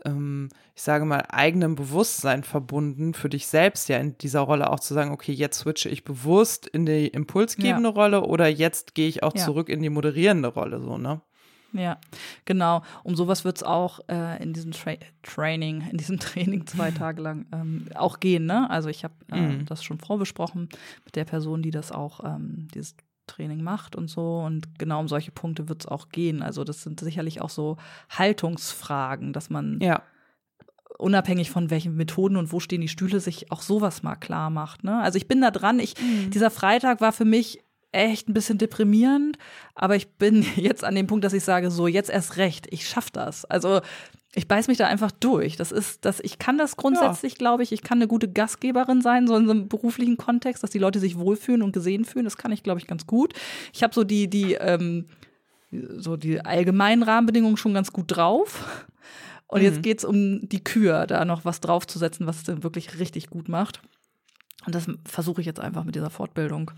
ich 0.02 0.82
sage 0.82 1.04
mal, 1.04 1.26
eigenem 1.28 1.74
Bewusstsein 1.74 2.42
verbunden, 2.42 3.12
für 3.14 3.28
dich 3.28 3.46
selbst 3.46 3.88
ja 3.88 3.98
in 3.98 4.16
dieser 4.18 4.40
Rolle 4.40 4.70
auch 4.70 4.80
zu 4.80 4.94
sagen, 4.94 5.10
okay, 5.10 5.32
jetzt 5.32 5.58
switche 5.58 5.88
ich 5.88 6.04
bewusst 6.04 6.66
in 6.66 6.86
die 6.86 7.08
impulsgebende 7.08 7.90
ja. 7.90 7.94
Rolle 7.94 8.22
oder 8.22 8.48
jetzt 8.48 8.94
gehe 8.94 9.08
ich 9.08 9.22
auch 9.22 9.34
ja. 9.34 9.44
zurück 9.44 9.68
in 9.68 9.82
die 9.82 9.90
moderierende 9.90 10.48
Rolle, 10.48 10.80
so, 10.80 10.96
ne? 10.96 11.20
Ja, 11.72 11.98
genau. 12.44 12.82
Um 13.04 13.14
sowas 13.14 13.44
wird 13.44 13.56
es 13.56 13.62
auch 13.62 14.00
äh, 14.08 14.42
in 14.42 14.52
diesem 14.52 14.72
Tra 14.72 14.94
Training, 15.22 15.82
in 15.90 15.98
diesem 15.98 16.18
Training 16.20 16.66
zwei 16.66 16.90
Tage 16.90 17.22
lang 17.22 17.46
ähm, 17.52 17.86
auch 17.94 18.20
gehen. 18.20 18.46
Ne? 18.46 18.68
Also 18.70 18.88
ich 18.88 19.04
habe 19.04 19.14
äh, 19.30 19.40
mhm. 19.40 19.66
das 19.66 19.84
schon 19.84 19.98
vorbesprochen 19.98 20.68
mit 21.04 21.16
der 21.16 21.24
Person, 21.24 21.62
die 21.62 21.70
das 21.70 21.92
auch, 21.92 22.24
ähm, 22.24 22.68
dieses 22.74 22.96
Training 23.26 23.62
macht 23.62 23.96
und 23.96 24.08
so. 24.08 24.40
Und 24.40 24.78
genau 24.78 25.00
um 25.00 25.08
solche 25.08 25.30
Punkte 25.30 25.68
wird 25.68 25.82
es 25.82 25.88
auch 25.88 26.08
gehen. 26.08 26.42
Also 26.42 26.64
das 26.64 26.82
sind 26.82 27.00
sicherlich 27.00 27.40
auch 27.40 27.50
so 27.50 27.76
Haltungsfragen, 28.10 29.32
dass 29.32 29.50
man 29.50 29.78
ja. 29.80 30.02
unabhängig 30.98 31.50
von 31.50 31.70
welchen 31.70 31.96
Methoden 31.96 32.36
und 32.36 32.52
wo 32.52 32.60
stehen 32.60 32.80
die 32.80 32.88
Stühle 32.88 33.20
sich 33.20 33.50
auch 33.52 33.62
sowas 33.62 34.02
mal 34.02 34.16
klar 34.16 34.50
macht. 34.50 34.84
Ne? 34.84 35.00
Also 35.00 35.16
ich 35.16 35.28
bin 35.28 35.40
da 35.40 35.50
dran. 35.50 35.78
Ich, 35.78 35.94
mhm. 36.00 36.30
Dieser 36.30 36.50
Freitag 36.50 37.00
war 37.00 37.12
für 37.12 37.24
mich 37.24 37.62
echt 37.92 38.28
ein 38.28 38.34
bisschen 38.34 38.58
deprimierend, 38.58 39.36
aber 39.74 39.96
ich 39.96 40.12
bin 40.12 40.44
jetzt 40.56 40.84
an 40.84 40.94
dem 40.94 41.06
Punkt, 41.06 41.24
dass 41.24 41.32
ich 41.32 41.44
sage, 41.44 41.70
so 41.70 41.86
jetzt 41.86 42.10
erst 42.10 42.36
recht, 42.36 42.66
ich 42.70 42.88
schaff 42.88 43.10
das. 43.10 43.44
Also 43.44 43.80
ich 44.34 44.46
beiß 44.46 44.68
mich 44.68 44.78
da 44.78 44.86
einfach 44.86 45.10
durch. 45.10 45.56
Das 45.56 45.72
ist, 45.72 46.04
das, 46.04 46.20
ich 46.20 46.38
kann 46.38 46.56
das 46.56 46.76
grundsätzlich, 46.76 47.32
ja. 47.32 47.38
glaube 47.38 47.64
ich. 47.64 47.72
Ich 47.72 47.82
kann 47.82 47.98
eine 47.98 48.06
gute 48.06 48.30
Gastgeberin 48.30 49.02
sein, 49.02 49.26
so 49.26 49.36
in 49.36 49.46
so 49.46 49.50
einem 49.50 49.68
beruflichen 49.68 50.16
Kontext, 50.16 50.62
dass 50.62 50.70
die 50.70 50.78
Leute 50.78 51.00
sich 51.00 51.18
wohlfühlen 51.18 51.62
und 51.62 51.72
gesehen 51.72 52.04
fühlen. 52.04 52.24
Das 52.24 52.36
kann 52.36 52.52
ich, 52.52 52.62
glaube 52.62 52.78
ich, 52.78 52.86
ganz 52.86 53.06
gut. 53.06 53.34
Ich 53.72 53.82
habe 53.82 53.92
so 53.92 54.04
die, 54.04 54.30
die, 54.30 54.54
ähm, 54.54 55.06
so 55.70 56.16
die 56.16 56.40
allgemeinen 56.40 57.02
Rahmenbedingungen 57.02 57.56
schon 57.56 57.74
ganz 57.74 57.92
gut 57.92 58.04
drauf. 58.08 58.86
Und 59.48 59.60
mhm. 59.60 59.66
jetzt 59.66 59.82
geht's 59.82 60.04
um 60.04 60.48
die 60.48 60.62
Kür, 60.62 61.08
da 61.08 61.24
noch 61.24 61.44
was 61.44 61.60
draufzusetzen, 61.60 62.26
was 62.26 62.36
es 62.36 62.44
dann 62.44 62.62
wirklich 62.62 63.00
richtig 63.00 63.30
gut 63.30 63.48
macht. 63.48 63.82
Und 64.66 64.74
das 64.74 64.86
versuche 65.04 65.40
ich 65.40 65.46
jetzt 65.46 65.60
einfach 65.60 65.84
mit 65.84 65.94
dieser 65.94 66.10
Fortbildung 66.10 66.70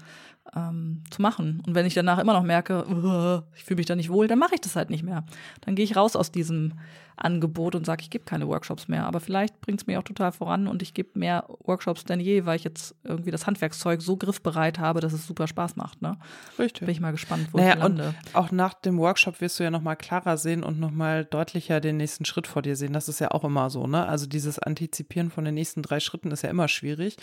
ähm, 0.55 1.03
zu 1.11 1.20
machen. 1.20 1.62
Und 1.66 1.74
wenn 1.74 1.87
ich 1.87 1.95
danach 1.95 2.18
immer 2.18 2.33
noch 2.33 2.43
merke, 2.43 2.87
uh, 2.89 3.43
ich 3.57 3.64
fühle 3.64 3.78
mich 3.78 3.87
da 3.87 3.97
nicht 3.97 4.11
wohl, 4.11 4.28
dann 4.28 4.39
mache 4.39 4.55
ich 4.55 4.61
das 4.61 4.76
halt 4.76 4.91
nicht 4.91 5.03
mehr. 5.03 5.24
Dann 5.62 5.74
gehe 5.74 5.85
ich 5.85 5.97
raus 5.97 6.14
aus 6.14 6.30
diesem 6.30 6.74
Angebot 7.16 7.74
und 7.74 7.87
sage, 7.87 8.03
ich 8.03 8.11
gebe 8.11 8.24
keine 8.24 8.49
Workshops 8.49 8.89
mehr. 8.89 9.07
Aber 9.07 9.20
vielleicht 9.20 9.61
bringt 9.61 9.80
es 9.80 9.87
mich 9.87 9.97
auch 9.97 10.03
total 10.03 10.33
voran 10.33 10.66
und 10.66 10.83
ich 10.83 10.95
gebe 10.95 11.18
mehr 11.18 11.45
Workshops 11.64 12.05
denn 12.05 12.20
je, 12.20 12.47
weil 12.47 12.57
ich 12.57 12.64
jetzt 12.64 12.95
irgendwie 13.05 13.30
das 13.30 13.47
Handwerkszeug 13.47 14.03
so 14.03 14.16
griffbereit 14.16 14.78
habe, 14.78 15.01
dass 15.01 15.12
es 15.12 15.26
super 15.26 15.47
Spaß 15.47 15.76
macht. 15.76 16.03
Ne? 16.03 16.16
Richtig. 16.59 16.80
Bin 16.80 16.91
ich 16.91 17.01
mal 17.01 17.12
gespannt, 17.12 17.49
wo 17.53 17.59
naja, 17.59 17.74
ich 17.74 17.78
lande. 17.78 18.14
Und 18.26 18.35
auch 18.35 18.51
nach 18.51 18.74
dem 18.74 18.99
Workshop 18.99 19.41
wirst 19.41 19.59
du 19.61 19.64
ja 19.64 19.70
noch 19.70 19.83
mal 19.83 19.97
klarer 19.97 20.37
sehen 20.37 20.62
und 20.62 20.80
noch 20.80 20.91
mal 20.91 21.24
deutlicher 21.24 21.80
den 21.80 21.97
nächsten 21.97 22.24
Schritt 22.24 22.47
vor 22.47 22.62
dir 22.62 22.76
sehen. 22.76 22.93
Das 22.93 23.09
ist 23.09 23.20
ja 23.20 23.30
auch 23.30 23.45
immer 23.45 23.70
so. 23.70 23.87
Ne? 23.87 24.07
Also 24.07 24.26
dieses 24.26 24.59
Antizipieren 24.59 25.30
von 25.30 25.45
den 25.45 25.55
nächsten 25.55 25.83
drei 25.83 26.01
Schritten 26.01 26.30
ist 26.30 26.43
ja 26.43 26.51
immer 26.51 26.68
schwierig. 26.68 27.16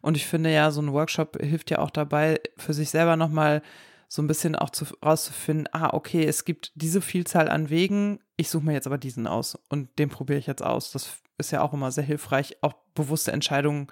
Und 0.00 0.16
ich 0.16 0.26
finde 0.26 0.52
ja, 0.52 0.70
so 0.70 0.80
ein 0.80 0.92
Workshop 0.92 1.38
hilft 1.40 1.70
ja 1.70 1.78
auch 1.78 1.90
dabei, 1.90 2.40
für 2.56 2.72
sich 2.72 2.90
selber 2.90 3.16
noch 3.16 3.30
mal 3.30 3.62
so 4.08 4.22
ein 4.22 4.26
bisschen 4.26 4.56
auch 4.56 4.70
zu, 4.70 4.86
rauszufinden, 5.04 5.68
ah, 5.72 5.90
okay, 5.92 6.24
es 6.24 6.44
gibt 6.44 6.72
diese 6.74 7.00
Vielzahl 7.00 7.48
an 7.48 7.70
Wegen, 7.70 8.18
ich 8.36 8.50
suche 8.50 8.64
mir 8.64 8.72
jetzt 8.72 8.86
aber 8.86 8.98
diesen 8.98 9.26
aus 9.26 9.56
und 9.68 9.98
den 9.98 10.08
probiere 10.08 10.38
ich 10.38 10.46
jetzt 10.46 10.64
aus. 10.64 10.90
Das 10.90 11.18
ist 11.38 11.52
ja 11.52 11.62
auch 11.62 11.72
immer 11.72 11.92
sehr 11.92 12.04
hilfreich, 12.04 12.56
auch 12.60 12.74
bewusste 12.94 13.30
Entscheidungen 13.30 13.86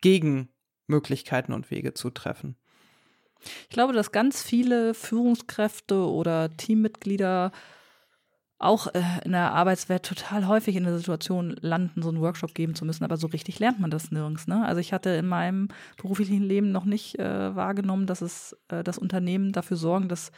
gegen 0.00 0.48
Möglichkeiten 0.88 1.52
und 1.52 1.70
Wege 1.70 1.94
zu 1.94 2.10
treffen. 2.10 2.56
Ich 3.64 3.70
glaube, 3.70 3.92
dass 3.92 4.12
ganz 4.12 4.42
viele 4.42 4.94
Führungskräfte 4.94 6.06
oder 6.08 6.50
Teammitglieder 6.56 7.52
auch 8.62 8.88
äh, 8.88 9.02
in 9.24 9.32
der 9.32 9.52
Arbeitswelt 9.52 10.04
total 10.04 10.46
häufig 10.46 10.76
in 10.76 10.84
der 10.84 10.96
Situation 10.96 11.56
landen, 11.60 12.02
so 12.02 12.08
einen 12.08 12.20
Workshop 12.20 12.54
geben 12.54 12.74
zu 12.74 12.84
müssen, 12.84 13.04
aber 13.04 13.16
so 13.16 13.26
richtig 13.26 13.58
lernt 13.58 13.80
man 13.80 13.90
das 13.90 14.10
nirgends. 14.10 14.46
Ne? 14.46 14.64
Also 14.64 14.80
ich 14.80 14.92
hatte 14.92 15.10
in 15.10 15.26
meinem 15.26 15.68
beruflichen 15.96 16.42
Leben 16.42 16.72
noch 16.72 16.84
nicht 16.84 17.18
äh, 17.18 17.54
wahrgenommen, 17.54 18.06
dass 18.06 18.20
es 18.20 18.56
äh, 18.68 18.84
das 18.84 18.98
Unternehmen 18.98 19.52
dafür 19.52 19.76
sorgen, 19.76 20.08
dass 20.08 20.32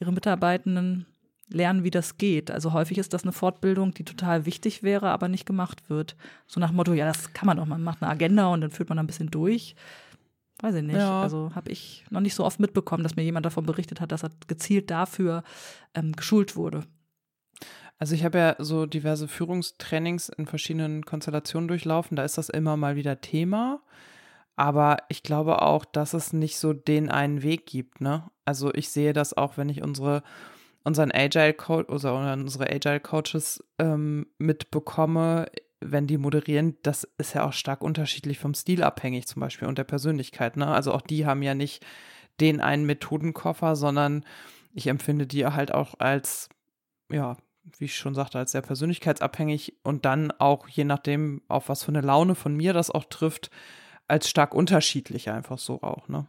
ihre 0.00 0.12
Mitarbeitenden 0.12 1.06
lernen, 1.50 1.84
wie 1.84 1.90
das 1.90 2.18
geht. 2.18 2.50
Also 2.50 2.72
häufig 2.72 2.98
ist 2.98 3.14
das 3.14 3.22
eine 3.22 3.32
Fortbildung, 3.32 3.94
die 3.94 4.04
total 4.04 4.44
wichtig 4.44 4.82
wäre, 4.82 5.10
aber 5.10 5.28
nicht 5.28 5.46
gemacht 5.46 5.88
wird. 5.88 6.16
So 6.46 6.60
nach 6.60 6.70
dem 6.70 6.76
Motto, 6.76 6.92
ja, 6.92 7.06
das 7.06 7.32
kann 7.32 7.46
man 7.46 7.56
doch, 7.56 7.66
man 7.66 7.82
macht 7.82 8.02
eine 8.02 8.10
Agenda 8.10 8.48
und 8.48 8.60
dann 8.60 8.70
führt 8.70 8.88
man 8.88 8.98
ein 8.98 9.06
bisschen 9.06 9.30
durch. 9.30 9.74
Weiß 10.60 10.74
ich 10.74 10.82
nicht. 10.82 10.96
Ja. 10.96 11.22
Also 11.22 11.52
habe 11.54 11.70
ich 11.70 12.04
noch 12.10 12.20
nicht 12.20 12.34
so 12.34 12.44
oft 12.44 12.58
mitbekommen, 12.58 13.04
dass 13.04 13.16
mir 13.16 13.22
jemand 13.22 13.46
davon 13.46 13.64
berichtet 13.64 14.00
hat, 14.00 14.10
dass 14.10 14.24
er 14.24 14.30
gezielt 14.48 14.90
dafür 14.90 15.44
ähm, 15.94 16.12
geschult 16.12 16.56
wurde. 16.56 16.82
Also 17.98 18.14
ich 18.14 18.24
habe 18.24 18.38
ja 18.38 18.56
so 18.58 18.86
diverse 18.86 19.26
Führungstrainings 19.28 20.28
in 20.28 20.46
verschiedenen 20.46 21.04
Konstellationen 21.04 21.68
durchlaufen. 21.68 22.16
Da 22.16 22.24
ist 22.24 22.38
das 22.38 22.48
immer 22.48 22.76
mal 22.76 22.96
wieder 22.96 23.20
Thema. 23.20 23.82
Aber 24.56 24.98
ich 25.08 25.22
glaube 25.22 25.62
auch, 25.62 25.84
dass 25.84 26.14
es 26.14 26.32
nicht 26.32 26.58
so 26.58 26.72
den 26.72 27.10
einen 27.10 27.42
Weg 27.42 27.66
gibt. 27.66 28.00
Ne? 28.00 28.28
Also 28.44 28.72
ich 28.74 28.90
sehe 28.90 29.12
das 29.12 29.36
auch, 29.36 29.56
wenn 29.56 29.68
ich 29.68 29.82
unsere 29.82 30.22
unseren 30.84 31.12
Agile 31.12 31.52
Coach 31.52 31.88
oder 31.90 32.32
unsere 32.32 32.70
Agile 32.70 33.00
Coaches 33.00 33.62
ähm, 33.78 34.26
mitbekomme, 34.38 35.46
wenn 35.80 36.06
die 36.06 36.18
moderieren, 36.18 36.76
das 36.82 37.04
ist 37.18 37.34
ja 37.34 37.44
auch 37.44 37.52
stark 37.52 37.82
unterschiedlich 37.82 38.38
vom 38.38 38.54
Stil 38.54 38.82
abhängig 38.82 39.26
zum 39.26 39.40
Beispiel 39.40 39.68
und 39.68 39.78
der 39.78 39.84
Persönlichkeit. 39.84 40.56
Ne? 40.56 40.66
Also 40.66 40.92
auch 40.92 41.02
die 41.02 41.26
haben 41.26 41.42
ja 41.42 41.54
nicht 41.54 41.84
den 42.40 42.60
einen 42.60 42.86
Methodenkoffer, 42.86 43.76
sondern 43.76 44.24
ich 44.72 44.86
empfinde 44.86 45.26
die 45.26 45.46
halt 45.46 45.72
auch 45.72 45.94
als 45.98 46.48
ja 47.10 47.36
wie 47.78 47.86
ich 47.86 47.96
schon 47.96 48.14
sagte, 48.14 48.38
als 48.38 48.52
sehr 48.52 48.62
persönlichkeitsabhängig 48.62 49.74
und 49.82 50.04
dann 50.04 50.30
auch, 50.32 50.68
je 50.68 50.84
nachdem, 50.84 51.42
auf 51.48 51.68
was 51.68 51.84
für 51.84 51.90
eine 51.90 52.00
Laune 52.00 52.34
von 52.34 52.54
mir 52.54 52.72
das 52.72 52.90
auch 52.90 53.04
trifft, 53.04 53.50
als 54.06 54.28
stark 54.28 54.54
unterschiedlich 54.54 55.30
einfach 55.30 55.58
so 55.58 55.82
auch, 55.82 56.08
ne? 56.08 56.26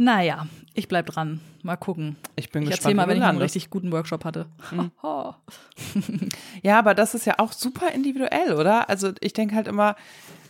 Naja, 0.00 0.46
ich 0.74 0.86
bleib 0.86 1.06
dran. 1.06 1.40
Mal 1.64 1.76
gucken. 1.76 2.16
Ich 2.36 2.50
bin 2.50 2.62
ich 2.62 2.68
gespannt. 2.68 2.84
Erzähl 2.84 2.94
mal, 2.94 3.08
wenn 3.08 3.18
ich 3.18 3.24
einen 3.24 3.38
richtig 3.38 3.68
guten 3.68 3.90
Workshop 3.90 4.24
hatte. 4.24 4.46
Mhm. 4.70 4.92
ja, 6.62 6.78
aber 6.78 6.94
das 6.94 7.16
ist 7.16 7.26
ja 7.26 7.34
auch 7.38 7.52
super 7.52 7.90
individuell, 7.92 8.54
oder? 8.54 8.88
Also 8.88 9.10
ich 9.20 9.32
denke 9.32 9.56
halt 9.56 9.66
immer, 9.66 9.96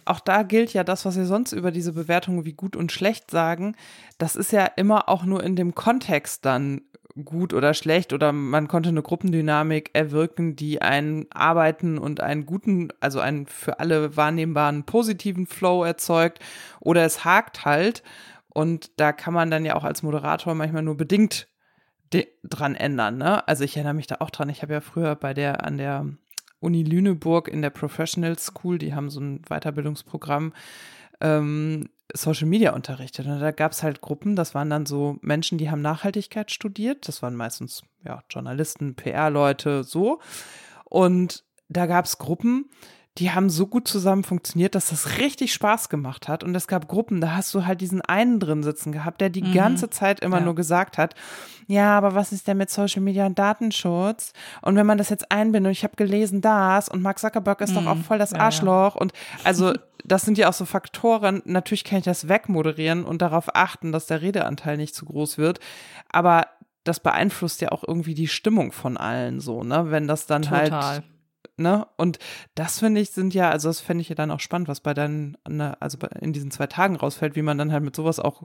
auch 0.05 0.21
da 0.21 0.43
gilt 0.43 0.75
ja 0.75 0.85
das, 0.85 1.07
was 1.07 1.17
wir 1.17 1.25
sonst 1.25 1.53
über 1.53 1.71
diese 1.71 1.95
Bewertungen 1.95 2.45
wie 2.45 2.53
gut 2.53 2.77
und 2.77 2.93
schlecht 2.93 3.31
sagen. 3.31 3.75
Das 4.19 4.37
ist 4.37 4.53
ja 4.53 4.67
immer 4.67 5.09
auch 5.09 5.25
nur 5.25 5.43
in 5.43 5.57
dem 5.57 5.75
Kontext 5.75 6.45
dann 6.45 6.83
gut 7.25 7.53
oder 7.55 7.75
schlecht 7.75 8.13
oder 8.13 8.33
man 8.33 8.69
konnte 8.69 8.89
eine 8.89 9.03
Gruppendynamik 9.03 9.91
erwirken, 9.93 10.57
die 10.57 10.83
einen 10.83 11.27
Arbeiten 11.31 11.99
und 11.99 12.21
einen 12.21 12.47
guten, 12.47 12.89
also 13.01 13.21
einen 13.21 13.47
für 13.47 13.81
alle 13.81 14.17
wahrnehmbaren 14.17 14.85
positiven 14.85 15.47
Flow 15.47 15.85
erzeugt 15.85 16.39
oder 16.81 17.05
es 17.05 17.25
hakt 17.25 17.65
halt 17.65 18.03
und 18.49 18.91
da 18.97 19.13
kann 19.13 19.35
man 19.35 19.51
dann 19.51 19.65
ja 19.65 19.75
auch 19.75 19.85
als 19.85 20.03
Moderator 20.03 20.55
manchmal 20.55 20.83
nur 20.83 20.97
bedingt 20.97 21.49
dran 22.43 22.75
ändern. 22.75 23.19
Ne? 23.19 23.47
Also 23.47 23.65
ich 23.65 23.77
erinnere 23.77 23.95
mich 23.95 24.07
da 24.07 24.17
auch 24.21 24.31
dran. 24.31 24.49
Ich 24.49 24.63
habe 24.63 24.73
ja 24.73 24.81
früher 24.81 25.15
bei 25.15 25.35
der 25.35 25.65
an 25.65 25.77
der 25.77 26.07
Uni 26.61 26.83
Lüneburg 26.83 27.49
in 27.49 27.63
der 27.63 27.71
Professional 27.71 28.39
School, 28.39 28.79
die 28.79 28.95
haben 28.95 29.11
so 29.11 29.21
ein 29.21 29.43
Weiterbildungsprogramm, 29.49 30.53
ähm, 31.21 31.89
Social 32.15 32.47
Media 32.47 32.75
unterrichtet. 32.75 33.27
Und 33.27 33.41
da 33.41 33.51
gab 33.51 33.73
es 33.73 33.83
halt 33.83 34.01
Gruppen, 34.01 34.37
das 34.37 34.55
waren 34.55 34.71
dann 34.71 34.87
so 34.87 35.19
Menschen, 35.21 35.59
die 35.59 35.71
haben 35.71 35.83
Nachhaltigkeit 35.83 36.51
studiert. 36.51 37.07
Das 37.07 37.23
waren 37.23 37.35
meistens 37.35 37.83
ja, 38.05 38.23
Journalisten, 38.31 38.95
PR-Leute, 38.95 39.85
so. 39.85 40.21
Und 40.85 41.45
da 41.69 41.87
gab 41.87 42.07
es 42.07 42.19
Gruppen, 42.19 42.71
die 43.19 43.33
haben 43.33 43.51
so 43.51 43.67
gut 43.67 43.89
zusammen 43.89 44.23
funktioniert, 44.23 44.75
dass 44.75 44.91
das 44.91 45.19
richtig 45.19 45.53
Spaß 45.53 45.89
gemacht 45.89 46.29
hat. 46.29 46.45
Und 46.45 46.55
es 46.55 46.69
gab 46.69 46.89
Gruppen, 46.89 47.21
da 47.21 47.35
hast 47.35 47.53
du 47.53 47.67
halt 47.67 47.81
diesen 47.81 48.01
einen 48.01 48.39
drin 48.39 48.63
sitzen 48.63 48.93
gehabt, 48.93 49.21
der 49.21 49.29
die 49.29 49.43
mhm. 49.43 49.55
ganze 49.55 49.91
Zeit 49.91 50.21
immer 50.21 50.39
ja. 50.39 50.45
nur 50.45 50.55
gesagt 50.55 50.99
hat, 50.99 51.15
ja, 51.67 51.99
aber 51.99 52.15
was 52.15 52.33
ist 52.33 52.47
denn 52.47 52.57
mit 52.57 52.71
Social 52.71 53.03
Media 53.03 53.27
und 53.27 53.39
Datenschutz? 53.39 54.33
Und 54.63 54.77
wenn 54.77 54.87
man 54.87 54.99
das 54.99 55.11
jetzt 55.11 55.31
einbindet, 55.33 55.69
und 55.69 55.73
ich 55.73 55.85
habe 55.85 55.97
gelesen 55.97 56.41
das 56.41 56.89
und 56.89 57.03
Mark 57.03 57.19
Zuckerberg 57.19 57.61
ist 57.61 57.71
mhm. 57.71 57.75
doch 57.75 57.87
auch 57.87 57.99
voll 57.99 58.19
das 58.19 58.33
Arschloch. 58.33 58.95
Ja. 58.95 59.01
Und 59.01 59.13
also 59.45 59.75
das 60.09 60.23
sind 60.23 60.39
ja 60.39 60.49
auch 60.49 60.55
so 60.55 60.65
Faktoren. 60.65 61.43
Natürlich 61.45 61.85
kann 61.85 61.99
ich 61.99 62.05
das 62.05 62.29
wegmoderieren 62.29 63.05
und 63.05 63.23
darauf 63.23 63.55
achten, 63.55 63.93
dass 63.93 64.07
der 64.07 64.23
Redeanteil 64.23 64.77
nicht 64.77 64.95
zu 64.95 65.05
groß 65.05 65.39
wird. 65.39 65.61
Aber 66.11 66.47
das 66.85 67.01
beeinflusst 67.01 67.61
ja 67.61 67.71
auch 67.73 67.85
irgendwie 67.87 68.15
die 68.15 68.29
Stimmung 68.29 68.73
von 68.73 68.97
allen 68.97 69.41
so, 69.41 69.63
ne? 69.63 69.91
Wenn 69.91 70.09
das 70.09 70.27
dann 70.27 70.49
halt 70.51 70.71
Total. 70.71 70.85
halt 70.85 71.05
ne? 71.59 71.87
Und 71.97 72.19
das 72.55 72.79
finde 72.79 73.01
ich 73.01 73.11
sind 73.11 73.35
ja, 73.35 73.51
also 73.51 73.69
das 73.69 73.81
fände 73.81 74.03
ich 74.03 74.09
ja 74.09 74.15
dann 74.15 74.31
auch 74.31 74.41
spannend, 74.41 74.69
was 74.69 74.81
bei 74.81 74.95
dann, 74.95 75.37
ne, 75.47 75.77
also 75.81 75.99
in 76.21 76.33
diesen 76.33 76.51
zwei 76.51 76.67
Tagen 76.67 76.97
rausfällt, 76.97 77.37
wie 77.37 77.43
man 77.43 77.59
dann 77.59 77.73
halt 77.73 77.83
mit 77.83 77.95
sowas 77.95 78.21
auch 78.21 78.45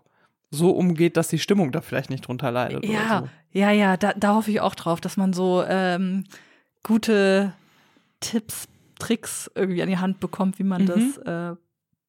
so 0.52 0.72
umgeht, 0.72 1.18
dass 1.18 1.30
die 1.30 1.40
Stimmung 1.40 1.72
da 1.72 1.82
vielleicht 1.82 2.10
nicht 2.10 2.28
drunter 2.28 2.52
leidet. 2.52 2.86
Ja, 2.86 3.22
so. 3.22 3.60
ja, 3.60 3.72
ja, 3.72 3.98
da, 3.98 4.14
da 4.14 4.36
hoffe 4.36 4.52
ich 4.52 4.62
auch 4.62 4.76
drauf, 4.76 5.02
dass 5.02 5.18
man 5.18 5.34
so 5.34 5.64
ähm, 5.68 6.26
gute 6.84 7.54
Tipps, 8.20 8.68
Tricks 9.04 9.52
irgendwie 9.56 9.82
an 9.82 9.90
die 9.90 9.98
Hand 9.98 10.20
bekommt, 10.20 10.60
wie 10.60 10.64
man 10.64 10.84
mhm. 10.84 10.88
das 10.88 11.18
äh, 11.18 11.56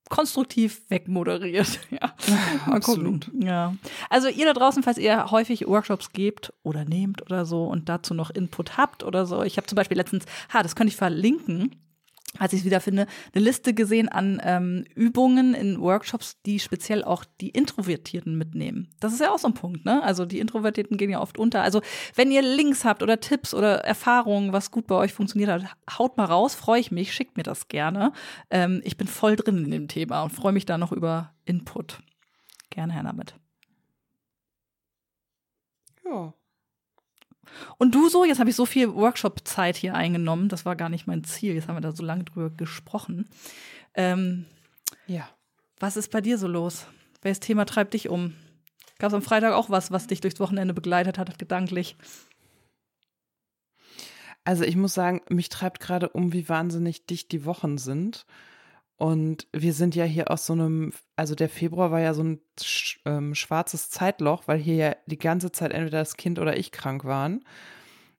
konstruktiv 0.08 0.82
wegmoderiert. 0.88 1.80
Ja, 1.90 2.14
mal 2.66 2.76
Absolut. 2.76 3.26
gucken. 3.26 3.42
Ja. 3.42 3.74
Also 4.10 4.28
ihr 4.28 4.46
da 4.46 4.52
draußen, 4.52 4.82
falls 4.82 4.98
ihr 4.98 5.30
häufig 5.30 5.66
Workshops 5.66 6.12
gebt 6.12 6.52
oder 6.62 6.84
nehmt 6.84 7.22
oder 7.22 7.44
so 7.46 7.64
und 7.64 7.88
dazu 7.88 8.14
noch 8.14 8.30
Input 8.30 8.76
habt 8.76 9.04
oder 9.04 9.26
so. 9.26 9.42
Ich 9.42 9.56
habe 9.56 9.66
zum 9.66 9.76
Beispiel 9.76 9.96
letztens, 9.96 10.24
ha, 10.52 10.62
das 10.62 10.76
könnte 10.76 10.90
ich 10.90 10.96
verlinken 10.96 11.76
als 12.38 12.52
ich 12.52 12.60
es 12.60 12.64
wieder 12.64 12.80
finde, 12.80 13.06
eine 13.34 13.44
Liste 13.44 13.74
gesehen 13.74 14.08
an 14.08 14.40
ähm, 14.44 14.84
Übungen 14.94 15.54
in 15.54 15.80
Workshops, 15.80 16.40
die 16.42 16.58
speziell 16.58 17.04
auch 17.04 17.24
die 17.40 17.50
Introvertierten 17.50 18.36
mitnehmen. 18.36 18.88
Das 19.00 19.12
ist 19.12 19.20
ja 19.20 19.30
auch 19.30 19.38
so 19.38 19.48
ein 19.48 19.54
Punkt, 19.54 19.84
ne? 19.84 20.02
Also 20.02 20.24
die 20.24 20.40
Introvertierten 20.40 20.96
gehen 20.96 21.10
ja 21.10 21.20
oft 21.20 21.38
unter. 21.38 21.62
Also 21.62 21.80
wenn 22.14 22.30
ihr 22.30 22.42
Links 22.42 22.84
habt 22.84 23.02
oder 23.02 23.20
Tipps 23.20 23.54
oder 23.54 23.84
Erfahrungen, 23.84 24.52
was 24.52 24.70
gut 24.70 24.86
bei 24.86 24.94
euch 24.94 25.12
funktioniert 25.12 25.50
hat, 25.50 25.64
haut 25.98 26.16
mal 26.16 26.24
raus, 26.24 26.54
freue 26.54 26.80
ich 26.80 26.90
mich, 26.90 27.14
schickt 27.14 27.36
mir 27.36 27.42
das 27.42 27.68
gerne. 27.68 28.12
Ähm, 28.50 28.80
ich 28.84 28.96
bin 28.96 29.06
voll 29.06 29.36
drin 29.36 29.64
in 29.64 29.70
dem 29.70 29.88
Thema 29.88 30.22
und 30.22 30.30
freue 30.30 30.52
mich 30.52 30.66
da 30.66 30.78
noch 30.78 30.92
über 30.92 31.32
Input. 31.44 32.00
Gerne 32.70 32.92
her 32.92 33.02
damit. 33.04 33.34
Ja. 36.04 36.34
Und 37.78 37.94
du 37.94 38.08
so, 38.08 38.24
jetzt 38.24 38.38
habe 38.38 38.50
ich 38.50 38.56
so 38.56 38.66
viel 38.66 38.94
Workshop-Zeit 38.94 39.76
hier 39.76 39.94
eingenommen, 39.94 40.48
das 40.48 40.64
war 40.64 40.76
gar 40.76 40.88
nicht 40.88 41.06
mein 41.06 41.24
Ziel, 41.24 41.54
jetzt 41.54 41.68
haben 41.68 41.76
wir 41.76 41.80
da 41.80 41.92
so 41.92 42.04
lange 42.04 42.24
drüber 42.24 42.50
gesprochen. 42.50 43.28
Ähm, 43.94 44.46
ja. 45.06 45.28
Was 45.78 45.96
ist 45.96 46.10
bei 46.10 46.20
dir 46.20 46.38
so 46.38 46.46
los? 46.46 46.86
Welches 47.22 47.40
Thema 47.40 47.64
treibt 47.64 47.94
dich 47.94 48.08
um? 48.08 48.34
Gab 48.98 49.08
es 49.08 49.14
am 49.14 49.22
Freitag 49.22 49.54
auch 49.54 49.70
was, 49.70 49.90
was 49.90 50.06
dich 50.06 50.20
durchs 50.20 50.40
Wochenende 50.40 50.72
begleitet 50.72 51.18
hat, 51.18 51.38
gedanklich? 51.38 51.96
Also 54.44 54.62
ich 54.64 54.76
muss 54.76 54.94
sagen, 54.94 55.22
mich 55.28 55.48
treibt 55.48 55.80
gerade 55.80 56.10
um, 56.10 56.32
wie 56.32 56.48
wahnsinnig 56.48 57.06
dicht 57.06 57.32
die 57.32 57.44
Wochen 57.44 57.78
sind. 57.78 58.26
Und 58.96 59.48
wir 59.52 59.72
sind 59.72 59.94
ja 59.94 60.04
hier 60.04 60.30
aus 60.30 60.46
so 60.46 60.52
einem, 60.52 60.92
also 61.16 61.34
der 61.34 61.48
Februar 61.48 61.90
war 61.90 62.00
ja 62.00 62.14
so 62.14 62.22
ein 62.22 62.40
sch, 62.62 63.00
ähm, 63.04 63.34
schwarzes 63.34 63.90
Zeitloch, 63.90 64.44
weil 64.46 64.58
hier 64.58 64.76
ja 64.76 64.96
die 65.06 65.18
ganze 65.18 65.50
Zeit 65.50 65.72
entweder 65.72 65.98
das 65.98 66.16
Kind 66.16 66.38
oder 66.38 66.56
ich 66.56 66.70
krank 66.70 67.04
waren. 67.04 67.44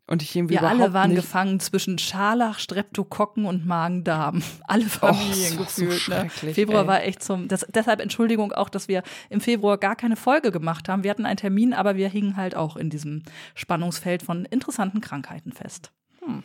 Und 0.07 0.21
ich 0.21 0.35
irgendwie 0.35 0.55
Wir 0.55 0.63
alle 0.63 0.93
waren 0.93 1.11
nicht 1.11 1.21
gefangen 1.21 1.59
zwischen 1.59 1.97
Scharlach, 1.97 2.59
Streptokokken 2.59 3.45
und 3.45 3.65
Magen-Darm. 3.65 4.43
Alle 4.67 4.85
Familien 4.85 5.55
oh, 5.55 5.63
gefühlt. 5.63 5.99
So 5.99 6.11
ne? 6.11 6.29
Februar 6.29 6.83
ey. 6.83 6.87
war 6.87 7.03
echt 7.03 7.23
zum. 7.23 7.47
Das, 7.47 7.65
deshalb 7.73 8.01
Entschuldigung 8.01 8.51
auch, 8.51 8.69
dass 8.69 8.87
wir 8.87 9.01
im 9.31 9.41
Februar 9.41 9.79
gar 9.79 9.95
keine 9.95 10.15
Folge 10.15 10.51
gemacht 10.51 10.89
haben. 10.89 11.03
Wir 11.03 11.09
hatten 11.09 11.25
einen 11.25 11.37
Termin, 11.37 11.73
aber 11.73 11.95
wir 11.95 12.07
hingen 12.07 12.37
halt 12.37 12.55
auch 12.55 12.75
in 12.75 12.91
diesem 12.91 13.23
Spannungsfeld 13.55 14.21
von 14.21 14.45
interessanten 14.45 15.01
Krankheiten 15.01 15.51
fest. 15.53 15.91
Hm. 16.23 16.43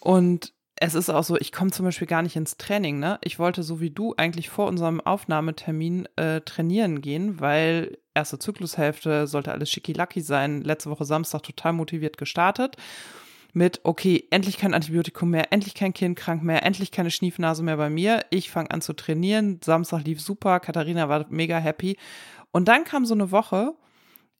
Und 0.00 0.52
es 0.80 0.94
ist 0.94 1.10
auch 1.10 1.24
so, 1.24 1.36
ich 1.36 1.52
komme 1.52 1.70
zum 1.70 1.84
Beispiel 1.84 2.06
gar 2.06 2.22
nicht 2.22 2.36
ins 2.36 2.56
Training, 2.56 2.98
ne? 2.98 3.18
Ich 3.22 3.38
wollte 3.38 3.62
so 3.62 3.80
wie 3.80 3.90
du 3.90 4.14
eigentlich 4.16 4.48
vor 4.48 4.66
unserem 4.68 5.00
Aufnahmetermin 5.00 6.08
äh, 6.16 6.40
trainieren 6.42 7.00
gehen, 7.00 7.40
weil 7.40 7.98
erste 8.14 8.38
Zyklushälfte 8.38 9.26
sollte 9.26 9.52
alles 9.52 9.70
schickilacki 9.70 10.20
sein. 10.20 10.62
Letzte 10.62 10.90
Woche 10.90 11.04
Samstag 11.04 11.42
total 11.42 11.72
motiviert 11.72 12.16
gestartet. 12.16 12.76
Mit, 13.54 13.80
okay, 13.82 14.26
endlich 14.30 14.58
kein 14.58 14.74
Antibiotikum 14.74 15.30
mehr, 15.30 15.52
endlich 15.52 15.74
kein 15.74 15.94
Kind 15.94 16.16
krank 16.16 16.42
mehr, 16.42 16.64
endlich 16.64 16.92
keine 16.92 17.10
Schniefnase 17.10 17.62
mehr 17.62 17.76
bei 17.76 17.90
mir. 17.90 18.24
Ich 18.30 18.50
fange 18.50 18.70
an 18.70 18.82
zu 18.82 18.92
trainieren. 18.92 19.58
Samstag 19.64 20.04
lief 20.04 20.20
super, 20.20 20.60
Katharina 20.60 21.08
war 21.08 21.26
mega 21.30 21.58
happy. 21.58 21.96
Und 22.52 22.68
dann 22.68 22.84
kam 22.84 23.04
so 23.04 23.14
eine 23.14 23.30
Woche, 23.30 23.74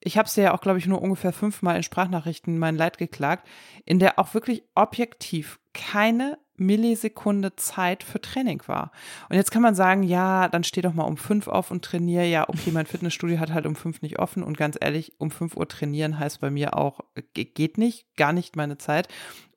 ich 0.00 0.16
habe 0.16 0.26
es 0.26 0.36
ja 0.36 0.54
auch, 0.54 0.60
glaube 0.60 0.78
ich, 0.78 0.86
nur 0.86 1.02
ungefähr 1.02 1.32
fünfmal 1.32 1.76
in 1.76 1.82
Sprachnachrichten 1.82 2.58
mein 2.58 2.76
Leid 2.76 2.98
geklagt, 2.98 3.46
in 3.84 3.98
der 3.98 4.18
auch 4.18 4.34
wirklich 4.34 4.62
objektiv 4.74 5.58
keine 5.74 6.38
Millisekunde 6.58 7.54
Zeit 7.56 8.02
für 8.02 8.20
Training 8.20 8.62
war. 8.66 8.90
Und 9.28 9.36
jetzt 9.36 9.50
kann 9.50 9.62
man 9.62 9.74
sagen, 9.74 10.02
ja, 10.02 10.48
dann 10.48 10.64
steh 10.64 10.80
doch 10.80 10.92
mal 10.92 11.04
um 11.04 11.16
fünf 11.16 11.46
auf 11.46 11.70
und 11.70 11.84
trainiere. 11.84 12.26
Ja, 12.26 12.48
okay, 12.48 12.70
mein 12.72 12.86
Fitnessstudio 12.86 13.38
hat 13.38 13.52
halt 13.52 13.66
um 13.66 13.76
fünf 13.76 14.02
nicht 14.02 14.18
offen 14.18 14.42
und 14.42 14.56
ganz 14.56 14.76
ehrlich, 14.80 15.12
um 15.18 15.30
fünf 15.30 15.56
Uhr 15.56 15.68
trainieren 15.68 16.18
heißt 16.18 16.40
bei 16.40 16.50
mir 16.50 16.76
auch, 16.76 17.00
geht 17.34 17.78
nicht, 17.78 18.06
gar 18.16 18.32
nicht 18.32 18.56
meine 18.56 18.76
Zeit. 18.78 19.08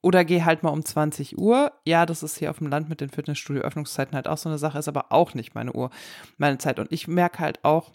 Oder 0.04 0.26
geh 0.26 0.44
halt 0.44 0.64
mal 0.64 0.70
um 0.70 0.84
20 0.84 1.38
Uhr. 1.38 1.72
Ja, 1.86 2.08
das 2.08 2.24
ist 2.24 2.38
hier 2.38 2.50
auf 2.50 2.58
dem 2.58 2.68
Land 2.68 2.90
mit 2.90 3.02
den 3.02 3.10
Fitnessstudio-Öffnungszeiten 3.10 4.16
halt 4.16 4.28
auch 4.28 4.38
so 4.38 4.50
eine 4.50 4.58
Sache, 4.58 4.80
ist 4.80 4.88
aber 4.88 5.12
auch 5.12 5.36
nicht 5.36 5.54
meine 5.54 5.74
Uhr, 5.74 5.92
meine 6.38 6.58
Zeit. 6.58 6.80
Und 6.80 6.92
ich 6.92 7.08
merke 7.08 7.40
halt 7.40 7.64
auch, 7.64 7.92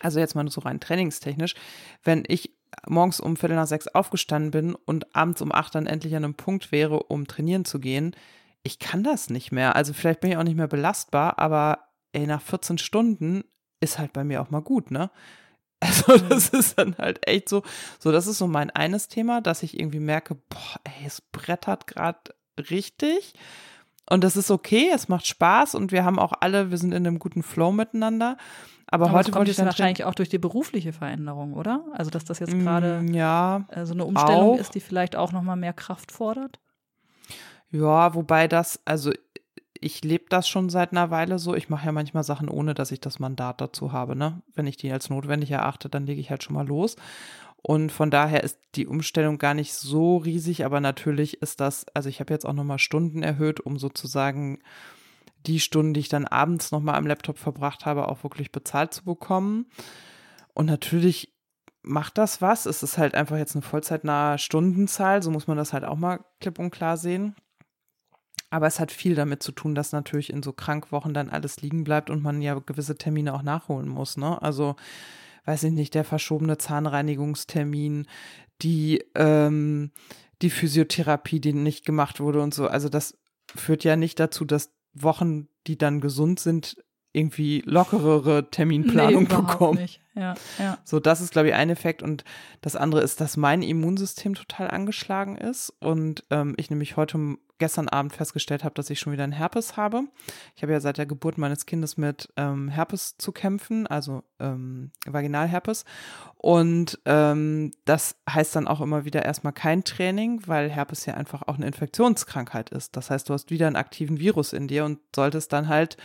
also 0.00 0.20
jetzt 0.20 0.34
mal 0.34 0.48
so 0.48 0.60
rein 0.60 0.80
trainingstechnisch, 0.80 1.54
wenn 2.02 2.24
ich 2.26 2.52
morgens 2.86 3.20
um 3.20 3.36
Viertel 3.36 3.56
nach 3.56 3.66
sechs 3.66 3.88
aufgestanden 3.88 4.50
bin 4.50 4.74
und 4.74 5.14
abends 5.14 5.42
um 5.42 5.52
acht 5.52 5.74
dann 5.74 5.86
endlich 5.86 6.14
an 6.14 6.24
einem 6.24 6.34
Punkt 6.34 6.72
wäre, 6.72 7.02
um 7.04 7.26
trainieren 7.26 7.64
zu 7.64 7.80
gehen, 7.80 8.14
ich 8.62 8.78
kann 8.78 9.02
das 9.02 9.30
nicht 9.30 9.52
mehr. 9.52 9.76
Also 9.76 9.92
vielleicht 9.92 10.20
bin 10.20 10.30
ich 10.30 10.36
auch 10.36 10.42
nicht 10.42 10.56
mehr 10.56 10.68
belastbar, 10.68 11.38
aber 11.38 11.88
ey, 12.12 12.26
nach 12.26 12.42
14 12.42 12.78
Stunden 12.78 13.44
ist 13.80 13.98
halt 13.98 14.12
bei 14.12 14.24
mir 14.24 14.42
auch 14.42 14.50
mal 14.50 14.62
gut, 14.62 14.90
ne? 14.90 15.10
Also 15.80 16.12
mhm. 16.12 16.28
das 16.28 16.48
ist 16.48 16.76
dann 16.76 16.98
halt 16.98 17.24
echt 17.28 17.48
so, 17.48 17.62
so 18.00 18.10
das 18.10 18.26
ist 18.26 18.38
so 18.38 18.48
mein 18.48 18.70
eines 18.70 19.06
Thema, 19.06 19.40
dass 19.40 19.62
ich 19.62 19.78
irgendwie 19.78 20.00
merke, 20.00 20.34
boah, 20.34 20.80
ey, 20.82 21.06
es 21.06 21.20
brettert 21.20 21.86
gerade 21.86 22.34
richtig 22.58 23.34
und 24.10 24.24
das 24.24 24.36
ist 24.36 24.50
okay, 24.50 24.90
es 24.92 25.08
macht 25.08 25.28
Spaß 25.28 25.76
und 25.76 25.92
wir 25.92 26.04
haben 26.04 26.18
auch 26.18 26.32
alle, 26.40 26.72
wir 26.72 26.78
sind 26.78 26.92
in 26.92 27.06
einem 27.06 27.20
guten 27.20 27.44
Flow 27.44 27.70
miteinander. 27.70 28.38
Aber, 28.90 29.06
Aber 29.06 29.18
heute 29.18 29.32
kommt 29.32 29.48
es 29.48 29.58
wahrscheinlich 29.58 30.04
auch 30.04 30.14
durch 30.14 30.30
die 30.30 30.38
berufliche 30.38 30.92
Veränderung, 30.92 31.52
oder? 31.52 31.84
Also 31.92 32.10
dass 32.10 32.24
das 32.24 32.38
jetzt 32.38 32.54
mm, 32.54 32.60
gerade 32.60 33.04
ja, 33.12 33.66
äh, 33.68 33.84
so 33.84 33.92
eine 33.92 34.04
Umstellung 34.04 34.54
auch. 34.54 34.58
ist, 34.58 34.74
die 34.74 34.80
vielleicht 34.80 35.14
auch 35.14 35.32
noch 35.32 35.42
mal 35.42 35.56
mehr 35.56 35.74
Kraft 35.74 36.10
fordert. 36.10 36.58
Ja, 37.70 38.14
wobei 38.14 38.48
das, 38.48 38.80
also 38.86 39.12
ich 39.80 40.02
lebe 40.02 40.24
das 40.30 40.48
schon 40.48 40.70
seit 40.70 40.92
einer 40.92 41.10
Weile 41.10 41.38
so. 41.38 41.54
Ich 41.54 41.68
mache 41.68 41.86
ja 41.86 41.92
manchmal 41.92 42.24
Sachen, 42.24 42.48
ohne 42.48 42.74
dass 42.74 42.90
ich 42.90 43.00
das 43.00 43.18
Mandat 43.18 43.60
dazu 43.60 43.92
habe. 43.92 44.16
Ne? 44.16 44.42
Wenn 44.54 44.66
ich 44.66 44.78
die 44.78 44.90
als 44.90 45.10
notwendig 45.10 45.50
erachte, 45.50 45.88
dann 45.88 46.06
lege 46.06 46.20
ich 46.20 46.30
halt 46.30 46.42
schon 46.42 46.54
mal 46.54 46.66
los. 46.66 46.96
Und 47.60 47.92
von 47.92 48.10
daher 48.10 48.42
ist 48.44 48.58
die 48.74 48.86
Umstellung 48.86 49.36
gar 49.36 49.52
nicht 49.54 49.74
so 49.74 50.16
riesig, 50.16 50.64
aber 50.64 50.80
natürlich 50.80 51.42
ist 51.42 51.60
das, 51.60 51.86
also 51.92 52.08
ich 52.08 52.20
habe 52.20 52.32
jetzt 52.32 52.46
auch 52.46 52.52
nochmal 52.52 52.78
Stunden 52.78 53.22
erhöht, 53.22 53.60
um 53.60 53.78
sozusagen 53.78 54.60
die 55.48 55.60
Stunden, 55.60 55.94
die 55.94 56.00
ich 56.00 56.08
dann 56.08 56.26
abends 56.26 56.70
nochmal 56.70 56.96
am 56.96 57.06
Laptop 57.06 57.38
verbracht 57.38 57.86
habe, 57.86 58.08
auch 58.08 58.22
wirklich 58.22 58.52
bezahlt 58.52 58.94
zu 58.94 59.04
bekommen. 59.04 59.66
Und 60.54 60.66
natürlich 60.66 61.34
macht 61.82 62.18
das 62.18 62.42
was. 62.42 62.66
Es 62.66 62.82
ist 62.82 62.98
halt 62.98 63.14
einfach 63.14 63.38
jetzt 63.38 63.54
eine 63.54 63.62
vollzeitnahe 63.62 64.38
Stundenzahl, 64.38 65.22
so 65.22 65.30
muss 65.30 65.46
man 65.46 65.56
das 65.56 65.72
halt 65.72 65.84
auch 65.84 65.96
mal 65.96 66.20
klipp 66.40 66.58
und 66.58 66.70
klar 66.70 66.96
sehen. 66.96 67.34
Aber 68.50 68.66
es 68.66 68.80
hat 68.80 68.92
viel 68.92 69.14
damit 69.14 69.42
zu 69.42 69.52
tun, 69.52 69.74
dass 69.74 69.92
natürlich 69.92 70.30
in 70.30 70.42
so 70.42 70.52
Krankwochen 70.52 71.12
dann 71.12 71.30
alles 71.30 71.60
liegen 71.60 71.84
bleibt 71.84 72.08
und 72.08 72.22
man 72.22 72.40
ja 72.40 72.54
gewisse 72.54 72.96
Termine 72.96 73.34
auch 73.34 73.42
nachholen 73.42 73.88
muss. 73.88 74.16
Ne? 74.16 74.40
Also, 74.40 74.76
weiß 75.44 75.64
ich 75.64 75.72
nicht, 75.72 75.94
der 75.94 76.04
verschobene 76.04 76.56
Zahnreinigungstermin, 76.56 78.06
die, 78.62 79.04
ähm, 79.14 79.92
die 80.40 80.50
Physiotherapie, 80.50 81.40
die 81.40 81.52
nicht 81.52 81.84
gemacht 81.84 82.20
wurde 82.20 82.40
und 82.40 82.54
so. 82.54 82.68
Also, 82.68 82.88
das 82.88 83.18
führt 83.54 83.84
ja 83.84 83.96
nicht 83.96 84.18
dazu, 84.18 84.44
dass 84.44 84.77
Wochen, 85.02 85.48
die 85.66 85.78
dann 85.78 86.00
gesund 86.00 86.40
sind, 86.40 86.76
irgendwie 87.18 87.62
lockerere 87.66 88.50
Terminplanung 88.50 89.24
nee, 89.24 89.36
bekommen. 89.36 89.78
Nicht. 89.78 90.00
Ja, 90.14 90.34
ja. 90.58 90.78
So, 90.84 91.00
das 91.00 91.20
ist, 91.20 91.32
glaube 91.32 91.48
ich, 91.48 91.54
ein 91.54 91.70
Effekt. 91.70 92.02
Und 92.02 92.24
das 92.60 92.76
andere 92.76 93.02
ist, 93.02 93.20
dass 93.20 93.36
mein 93.36 93.62
Immunsystem 93.62 94.34
total 94.34 94.70
angeschlagen 94.70 95.36
ist. 95.36 95.72
Und 95.80 96.24
ähm, 96.30 96.54
ich 96.56 96.70
nämlich 96.70 96.96
heute, 96.96 97.38
gestern 97.58 97.88
Abend 97.88 98.12
festgestellt 98.12 98.64
habe, 98.64 98.74
dass 98.74 98.88
ich 98.90 98.98
schon 99.00 99.12
wieder 99.12 99.24
einen 99.24 99.32
Herpes 99.32 99.76
habe. 99.76 100.04
Ich 100.56 100.62
habe 100.62 100.72
ja 100.72 100.80
seit 100.80 100.96
der 100.96 101.06
Geburt 101.06 101.38
meines 101.38 101.66
Kindes 101.66 101.96
mit 101.96 102.28
ähm, 102.36 102.68
Herpes 102.68 103.16
zu 103.18 103.32
kämpfen, 103.32 103.86
also 103.86 104.22
ähm, 104.38 104.92
Vaginalherpes. 105.06 105.84
Und 106.36 107.00
ähm, 107.04 107.72
das 107.84 108.16
heißt 108.30 108.54
dann 108.56 108.68
auch 108.68 108.80
immer 108.80 109.04
wieder 109.04 109.24
erstmal 109.24 109.52
kein 109.52 109.84
Training, 109.84 110.42
weil 110.46 110.70
Herpes 110.70 111.04
ja 111.06 111.14
einfach 111.14 111.42
auch 111.46 111.56
eine 111.56 111.66
Infektionskrankheit 111.66 112.70
ist. 112.70 112.96
Das 112.96 113.10
heißt, 113.10 113.28
du 113.28 113.34
hast 113.34 113.50
wieder 113.50 113.66
einen 113.66 113.76
aktiven 113.76 114.18
Virus 114.20 114.52
in 114.52 114.68
dir 114.68 114.84
und 114.84 115.00
solltest 115.14 115.52
dann 115.52 115.68
halt 115.68 115.96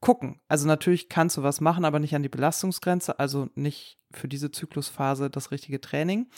gucken. 0.00 0.40
Also 0.48 0.66
natürlich 0.66 1.08
kannst 1.08 1.36
du 1.36 1.42
was 1.42 1.60
machen, 1.60 1.84
aber 1.84 1.98
nicht 1.98 2.14
an 2.14 2.22
die 2.22 2.28
Belastungsgrenze, 2.28 3.18
also 3.18 3.48
nicht 3.54 3.98
für 4.12 4.28
diese 4.28 4.50
Zyklusphase 4.50 5.30
das 5.30 5.50
richtige 5.50 5.80
Training. 5.80 6.28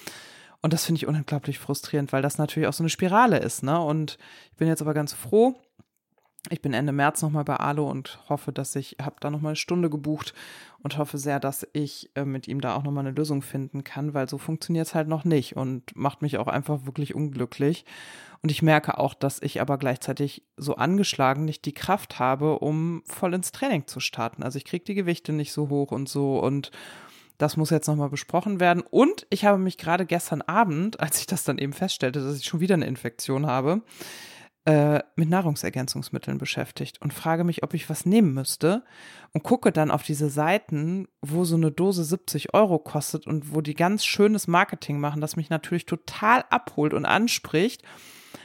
Und 0.60 0.72
das 0.72 0.84
finde 0.84 0.98
ich 0.98 1.06
unglaublich 1.06 1.58
frustrierend, 1.58 2.12
weil 2.12 2.22
das 2.22 2.38
natürlich 2.38 2.68
auch 2.68 2.72
so 2.72 2.84
eine 2.84 2.90
Spirale 2.90 3.38
ist, 3.38 3.62
ne? 3.64 3.80
Und 3.80 4.16
ich 4.52 4.56
bin 4.56 4.68
jetzt 4.68 4.82
aber 4.82 4.94
ganz 4.94 5.12
froh. 5.12 5.56
Ich 6.50 6.60
bin 6.60 6.74
Ende 6.74 6.92
März 6.92 7.22
nochmal 7.22 7.44
bei 7.44 7.56
Alo 7.56 7.88
und 7.88 8.18
hoffe, 8.28 8.52
dass 8.52 8.74
ich, 8.74 8.96
habe 9.00 9.16
da 9.20 9.30
nochmal 9.30 9.50
eine 9.50 9.56
Stunde 9.56 9.88
gebucht 9.88 10.34
und 10.82 10.98
hoffe 10.98 11.16
sehr, 11.16 11.38
dass 11.38 11.66
ich 11.72 12.10
äh, 12.16 12.24
mit 12.24 12.48
ihm 12.48 12.60
da 12.60 12.74
auch 12.74 12.82
nochmal 12.82 13.06
eine 13.06 13.14
Lösung 13.14 13.42
finden 13.42 13.84
kann, 13.84 14.12
weil 14.12 14.28
so 14.28 14.38
funktioniert 14.38 14.88
es 14.88 14.94
halt 14.94 15.06
noch 15.06 15.24
nicht 15.24 15.56
und 15.56 15.94
macht 15.94 16.20
mich 16.20 16.38
auch 16.38 16.48
einfach 16.48 16.84
wirklich 16.84 17.14
unglücklich. 17.14 17.84
Und 18.42 18.50
ich 18.50 18.60
merke 18.60 18.98
auch, 18.98 19.14
dass 19.14 19.40
ich 19.40 19.60
aber 19.60 19.78
gleichzeitig 19.78 20.42
so 20.56 20.74
angeschlagen 20.74 21.44
nicht 21.44 21.64
die 21.64 21.74
Kraft 21.74 22.18
habe, 22.18 22.58
um 22.58 23.04
voll 23.06 23.34
ins 23.34 23.52
Training 23.52 23.86
zu 23.86 24.00
starten. 24.00 24.42
Also 24.42 24.58
ich 24.58 24.64
kriege 24.64 24.84
die 24.84 24.94
Gewichte 24.94 25.32
nicht 25.32 25.52
so 25.52 25.68
hoch 25.68 25.92
und 25.92 26.08
so 26.08 26.40
und 26.40 26.72
das 27.38 27.56
muss 27.56 27.70
jetzt 27.70 27.86
nochmal 27.86 28.10
besprochen 28.10 28.58
werden. 28.58 28.82
Und 28.82 29.26
ich 29.30 29.44
habe 29.44 29.58
mich 29.58 29.78
gerade 29.78 30.06
gestern 30.06 30.42
Abend, 30.42 30.98
als 31.00 31.20
ich 31.20 31.26
das 31.26 31.44
dann 31.44 31.58
eben 31.58 31.72
feststellte, 31.72 32.20
dass 32.20 32.36
ich 32.36 32.46
schon 32.46 32.60
wieder 32.60 32.74
eine 32.74 32.86
Infektion 32.86 33.46
habe, 33.46 33.82
äh, 34.64 35.00
mit 35.16 35.28
Nahrungsergänzungsmitteln 35.28 36.38
beschäftigt 36.38 37.00
und 37.02 37.12
frage 37.12 37.42
mich, 37.42 37.62
ob 37.64 37.74
ich 37.74 37.90
was 37.90 38.06
nehmen 38.06 38.32
müsste 38.32 38.84
und 39.32 39.42
gucke 39.42 39.72
dann 39.72 39.90
auf 39.90 40.04
diese 40.04 40.30
Seiten, 40.30 41.08
wo 41.20 41.44
so 41.44 41.56
eine 41.56 41.72
Dose 41.72 42.04
70 42.04 42.54
Euro 42.54 42.78
kostet 42.78 43.26
und 43.26 43.54
wo 43.54 43.60
die 43.60 43.74
ganz 43.74 44.04
schönes 44.04 44.46
Marketing 44.46 45.00
machen, 45.00 45.20
das 45.20 45.36
mich 45.36 45.50
natürlich 45.50 45.86
total 45.86 46.44
abholt 46.50 46.94
und 46.94 47.06
anspricht. 47.06 47.82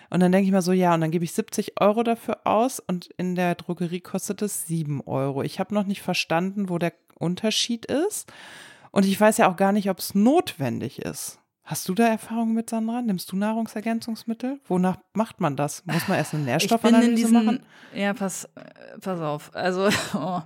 Und 0.09 0.21
dann 0.21 0.31
denke 0.31 0.47
ich 0.47 0.51
mal 0.51 0.61
so, 0.61 0.71
ja, 0.71 0.93
und 0.93 1.01
dann 1.01 1.11
gebe 1.11 1.25
ich 1.25 1.33
70 1.33 1.79
Euro 1.81 2.01
dafür 2.01 2.39
aus 2.45 2.79
und 2.79 3.07
in 3.17 3.35
der 3.35 3.55
Drogerie 3.55 3.99
kostet 3.99 4.41
es 4.41 4.65
7 4.65 5.01
Euro. 5.01 5.43
Ich 5.43 5.59
habe 5.59 5.75
noch 5.75 5.85
nicht 5.85 6.01
verstanden, 6.01 6.69
wo 6.69 6.77
der 6.77 6.93
Unterschied 7.19 7.85
ist. 7.85 8.31
Und 8.91 9.05
ich 9.05 9.19
weiß 9.19 9.37
ja 9.37 9.51
auch 9.51 9.57
gar 9.57 9.71
nicht, 9.71 9.89
ob 9.89 9.99
es 9.99 10.15
notwendig 10.15 10.99
ist. 10.99 11.39
Hast 11.67 11.89
du 11.89 11.93
da 11.93 12.07
Erfahrungen 12.07 12.53
mit, 12.53 12.69
Sandra? 12.69 13.01
Nimmst 13.01 13.29
du 13.29 13.35
Nahrungsergänzungsmittel? 13.35 14.61
Wonach 14.69 14.95
macht 15.11 15.41
man 15.41 15.57
das? 15.57 15.85
Muss 15.85 16.07
man 16.07 16.17
erst 16.17 16.33
eine 16.33 16.43
Nährstoffanalyse 16.43 17.13
diesen, 17.13 17.33
machen? 17.33 17.59
Ja, 17.93 18.13
pass, 18.13 18.47
pass 19.01 19.19
auf. 19.19 19.53
Also, 19.53 19.89
oh. 20.13 20.39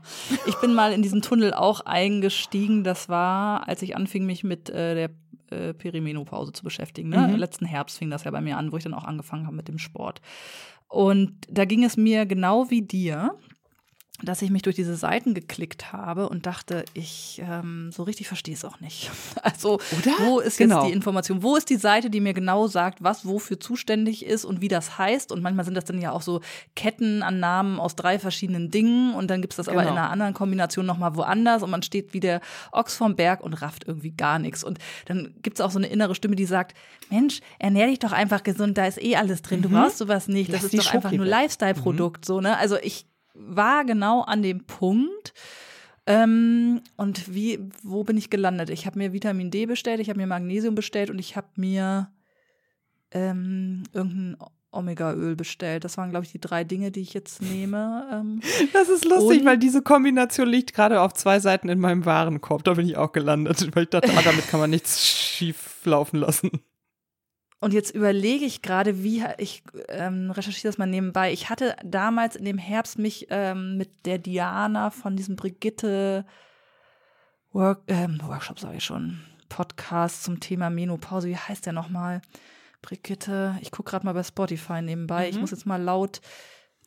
ich 0.48 0.56
bin 0.56 0.74
mal 0.74 0.92
in 0.92 1.04
diesen 1.04 1.22
Tunnel 1.22 1.54
auch 1.54 1.82
eingestiegen. 1.82 2.84
Das 2.84 3.08
war, 3.08 3.68
als 3.68 3.84
ich 3.84 3.96
anfing, 3.96 4.26
mich 4.26 4.44
mit 4.44 4.72
äh, 4.72 4.96
der 4.96 5.10
äh, 5.52 5.76
Perimenopause 5.76 6.54
zu 6.54 6.64
beschäftigen. 6.64 7.10
Ne? 7.10 7.28
Mhm. 7.28 7.36
Letzten 7.36 7.66
Herbst 7.68 8.00
fing 8.00 8.10
das 8.10 8.24
ja 8.24 8.32
bei 8.32 8.42
mir 8.42 8.58
an, 8.58 8.72
wo 8.72 8.78
ich 8.78 8.84
dann 8.84 8.96
auch 8.96 9.06
angefangen 9.06 9.46
habe 9.46 9.56
mit 9.56 9.68
dem 9.68 9.78
Sport. 9.78 10.22
Und 10.88 11.34
da 11.52 11.66
ging 11.66 11.84
es 11.84 11.98
mir 11.98 12.26
genau 12.26 12.72
wie 12.72 12.82
dir 12.82 13.38
dass 14.24 14.42
ich 14.42 14.50
mich 14.50 14.62
durch 14.62 14.76
diese 14.76 14.96
Seiten 14.96 15.34
geklickt 15.34 15.94
habe 15.94 16.30
und 16.30 16.46
dachte, 16.46 16.86
ich 16.94 17.42
ähm, 17.46 17.92
so 17.92 18.04
richtig 18.04 18.28
verstehe 18.28 18.54
es 18.54 18.66
auch 18.66 18.80
nicht. 18.80 19.10
Also 19.44 19.80
Oder? 19.98 20.12
wo 20.20 20.40
ist 20.40 20.58
genau. 20.58 20.82
jetzt 20.82 20.90
die 20.90 20.94
Information? 20.94 21.42
Wo 21.42 21.56
ist 21.56 21.70
die 21.70 21.78
Seite, 21.78 22.10
die 22.10 22.20
mir 22.20 22.34
genau 22.34 22.68
sagt, 22.68 23.02
was 23.02 23.26
wofür 23.26 23.60
zuständig 23.60 24.26
ist 24.26 24.46
und 24.46 24.62
wie 24.62 24.68
das 24.68 24.98
heißt? 24.98 25.32
Und 25.32 25.42
manchmal 25.42 25.66
sind 25.66 25.74
das 25.74 25.86
dann 25.86 26.00
ja 26.00 26.12
auch 26.12 26.22
so 26.22 26.42
Ketten 26.76 27.24
an 27.24 27.40
Namen 27.40 27.80
aus 27.80 27.96
drei 27.96 28.20
verschiedenen 28.20 28.70
Dingen 28.70 29.14
und 29.14 29.30
dann 29.30 29.42
gibt 29.42 29.54
es 29.54 29.58
das 29.58 29.66
genau. 29.66 29.80
aber 29.80 29.88
in 29.88 29.96
genau. 29.96 30.04
einer 30.04 30.12
anderen 30.12 30.34
Kombination 30.34 30.86
nochmal 30.86 31.16
woanders 31.16 31.64
und 31.64 31.72
man 31.72 31.82
steht 31.82 32.14
wie 32.14 32.20
der 32.20 32.42
Ochs 32.72 32.96
vom 32.96 33.16
Berg 33.16 33.42
und 33.42 33.54
rafft 33.54 33.88
irgendwie 33.88 34.12
gar 34.12 34.38
nichts. 34.38 34.64
Und 34.64 34.80
dann 35.06 35.34
gibt 35.42 35.58
es 35.58 35.62
auch 35.62 35.72
so 35.72 35.80
eine 35.80 35.88
innere 35.88 36.14
Stimme, 36.14 36.36
die 36.36 36.46
sagt, 36.46 36.76
Mensch, 37.10 37.42
ernähr 37.60 37.88
dich 37.88 38.00
doch 38.00 38.12
einfach 38.12 38.44
gesund, 38.44 38.78
da 38.78 38.86
ist 38.86 39.02
eh 39.02 39.16
alles 39.16 39.42
drin, 39.42 39.60
mhm. 39.60 39.64
du 39.64 39.70
brauchst 39.70 39.98
sowas 39.98 40.28
nicht, 40.28 40.52
Lass 40.52 40.62
das 40.62 40.74
ist 40.74 40.86
doch 40.86 40.94
einfach 40.94 41.12
nur 41.12 41.26
Lifestyle-Produkt, 41.26 42.22
mhm. 42.22 42.26
so, 42.26 42.42
ne? 42.42 42.58
Also 42.58 42.78
ich 42.78 43.06
war 43.34 43.86
genau 43.86 44.22
an 44.22 44.42
dem 44.42 44.66
Punkt. 44.66 45.34
Ähm, 46.08 46.82
und 46.98 47.34
wie, 47.34 47.60
wo 47.84 48.04
bin 48.04 48.18
ich 48.18 48.30
gelandet? 48.30 48.70
Ich 48.70 48.86
habe 48.86 48.98
mir 48.98 49.14
Vitamin 49.14 49.52
D 49.52 49.66
bestellt, 49.66 50.00
ich 50.00 50.10
habe 50.10 50.20
mir 50.20 50.28
Magnesium 50.28 50.76
bestellt 50.76 51.10
und 51.10 51.20
ich 51.20 51.36
habe 51.36 51.48
mir 51.56 52.12
ähm, 53.12 53.84
irgendein 53.94 54.38
Omega-Öl 54.72 55.36
bestellt. 55.36 55.84
Das 55.84 55.98
waren, 55.98 56.10
glaube 56.10 56.26
ich, 56.26 56.32
die 56.32 56.40
drei 56.40 56.64
Dinge, 56.64 56.92
die 56.92 57.02
ich 57.02 57.14
jetzt 57.14 57.42
nehme. 57.42 58.08
Ähm, 58.12 58.42
das 58.74 58.90
ist 58.90 59.06
lustig, 59.06 59.46
weil 59.46 59.58
diese 59.58 59.82
Kombination 59.82 60.48
liegt 60.48 60.74
gerade 60.74 61.02
auf 61.02 61.14
zwei 61.14 61.40
Seiten 61.40 61.70
in 61.70 61.80
meinem 61.80 62.06
Warenkorb. 62.06 62.64
Da 62.64 62.74
bin 62.74 62.88
ich 62.88 62.98
auch 62.98 63.12
gelandet, 63.12 63.76
weil 63.76 63.84
ich 63.84 63.90
dachte, 63.90 64.12
ah, 64.16 64.22
damit 64.24 64.48
kann 64.48 64.60
man 64.60 64.70
nichts 64.70 65.06
schief 65.06 65.86
laufen 65.86 66.18
lassen. 66.18 66.52
Und 67.62 67.76
jetzt 67.76 67.94
überlege 67.94 68.44
ich 68.44 68.64
gerade, 68.64 69.04
wie 69.04 69.24
ich 69.38 69.62
ähm, 69.88 70.32
recherchiere 70.32 70.72
das 70.72 70.80
mal 70.80 70.88
nebenbei. 70.88 71.32
Ich 71.32 71.52
hatte 71.52 71.76
damals 71.86 72.36
in 72.36 72.44
dem 72.44 72.58
Herbst 72.58 72.98
mich 72.98 73.28
ähm, 73.30 73.78
mit 73.78 74.08
der 74.08 74.18
Diana 74.18 74.90
von 74.90 75.16
diesem 75.16 75.36
Brigitte 75.36 76.26
Work, 77.52 77.84
ähm, 77.88 78.20
Workshop, 78.24 78.60
sage 78.60 78.78
ich 78.78 78.84
schon, 78.84 79.22
Podcast 79.48 80.24
zum 80.24 80.40
Thema 80.40 80.72
Menopause. 80.72 81.28
Wie 81.28 81.38
heißt 81.38 81.68
der 81.68 81.74
nochmal? 81.74 82.24
Brigitte, 82.82 83.56
ich 83.62 83.70
gucke 83.70 83.92
gerade 83.92 84.08
mal 84.08 84.14
bei 84.14 84.24
Spotify 84.24 84.82
nebenbei. 84.82 85.26
Mhm. 85.26 85.30
Ich 85.30 85.40
muss 85.40 85.52
jetzt 85.52 85.68
mal 85.68 85.80
laut 85.80 86.20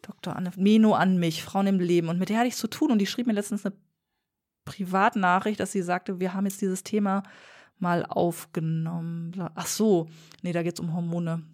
Dr. 0.03 0.35
Anne, 0.35 0.51
Meno 0.57 0.95
an 0.95 1.19
mich, 1.19 1.45
Frauen 1.45 1.69
im 1.69 1.79
Leben. 1.79 2.09
Und 2.09 2.19
mit 2.19 2.31
der 2.31 2.39
hatte 2.39 2.49
ich 2.49 2.57
zu 2.57 2.67
tun 2.67 2.91
und 2.91 2.99
die 2.99 3.07
schrieb 3.07 3.29
mir 3.29 3.33
letztens 3.33 3.65
eine 3.65 3.77
Privatnachricht, 4.65 5.61
dass 5.61 5.71
sie 5.71 5.83
sagte, 5.83 6.19
wir 6.19 6.35
haben 6.35 6.47
jetzt 6.47 6.61
dieses 6.61 6.83
Thema 6.83 7.23
mal 7.79 8.05
aufgenommen. 8.07 9.33
Ach 9.55 9.67
so, 9.67 10.09
nee, 10.43 10.53
da 10.53 10.63
geht 10.63 10.75
es 10.75 10.81
um 10.81 10.95
Hormone. 10.95 11.45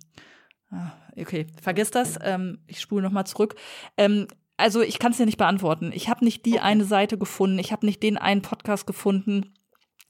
Ah, 0.70 0.92
okay, 1.16 1.46
vergiss 1.60 1.90
das. 1.90 2.18
Ähm, 2.22 2.58
ich 2.66 2.80
spule 2.80 3.02
nochmal 3.02 3.26
zurück. 3.26 3.56
Ähm, 3.96 4.28
also 4.56 4.82
ich 4.82 4.98
kann 4.98 5.12
es 5.12 5.18
dir 5.18 5.26
nicht 5.26 5.38
beantworten. 5.38 5.90
Ich 5.92 6.08
habe 6.08 6.24
nicht 6.24 6.44
die 6.46 6.54
okay. 6.54 6.60
eine 6.60 6.84
Seite 6.84 7.18
gefunden. 7.18 7.58
Ich 7.58 7.72
habe 7.72 7.86
nicht 7.86 8.02
den 8.02 8.18
einen 8.18 8.42
Podcast 8.42 8.86
gefunden. 8.86 9.54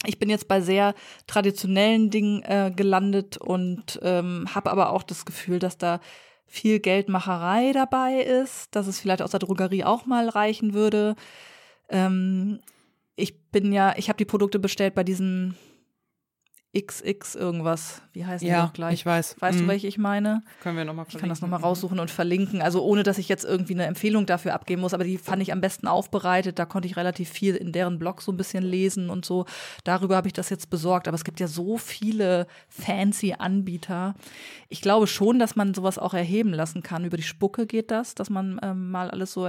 Ich 0.07 0.19
bin 0.19 0.31
jetzt 0.31 0.49
bei 0.49 0.61
sehr 0.61 0.95
traditionellen 1.27 2.11
Dingen 2.11 2.43
äh, 2.43 2.73
gelandet 2.75 3.37
und 3.37 4.01
ähm, 4.03 4.47
habe 4.55 4.71
aber 4.71 4.91
auch 4.91 5.03
das 5.03 5.25
Gefühl, 5.25 5.59
dass 5.59 5.79
da 5.79 6.01
viel 6.47 6.81
Geldmacherei 6.81 7.73
dabei 7.73 8.23
ist, 8.23 8.75
dass 8.75 8.87
es 8.87 8.99
vielleicht 8.99 9.23
aus 9.23 9.31
der 9.31 9.41
Drogerie 9.41 9.85
auch 9.85 10.07
mal 10.07 10.29
reichen 10.29 10.75
würde. 10.75 11.15
Ähm, 11.89 12.61
ich 13.15 13.51
bin 13.51 13.73
ja, 13.73 13.95
ich 13.97 14.09
habe 14.09 14.17
die 14.17 14.25
Produkte 14.25 14.59
bestellt 14.59 14.95
bei 14.95 15.05
diesem 15.05 15.55
XX 16.77 17.35
irgendwas. 17.35 18.01
Wie 18.13 18.25
heißt 18.25 18.45
ja, 18.45 18.63
noch 18.63 18.73
gleich? 18.73 18.95
Ich 18.95 19.07
weiß. 19.07 19.37
Weißt 19.41 19.59
mhm. 19.59 19.63
du, 19.63 19.69
welche 19.69 19.89
ich 19.89 19.99
meine? 19.99 20.43
Können 20.61 20.77
wir 20.77 20.85
nochmal. 20.85 21.05
Ich 21.09 21.19
kann 21.19 21.29
das 21.29 21.41
nochmal 21.41 21.61
raussuchen 21.61 21.99
und 21.99 22.13
verlinken. 22.13 22.63
Also 22.63 22.85
ohne, 22.85 23.03
dass 23.03 23.19
ich 23.19 23.29
jetzt 23.29 23.45
irgendwie 23.45 23.75
eine 23.75 23.87
Empfehlung 23.87 24.25
dafür 24.25 24.55
abgeben 24.55 24.81
muss, 24.81 24.95
aber 24.95 25.03
die 25.03 25.19
fand 25.19 25.43
ich 25.43 25.53
am 25.53 25.61
besten 25.61 25.89
aufbereitet. 25.89 26.61
Da 26.61 26.67
konnte 26.67 26.87
ich 26.87 26.97
relativ 26.97 27.29
viel 27.29 27.57
in 27.57 27.73
deren 27.73 27.99
Blog 27.99 28.23
so 28.23 28.31
ein 28.31 28.37
bisschen 28.37 28.63
lesen 28.63 29.11
und 29.11 29.25
so. 29.25 29.47
Darüber 29.83 30.15
habe 30.15 30.29
ich 30.29 30.33
das 30.33 30.49
jetzt 30.49 30.71
besorgt. 30.71 31.09
Aber 31.09 31.17
es 31.17 31.25
gibt 31.25 31.41
ja 31.41 31.49
so 31.49 31.77
viele 31.77 32.47
fancy 32.69 33.35
Anbieter. 33.37 34.15
Ich 34.69 34.81
glaube 34.81 35.09
schon, 35.09 35.41
dass 35.41 35.57
man 35.57 35.75
sowas 35.75 35.99
auch 35.99 36.15
erheben 36.15 36.53
lassen 36.53 36.85
kann. 36.85 37.05
Über 37.05 37.17
die 37.17 37.25
Spucke 37.25 37.67
geht 37.67 37.91
das, 37.91 38.15
dass 38.15 38.31
man 38.31 38.61
ähm, 38.63 38.93
mal 38.93 39.11
alles 39.11 39.33
so 39.33 39.49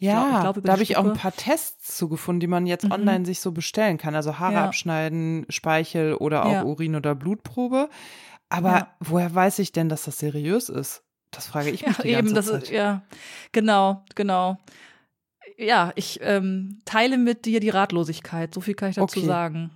ja, 0.00 0.40
glaub, 0.40 0.54
glaub, 0.54 0.64
da 0.64 0.72
habe 0.72 0.82
ich 0.82 0.96
auch 0.96 1.04
ein 1.04 1.12
paar 1.12 1.34
Tests 1.34 1.96
zugefunden, 1.96 2.40
die 2.40 2.46
man 2.46 2.66
jetzt 2.66 2.86
mhm. 2.86 2.92
online 2.92 3.26
sich 3.26 3.40
so 3.40 3.52
bestellen 3.52 3.98
kann. 3.98 4.14
Also 4.14 4.38
Haare 4.38 4.54
ja. 4.54 4.64
abschneiden, 4.64 5.44
Speichel 5.50 6.14
oder 6.14 6.46
auch 6.46 6.52
ja. 6.52 6.64
Urin- 6.64 6.96
oder 6.96 7.14
Blutprobe. 7.14 7.90
Aber 8.48 8.70
ja. 8.70 8.88
woher 9.00 9.34
weiß 9.34 9.58
ich 9.60 9.72
denn, 9.72 9.88
dass 9.88 10.04
das 10.04 10.18
seriös 10.18 10.68
ist? 10.70 11.02
Das 11.30 11.46
frage 11.46 11.70
ich 11.70 11.82
mich 11.86 11.98
ja, 11.98 12.02
die 12.02 12.10
ganze 12.12 12.26
eben, 12.26 12.34
das 12.34 12.46
Zeit. 12.46 12.62
Ist, 12.64 12.70
ja, 12.70 13.02
genau, 13.52 14.04
genau. 14.14 14.58
Ja, 15.58 15.92
ich 15.94 16.18
ähm, 16.22 16.80
teile 16.86 17.18
mit 17.18 17.44
dir 17.44 17.60
die 17.60 17.68
Ratlosigkeit. 17.68 18.54
So 18.54 18.62
viel 18.62 18.74
kann 18.74 18.90
ich 18.90 18.96
dazu 18.96 19.18
okay. 19.18 19.26
sagen. 19.26 19.70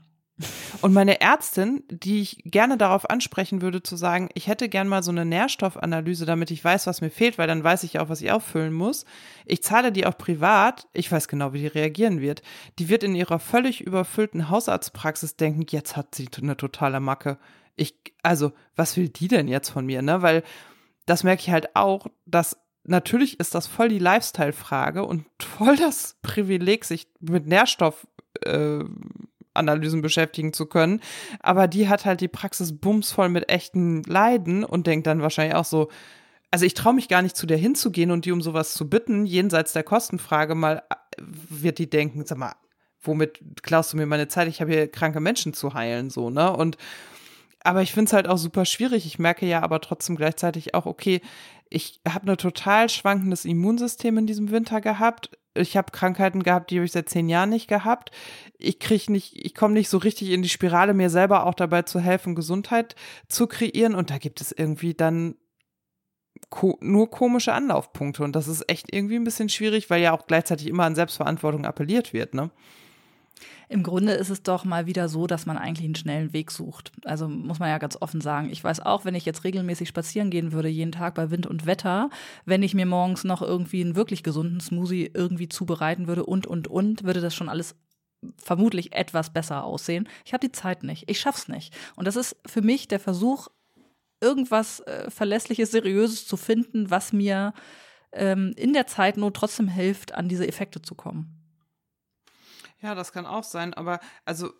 Und 0.81 0.93
meine 0.93 1.21
Ärztin, 1.21 1.85
die 1.89 2.21
ich 2.21 2.43
gerne 2.45 2.77
darauf 2.77 3.09
ansprechen 3.09 3.63
würde, 3.63 3.83
zu 3.83 3.95
sagen, 3.95 4.31
ich 4.35 4.49
hätte 4.49 4.69
gern 4.69 4.89
mal 4.89 5.03
so 5.03 5.13
eine 5.13 5.25
Nährstoffanalyse, 5.25 6.27
damit 6.27 6.51
ich 6.51 6.65
weiß, 6.65 6.87
was 6.89 7.01
mir 7.01 7.11
fehlt, 7.11 7.39
weil 7.39 7.47
dann 7.47 7.63
weiß 7.63 7.85
ich 7.85 8.01
auch, 8.01 8.09
was 8.09 8.21
ich 8.21 8.33
auffüllen 8.33 8.73
muss. 8.73 9.05
Ich 9.47 9.63
zahle 9.63 9.93
die 9.93 10.07
auch 10.07 10.19
privat. 10.19 10.89
Ich 10.93 11.11
weiß 11.11 11.29
genau, 11.29 11.53
wie 11.53 11.61
die 11.61 11.67
reagieren 11.69 12.21
wird. 12.21 12.43
Die 12.81 12.89
wird 12.89 13.05
in 13.05 13.15
ihrer 13.15 13.39
völlig 13.39 13.81
überfüllten 13.81 14.51
Hausarztpraxis 14.51 15.37
denken, 15.37 15.67
jetzt 15.71 15.97
hat 15.97 16.15
sie 16.15 16.29
eine 16.43 16.57
totale 16.57 16.99
Macke. 16.99 17.39
Ich, 17.77 17.95
also, 18.23 18.53
was 18.75 18.97
will 18.97 19.09
die 19.09 19.29
denn 19.29 19.47
jetzt 19.47 19.71
von 19.71 19.87
mir, 19.87 20.03
ne? 20.03 20.23
Weil 20.23 20.43
das 21.07 21.23
merke 21.23 21.43
ich 21.43 21.51
halt 21.51 21.77
auch, 21.77 22.07
dass 22.27 22.59
natürlich 22.85 23.41
ist 23.41 23.55
das 23.55 23.67
voll 23.67 23.89
die 23.89 23.99
Lifestyle-Frage 23.99 25.05
und 25.05 25.27
voll 25.41 25.77
das 25.77 26.17
Privileg, 26.23 26.85
sich 26.85 27.09
mit 27.21 27.47
Nährstoff 27.47 28.07
äh, 28.45 28.85
Analysen 29.55 30.03
beschäftigen 30.03 30.53
zu 30.53 30.67
können. 30.67 31.01
Aber 31.41 31.69
die 31.69 31.89
hat 31.89 32.05
halt 32.05 32.21
die 32.21 32.29
Praxis 32.29 32.77
bumsvoll 32.79 33.29
mit 33.29 33.49
echten 33.49 34.03
Leiden 34.03 34.65
und 34.65 34.87
denkt 34.87 35.07
dann 35.07 35.23
wahrscheinlich 35.23 35.55
auch 35.55 35.65
so, 35.65 35.89
also 36.51 36.67
ich 36.67 36.75
traue 36.75 36.95
mich 36.95 37.09
gar 37.09 37.23
nicht 37.23 37.37
zu 37.37 37.47
der 37.47 37.57
hinzugehen 37.57 38.11
und 38.11 38.25
die 38.27 38.33
um 38.33 38.41
sowas 38.41 38.75
zu 38.75 38.89
bitten, 38.89 39.27
jenseits 39.27 39.73
der 39.73 39.83
Kostenfrage 39.83 40.55
mal 40.55 40.83
wird 41.19 41.79
die 41.79 41.91
denken, 41.91 42.25
sag 42.27 42.39
mal, 42.39 42.55
womit 43.03 43.41
klaust 43.63 43.93
du 43.93 43.97
mir 43.97 44.07
meine 44.07 44.29
Zeit? 44.29 44.49
Ich 44.49 44.61
habe 44.61 44.73
hier 44.73 44.89
kranke 44.89 45.21
Menschen 45.21 45.53
zu 45.53 45.75
heilen, 45.75 46.11
so, 46.11 46.31
ne? 46.31 46.55
Und 46.55 46.77
aber 47.67 47.81
ich 47.81 47.93
finde 47.95 48.11
es 48.11 48.13
halt 48.13 48.29
auch 48.29 48.37
super 48.37 48.67
schwierig. 48.67 49.07
Ich 49.07 49.19
merke 49.19 49.47
ja 49.47 49.63
aber 49.63 49.81
trotzdem 49.81 50.17
gleichzeitig 50.17 50.75
auch, 50.75 50.85
okay, 50.85 51.23
ich 51.71 52.01
habe 52.09 52.31
ein 52.31 52.37
total 52.39 52.89
schwankendes 52.89 53.45
Immunsystem 53.45 54.19
in 54.19 54.27
diesem 54.27 54.51
Winter 54.51 54.81
gehabt 54.81 55.31
ich 55.55 55.77
habe 55.77 55.93
Krankheiten 55.93 56.43
gehabt, 56.43 56.71
die 56.71 56.77
habe 56.77 56.85
ich 56.85 56.93
seit 56.93 57.09
zehn 57.09 57.29
Jahren 57.29 57.51
nicht 57.51 57.69
gehabt. 57.69 58.11
Ich 58.59 58.81
kriege 58.81 59.13
nicht, 59.13 59.35
ich 59.37 59.55
komme 59.55 59.75
nicht 59.75 59.89
so 59.89 59.99
richtig 59.99 60.31
in 60.31 60.43
die 60.43 60.49
Spirale, 60.49 60.95
mir 60.95 61.11
selber 61.11 61.47
auch 61.47 61.55
dabei 61.55 61.83
zu 61.83 62.01
helfen, 62.01 62.35
Gesundheit 62.35 62.97
zu 63.29 63.47
kreieren. 63.47 63.95
Und 63.95 64.11
da 64.11 64.19
gibt 64.19 64.41
es 64.41 64.53
irgendwie 64.53 64.95
dann 64.95 65.37
ko 66.51 66.77
nur 66.81 67.11
komische 67.11 67.53
Anlaufpunkte. 67.53 68.25
Und 68.25 68.35
das 68.35 68.49
ist 68.49 68.69
echt 68.69 68.93
irgendwie 68.93 69.17
ein 69.17 69.25
bisschen 69.25 69.49
schwierig, 69.49 69.91
weil 69.91 70.03
ja 70.03 70.13
auch 70.13 70.27
gleichzeitig 70.27 70.67
immer 70.67 70.85
an 70.85 70.97
Selbstverantwortung 70.97 71.65
appelliert 71.65 72.13
wird, 72.13 72.35
ne? 72.35 72.51
Im 73.69 73.83
Grunde 73.83 74.13
ist 74.13 74.31
es 74.31 74.43
doch 74.43 74.65
mal 74.65 74.87
wieder 74.87 75.09
so, 75.09 75.27
dass 75.27 75.47
man 75.47 75.59
eigentlich 75.59 75.85
einen 75.85 75.95
schnellen 75.95 76.33
Weg 76.33 76.51
sucht. 76.51 76.93
Also 77.05 77.29
muss 77.29 77.59
man 77.59 77.69
ja 77.69 77.79
ganz 77.79 77.97
offen 78.01 78.21
sagen. 78.21 78.51
Ich 78.51 78.63
weiß 78.63 78.81
auch, 78.81 79.05
wenn 79.05 79.15
ich 79.15 79.25
jetzt 79.25 79.45
regelmäßig 79.45 79.89
spazieren 79.89 80.31
gehen 80.31 80.53
würde, 80.53 80.69
jeden 80.69 80.93
Tag 80.93 81.15
bei 81.15 81.31
Wind 81.31 81.47
und 81.47 81.67
Wetter, 81.67 82.11
wenn 82.45 82.63
ich 82.63 82.75
mir 82.75 82.87
morgens 82.87 83.25
noch 83.25 83.43
irgendwie 83.43 83.81
einen 83.81 83.97
wirklich 83.97 84.23
gesunden 84.23 84.61
Smoothie 84.61 85.11
irgendwie 85.13 85.49
zubereiten 85.49 86.07
würde 86.07 86.25
und, 86.25 86.47
und, 86.47 86.69
und, 86.69 87.05
würde 87.05 87.21
das 87.21 87.35
schon 87.35 87.49
alles 87.49 87.75
vermutlich 88.39 88.93
etwas 88.93 89.33
besser 89.33 89.65
aussehen. 89.65 90.09
Ich 90.25 90.33
habe 90.33 90.47
die 90.47 90.53
Zeit 90.53 90.83
nicht. 90.83 91.11
Ich 91.11 91.21
schaff's 91.21 91.49
nicht. 91.49 91.75
Und 91.97 92.07
das 92.07 92.17
ist 92.17 92.37
für 92.47 92.63
mich 92.63 92.89
der 92.89 93.01
Versuch, 93.01 93.49
irgendwas 94.21 94.81
äh, 94.81 95.11
Verlässliches, 95.11 95.71
Seriöses 95.71 96.27
zu 96.27 96.37
finden, 96.37 96.91
was 96.91 97.13
mir 97.13 97.53
ähm, 98.13 98.55
in 98.57 98.73
der 98.73 98.87
Zeit 98.87 99.17
nur 99.17 99.33
trotzdem 99.33 99.69
hilft, 99.69 100.15
an 100.15 100.29
diese 100.29 100.49
Effekte 100.49 100.81
zu 100.81 100.95
kommen. 100.95 101.44
Ja, 102.85 102.95
das 102.95 103.13
kann 103.13 103.25
auch 103.25 103.45
sein, 103.45 103.73
aber 103.73 103.99
also 104.27 104.53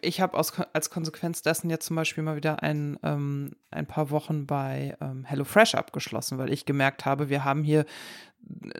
ich 0.00 0.20
habe 0.20 0.36
als 0.36 0.90
Konsequenz 0.90 1.42
dessen 1.42 1.70
jetzt 1.70 1.86
zum 1.86 1.96
Beispiel 1.96 2.22
mal 2.22 2.36
wieder 2.36 2.62
ein, 2.62 3.00
ähm, 3.02 3.56
ein 3.72 3.86
paar 3.86 4.10
Wochen 4.10 4.46
bei 4.46 4.96
ähm, 5.00 5.24
HelloFresh 5.24 5.74
abgeschlossen, 5.74 6.38
weil 6.38 6.52
ich 6.52 6.66
gemerkt 6.66 7.04
habe, 7.04 7.30
wir 7.30 7.44
haben 7.44 7.64
hier 7.64 7.84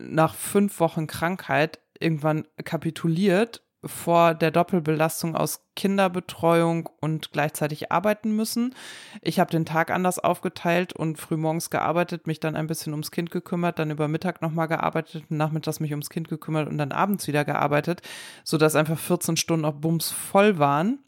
nach 0.00 0.36
fünf 0.36 0.78
Wochen 0.78 1.08
Krankheit 1.08 1.80
irgendwann 1.98 2.46
kapituliert 2.64 3.64
vor 3.84 4.34
der 4.34 4.50
Doppelbelastung 4.50 5.36
aus 5.36 5.60
Kinderbetreuung 5.76 6.88
und 7.00 7.30
gleichzeitig 7.30 7.92
arbeiten 7.92 8.34
müssen. 8.34 8.74
Ich 9.22 9.38
habe 9.38 9.50
den 9.50 9.64
Tag 9.64 9.90
anders 9.90 10.18
aufgeteilt 10.18 10.92
und 10.92 11.18
frühmorgens 11.18 11.70
gearbeitet, 11.70 12.26
mich 12.26 12.40
dann 12.40 12.56
ein 12.56 12.66
bisschen 12.66 12.92
ums 12.92 13.12
Kind 13.12 13.30
gekümmert, 13.30 13.78
dann 13.78 13.90
über 13.90 14.08
Mittag 14.08 14.42
nochmal 14.42 14.66
gearbeitet, 14.66 15.30
nachmittags 15.30 15.78
mich 15.78 15.92
ums 15.92 16.10
Kind 16.10 16.28
gekümmert 16.28 16.68
und 16.68 16.78
dann 16.78 16.90
abends 16.90 17.28
wieder 17.28 17.44
gearbeitet, 17.44 18.02
sodass 18.42 18.74
einfach 18.74 18.98
14 18.98 19.36
Stunden 19.36 19.64
auf 19.64 19.80
Bums 19.80 20.10
voll 20.10 20.58
waren. 20.58 20.98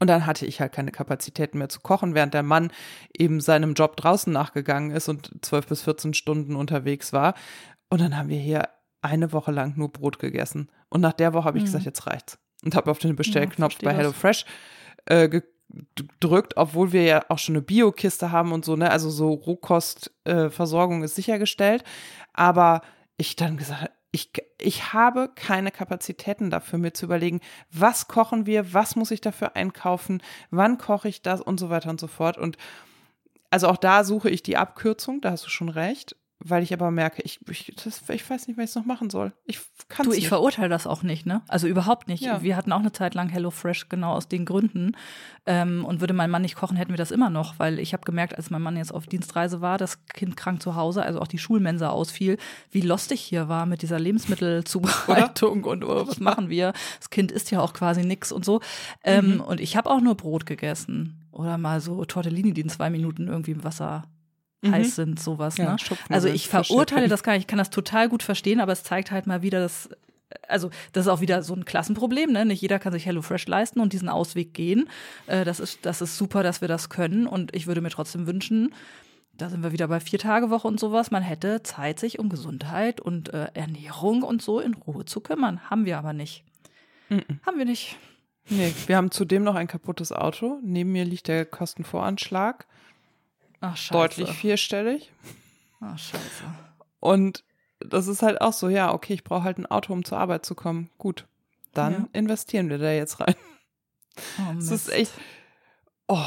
Und 0.00 0.08
dann 0.08 0.26
hatte 0.26 0.46
ich 0.46 0.60
halt 0.60 0.72
keine 0.72 0.92
Kapazitäten 0.92 1.58
mehr 1.58 1.68
zu 1.68 1.80
kochen, 1.80 2.14
während 2.14 2.34
der 2.34 2.42
Mann 2.42 2.72
eben 3.16 3.40
seinem 3.40 3.74
Job 3.74 3.96
draußen 3.96 4.32
nachgegangen 4.32 4.90
ist 4.90 5.08
und 5.08 5.30
12 5.42 5.66
bis 5.66 5.82
14 5.82 6.14
Stunden 6.14 6.56
unterwegs 6.56 7.12
war. 7.12 7.34
Und 7.88 8.00
dann 8.00 8.16
haben 8.16 8.28
wir 8.28 8.38
hier 8.38 8.68
eine 9.00 9.32
Woche 9.32 9.52
lang 9.52 9.74
nur 9.76 9.90
Brot 9.92 10.18
gegessen. 10.18 10.70
Und 10.90 11.00
nach 11.00 11.12
der 11.12 11.32
Woche 11.32 11.44
habe 11.44 11.58
ich 11.58 11.64
mhm. 11.64 11.66
gesagt, 11.66 11.84
jetzt 11.84 12.06
reicht's. 12.06 12.38
Und 12.64 12.74
habe 12.74 12.90
auf 12.90 12.98
den 12.98 13.16
Bestellknopf 13.16 13.74
ja, 13.80 13.90
bei 13.90 13.96
HelloFresh 13.96 14.44
äh, 15.06 15.28
gedrückt, 15.28 16.56
obwohl 16.56 16.92
wir 16.92 17.02
ja 17.02 17.24
auch 17.28 17.38
schon 17.38 17.54
eine 17.54 17.62
Biokiste 17.62 18.32
haben 18.32 18.52
und 18.52 18.64
so, 18.64 18.74
ne? 18.76 18.90
Also 18.90 19.10
so 19.10 19.30
Rohkostversorgung 19.30 21.02
äh, 21.02 21.04
ist 21.04 21.14
sichergestellt. 21.14 21.84
Aber 22.32 22.82
ich 23.16 23.36
dann 23.36 23.56
gesagt, 23.56 23.90
ich, 24.10 24.32
ich 24.58 24.92
habe 24.92 25.30
keine 25.34 25.70
Kapazitäten 25.70 26.50
dafür, 26.50 26.78
mir 26.78 26.92
zu 26.92 27.04
überlegen, 27.04 27.40
was 27.70 28.08
kochen 28.08 28.46
wir, 28.46 28.72
was 28.72 28.96
muss 28.96 29.10
ich 29.10 29.20
dafür 29.20 29.54
einkaufen, 29.54 30.22
wann 30.50 30.78
koche 30.78 31.08
ich 31.08 31.20
das 31.20 31.40
und 31.40 31.60
so 31.60 31.68
weiter 31.68 31.90
und 31.90 32.00
so 32.00 32.06
fort. 32.06 32.38
Und 32.38 32.56
also 33.50 33.68
auch 33.68 33.76
da 33.76 34.04
suche 34.04 34.30
ich 34.30 34.42
die 34.42 34.56
Abkürzung, 34.56 35.20
da 35.20 35.30
hast 35.30 35.44
du 35.44 35.50
schon 35.50 35.68
recht 35.68 36.16
weil 36.40 36.62
ich 36.62 36.72
aber 36.72 36.90
merke, 36.90 37.20
ich, 37.22 37.40
ich, 37.48 37.72
das, 37.82 38.02
ich 38.10 38.28
weiß 38.28 38.46
nicht, 38.46 38.56
was 38.56 38.70
ich 38.70 38.76
noch 38.76 38.84
machen 38.84 39.10
soll. 39.10 39.32
Ich 39.44 39.58
kann 39.88 40.06
Du, 40.06 40.12
ich 40.12 40.18
nicht. 40.18 40.28
verurteile 40.28 40.68
das 40.68 40.86
auch 40.86 41.02
nicht, 41.02 41.26
ne? 41.26 41.42
Also 41.48 41.66
überhaupt 41.66 42.06
nicht. 42.06 42.22
Ja. 42.22 42.42
Wir 42.42 42.56
hatten 42.56 42.72
auch 42.72 42.78
eine 42.78 42.92
Zeit 42.92 43.14
lang 43.14 43.28
HelloFresh 43.28 43.88
genau 43.88 44.12
aus 44.12 44.28
den 44.28 44.44
Gründen. 44.44 44.92
Ähm, 45.46 45.84
und 45.84 46.00
würde 46.00 46.12
mein 46.14 46.30
Mann 46.30 46.42
nicht 46.42 46.54
kochen, 46.56 46.76
hätten 46.76 46.92
wir 46.92 46.96
das 46.98 47.10
immer 47.10 47.30
noch, 47.30 47.58
weil 47.58 47.78
ich 47.78 47.92
habe 47.92 48.04
gemerkt, 48.04 48.36
als 48.36 48.50
mein 48.50 48.62
Mann 48.62 48.76
jetzt 48.76 48.92
auf 48.94 49.06
Dienstreise 49.06 49.60
war, 49.60 49.78
das 49.78 50.04
Kind 50.06 50.36
krank 50.36 50.62
zu 50.62 50.74
Hause, 50.76 51.02
also 51.02 51.20
auch 51.20 51.26
die 51.26 51.38
Schulmensa 51.38 51.88
ausfiel, 51.88 52.36
wie 52.70 52.82
lustig 52.82 53.20
hier 53.20 53.48
war 53.48 53.64
mit 53.66 53.80
dieser 53.82 53.98
Lebensmittelzubereitung 53.98 55.64
und 55.64 55.84
oh, 55.84 56.06
was 56.06 56.20
machen 56.20 56.50
wir? 56.50 56.72
Das 56.98 57.10
Kind 57.10 57.32
isst 57.32 57.50
ja 57.50 57.60
auch 57.60 57.72
quasi 57.72 58.04
nix 58.04 58.30
und 58.30 58.44
so. 58.44 58.60
Ähm, 59.02 59.34
mhm. 59.36 59.40
Und 59.40 59.60
ich 59.60 59.76
habe 59.76 59.90
auch 59.90 60.00
nur 60.00 60.16
Brot 60.16 60.46
gegessen. 60.46 61.26
Oder 61.32 61.56
mal 61.56 61.80
so 61.80 62.04
Tortellini, 62.04 62.52
die 62.52 62.62
in 62.62 62.68
zwei 62.68 62.90
Minuten 62.90 63.28
irgendwie 63.28 63.52
im 63.52 63.64
Wasser 63.64 64.04
mhm. 64.62 64.72
heiß 64.72 64.96
sind, 64.96 65.20
sowas. 65.20 65.56
Ja, 65.56 65.72
ne? 65.72 65.76
Also 66.08 66.28
ich 66.28 66.48
verurteile 66.48 67.08
das 67.08 67.22
gar 67.22 67.32
nicht, 67.32 67.42
ich 67.42 67.46
kann 67.46 67.58
das 67.58 67.70
total 67.70 68.08
gut 68.08 68.22
verstehen, 68.22 68.60
aber 68.60 68.72
es 68.72 68.82
zeigt 68.82 69.10
halt 69.10 69.26
mal 69.26 69.42
wieder, 69.42 69.60
dass 69.60 69.88
also 70.46 70.70
das 70.92 71.06
ist 71.06 71.08
auch 71.08 71.22
wieder 71.22 71.42
so 71.42 71.54
ein 71.54 71.64
Klassenproblem, 71.64 72.32
ne? 72.32 72.44
Nicht 72.44 72.60
jeder 72.60 72.78
kann 72.78 72.92
sich 72.92 73.06
HelloFresh 73.06 73.46
leisten 73.46 73.80
und 73.80 73.94
diesen 73.94 74.10
Ausweg 74.10 74.52
gehen. 74.52 74.88
Äh, 75.26 75.44
das 75.44 75.58
ist 75.58 75.86
das 75.86 76.02
ist 76.02 76.18
super, 76.18 76.42
dass 76.42 76.60
wir 76.60 76.68
das 76.68 76.90
können 76.90 77.26
und 77.26 77.54
ich 77.56 77.66
würde 77.66 77.80
mir 77.80 77.90
trotzdem 77.90 78.26
wünschen, 78.26 78.74
da 79.38 79.48
sind 79.48 79.62
wir 79.62 79.72
wieder 79.72 79.86
bei 79.86 80.00
vier 80.00 80.18
Tage 80.18 80.50
Woche 80.50 80.66
und 80.66 80.80
sowas. 80.80 81.12
Man 81.12 81.22
hätte 81.22 81.62
Zeit, 81.62 82.00
sich 82.00 82.18
um 82.18 82.28
Gesundheit 82.28 83.00
und 83.00 83.32
äh, 83.32 83.46
Ernährung 83.54 84.22
und 84.22 84.42
so 84.42 84.58
in 84.58 84.74
Ruhe 84.74 85.04
zu 85.04 85.20
kümmern. 85.20 85.70
Haben 85.70 85.86
wir 85.86 85.96
aber 85.96 86.12
nicht. 86.12 86.44
Mhm. 87.08 87.40
Haben 87.46 87.58
wir 87.58 87.64
nicht. 87.64 87.96
Nee, 88.48 88.74
wir 88.86 88.96
haben 88.96 89.12
zudem 89.12 89.44
noch 89.44 89.54
ein 89.54 89.68
kaputtes 89.68 90.10
Auto. 90.10 90.58
Neben 90.62 90.90
mir 90.90 91.04
liegt 91.04 91.28
der 91.28 91.46
Kostenvoranschlag. 91.46 92.66
Ach, 93.60 93.76
scheiße. 93.76 93.92
Deutlich 93.92 94.30
vierstellig. 94.30 95.12
Ach, 95.80 95.98
scheiße. 95.98 96.44
Und 97.00 97.44
das 97.80 98.06
ist 98.06 98.22
halt 98.22 98.40
auch 98.40 98.52
so, 98.52 98.68
ja, 98.68 98.92
okay, 98.92 99.14
ich 99.14 99.24
brauche 99.24 99.44
halt 99.44 99.58
ein 99.58 99.66
Auto, 99.66 99.92
um 99.92 100.04
zur 100.04 100.18
Arbeit 100.18 100.44
zu 100.44 100.54
kommen. 100.54 100.90
Gut, 100.98 101.26
dann 101.74 101.92
ja. 101.92 102.08
investieren 102.12 102.70
wir 102.70 102.78
da 102.78 102.92
jetzt 102.92 103.20
rein. 103.20 103.34
Oh, 104.38 104.52
das 104.54 104.70
ist 104.70 104.88
echt. 104.88 105.12
Oh. 106.08 106.26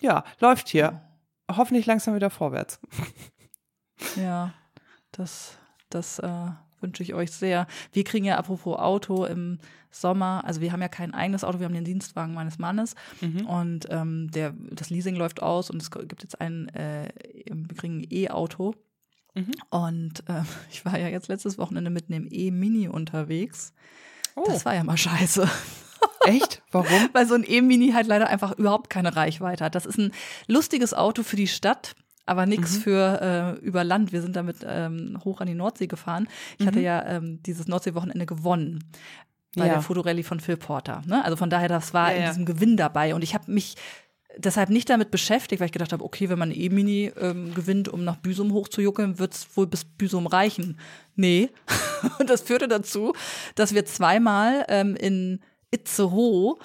Ja, 0.00 0.24
läuft 0.40 0.68
hier. 0.68 1.02
Hoffentlich 1.50 1.86
langsam 1.86 2.14
wieder 2.14 2.30
vorwärts. 2.30 2.80
Ja, 4.16 4.52
das, 5.12 5.56
das 5.88 6.18
äh, 6.18 6.50
wünsche 6.84 7.02
ich 7.02 7.14
euch 7.14 7.32
sehr. 7.32 7.66
Wir 7.92 8.04
kriegen 8.04 8.24
ja 8.24 8.36
apropos 8.36 8.78
Auto 8.78 9.24
im 9.24 9.58
Sommer, 9.90 10.42
also 10.44 10.60
wir 10.60 10.70
haben 10.70 10.82
ja 10.82 10.88
kein 10.88 11.14
eigenes 11.14 11.44
Auto, 11.44 11.58
wir 11.58 11.66
haben 11.66 11.74
den 11.74 11.84
Dienstwagen 11.84 12.34
meines 12.34 12.58
Mannes 12.58 12.94
mhm. 13.20 13.46
und 13.46 13.86
ähm, 13.90 14.30
der, 14.30 14.52
das 14.70 14.90
Leasing 14.90 15.16
läuft 15.16 15.42
aus 15.42 15.70
und 15.70 15.80
es 15.80 15.90
gibt 15.90 16.22
jetzt 16.22 16.40
ein, 16.40 16.68
äh, 16.68 17.08
wir 17.46 17.76
kriegen 17.76 18.00
ein 18.00 18.06
E-Auto. 18.10 18.74
Mhm. 19.34 19.52
Und 19.70 20.28
äh, 20.28 20.42
ich 20.70 20.84
war 20.84 20.98
ja 20.98 21.08
jetzt 21.08 21.28
letztes 21.28 21.58
Wochenende 21.58 21.90
mit 21.90 22.10
einem 22.10 22.28
E-Mini 22.30 22.88
unterwegs. 22.88 23.72
Oh. 24.36 24.44
Das 24.46 24.64
war 24.64 24.74
ja 24.74 24.84
mal 24.84 24.96
scheiße. 24.96 25.48
Echt? 26.26 26.62
Warum? 26.70 27.08
Weil 27.12 27.26
so 27.26 27.34
ein 27.34 27.44
E-Mini 27.46 27.92
halt 27.92 28.06
leider 28.06 28.28
einfach 28.28 28.52
überhaupt 28.52 28.90
keine 28.90 29.14
Reichweite 29.14 29.64
hat. 29.64 29.74
Das 29.74 29.86
ist 29.86 29.98
ein 29.98 30.12
lustiges 30.48 30.92
Auto 30.94 31.22
für 31.22 31.36
die 31.36 31.46
Stadt 31.46 31.94
aber 32.26 32.46
nichts 32.46 32.76
mhm. 32.76 32.80
für 32.80 33.58
äh, 33.60 33.64
über 33.64 33.84
Land. 33.84 34.12
Wir 34.12 34.22
sind 34.22 34.36
damit 34.36 34.58
ähm, 34.66 35.18
hoch 35.24 35.40
an 35.40 35.46
die 35.46 35.54
Nordsee 35.54 35.86
gefahren. 35.86 36.28
Ich 36.58 36.64
mhm. 36.64 36.68
hatte 36.68 36.80
ja 36.80 37.04
ähm, 37.06 37.42
dieses 37.42 37.68
Nordseewochenende 37.68 38.26
gewonnen 38.26 38.84
bei 39.56 39.66
ja. 39.66 39.74
der 39.74 39.82
Fotorally 39.82 40.22
von 40.22 40.40
Phil 40.40 40.56
Porter. 40.56 41.02
Ne? 41.06 41.24
Also 41.24 41.36
von 41.36 41.50
daher, 41.50 41.68
das 41.68 41.94
war 41.94 42.12
ja, 42.12 42.18
in 42.18 42.26
diesem 42.26 42.44
Gewinn 42.46 42.76
dabei. 42.76 43.14
Und 43.14 43.22
ich 43.22 43.34
habe 43.34 43.50
mich 43.50 43.76
deshalb 44.36 44.70
nicht 44.70 44.90
damit 44.90 45.10
beschäftigt, 45.10 45.60
weil 45.60 45.66
ich 45.66 45.72
gedacht 45.72 45.92
habe, 45.92 46.04
okay, 46.04 46.28
wenn 46.28 46.38
man 46.38 46.50
E-Mini 46.50 47.12
ähm, 47.20 47.54
gewinnt, 47.54 47.88
um 47.88 48.04
nach 48.04 48.16
Büsum 48.16 48.52
hochzujuckeln, 48.52 49.18
wird 49.18 49.34
es 49.34 49.56
wohl 49.56 49.66
bis 49.66 49.84
Büsum 49.84 50.26
reichen. 50.26 50.78
Nee. 51.14 51.50
Und 52.18 52.30
das 52.30 52.42
führte 52.42 52.68
dazu, 52.68 53.12
dass 53.54 53.74
wir 53.74 53.84
zweimal 53.84 54.64
ähm, 54.68 54.96
in 54.96 55.40
Itzehoe 55.70 56.56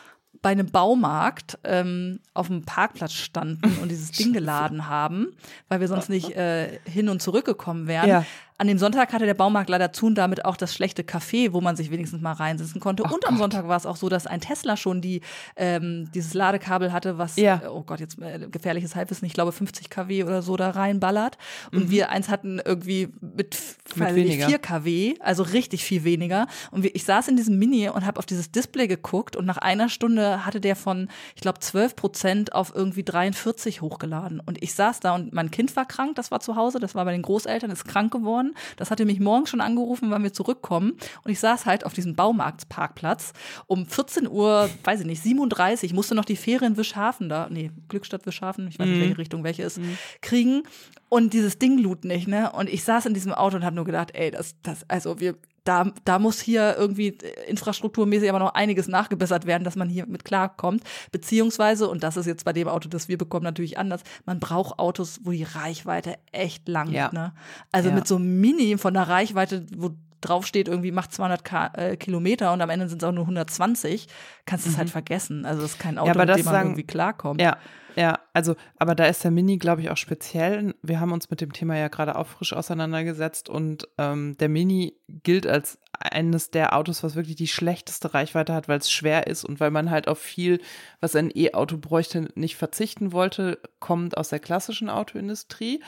bei 0.41 0.49
einem 0.49 0.68
Baumarkt 0.68 1.57
ähm, 1.64 2.20
auf 2.34 2.48
dem 2.48 2.64
Parkplatz 2.64 3.14
standen 3.14 3.78
und 3.82 3.90
dieses 3.90 4.11
Ding 4.11 4.34
geladen 4.34 4.88
haben, 4.88 5.28
weil 5.68 5.80
wir 5.82 5.88
sonst 5.88 6.10
nicht 6.10 6.32
äh, 6.32 6.80
hin 6.86 7.10
und 7.10 7.22
zurückgekommen 7.22 7.88
wären. 7.88 8.07
Ja. 8.10 8.26
An 8.60 8.68
dem 8.68 8.77
Sonntag 8.77 9.14
hatte 9.14 9.26
der 9.26 9.36
Baumarkt 9.36 9.69
leider 9.69 9.94
zu 9.94 10.07
und 10.07 10.15
damit 10.15 10.44
auch 10.44 10.57
das 10.57 10.73
schlechte 10.73 11.03
Café, 11.03 11.53
wo 11.53 11.61
man 11.61 11.77
sich 11.77 11.91
wenigstens 11.91 12.22
mal 12.22 12.34
reinsetzen 12.34 12.81
konnte. 12.81 13.03
Oh 13.03 13.06
und 13.06 13.23
Gott. 13.23 13.27
am 13.27 13.38
Sonntag 13.38 13.69
war 13.69 13.77
es 13.77 13.86
auch 13.86 13.95
so, 13.95 14.10
dass 14.10 14.27
ein 14.27 14.41
Tesla 14.41 14.76
schon 14.76 14.99
die, 14.99 15.22
ähm, 15.56 16.11
dieses 16.14 16.34
Ladekabel 16.34 16.91
hatte, 16.91 17.18
was, 17.18 17.38
ja. 17.38 17.61
oh 17.69 17.84
Gott, 17.84 18.02
jetzt 18.02 18.22
äh, 18.22 18.49
gefährliches 18.52 18.98
Halbwissen, 18.98 19.26
ich 19.26 19.34
glaube 19.34 19.53
50 19.53 19.90
kW 19.90 20.26
oder 20.26 20.41
so 20.41 20.57
da 20.57 20.72
reinballert. 20.72 21.38
Und 21.72 21.86
mhm. 21.86 21.90
wir 21.90 22.10
eins 22.10 22.27
hatten 22.27 22.60
irgendwie 22.64 23.07
mit, 23.22 23.57
mit 23.95 24.15
weniger. 24.15 24.48
4 24.48 24.60
kW, 24.60 25.15
also 25.22 25.44
richtig 25.44 25.86
viel 25.86 26.03
weniger. 26.03 26.48
Und 26.72 26.84
wir, 26.84 26.94
ich 26.94 27.06
saß 27.06 27.30
in 27.30 27.38
diesem 27.38 27.57
Mini 27.57 27.88
und 27.88 28.06
habe 28.06 28.19
auf 28.19 28.26
dieses 28.26 28.52
Display 28.52 28.88
geguckt 28.88 29.38
und 29.38 29.45
nach 29.45 29.57
einer 29.57 29.88
Stunde 29.88 30.45
hatte 30.45 30.60
der 30.60 30.76
von, 30.76 31.07
ich 31.34 31.41
glaube, 31.41 31.60
12 31.60 31.95
Prozent 31.95 32.53
auf 32.53 32.73
irgendwie 32.76 33.03
43 33.03 33.81
hochgeladen. 33.81 34.41
Und 34.45 34.61
ich 34.61 34.73
saß 34.73 34.99
da 34.99 35.15
und 35.15 35.31
mein 35.31 35.49
Kind 35.49 35.73
war 35.77 35.86
krank, 35.86 36.15
das 36.15 36.30
war 36.30 36.41
zu 36.41 36.57
Hause, 36.57 36.80
das 36.80 36.94
war 36.94 37.06
bei 37.06 37.14
den 37.14 37.22
Großeltern, 37.22 37.72
ist 37.72 37.86
krank 37.86 38.11
geworden. 38.11 38.49
Das 38.78 38.92
hatte 38.92 39.06
mich 39.06 39.20
morgen 39.20 39.46
schon 39.46 39.62
angerufen, 39.62 40.12
wann 40.12 40.24
wir 40.24 40.34
zurückkommen. 40.34 40.94
Und 41.24 41.32
ich 41.32 41.40
saß 41.40 41.66
halt 41.66 41.86
auf 41.86 41.94
diesem 41.94 42.16
Baumarktparkplatz 42.16 43.34
um 43.68 43.86
14 43.86 44.28
Uhr, 44.28 44.70
weiß 44.84 45.02
ich 45.02 45.06
nicht, 45.06 45.24
37, 45.24 45.94
musste 45.94 46.16
noch 46.16 46.26
die 46.26 46.36
Fähre 46.36 46.66
in 46.66 46.78
Wischhafen 46.78 47.30
da, 47.30 47.48
nee, 47.50 47.72
Glückstadt 47.88 48.26
Wischhafen, 48.26 48.68
ich 48.68 48.80
weiß 48.80 48.88
nicht, 48.88 48.98
mhm. 48.98 49.02
welche 49.02 49.18
Richtung 49.18 49.44
welche 49.44 49.64
ist, 49.64 49.80
mhm. 49.80 49.98
kriegen. 50.22 50.64
Und 51.10 51.34
dieses 51.34 51.58
Ding 51.58 51.80
lud 51.80 52.06
nicht, 52.06 52.28
ne? 52.28 52.52
Und 52.52 52.70
ich 52.70 52.84
saß 52.84 53.08
in 53.08 53.14
diesem 53.14 53.34
Auto 53.34 53.56
und 53.56 53.66
habe 53.66 53.76
nur 53.76 53.86
gedacht, 53.86 54.12
ey, 54.14 54.30
das, 54.30 54.56
das, 54.62 54.88
also 54.88 55.20
wir, 55.20 55.36
da, 55.64 55.91
da 56.06 56.19
muss 56.19 56.40
hier 56.40 56.76
irgendwie 56.77 57.18
infrastrukturmäßig 57.48 58.30
aber 58.30 58.40
noch 58.40 58.53
einiges 58.53 58.88
nachgebessert 58.88 59.45
werden, 59.45 59.64
dass 59.64 59.76
man 59.76 59.90
hier 59.90 60.06
mit 60.06 60.26
klarkommt. 60.26 60.84
Beziehungsweise, 61.11 61.88
und 61.88 62.03
das 62.03 62.18
ist 62.18 62.26
jetzt 62.26 62.45
bei 62.45 62.53
dem 62.53 62.68
Auto, 62.68 62.90
das 62.90 63.07
wir 63.07 63.18
bekommen, 63.18 63.44
natürlich 63.44 63.77
anders, 63.77 64.02
man 64.26 64.40
braucht 64.40 64.80
Autos, 64.80 65.19
wo 65.23 65.31
die 65.31 65.44
Reichweite 65.44 66.15
echt 66.31 66.68
lang 66.68 66.91
ja. 66.91 67.07
ist. 67.07 67.14
Ne? 67.14 67.34
Also 67.72 67.90
ja. 67.90 67.95
mit 67.95 68.07
so 68.07 68.15
einem 68.15 68.40
Mini 68.40 68.77
von 68.77 68.94
der 68.94 69.07
Reichweite, 69.07 69.65
wo 69.76 69.91
draufsteht, 70.22 70.68
irgendwie 70.68 70.91
macht 70.91 71.14
200 71.14 71.44
K 71.44 71.68
äh, 71.76 71.98
Kilometer 71.98 72.54
und 72.54 72.62
am 72.62 72.70
Ende 72.70 72.88
sind 72.90 73.02
es 73.02 73.08
auch 73.08 73.12
nur 73.14 73.24
120, 73.24 74.08
kannst 74.46 74.66
du 74.66 74.70
es 74.72 74.78
halt 74.78 74.90
vergessen. 74.90 75.46
Also 75.46 75.62
das 75.62 75.72
ist 75.72 75.80
kein 75.80 75.98
Auto, 75.98 76.08
Ja, 76.08 76.14
aber 76.14 76.22
mit 76.22 76.30
das 76.30 76.38
dem 76.38 76.46
man 76.46 76.54
sagen- 76.54 76.70
irgendwie 76.70 76.84
klarkommt. 76.88 77.41
Ja, 77.41 77.58
ja, 77.96 78.20
also, 78.34 78.56
aber 78.78 78.96
da 78.96 79.06
ist 79.06 79.24
der 79.26 79.32
Mini, 79.32 79.58
glaube 79.58 79.82
ich, 79.82 79.90
auch 79.90 79.98
speziell. 79.98 80.74
Wir 80.84 81.00
haben 81.02 81.12
uns 81.12 81.30
mit 81.30 81.41
dem 81.41 81.52
Thema 81.52 81.76
ja 81.76 81.90
gerade 81.90 82.16
auch 82.18 82.28
frisch 82.28 82.54
auseinandergesetzt 82.54 83.50
und 83.50 83.90
ähm, 83.98 84.38
der 84.38 84.48
Mini 84.48 84.96
gilt 85.24 85.46
als 85.48 85.80
eines 85.91 86.50
der 86.52 86.78
Autos, 86.78 87.04
was 87.04 87.16
wirklich 87.16 87.36
die 87.36 87.48
schlechteste 87.48 88.14
Reichweite 88.14 88.54
hat, 88.54 88.70
weil 88.70 88.78
es 88.78 88.90
schwer 88.91 89.28
ist 89.28 89.44
und 89.44 89.60
weil 89.60 89.72
man 89.72 89.90
halt 89.90 90.08
auf 90.08 90.20
viel, 90.20 90.62
was 91.02 91.16
ein 91.16 91.30
E-Auto 91.34 91.78
bräuchte, 91.78 92.30
nicht 92.36 92.56
verzichten 92.56 93.12
wollte, 93.12 93.60
kommt 93.80 94.16
aus 94.18 94.30
der 94.30 94.40
klassischen 94.40 94.90
Autoindustrie. 94.90 95.84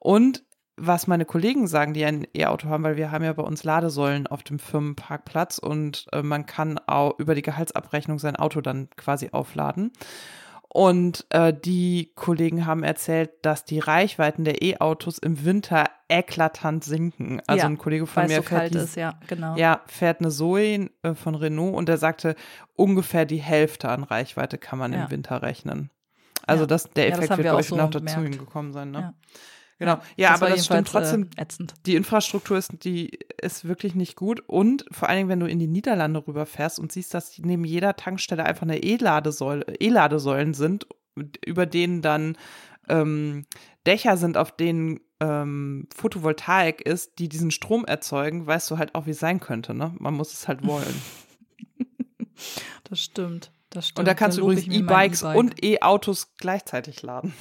Und 0.00 0.42
was 0.76 1.06
meine 1.06 1.24
Kollegen 1.24 1.66
sagen, 1.66 1.92
die 1.94 2.04
ein 2.04 2.26
E-Auto 2.34 2.68
haben, 2.68 2.82
weil 2.84 2.96
wir 2.96 3.10
haben 3.10 3.24
ja 3.24 3.32
bei 3.32 3.42
uns 3.42 3.62
Ladesäulen 3.64 4.26
auf 4.26 4.42
dem 4.42 4.58
Firmenparkplatz 4.58 5.58
und 5.58 6.06
äh, 6.12 6.22
man 6.22 6.46
kann 6.46 6.78
auch 6.86 7.18
über 7.18 7.34
die 7.34 7.42
Gehaltsabrechnung 7.42 8.18
sein 8.18 8.36
Auto 8.36 8.60
dann 8.60 8.88
quasi 8.96 9.28
aufladen. 9.32 9.92
Und 10.74 11.26
äh, 11.28 11.52
die 11.52 12.12
Kollegen 12.14 12.64
haben 12.64 12.82
erzählt, 12.82 13.30
dass 13.42 13.66
die 13.66 13.78
Reichweiten 13.78 14.44
der 14.44 14.62
E-Autos 14.62 15.18
im 15.18 15.44
Winter 15.44 15.84
eklatant 16.08 16.82
sinken. 16.82 17.42
Also 17.46 17.64
Ja, 17.64 17.66
ein 17.68 17.76
Kollege 17.76 18.06
von 18.06 18.24
mir 18.24 18.36
so 18.36 18.42
fährt, 18.42 18.60
kalt 18.62 18.74
die, 18.74 18.78
ist, 18.78 18.96
ja, 18.96 19.20
genau. 19.26 19.54
ja, 19.56 19.82
fährt 19.86 20.20
eine 20.20 20.30
Zoe 20.30 20.88
äh, 21.02 21.14
von 21.14 21.34
Renault 21.34 21.74
und 21.74 21.90
der 21.90 21.98
sagte, 21.98 22.34
ungefähr 22.74 23.26
die 23.26 23.36
Hälfte 23.42 23.90
an 23.90 24.02
Reichweite 24.02 24.56
kann 24.56 24.78
man 24.78 24.94
Ja. 24.94 25.04
im 25.04 25.10
Winter 25.10 25.42
rechnen. 25.42 25.90
Also 26.46 26.62
Ja. 26.62 26.66
das, 26.68 26.88
der 26.90 27.04
Ja, 27.04 27.10
das 27.10 27.18
Effekt 27.18 27.32
haben 27.32 27.42
wird, 27.44 27.60
ich, 27.60 27.66
so 27.68 27.76
noch 27.76 27.90
dazu 27.90 27.98
gemerkt. 28.06 28.22
hingekommen 28.34 28.72
sein. 28.72 28.90
Ne? 28.92 29.12
Ja. 29.86 29.94
Genau. 29.94 30.06
Ja, 30.16 30.30
Das 30.32 30.42
aber 30.42 30.50
das 30.50 30.64
stimmt 30.64 30.78
jedenfalls, 30.78 31.10
trotzdem 31.10 31.28
Äh, 31.36 31.42
ätzend. 31.42 31.74
die 31.86 31.96
Infrastruktur 31.96 32.56
ist, 32.58 32.84
die 32.84 33.18
ist 33.40 33.66
wirklich 33.66 33.94
nicht 33.94 34.16
gut. 34.16 34.40
Und 34.46 34.84
vor 34.90 35.08
allen 35.08 35.18
Dingen, 35.18 35.28
wenn 35.28 35.40
du 35.40 35.46
in 35.46 35.58
die 35.58 35.66
Niederlande 35.66 36.26
rüberfährst 36.26 36.78
und 36.78 36.92
siehst, 36.92 37.14
dass 37.14 37.38
neben 37.38 37.64
jeder 37.64 37.96
Tankstelle 37.96 38.44
einfach 38.44 38.62
eine 38.62 38.82
E-Ladesäule, 38.82 39.64
E-Ladesäulen 39.80 40.54
sind, 40.54 40.86
über 41.44 41.66
denen 41.66 42.02
dann 42.02 42.36
ähm, 42.88 43.44
Dächer 43.86 44.16
sind, 44.16 44.36
auf 44.36 44.52
denen 44.56 45.00
ähm, 45.20 45.86
Photovoltaik 45.94 46.80
ist, 46.80 47.18
die 47.18 47.28
diesen 47.28 47.50
Strom 47.50 47.84
erzeugen, 47.84 48.46
weißt 48.46 48.70
du 48.70 48.78
halt 48.78 48.94
auch, 48.94 49.06
wie 49.06 49.10
es 49.10 49.20
sein 49.20 49.38
könnte. 49.40 49.72
Ne? 49.74 49.94
Man 49.98 50.14
muss 50.14 50.32
es 50.32 50.48
halt 50.48 50.66
wollen. 50.66 50.94
Das 52.88 53.00
stimmt. 53.00 53.52
Das 53.70 53.86
stimmt. 53.88 54.00
und 54.00 54.04
da 54.06 54.14
kannst 54.14 54.36
Dann 54.38 54.44
du 54.46 54.52
übrigens 54.52 54.74
E-Bikes 54.74 55.22
E-Bike. 55.22 55.38
und 55.38 55.64
E-Autos 55.64 56.34
gleichzeitig 56.36 57.02
laden. 57.02 57.32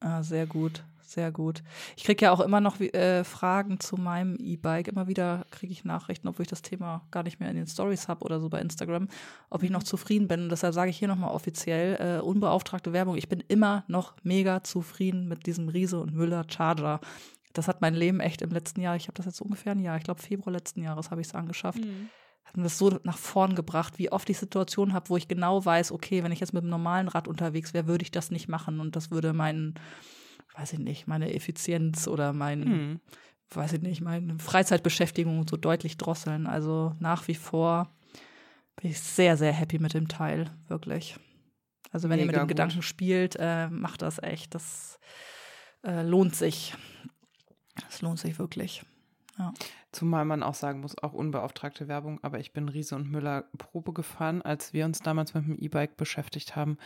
Ah, 0.00 0.22
sehr 0.22 0.46
gut, 0.46 0.84
sehr 1.08 1.32
gut. 1.32 1.62
Ich 1.96 2.04
kriege 2.04 2.24
ja 2.24 2.32
auch 2.32 2.40
immer 2.40 2.60
noch 2.60 2.80
äh, 2.80 3.24
Fragen 3.24 3.80
zu 3.80 3.96
meinem 3.96 4.36
E-Bike. 4.36 4.88
Immer 4.88 5.08
wieder 5.08 5.46
kriege 5.50 5.72
ich 5.72 5.84
Nachrichten, 5.84 6.28
obwohl 6.28 6.42
ich 6.42 6.50
das 6.50 6.62
Thema 6.62 7.06
gar 7.10 7.22
nicht 7.22 7.40
mehr 7.40 7.50
in 7.50 7.56
den 7.56 7.66
Stories 7.66 8.08
habe 8.08 8.24
oder 8.24 8.40
so 8.40 8.48
bei 8.48 8.60
Instagram, 8.60 9.08
ob 9.50 9.62
ich 9.62 9.70
noch 9.70 9.82
zufrieden 9.82 10.28
bin. 10.28 10.44
Und 10.44 10.48
deshalb 10.50 10.74
sage 10.74 10.90
ich 10.90 10.98
hier 10.98 11.08
nochmal 11.08 11.30
offiziell, 11.30 12.18
äh, 12.18 12.20
unbeauftragte 12.20 12.92
Werbung, 12.92 13.16
ich 13.16 13.28
bin 13.28 13.42
immer 13.48 13.84
noch 13.88 14.14
mega 14.22 14.62
zufrieden 14.62 15.28
mit 15.28 15.46
diesem 15.46 15.68
Riese 15.68 15.98
und 16.00 16.14
Müller 16.14 16.44
Charger. 16.48 17.00
Das 17.54 17.68
hat 17.68 17.80
mein 17.80 17.94
Leben 17.94 18.20
echt 18.20 18.42
im 18.42 18.50
letzten 18.50 18.80
Jahr, 18.80 18.96
ich 18.96 19.08
habe 19.08 19.16
das 19.16 19.26
jetzt 19.26 19.40
ungefähr 19.40 19.72
ein 19.72 19.80
Jahr, 19.80 19.96
ich 19.96 20.04
glaube 20.04 20.22
Februar 20.22 20.52
letzten 20.52 20.82
Jahres 20.82 21.10
habe 21.10 21.20
ich 21.20 21.28
es 21.28 21.34
angeschafft. 21.34 21.78
hat 22.48 22.56
mir 22.56 22.62
das 22.62 22.78
so 22.78 22.98
nach 23.02 23.18
vorn 23.18 23.54
gebracht, 23.54 23.98
wie 23.98 24.10
oft 24.10 24.28
ich 24.30 24.38
Situationen 24.38 24.94
habe, 24.94 25.10
wo 25.10 25.16
ich 25.16 25.28
genau 25.28 25.64
weiß, 25.64 25.92
okay, 25.92 26.24
wenn 26.24 26.32
ich 26.32 26.40
jetzt 26.40 26.54
mit 26.54 26.62
einem 26.62 26.70
normalen 26.70 27.08
Rad 27.08 27.28
unterwegs 27.28 27.74
wäre, 27.74 27.86
würde 27.86 28.02
ich 28.02 28.10
das 28.10 28.30
nicht 28.30 28.48
machen 28.48 28.80
und 28.80 28.96
das 28.96 29.10
würde 29.10 29.34
meinen, 29.34 29.74
weiß 30.58 30.72
ich 30.74 30.78
nicht, 30.80 31.06
meine 31.06 31.32
Effizienz 31.34 32.08
oder 32.08 32.32
mein, 32.32 32.64
Hm. 32.64 33.00
weiß 33.50 33.74
ich 33.74 33.82
nicht, 33.82 34.00
meine 34.00 34.38
Freizeitbeschäftigung 34.38 35.46
so 35.48 35.56
deutlich 35.56 35.96
drosseln. 35.96 36.46
Also 36.46 36.94
nach 36.98 37.28
wie 37.28 37.34
vor 37.34 37.88
bin 38.76 38.90
ich 38.90 39.00
sehr, 39.00 39.36
sehr 39.36 39.52
happy 39.52 39.78
mit 39.78 39.94
dem 39.94 40.08
Teil, 40.08 40.50
wirklich. 40.66 41.16
Also 41.90 42.08
wenn 42.08 42.18
ihr 42.18 42.26
mit 42.26 42.32
Mega 42.32 42.44
dem 42.44 42.48
gut. 42.48 42.56
Gedanken 42.56 42.82
spielt, 42.82 43.36
äh, 43.38 43.68
macht 43.68 44.02
das 44.02 44.22
echt. 44.22 44.54
Das 44.54 44.98
äh, 45.84 46.02
lohnt 46.02 46.34
sich. 46.34 46.74
Das 47.76 48.02
lohnt 48.02 48.18
sich 48.18 48.38
wirklich. 48.38 48.84
Zumal 49.92 50.24
man 50.24 50.42
auch 50.42 50.54
sagen 50.54 50.80
muss, 50.80 50.98
auch 50.98 51.12
unbeauftragte 51.12 51.86
Werbung, 51.86 52.18
aber 52.24 52.40
ich 52.40 52.52
bin 52.52 52.68
Riese 52.68 52.96
und 52.96 53.08
Müller 53.08 53.44
Probe 53.56 53.92
gefahren, 53.92 54.42
als 54.42 54.72
wir 54.72 54.84
uns 54.84 54.98
damals 54.98 55.32
mit 55.32 55.46
dem 55.46 55.56
E-Bike 55.56 55.96
beschäftigt 55.96 56.56
haben. 56.56 56.76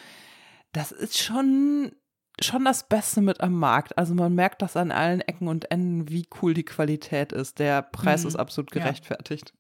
Das 0.73 0.93
ist 0.93 1.19
schon, 1.19 1.93
schon 2.41 2.65
das 2.65 2.89
Beste 2.89 3.21
mit 3.21 3.41
am 3.41 3.55
Markt. 3.59 3.97
Also 3.99 4.15
man 4.15 4.35
merkt 4.35 4.63
das 4.63 4.77
an 4.77 4.91
allen 4.91 5.21
Ecken 5.21 5.49
und 5.49 5.71
Enden, 5.71 6.09
wie 6.09 6.27
cool 6.41 6.55
die 6.55 6.65
Qualität 6.65 7.33
ist. 7.33 7.59
Der 7.59 7.83
Preis 7.83 8.23
Mhm. 8.25 8.29
ist 8.29 8.37
absolut 8.37 8.75
Ja. 8.75 8.81
gerechtfertigt. 8.83 9.53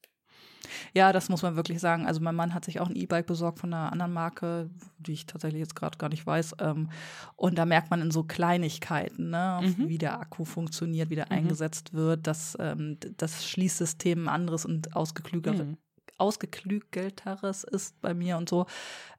Ja, 0.94 1.12
das 1.12 1.28
muss 1.28 1.42
man 1.42 1.56
wirklich 1.56 1.80
sagen. 1.80 2.06
Also 2.06 2.20
mein 2.20 2.34
Mann 2.34 2.54
hat 2.54 2.64
sich 2.64 2.80
auch 2.80 2.88
ein 2.88 2.96
E-Bike 2.96 3.26
besorgt 3.26 3.58
von 3.58 3.74
einer 3.74 3.92
anderen 3.92 4.12
Marke, 4.12 4.70
die 4.98 5.12
ich 5.12 5.26
tatsächlich 5.26 5.60
jetzt 5.60 5.76
gerade 5.76 5.98
gar 5.98 6.08
nicht 6.08 6.26
weiß. 6.26 6.54
Ähm, 6.60 6.88
und 7.36 7.58
da 7.58 7.66
merkt 7.66 7.90
man 7.90 8.00
in 8.00 8.10
so 8.10 8.22
Kleinigkeiten, 8.24 9.30
ne, 9.30 9.60
Mhm. 9.62 9.88
wie 9.88 9.98
der 9.98 10.18
Akku 10.18 10.44
funktioniert, 10.44 11.10
wie 11.10 11.16
der 11.16 11.26
Mhm. 11.26 11.32
eingesetzt 11.32 11.92
wird, 11.92 12.26
dass 12.26 12.56
ähm, 12.58 12.96
das 13.18 13.46
Schließsystem 13.46 14.24
ein 14.24 14.28
anderes 14.28 14.64
und 14.64 14.88
Mhm. 14.94 15.76
ausgeklügelteres 16.18 17.64
ist 17.64 18.00
bei 18.00 18.14
mir 18.14 18.36
und 18.36 18.48
so. 18.48 18.66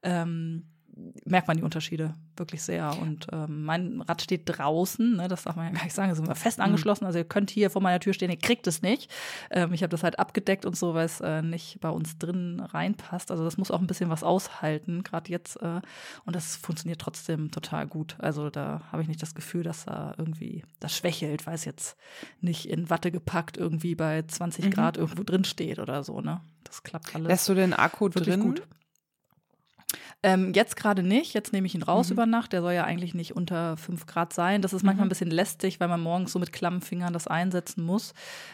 Ähm, 0.01 0.67
merkt 1.25 1.47
man 1.47 1.57
die 1.57 1.63
Unterschiede 1.63 2.13
wirklich 2.37 2.61
sehr. 2.61 2.95
Und 3.01 3.27
ähm, 3.31 3.63
mein 3.65 4.01
Rad 4.01 4.21
steht 4.21 4.43
draußen, 4.45 5.15
ne, 5.17 5.27
das 5.27 5.43
darf 5.43 5.55
man 5.55 5.65
ja 5.67 5.71
gar 5.73 5.83
nicht 5.83 5.93
sagen, 5.95 6.11
ist 6.11 6.19
immer 6.19 6.35
fest 6.35 6.59
Mhm. 6.59 6.65
angeschlossen. 6.65 7.05
Also 7.05 7.17
ihr 7.19 7.25
könnt 7.25 7.49
hier 7.49 7.69
vor 7.69 7.81
meiner 7.81 7.99
Tür 7.99 8.13
stehen, 8.13 8.29
ihr 8.29 8.37
kriegt 8.37 8.67
es 8.67 8.81
nicht. 8.81 9.11
Ähm, 9.51 9.73
ich 9.73 9.81
habe 9.83 9.89
das 9.89 10.03
halt 10.03 10.19
abgedeckt 10.19 10.65
und 10.65 10.75
so, 10.77 10.93
weil 10.93 11.05
es 11.05 11.19
äh, 11.21 11.41
nicht 11.41 11.79
bei 11.81 11.89
uns 11.89 12.17
drin 12.17 12.59
reinpasst. 12.59 13.31
Also 13.31 13.43
das 13.43 13.57
muss 13.57 13.71
auch 13.71 13.79
ein 13.81 13.87
bisschen 13.87 14.09
was 14.09 14.23
aushalten, 14.23 15.03
gerade 15.03 15.31
jetzt. 15.31 15.61
Äh, 15.61 15.81
und 16.25 16.35
das 16.35 16.55
funktioniert 16.55 17.01
trotzdem 17.01 17.51
total 17.51 17.87
gut. 17.87 18.15
Also 18.19 18.49
da 18.49 18.81
habe 18.91 19.01
ich 19.01 19.07
nicht 19.07 19.21
das 19.21 19.33
Gefühl, 19.35 19.63
dass 19.63 19.85
da 19.85 20.13
irgendwie 20.17 20.63
das 20.79 20.95
schwächelt, 20.95 21.47
weil 21.47 21.55
es 21.55 21.65
jetzt 21.65 21.97
nicht 22.41 22.67
in 22.69 22.89
Watte 22.89 23.11
gepackt 23.11 23.57
irgendwie 23.57 23.95
bei 23.95 24.21
20 24.23 24.65
Mhm. 24.65 24.69
Grad 24.71 24.97
irgendwo 24.97 25.23
drin 25.23 25.43
steht 25.43 25.79
oder 25.79 26.03
so. 26.03 26.21
Ne, 26.21 26.41
das 26.63 26.83
klappt 26.83 27.15
alles. 27.15 27.27
Lässt 27.27 27.49
du 27.49 27.53
den 27.55 27.73
Akku 27.73 28.05
Wirklich 28.05 28.25
drin? 28.25 28.41
gut. 28.41 28.63
Ähm, 30.25 30.53
jetzt 30.53 30.77
gerade 30.77 31.03
nicht. 31.03 31.33
Jetzt 31.33 31.51
nehme 31.51 31.67
ich 31.67 31.75
ihn 31.75 31.83
raus 31.83 32.07
Mhm. 32.07 32.13
über 32.13 32.25
Nacht. 32.25 32.53
Der 32.53 32.61
soll 32.61 32.71
ja 32.73 32.85
eigentlich 32.85 33.13
nicht 33.13 33.35
unter 33.35 33.75
5 33.75 34.05
Grad 34.05 34.31
sein. 34.31 34.61
Das 34.61 34.71
ist 34.71 34.81
manchmal 34.83 35.03
Mhm. 35.05 35.07
ein 35.07 35.09
bisschen 35.09 35.29
lästig, 35.31 35.79
weil 35.81 35.89
man 35.89 35.99
morgens 35.99 36.31
so 36.31 36.39
mit 36.39 36.53
klammen 36.53 36.79
Fingern 36.81 37.11
das 37.11 37.27
einsetzen 37.27 37.83
muss. 37.83 38.13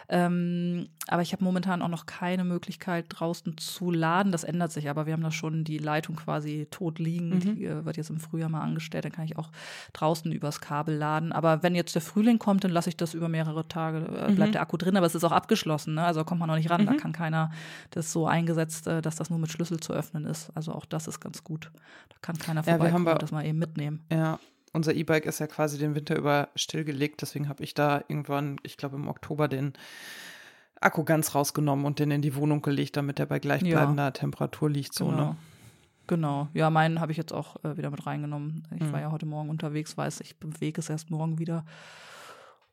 Ähm, 0.09 0.89
aber 1.07 1.21
ich 1.21 1.31
habe 1.33 1.43
momentan 1.43 1.81
auch 1.81 1.87
noch 1.87 2.05
keine 2.07 2.43
Möglichkeit, 2.43 3.05
draußen 3.09 3.57
zu 3.57 3.91
laden. 3.91 4.31
Das 4.31 4.43
ändert 4.43 4.71
sich 4.71 4.89
aber. 4.89 5.05
Wir 5.05 5.13
haben 5.13 5.21
da 5.23 5.31
schon 5.31 5.63
die 5.63 5.77
Leitung 5.77 6.15
quasi 6.15 6.67
tot 6.71 6.97
liegen. 6.99 7.29
Mhm. 7.35 7.39
Die 7.41 7.65
äh, 7.65 7.85
wird 7.85 7.97
jetzt 7.97 8.09
im 8.09 8.19
Frühjahr 8.19 8.49
mal 8.49 8.61
angestellt. 8.61 9.05
Dann 9.05 9.11
kann 9.11 9.25
ich 9.25 9.37
auch 9.37 9.51
draußen 9.93 10.31
übers 10.31 10.61
Kabel 10.61 10.95
laden. 10.95 11.31
Aber 11.31 11.61
wenn 11.63 11.75
jetzt 11.75 11.93
der 11.93 12.01
Frühling 12.01 12.39
kommt, 12.39 12.63
dann 12.63 12.71
lasse 12.71 12.89
ich 12.89 12.97
das 12.97 13.13
über 13.13 13.29
mehrere 13.29 13.67
Tage, 13.67 13.99
äh, 13.99 14.31
bleibt 14.33 14.49
Mhm. 14.49 14.53
der 14.53 14.61
Akku 14.61 14.77
drin. 14.77 14.97
Aber 14.97 15.05
es 15.05 15.13
ist 15.15 15.23
auch 15.23 15.31
abgeschlossen. 15.31 15.93
Ne? 15.95 16.03
Also 16.03 16.23
kommt 16.23 16.39
man 16.39 16.47
noch 16.49 16.55
nicht 16.55 16.69
ran. 16.71 16.85
Da 16.85 16.93
Mhm. 16.93 16.97
kann 16.97 17.11
keiner 17.11 17.51
das 17.91 18.11
so 18.11 18.25
eingesetzt, 18.27 18.87
äh, 18.87 19.01
dass 19.01 19.15
das 19.17 19.29
nur 19.29 19.37
mit 19.39 19.51
Schlüssel 19.51 19.79
zu 19.79 19.93
öffnen 19.93 20.25
ist. 20.25 20.49
Also 20.55 20.73
auch 20.73 20.85
das 20.85 21.07
ist 21.07 21.19
ganz 21.19 21.43
gut. 21.43 21.58
Da 21.65 22.15
kann 22.21 22.37
keiner 22.37 22.61
Ja, 22.61 22.67
wir 22.67 22.71
vorbeikommen 22.73 22.93
haben 22.93 23.05
bei- 23.05 23.11
und 23.13 23.21
das 23.23 23.31
mal 23.31 23.45
eben 23.45 23.59
mitnehmen. 23.59 24.03
Ja, 24.11 24.39
unser 24.71 24.93
E-Bike 24.93 25.25
ist 25.25 25.39
ja 25.39 25.47
quasi 25.47 25.77
den 25.77 25.95
Winter 25.95 26.15
über 26.15 26.49
stillgelegt, 26.55 27.21
deswegen 27.21 27.49
habe 27.49 27.63
ich 27.63 27.73
da 27.73 28.03
irgendwann, 28.07 28.57
ich 28.63 28.77
glaube 28.77 28.97
im 28.97 29.07
Oktober, 29.07 29.47
den 29.47 29.73
Akku 30.79 31.03
ganz 31.03 31.35
rausgenommen 31.35 31.85
und 31.85 31.99
den 31.99 32.11
in 32.11 32.21
die 32.21 32.35
Wohnung 32.35 32.61
gelegt, 32.61 32.95
damit 32.95 33.19
der 33.19 33.25
bei 33.25 33.39
gleichbleibender 33.39 34.13
Temperatur 34.13 34.69
liegt. 34.69 34.93
So, 34.93 35.07
genau. 35.07 35.17
ne? 35.31 35.35
Genau. 36.07 36.47
Ja, 36.53 36.69
meinen 36.69 36.99
habe 36.99 37.11
ich 37.11 37.17
jetzt 37.17 37.33
auch 37.33 37.63
äh, 37.63 37.77
wieder 37.77 37.91
mit 37.91 38.05
reingenommen. 38.05 38.63
Ich 38.75 38.81
Mhm. 38.83 38.91
war 38.93 39.01
ja 39.01 39.11
heute 39.11 39.25
Morgen 39.25 39.49
unterwegs, 39.49 39.97
weiß, 39.97 40.21
ich 40.21 40.37
bewege 40.37 40.79
es 40.79 40.89
erst 40.89 41.11
morgen 41.11 41.37
wieder. 41.37 41.65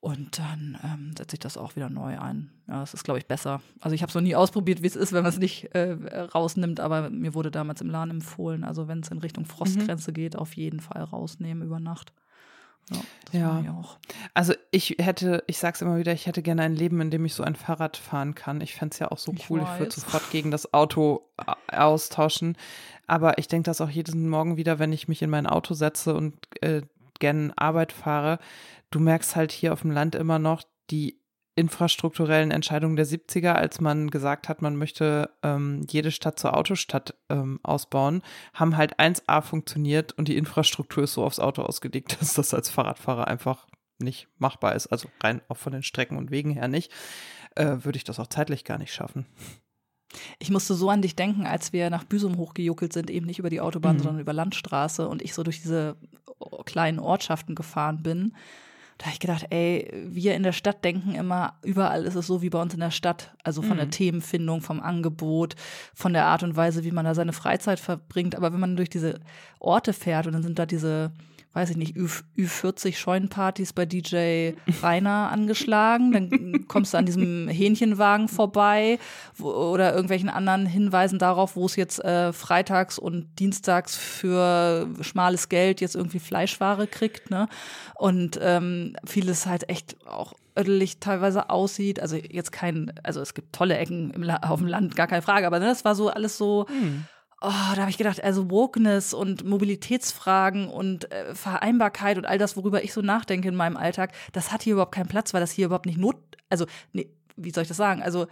Und 0.07 0.39
dann 0.39 0.79
ähm, 0.85 1.15
setze 1.19 1.35
ich 1.35 1.41
das 1.41 1.57
auch 1.57 1.75
wieder 1.75 1.91
neu 1.91 2.17
ein. 2.21 2.51
Ja, 2.69 2.79
das 2.79 2.95
ist, 2.95 3.03
glaube 3.03 3.19
ich, 3.19 3.27
besser. 3.27 3.61
Also 3.81 3.95
ich 3.97 4.03
habe 4.03 4.11
es 4.11 4.15
noch 4.15 4.23
nie 4.23 4.37
ausprobiert, 4.37 4.81
wie 4.83 4.87
es 4.87 4.95
ist, 4.95 5.13
wenn 5.13 5.25
man 5.25 5.33
es 5.33 5.39
nicht 5.39 5.75
äh, 5.75 5.97
rausnimmt, 6.33 6.79
aber 6.79 7.11
mir 7.11 7.35
wurde 7.35 7.51
damals 7.51 7.81
im 7.81 7.91
Laden 7.91 8.11
empfohlen, 8.13 8.63
also 8.63 8.87
wenn 8.87 9.01
es 9.01 9.09
in 9.11 9.19
Richtung 9.19 9.47
Frostgrenze 9.47 10.13
geht, 10.13 10.37
auf 10.37 10.55
jeden 10.57 10.79
Fall 10.79 11.03
rausnehmen 11.03 11.65
über 11.67 11.81
Nacht. 11.81 12.13
Ja, 13.33 13.61
Ja. 13.61 13.85
Also 14.33 14.55
ich 14.71 14.95
hätte, 15.01 15.43
ich 15.49 15.59
sag's 15.59 15.83
immer 15.83 15.99
wieder, 15.99 16.13
ich 16.13 16.27
hätte 16.27 16.41
gerne 16.43 16.63
ein 16.63 16.77
Leben, 16.77 17.01
in 17.01 17.11
dem 17.11 17.25
ich 17.25 17.35
so 17.35 17.43
ein 17.43 17.57
Fahrrad 17.57 17.97
fahren 17.97 18.37
kann. 18.37 18.61
Ich 18.61 18.77
fände 18.77 18.93
es 18.93 19.01
ja 19.01 19.11
auch 19.11 19.19
so 19.19 19.33
Ich 19.33 19.51
cool. 19.51 19.61
Ich 19.61 19.79
würde 19.81 19.87
weiß. 19.91 19.95
sofort 19.97 20.31
gegen 20.31 20.53
das 20.53 20.73
Auto 20.73 21.29
a- 21.37 21.57
austauschen. 21.73 22.57
Aber 23.09 23.39
ich 23.39 23.49
denke 23.49 23.65
das 23.69 23.81
auch 23.81 23.91
jeden 23.91 24.29
Morgen 24.29 24.57
wieder, 24.57 24.79
wenn 24.79 24.93
ich 24.93 25.09
mich 25.09 25.21
in 25.23 25.31
mein 25.31 25.49
Auto 25.49 25.75
setze 25.75 26.15
und 26.15 26.35
äh, 26.61 26.83
gerne 27.19 27.53
Arbeit 27.57 27.91
fahre. 27.93 28.39
Du 28.97 29.03
merkst 29.03 29.37
halt 29.37 29.53
hier 29.53 29.75
auf 29.75 29.83
dem 29.83 29.91
Land 29.91 30.15
immer 30.15 30.39
noch 30.39 30.63
die 30.91 31.21
infrastrukturellen 31.55 32.51
Entscheidungen 32.51 32.97
der 32.97 33.07
70er, 33.07 33.53
als 33.53 33.79
man 33.79 34.09
gesagt 34.09 34.49
hat, 34.49 34.63
man 34.63 34.75
möchte 34.77 35.29
ähm, 35.43 35.85
jede 35.91 36.11
Stadt 36.11 36.39
zur 36.39 36.57
Autostadt 36.57 37.15
ähm, 37.29 37.61
ausbauen, 37.63 38.23
haben 38.55 38.79
halt 38.79 38.99
1A 38.99 39.43
funktioniert 39.43 40.13
und 40.15 40.29
die 40.29 40.37
Infrastruktur 40.39 41.05
ist 41.05 41.13
so 41.13 41.25
aufs 41.25 41.41
Auto 41.41 41.61
ausgelegt, 41.61 42.17
dass 42.21 42.33
das 42.33 42.55
als 42.55 42.71
Fahrradfahrer 42.71 43.27
einfach 43.29 43.67
nicht 43.99 44.29
machbar 44.39 44.75
ist. 44.75 44.87
Also 44.87 45.09
rein 45.23 45.43
auch 45.49 45.59
von 45.59 45.75
den 45.75 45.83
Strecken 45.83 46.17
und 46.17 46.31
Wegen 46.31 46.53
her 46.53 46.69
nicht. 46.69 46.91
äh, 47.55 47.77
würde 47.85 47.99
ich 47.99 48.05
das 48.05 48.19
auch 48.19 48.29
zeitlich 48.29 48.65
gar 48.65 48.79
nicht 48.79 48.95
schaffen. 48.95 49.27
Ich 50.39 50.49
musste 50.51 50.73
so 50.75 50.89
an 50.89 51.03
dich 51.03 51.17
denken, 51.17 51.45
als 51.45 51.75
wir 51.75 51.91
nach 51.91 52.05
Büsum 52.05 52.39
hochgejuckelt 52.39 52.95
sind, 52.95 53.11
eben 53.11 53.27
nicht 53.27 53.41
über 53.41 53.51
die 53.51 53.61
Autobahn, 53.61 53.97
Mhm. 53.97 54.01
sondern 54.01 54.21
über 54.21 54.33
Landstraße 54.33 55.07
und 55.07 55.21
ich 55.21 55.35
so 55.35 55.43
durch 55.43 55.61
diese 55.61 55.97
kleinen 56.65 56.99
Ortschaften 56.99 57.55
gefahren 57.55 58.03
bin. 58.03 58.35
Da 58.99 59.07
habe 59.07 59.13
ich 59.13 59.21
gedacht, 59.21 59.47
ey, 59.51 59.91
wir 60.09 60.35
in 60.35 60.43
der 60.43 60.53
Stadt 60.53 60.83
denken 60.83 61.15
immer, 61.15 61.55
überall 61.63 62.05
ist 62.05 62.15
es 62.15 62.27
so 62.27 62.41
wie 62.41 62.49
bei 62.49 62.61
uns 62.61 62.73
in 62.73 62.81
der 62.81 62.91
Stadt. 62.91 63.31
Also 63.45 63.61
von 63.61 63.77
der 63.77 63.87
Mhm. 63.87 63.91
Themenfindung, 63.91 64.63
vom 64.63 64.81
Angebot, 64.81 65.55
von 65.95 66.15
der 66.15 66.25
Art 66.25 66.43
und 66.43 66.57
Weise, 66.57 66.83
wie 66.83 66.93
man 66.93 67.05
da 67.05 67.15
seine 67.15 67.35
Freizeit 67.35 67.79
verbringt. 67.79 68.35
Aber 68.37 68.53
wenn 68.55 68.61
man 68.61 68.77
durch 68.77 68.89
diese 68.89 69.21
Orte 69.59 69.93
fährt 69.93 70.27
und 70.27 70.33
dann 70.33 70.43
sind 70.43 70.59
da 70.59 70.65
diese, 70.65 71.13
weiß 71.57 71.71
ich 71.71 71.79
nicht, 71.79 71.97
Ü, 71.97 72.07
Ü40 72.37 72.95
Scheunenpartys 72.97 73.73
bei 73.73 73.87
DJ 73.87 74.53
Rainer 74.83 75.31
angeschlagen, 75.33 76.13
dann 76.13 76.69
kommst 76.69 76.93
du 76.93 76.99
an 76.99 77.07
diesem 77.07 77.49
Hähnchenwagen 77.49 78.29
vorbei 78.29 78.99
wo, 79.35 79.49
oder 79.49 79.95
irgendwelchen 79.95 80.29
anderen 80.29 80.67
Hinweisen 80.67 81.19
darauf, 81.19 81.57
wo 81.57 81.65
es 81.65 81.75
jetzt 81.77 82.05
äh, 82.05 82.35
freitags 82.35 82.99
und 82.99 83.41
dienstags 83.41 83.97
für 83.97 84.87
schmales 85.01 85.49
Geld 85.49 85.81
jetzt 85.81 85.97
irgendwie 85.97 86.19
Fleischware 86.19 86.87
kriegt, 86.87 87.31
ne? 87.31 87.49
Und 87.95 88.39
ähm, 88.43 88.95
vieles 89.07 89.47
halt 89.47 89.71
echt 89.71 89.97
auch 90.07 90.35
ödelig 90.59 91.01
teilweise 91.01 91.49
aussieht. 91.49 92.01
Also 92.01 92.17
jetzt 92.17 92.53
kein, 92.53 92.93
also 93.03 93.23
es 93.23 93.33
gibt 93.33 93.55
tolle 93.55 93.79
Ecken 93.79 94.11
im 94.11 94.29
auf 94.29 94.59
dem 94.59 94.69
Land, 94.69 94.95
gar 94.95 95.07
keine 95.07 95.23
Frage, 95.23 95.47
aber 95.47 95.59
ne, 95.59 95.65
das 95.65 95.87
war 95.87 95.95
so 95.95 96.11
alles 96.11 96.37
so. 96.37 96.67
Oh, 97.43 97.51
da 97.51 97.77
habe 97.77 97.91
ich 97.91 97.99
gedacht, 97.99 98.25
also 98.25 98.51
Wokeness 98.51 99.13
und 99.13 99.45
Mobilitätsfragen 99.45 100.69
und 100.69 101.11
äh, 101.13 101.35
Vereinbarkeit 101.35 102.17
und 102.17 102.25
all 102.25 102.39
das, 102.39 102.57
worüber 102.57 102.83
ich 102.83 102.95
so 102.95 103.03
nachdenke 103.03 103.49
in 103.49 103.55
meinem 103.55 103.77
Alltag, 103.77 104.13
das 104.33 104.53
hat 104.53 104.63
hier 104.63 104.73
überhaupt 104.73 104.95
keinen 104.95 105.09
Platz, 105.09 105.35
weil 105.35 105.43
das 105.43 105.53
hier 105.53 105.67
überhaupt 105.67 105.85
nicht 105.85 105.99
not, 105.99 106.17
also 106.49 106.65
nee, 106.93 107.11
wie 107.37 107.51
soll 107.51 107.63
ich 107.63 107.69
das 107.69 107.77
sagen? 107.77 108.03
Also 108.03 108.27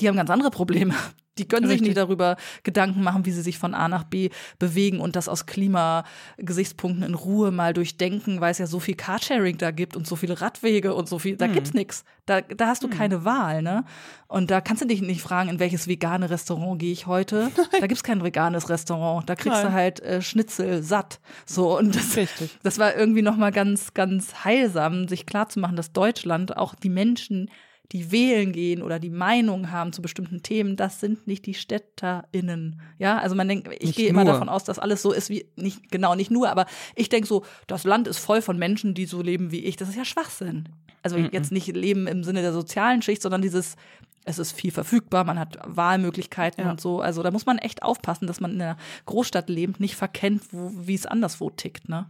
die 0.00 0.08
haben 0.08 0.16
ganz 0.16 0.30
andere 0.30 0.50
Probleme. 0.50 0.94
Die 1.38 1.46
können 1.46 1.66
sich 1.66 1.74
Richtig. 1.74 1.88
nicht 1.88 1.96
darüber 1.96 2.36
Gedanken 2.64 3.02
machen, 3.02 3.24
wie 3.24 3.30
sie 3.30 3.42
sich 3.42 3.58
von 3.58 3.74
A 3.74 3.88
nach 3.88 4.04
B 4.04 4.30
bewegen 4.58 5.00
und 5.00 5.16
das 5.16 5.28
aus 5.28 5.46
Klimagesichtspunkten 5.46 7.04
in 7.04 7.14
Ruhe 7.14 7.50
mal 7.50 7.72
durchdenken, 7.72 8.40
weil 8.40 8.50
es 8.50 8.58
ja 8.58 8.66
so 8.66 8.80
viel 8.80 8.96
Carsharing 8.96 9.56
da 9.58 9.70
gibt 9.70 9.96
und 9.96 10.06
so 10.06 10.16
viele 10.16 10.40
Radwege 10.40 10.94
und 10.94 11.08
so 11.08 11.18
viel, 11.18 11.36
da 11.36 11.46
gibt's 11.46 11.74
nichts. 11.74 12.04
Da, 12.26 12.40
da 12.42 12.66
hast 12.66 12.82
du 12.82 12.88
keine 12.88 13.24
Wahl, 13.24 13.62
ne? 13.62 13.84
Und 14.26 14.50
da 14.50 14.60
kannst 14.60 14.82
du 14.82 14.86
dich 14.86 15.00
nicht 15.00 15.22
fragen, 15.22 15.48
in 15.48 15.60
welches 15.60 15.88
vegane 15.88 16.28
Restaurant 16.28 16.78
gehe 16.78 16.92
ich 16.92 17.06
heute. 17.06 17.50
Da 17.80 17.86
gibt's 17.86 18.02
kein 18.02 18.24
veganes 18.24 18.68
Restaurant. 18.68 19.28
Da 19.28 19.36
kriegst 19.36 19.60
du 19.60 19.64
Nein. 19.64 19.72
halt 19.72 20.00
äh, 20.00 20.20
Schnitzel 20.20 20.82
satt. 20.82 21.20
So 21.46 21.78
und 21.78 21.94
das, 21.94 22.16
Richtig. 22.16 22.58
das 22.62 22.78
war 22.78 22.96
irgendwie 22.96 23.22
noch 23.22 23.36
mal 23.36 23.52
ganz, 23.52 23.94
ganz 23.94 24.44
heilsam, 24.44 25.06
sich 25.06 25.26
klarzumachen, 25.26 25.76
dass 25.76 25.92
Deutschland 25.92 26.56
auch 26.56 26.74
die 26.74 26.88
Menschen, 26.88 27.50
die 27.92 28.12
wählen 28.12 28.52
gehen 28.52 28.82
oder 28.82 28.98
die 28.98 29.10
Meinung 29.10 29.70
haben 29.70 29.92
zu 29.92 30.02
bestimmten 30.02 30.42
Themen, 30.42 30.76
das 30.76 31.00
sind 31.00 31.26
nicht 31.26 31.46
die 31.46 31.54
StädterInnen. 31.54 32.80
Ja, 32.98 33.18
also 33.18 33.34
man 33.34 33.48
denkt, 33.48 33.68
ich 33.80 33.94
gehe 33.96 34.08
immer 34.08 34.24
davon 34.24 34.48
aus, 34.48 34.64
dass 34.64 34.78
alles 34.78 35.00
so 35.02 35.12
ist 35.12 35.30
wie, 35.30 35.46
nicht, 35.56 35.90
genau, 35.90 36.14
nicht 36.14 36.30
nur, 36.30 36.50
aber 36.50 36.66
ich 36.94 37.08
denke 37.08 37.26
so, 37.26 37.44
das 37.66 37.84
Land 37.84 38.06
ist 38.06 38.18
voll 38.18 38.42
von 38.42 38.58
Menschen, 38.58 38.94
die 38.94 39.06
so 39.06 39.22
leben 39.22 39.50
wie 39.50 39.64
ich. 39.64 39.76
Das 39.76 39.88
ist 39.88 39.96
ja 39.96 40.04
Schwachsinn. 40.04 40.68
Also 41.02 41.16
jetzt 41.16 41.52
nicht 41.52 41.68
leben 41.68 42.06
im 42.06 42.24
Sinne 42.24 42.42
der 42.42 42.52
sozialen 42.52 43.00
Schicht, 43.00 43.22
sondern 43.22 43.40
dieses, 43.40 43.76
es 44.24 44.38
ist 44.38 44.52
viel 44.52 44.70
verfügbar, 44.72 45.24
man 45.24 45.38
hat 45.38 45.58
Wahlmöglichkeiten 45.64 46.64
Ja. 46.64 46.70
und 46.72 46.80
so. 46.80 47.00
Also 47.00 47.22
da 47.22 47.30
muss 47.30 47.46
man 47.46 47.56
echt 47.56 47.82
aufpassen, 47.82 48.26
dass 48.26 48.40
man 48.40 48.52
in 48.52 48.60
einer 48.60 48.76
Großstadt 49.06 49.48
lebt, 49.48 49.80
nicht 49.80 49.96
verkennt, 49.96 50.42
wo, 50.52 50.70
wie 50.74 50.94
es 50.94 51.06
anderswo 51.06 51.48
tickt, 51.50 51.88
ne? 51.88 52.06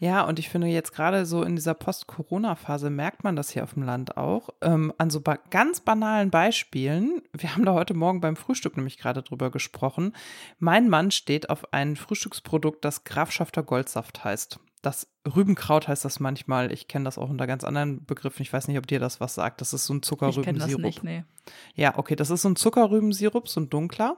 Ja, 0.00 0.24
und 0.24 0.38
ich 0.38 0.48
finde 0.48 0.66
jetzt 0.66 0.94
gerade 0.94 1.26
so 1.26 1.42
in 1.42 1.56
dieser 1.56 1.74
Post-Corona-Phase 1.74 2.88
merkt 2.88 3.22
man 3.22 3.36
das 3.36 3.50
hier 3.50 3.62
auf 3.62 3.74
dem 3.74 3.82
Land 3.82 4.16
auch. 4.16 4.48
Ähm, 4.62 4.94
an 4.96 5.10
so 5.10 5.20
ba 5.20 5.38
ganz 5.50 5.80
banalen 5.80 6.30
Beispielen. 6.30 7.20
Wir 7.36 7.54
haben 7.54 7.66
da 7.66 7.74
heute 7.74 7.92
Morgen 7.92 8.22
beim 8.22 8.34
Frühstück 8.34 8.78
nämlich 8.78 8.96
gerade 8.96 9.22
drüber 9.22 9.50
gesprochen. 9.50 10.14
Mein 10.58 10.88
Mann 10.88 11.10
steht 11.10 11.50
auf 11.50 11.74
ein 11.74 11.96
Frühstücksprodukt, 11.96 12.82
das 12.82 13.04
Grafschafter 13.04 13.62
Goldsaft 13.62 14.24
heißt. 14.24 14.58
Das 14.80 15.06
Rübenkraut 15.36 15.86
heißt 15.86 16.06
das 16.06 16.18
manchmal. 16.18 16.72
Ich 16.72 16.88
kenne 16.88 17.04
das 17.04 17.18
auch 17.18 17.28
unter 17.28 17.46
ganz 17.46 17.62
anderen 17.62 18.06
Begriffen. 18.06 18.40
Ich 18.40 18.50
weiß 18.54 18.68
nicht, 18.68 18.78
ob 18.78 18.86
dir 18.86 19.00
das 19.00 19.20
was 19.20 19.34
sagt. 19.34 19.60
Das 19.60 19.74
ist 19.74 19.84
so 19.84 19.92
ein 19.92 20.00
Ich 20.02 20.08
kenne 20.08 20.32
das 20.60 20.70
Zuckerrübensirup. 20.70 20.82
nicht, 20.82 21.04
nee. 21.04 21.24
Ja, 21.74 21.98
okay, 21.98 22.16
das 22.16 22.30
ist 22.30 22.40
so 22.40 22.48
ein 22.48 22.56
Zuckerrübensirup, 22.56 23.48
so 23.50 23.60
ein 23.60 23.68
dunkler, 23.68 24.16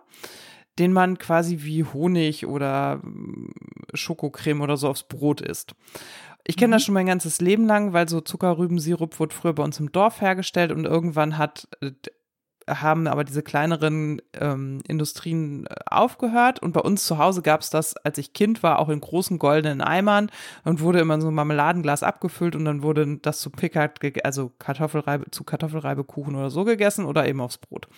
den 0.78 0.92
man 0.92 1.18
quasi 1.18 1.58
wie 1.62 1.84
Honig 1.84 2.46
oder 2.46 2.96
mm, 3.02 3.52
Schokocreme 3.94 4.62
oder 4.62 4.76
so 4.76 4.88
aufs 4.88 5.04
Brot 5.04 5.40
isst. 5.40 5.74
Ich 6.44 6.56
kenne 6.56 6.76
das 6.76 6.84
schon 6.84 6.94
mein 6.94 7.06
ganzes 7.06 7.40
Leben 7.40 7.66
lang, 7.66 7.92
weil 7.92 8.08
so 8.08 8.20
Zuckerrübensirup 8.20 9.20
wurde 9.20 9.34
früher 9.34 9.52
bei 9.52 9.62
uns 9.62 9.78
im 9.78 9.92
Dorf 9.92 10.20
hergestellt 10.20 10.72
und 10.72 10.84
irgendwann 10.84 11.38
hat 11.38 11.68
äh, 11.80 11.92
haben 12.68 13.06
aber 13.06 13.24
diese 13.24 13.42
kleineren 13.42 14.20
ähm, 14.34 14.80
Industrien 14.86 15.66
äh, 15.66 15.74
aufgehört 15.86 16.60
und 16.60 16.72
bei 16.72 16.80
uns 16.80 17.06
zu 17.06 17.18
Hause 17.18 17.42
gab 17.42 17.60
es 17.60 17.70
das, 17.70 17.96
als 17.96 18.18
ich 18.18 18.32
Kind 18.32 18.62
war, 18.62 18.78
auch 18.78 18.88
in 18.88 19.00
großen 19.00 19.38
goldenen 19.38 19.80
Eimern 19.80 20.30
und 20.64 20.80
wurde 20.80 21.00
immer 21.00 21.14
in 21.14 21.20
so 21.20 21.28
ein 21.28 21.34
Marmeladenglas 21.34 22.02
abgefüllt 22.02 22.56
und 22.56 22.64
dann 22.64 22.82
wurde 22.82 23.18
das 23.18 23.40
zu 23.40 23.50
Pickard, 23.50 24.00
also 24.24 24.52
Kartoffelreibe, 24.58 25.30
zu 25.30 25.44
Kartoffelreibekuchen 25.44 26.34
oder 26.34 26.50
so 26.50 26.64
gegessen 26.64 27.04
oder 27.04 27.28
eben 27.28 27.40
aufs 27.40 27.58
Brot. 27.58 27.88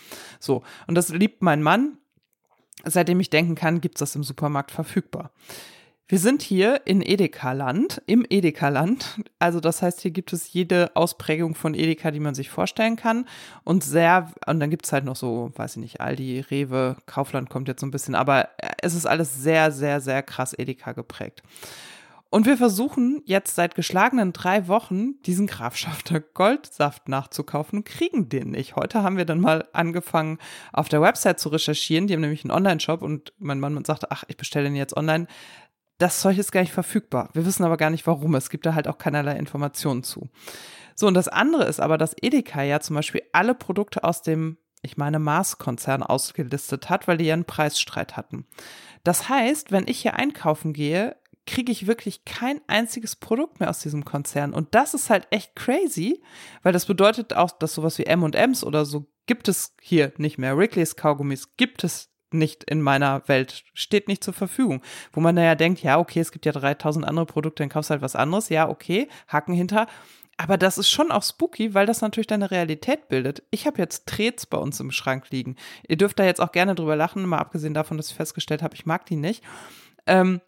So, 0.40 0.62
und 0.86 0.94
das 0.94 1.10
liebt 1.10 1.42
mein 1.42 1.62
Mann. 1.62 1.98
Seitdem 2.84 3.20
ich 3.20 3.30
denken 3.30 3.54
kann, 3.54 3.80
gibt's 3.80 4.00
das 4.00 4.16
im 4.16 4.24
Supermarkt 4.24 4.70
verfügbar. 4.70 5.30
Wir 6.06 6.18
sind 6.18 6.42
hier 6.42 6.82
in 6.84 7.00
Edeka-Land, 7.00 8.02
im 8.06 8.26
Edeka-Land. 8.28 9.20
Also 9.38 9.58
das 9.58 9.80
heißt, 9.80 10.02
hier 10.02 10.10
gibt 10.10 10.34
es 10.34 10.52
jede 10.52 10.94
Ausprägung 10.94 11.54
von 11.54 11.72
Edeka, 11.72 12.10
die 12.10 12.20
man 12.20 12.34
sich 12.34 12.50
vorstellen 12.50 12.96
kann. 12.96 13.26
Und 13.64 13.82
sehr, 13.82 14.30
und 14.46 14.60
dann 14.60 14.68
gibt's 14.68 14.92
halt 14.92 15.06
noch 15.06 15.16
so, 15.16 15.50
weiß 15.56 15.76
ich 15.76 15.82
nicht, 15.82 16.00
Aldi, 16.02 16.40
Rewe, 16.50 16.96
Kaufland 17.06 17.48
kommt 17.48 17.68
jetzt 17.68 17.80
so 17.80 17.86
ein 17.86 17.90
bisschen, 17.90 18.14
aber 18.14 18.50
es 18.82 18.94
ist 18.94 19.06
alles 19.06 19.42
sehr, 19.42 19.72
sehr, 19.72 20.02
sehr 20.02 20.22
krass 20.22 20.52
Edeka 20.52 20.92
geprägt. 20.92 21.42
Und 22.34 22.46
wir 22.46 22.56
versuchen 22.56 23.22
jetzt 23.26 23.54
seit 23.54 23.76
geschlagenen 23.76 24.32
drei 24.32 24.66
Wochen 24.66 25.22
diesen 25.22 25.46
Grafschafter 25.46 26.18
Goldsaft 26.18 27.08
nachzukaufen 27.08 27.78
und 27.78 27.84
kriegen 27.84 28.28
den 28.28 28.50
nicht. 28.50 28.74
Heute 28.74 29.04
haben 29.04 29.16
wir 29.16 29.24
dann 29.24 29.38
mal 29.38 29.68
angefangen, 29.72 30.38
auf 30.72 30.88
der 30.88 31.00
Website 31.00 31.38
zu 31.38 31.48
recherchieren. 31.50 32.08
Die 32.08 32.14
haben 32.14 32.22
nämlich 32.22 32.42
einen 32.42 32.50
Online-Shop 32.50 33.02
und 33.02 33.32
mein 33.38 33.60
Mann 33.60 33.84
sagte, 33.84 34.10
ach, 34.10 34.24
ich 34.26 34.36
bestelle 34.36 34.64
den 34.64 34.74
jetzt 34.74 34.96
online. 34.96 35.28
Das 35.98 36.22
Zeug 36.22 36.36
ist 36.36 36.50
gar 36.50 36.62
nicht 36.62 36.72
verfügbar. 36.72 37.30
Wir 37.34 37.46
wissen 37.46 37.62
aber 37.62 37.76
gar 37.76 37.90
nicht, 37.90 38.04
warum. 38.04 38.34
Es 38.34 38.50
gibt 38.50 38.66
da 38.66 38.74
halt 38.74 38.88
auch 38.88 38.98
keinerlei 38.98 39.36
Informationen 39.36 40.02
zu. 40.02 40.28
So, 40.96 41.06
und 41.06 41.14
das 41.14 41.28
andere 41.28 41.66
ist 41.66 41.78
aber, 41.78 41.98
dass 41.98 42.16
Edeka 42.20 42.64
ja 42.64 42.80
zum 42.80 42.96
Beispiel 42.96 43.22
alle 43.30 43.54
Produkte 43.54 44.02
aus 44.02 44.22
dem, 44.22 44.58
ich 44.82 44.96
meine, 44.96 45.20
Mars-Konzern 45.20 46.02
ausgelistet 46.02 46.90
hat, 46.90 47.06
weil 47.06 47.18
die 47.18 47.26
ja 47.26 47.34
einen 47.34 47.44
Preisstreit 47.44 48.16
hatten. 48.16 48.44
Das 49.04 49.28
heißt, 49.28 49.70
wenn 49.70 49.86
ich 49.86 50.00
hier 50.00 50.14
einkaufen 50.14 50.72
gehe, 50.72 51.14
kriege 51.46 51.72
ich 51.72 51.86
wirklich 51.86 52.24
kein 52.24 52.60
einziges 52.66 53.16
Produkt 53.16 53.60
mehr 53.60 53.70
aus 53.70 53.80
diesem 53.80 54.04
Konzern. 54.04 54.54
Und 54.54 54.74
das 54.74 54.94
ist 54.94 55.10
halt 55.10 55.26
echt 55.30 55.54
crazy, 55.56 56.22
weil 56.62 56.72
das 56.72 56.86
bedeutet 56.86 57.34
auch, 57.34 57.50
dass 57.50 57.74
sowas 57.74 57.98
wie 57.98 58.06
M&M's 58.06 58.64
oder 58.64 58.84
so 58.84 59.06
gibt 59.26 59.48
es 59.48 59.74
hier 59.80 60.12
nicht 60.16 60.38
mehr. 60.38 60.56
Wrigley's 60.56 60.96
Kaugummis 60.96 61.56
gibt 61.56 61.84
es 61.84 62.10
nicht 62.30 62.64
in 62.64 62.82
meiner 62.82 63.26
Welt, 63.28 63.64
steht 63.74 64.08
nicht 64.08 64.24
zur 64.24 64.34
Verfügung. 64.34 64.82
Wo 65.12 65.20
man 65.20 65.36
ja 65.36 65.54
denkt, 65.54 65.82
ja, 65.82 65.98
okay, 65.98 66.20
es 66.20 66.32
gibt 66.32 66.46
ja 66.46 66.52
3000 66.52 67.06
andere 67.06 67.26
Produkte, 67.26 67.62
dann 67.62 67.70
kaufst 67.70 67.90
du 67.90 67.92
halt 67.92 68.02
was 68.02 68.16
anderes. 68.16 68.48
Ja, 68.48 68.68
okay, 68.68 69.08
Haken 69.28 69.54
hinter. 69.54 69.86
Aber 70.36 70.58
das 70.58 70.78
ist 70.78 70.90
schon 70.90 71.12
auch 71.12 71.22
spooky, 71.22 71.74
weil 71.74 71.86
das 71.86 72.00
natürlich 72.00 72.26
deine 72.26 72.50
Realität 72.50 73.08
bildet. 73.08 73.44
Ich 73.50 73.66
habe 73.66 73.78
jetzt 73.78 74.06
Trets 74.06 74.46
bei 74.46 74.58
uns 74.58 74.80
im 74.80 74.90
Schrank 74.90 75.30
liegen. 75.30 75.54
Ihr 75.86 75.96
dürft 75.96 76.18
da 76.18 76.24
jetzt 76.24 76.40
auch 76.40 76.50
gerne 76.50 76.74
drüber 76.74 76.96
lachen, 76.96 77.24
mal 77.24 77.38
abgesehen 77.38 77.72
davon, 77.72 77.96
dass 77.96 78.10
ich 78.10 78.16
festgestellt 78.16 78.62
habe, 78.62 78.74
ich 78.74 78.84
mag 78.84 79.06
die 79.06 79.16
nicht. 79.16 79.44
Ähm, 80.06 80.40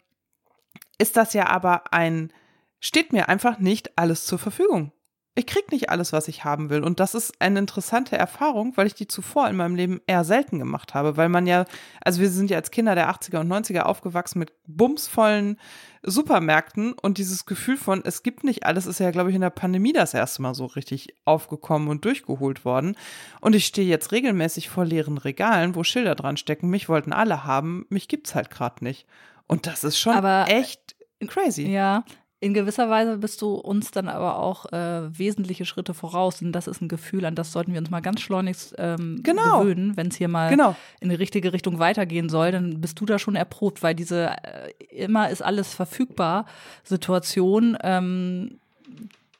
ist 0.97 1.17
das 1.17 1.33
ja 1.33 1.47
aber 1.47 1.93
ein, 1.93 2.31
steht 2.79 3.13
mir 3.13 3.29
einfach 3.29 3.59
nicht 3.59 3.97
alles 3.97 4.25
zur 4.25 4.39
Verfügung. 4.39 4.91
Ich 5.37 5.45
krieg 5.45 5.71
nicht 5.71 5.91
alles, 5.91 6.13
was 6.13 6.27
ich 6.27 6.45
haben 6.45 6.71
will. 6.71 6.83
Und 6.83 6.99
das 6.99 7.13
ist 7.13 7.39
eine 7.39 7.59
interessante 7.59 8.17
Erfahrung, 8.17 8.75
weil 8.75 8.87
ich 8.87 8.95
die 8.95 9.05
zuvor 9.05 9.47
in 9.47 9.55
meinem 9.55 9.75
Leben 9.75 10.01
eher 10.07 10.23
selten 10.23 10.57
gemacht 10.57 10.95
habe. 10.95 11.15
Weil 11.15 11.29
man 11.29 11.45
ja, 11.45 11.65
also 12.01 12.21
wir 12.21 12.31
sind 12.31 12.49
ja 12.49 12.57
als 12.57 12.71
Kinder 12.71 12.95
der 12.95 13.11
80er 13.11 13.41
und 13.41 13.47
90er 13.47 13.81
aufgewachsen 13.81 14.39
mit 14.39 14.51
bumsvollen 14.65 15.59
Supermärkten 16.01 16.93
und 16.93 17.19
dieses 17.19 17.45
Gefühl 17.45 17.77
von, 17.77 18.01
es 18.03 18.23
gibt 18.23 18.43
nicht 18.43 18.65
alles, 18.65 18.87
ist 18.87 18.99
ja, 18.99 19.11
glaube 19.11 19.29
ich, 19.29 19.35
in 19.35 19.41
der 19.41 19.51
Pandemie 19.51 19.93
das 19.93 20.15
erste 20.15 20.41
Mal 20.41 20.55
so 20.55 20.65
richtig 20.65 21.13
aufgekommen 21.23 21.89
und 21.89 22.03
durchgeholt 22.03 22.65
worden. 22.65 22.95
Und 23.39 23.53
ich 23.53 23.67
stehe 23.67 23.87
jetzt 23.87 24.11
regelmäßig 24.11 24.69
vor 24.69 24.85
leeren 24.85 25.19
Regalen, 25.19 25.75
wo 25.75 25.83
Schilder 25.83 26.15
dran 26.15 26.37
stecken, 26.37 26.67
mich 26.67 26.89
wollten 26.89 27.13
alle 27.13 27.43
haben, 27.43 27.85
mich 27.89 28.07
gibt's 28.07 28.33
halt 28.33 28.49
gerade 28.49 28.83
nicht. 28.83 29.05
Und 29.45 29.67
das 29.67 29.83
ist 29.83 29.99
schon 29.99 30.15
Aber, 30.15 30.45
echt 30.47 30.86
crazy. 31.25 31.67
Ja, 31.67 32.03
in 32.39 32.53
gewisser 32.53 32.87
Weise 32.87 33.17
bist 33.17 33.41
du 33.41 33.55
uns 33.55 33.89
dann 33.89 34.07
aber 34.07 34.37
auch 34.37 34.71
äh, 34.71 35.17
wesentliche 35.17 35.65
Schritte 35.65 35.95
voraus. 35.95 36.39
Und 36.43 36.51
das 36.51 36.67
ist 36.67 36.81
ein 36.81 36.87
Gefühl, 36.87 37.25
an 37.25 37.33
das 37.33 37.51
sollten 37.51 37.73
wir 37.73 37.79
uns 37.79 37.89
mal 37.89 38.01
ganz 38.01 38.21
schleunigst 38.21 38.75
ähm, 38.77 39.21
Genau. 39.23 39.61
gewöhnen, 39.61 39.97
wenn 39.97 40.09
es 40.09 40.17
hier 40.17 40.27
mal 40.27 40.51
Genau. 40.51 40.75
in 40.99 41.09
die 41.09 41.15
richtige 41.15 41.51
Richtung 41.51 41.79
weitergehen 41.79 42.29
soll, 42.29 42.51
dann 42.51 42.79
bist 42.79 42.99
du 42.99 43.07
da 43.07 43.17
schon 43.17 43.35
erprobt, 43.35 43.81
weil 43.81 43.95
diese 43.95 44.29
äh, 44.43 44.71
immer 44.95 45.31
ist 45.31 45.41
alles 45.41 45.73
verfügbar 45.73 46.45
Situation, 46.83 47.75
ähm, 47.81 48.59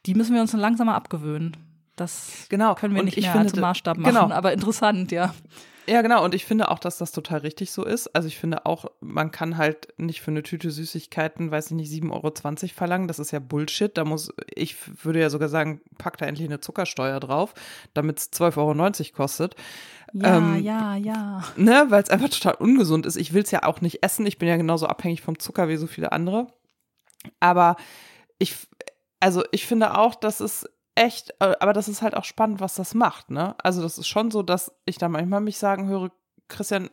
die 0.08 0.16
müssen 0.16 0.34
wir 0.34 0.42
uns 0.42 0.52
dann 0.52 0.60
langsam 0.62 0.88
mal 0.88 0.96
abgewöhnen. 0.96 1.56
Das 1.96 2.48
Genau. 2.50 2.74
können 2.74 2.96
wir 2.96 3.02
Und 3.02 3.06
nicht 3.06 3.18
ich 3.18 3.26
mehr 3.26 3.34
finde, 3.34 3.50
als 3.50 3.56
Maßstab 3.60 3.98
machen, 3.98 4.14
genau. 4.14 4.32
aber 4.32 4.54
interessant, 4.54 5.12
ja. 5.12 5.36
Ja, 5.90 6.02
genau. 6.02 6.24
Und 6.26 6.36
ich 6.36 6.46
finde 6.46 6.70
auch, 6.70 6.80
dass 6.80 6.98
das 6.98 7.14
total 7.14 7.40
richtig 7.40 7.72
so 7.72 7.86
ist. 7.86 8.08
Also 8.08 8.28
ich 8.28 8.38
finde 8.38 8.66
auch, 8.66 8.86
man 9.00 9.32
kann 9.32 9.58
halt 9.58 9.94
nicht 9.98 10.22
für 10.22 10.32
eine 10.32 10.44
Tüte 10.44 10.70
Süßigkeiten, 10.70 11.50
weiß 11.50 11.68
ich 11.68 11.72
nicht, 11.72 11.92
7,20 11.92 12.12
Euro 12.12 12.74
verlangen. 12.76 13.08
Das 13.08 13.20
ist 13.20 13.32
ja 13.32 13.40
Bullshit. 13.40 13.98
Da 13.98 14.04
muss, 14.04 14.34
ich 14.54 14.76
würde 15.06 15.22
ja 15.22 15.30
sogar 15.30 15.48
sagen, 15.48 15.82
pack 15.98 16.18
da 16.18 16.26
endlich 16.26 16.48
eine 16.48 16.60
Zuckersteuer 16.60 17.22
drauf, 17.22 17.54
damit 17.94 18.20
es 18.20 18.34
12,90 18.34 18.58
Euro 18.58 19.16
kostet. 19.16 19.56
Ja, 20.12 20.38
Ähm, 20.38 20.62
ja, 20.62 20.96
ja. 20.96 21.44
Ne, 21.56 21.86
weil 21.88 22.04
es 22.04 22.10
einfach 22.10 22.30
total 22.30 22.56
ungesund 22.56 23.06
ist. 23.06 23.16
Ich 23.16 23.34
will 23.34 23.44
es 23.44 23.52
ja 23.52 23.64
auch 23.64 23.80
nicht 23.80 24.04
essen. 24.04 24.26
Ich 24.26 24.38
bin 24.38 24.50
ja 24.50 24.58
genauso 24.58 24.88
abhängig 24.88 25.22
vom 25.22 25.40
Zucker 25.40 25.70
wie 25.70 25.78
so 25.78 25.88
viele 25.88 26.12
andere. 26.12 26.48
Aber 27.40 27.78
ich, 28.40 28.56
also 29.22 29.44
ich 29.52 29.66
finde 29.66 29.98
auch, 29.98 30.16
dass 30.16 30.42
es 30.42 30.70
echt, 30.98 31.32
äh, 31.40 31.56
aber 31.60 31.74
das 31.74 31.88
ist 31.88 32.02
halt 32.02 32.16
auch 32.16 32.26
spannend, 32.26 32.60
was 32.60 32.76
das 32.76 32.94
macht, 32.94 33.30
ne? 33.32 33.56
Also 33.64 33.82
das 33.82 33.98
ist 33.98 34.08
schon 34.08 34.32
so, 34.32 34.44
dass 34.44 34.72
ich 34.86 34.98
da 34.98 35.08
manchmal 35.10 35.42
mich 35.42 35.58
sagen 35.58 35.88
höre, 35.88 36.12
Christian, 36.50 36.90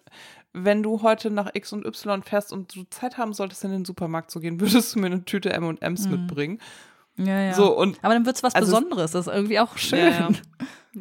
wenn 0.53 0.83
du 0.83 1.03
heute 1.03 1.31
nach 1.31 1.51
X 1.55 1.73
und 1.73 1.85
Y 1.87 2.23
fährst 2.23 2.53
und 2.53 2.75
du 2.77 2.85
Zeit 2.91 3.19
haben 3.19 3.33
solltest, 3.33 3.65
in 3.65 3.71
den 3.73 3.85
Supermarkt 3.85 4.31
zu 4.31 4.41
gehen, 4.41 4.61
würdest 4.61 4.95
du 4.95 5.01
mir 5.01 5.07
eine 5.07 5.25
Tüte 5.25 5.53
M&M's 5.53 6.07
Mhm. 6.07 6.11
mitbringen? 6.13 6.61
Ja, 7.17 7.41
ja. 7.41 7.55
So, 7.55 7.77
und 7.77 7.99
aber 8.03 8.15
dann 8.15 8.27
wird 8.27 8.37
es 8.37 8.43
was 8.43 8.55
Also 8.55 8.73
es- 8.73 8.79
Besonderes. 8.81 9.13
Das 9.13 9.27
ist 9.29 9.33
irgendwie 9.33 9.61
auch 9.61 9.77
schön. 9.79 10.13
Ja, 10.13 10.29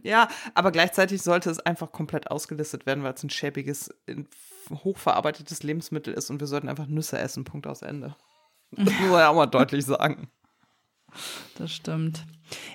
ja. 0.03 0.27
Aber 0.53 0.71
gleichzeitig 0.71 1.21
sollte 1.23 1.49
es 1.49 1.59
einfach 1.59 1.91
komplett 1.91 2.29
ausgelistet 2.29 2.85
werden, 2.85 3.03
weil 3.03 3.13
es 3.15 3.23
ein 3.23 3.31
schäbiges, 3.31 3.89
hochverarbeitetes 4.71 5.63
Lebensmittel 5.63 6.13
ist 6.13 6.29
und 6.29 6.39
wir 6.39 6.47
sollten 6.47 6.69
einfach 6.69 6.85
Nüsse 6.87 7.17
essen. 7.17 7.43
Punkt 7.43 7.67
aus 7.67 7.81
Ende. 7.81 8.15
Das 8.75 8.85
muss 8.99 9.09
man 9.11 9.19
ja 9.19 9.29
auch 9.29 9.35
mal 9.35 9.45
deutlich 9.45 9.85
sagen. 9.85 10.29
Das 11.59 11.71
stimmt. 11.71 12.25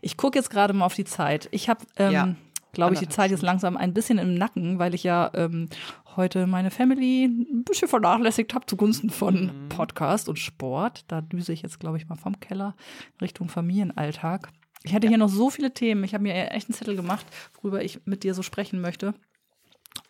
Ich 0.03 0.17
gucke 0.17 0.39
jetzt 0.39 0.51
gerade 0.51 0.73
mal 0.73 0.85
auf 0.87 0.95
die 0.95 1.05
Zeit. 1.05 1.49
Ich 1.53 1.69
habe, 1.69 1.85
ähm, 1.97 2.13
Ja. 2.13 2.35
glaube 2.73 2.95
ich, 2.95 3.01
die 3.01 3.09
Zeit 3.09 3.31
jetzt 3.31 3.43
langsam 3.43 3.77
ein 3.77 3.95
bisschen 3.95 4.19
im 4.19 4.35
Nacken, 4.35 4.79
weil 4.79 4.95
ich 4.95 5.03
ja 5.05 5.31
ähm, 5.35 5.69
heute 6.17 6.47
meine 6.47 6.71
Family 6.71 7.25
ein 7.27 7.65
bisschen 7.65 7.89
vernachlässigt 7.89 8.55
habe 8.55 8.67
zugunsten 8.67 9.11
von 9.11 9.47
Mhm. 9.65 9.69
Podcast 9.69 10.29
und 10.29 10.39
Sport. 10.39 11.05
Da 11.09 11.21
düse 11.21 11.53
ich 11.53 11.63
jetzt, 11.63 11.79
glaube 11.81 11.97
ich, 11.97 12.09
mal 12.09 12.17
vom 12.17 12.39
Keller 12.41 12.75
Richtung 13.21 13.49
Familienalltag. 13.49 14.51
Ich 14.85 14.95
hatte 14.95 15.09
hier 15.09 15.19
noch 15.19 15.29
so 15.29 15.51
viele 15.51 15.75
Themen. 15.75 16.05
Ich 16.05 16.15
habe 16.15 16.23
mir 16.23 16.51
echt 16.53 16.69
einen 16.69 16.75
Zettel 16.75 16.95
gemacht, 16.97 17.27
worüber 17.61 17.83
ich 17.83 18.01
mit 18.05 18.23
dir 18.23 18.35
so 18.35 18.43
sprechen 18.43 18.81
möchte. 18.81 19.15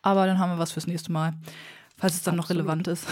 Aber 0.03 0.27
dann 0.27 0.39
haben 0.39 0.51
wir 0.51 0.59
was 0.59 0.73
fürs 0.73 0.87
nächste 0.87 1.11
Mal, 1.13 1.33
falls 1.97 2.15
es 2.15 2.23
dann 2.23 2.37
noch 2.37 2.45
Absolut. 2.45 2.63
relevant 2.65 2.87
ist. 2.89 3.07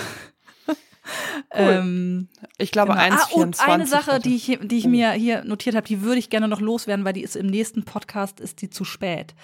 ähm, 1.53 2.29
Ich 2.59 2.71
glaube, 2.73 2.93
Genau. 2.93 3.05
1,24. 3.05 3.17
Ah, 3.33 3.35
und 3.41 3.61
eine 3.61 3.87
Sache, 3.87 4.13
hatte- 4.13 4.29
die 4.29 4.37
ich, 4.37 4.59
die 4.63 4.79
ich 4.79 4.87
Oh. 4.87 4.91
mir 4.91 5.13
hier 5.13 5.45
notiert 5.45 5.77
habe, 5.77 5.87
die 5.87 6.03
würde 6.03 6.19
ich 6.19 6.31
gerne 6.31 6.49
noch 6.49 6.61
loswerden, 6.61 7.05
weil 7.05 7.13
die 7.13 7.23
ist 7.23 7.37
im 7.37 7.47
nächsten 7.47 7.85
Podcast, 7.85 8.41
ist 8.41 8.63
die 8.63 8.71
zu 8.71 8.85
spät. 8.85 9.35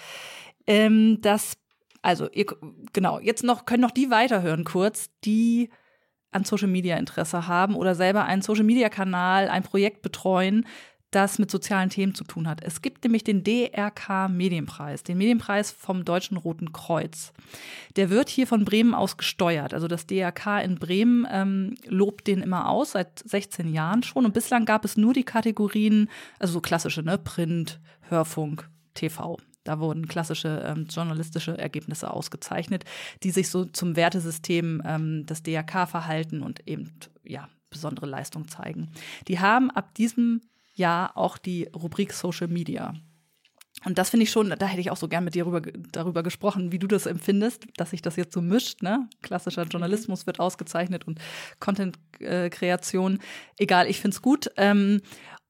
Ähm, 0.67 1.19
das, 1.21 1.55
also, 2.03 2.29
ihr, 2.31 2.47
genau, 2.93 3.19
jetzt 3.21 3.45
noch, 3.45 3.65
können 3.67 3.83
noch 3.83 3.91
die 3.91 4.11
weiterhören 4.11 4.65
kurz, 4.65 5.11
die 5.25 5.71
an 6.31 6.45
Social 6.45 6.69
Media 6.69 6.97
Interesse 6.97 7.47
haben 7.47 7.75
oder 7.77 7.95
selber 7.95 8.25
einen 8.25 8.41
Social 8.43 8.65
Media 8.65 8.89
Kanal, 8.89 9.49
ein 9.49 9.63
Projekt 9.63 10.01
betreuen, 10.03 10.67
das 11.13 11.39
mit 11.39 11.51
sozialen 11.51 11.91
Themen 11.91 12.15
zu 12.15 12.25
tun 12.25 12.49
hat. 12.49 12.63
Es 12.63 12.83
gibt 12.83 13.05
nämlich 13.05 13.23
den 13.23 13.45
DRK 13.45 14.29
Medienpreis, 14.29 15.05
den 15.05 15.19
Medienpreis 15.19 15.71
vom 15.71 16.05
Deutschen 16.05 16.37
Roten 16.37 16.73
Kreuz. 16.73 17.33
Der 17.97 18.11
wird 18.11 18.29
hier 18.29 18.47
von 18.47 18.65
Bremen 18.65 18.95
aus 18.95 19.17
gesteuert. 19.17 19.75
Also 19.75 19.89
das 19.89 20.07
DRK 20.07 20.61
in 20.63 20.77
Bremen 20.77 21.27
ähm, 21.31 21.75
lobt 21.87 22.27
den 22.27 22.41
immer 22.41 22.69
aus, 22.69 22.93
seit 22.93 23.21
16 23.21 23.73
Jahren 23.73 24.03
schon. 24.03 24.25
Und 24.25 24.35
bislang 24.35 24.65
gab 24.65 24.85
es 24.85 24.97
nur 24.97 25.13
die 25.13 25.25
Kategorien, 25.25 26.09
also 26.39 26.55
so 26.55 26.61
klassische, 26.61 27.03
ne, 27.03 27.19
Print, 27.19 27.79
Hörfunk, 28.09 28.69
TV. 28.95 29.39
Da 29.65 29.79
wurden 29.79 30.09
klassische 30.09 30.65
ähm, 30.67 30.87
journalistische 30.89 31.57
Ergebnisse 31.57 32.11
ausgezeichnet, 32.11 32.85
die 33.23 33.31
sich 33.31 33.49
so 33.51 33.65
zum 33.67 33.97
Wertesystem 33.97 34.83
ähm, 34.85 35.27
des 35.27 35.43
DRK 35.43 35.87
verhalten 35.87 36.43
und 36.43 36.67
eben 36.67 36.91
ja 37.23 37.49
besondere 37.71 38.07
Leistung 38.07 38.49
zeigen. 38.49 38.91
Die 39.29 39.41
haben 39.41 39.71
ab 39.71 39.95
diesem 39.95 40.41
Jahr 40.75 41.17
auch 41.17 41.39
die 41.39 41.69
Rubrik 41.75 42.13
Social 42.13 42.49
Media. 42.49 42.95
Und 43.85 43.99
das 43.99 44.11
finde 44.11 44.25
ich 44.25 44.31
schon, 44.31 44.51
da 44.51 44.67
hätte 44.67 44.81
ich 44.81 44.91
auch 44.91 44.97
so 44.97 45.09
gern 45.09 45.25
mit 45.25 45.35
dir 45.35 45.47
rüber, 45.47 45.61
darüber 45.61 46.23
gesprochen, 46.23 46.71
wie 46.71 46.79
du 46.79 46.87
das 46.87 47.07
empfindest, 47.07 47.67
dass 47.77 47.91
sich 47.91 48.03
das 48.03 48.17
jetzt 48.17 48.33
so 48.33 48.41
mischt, 48.41 48.83
ne? 48.83 49.09
Klassischer 49.23 49.65
Journalismus 49.65 50.27
wird 50.27 50.39
ausgezeichnet 50.39 51.07
und 51.07 51.19
Content-Kreation. 51.59 53.19
Egal, 53.59 53.89
ich 53.89 54.01
finde 54.01 54.15
es 54.15 54.23
gut. 54.23 54.51
Ähm, 54.57 55.01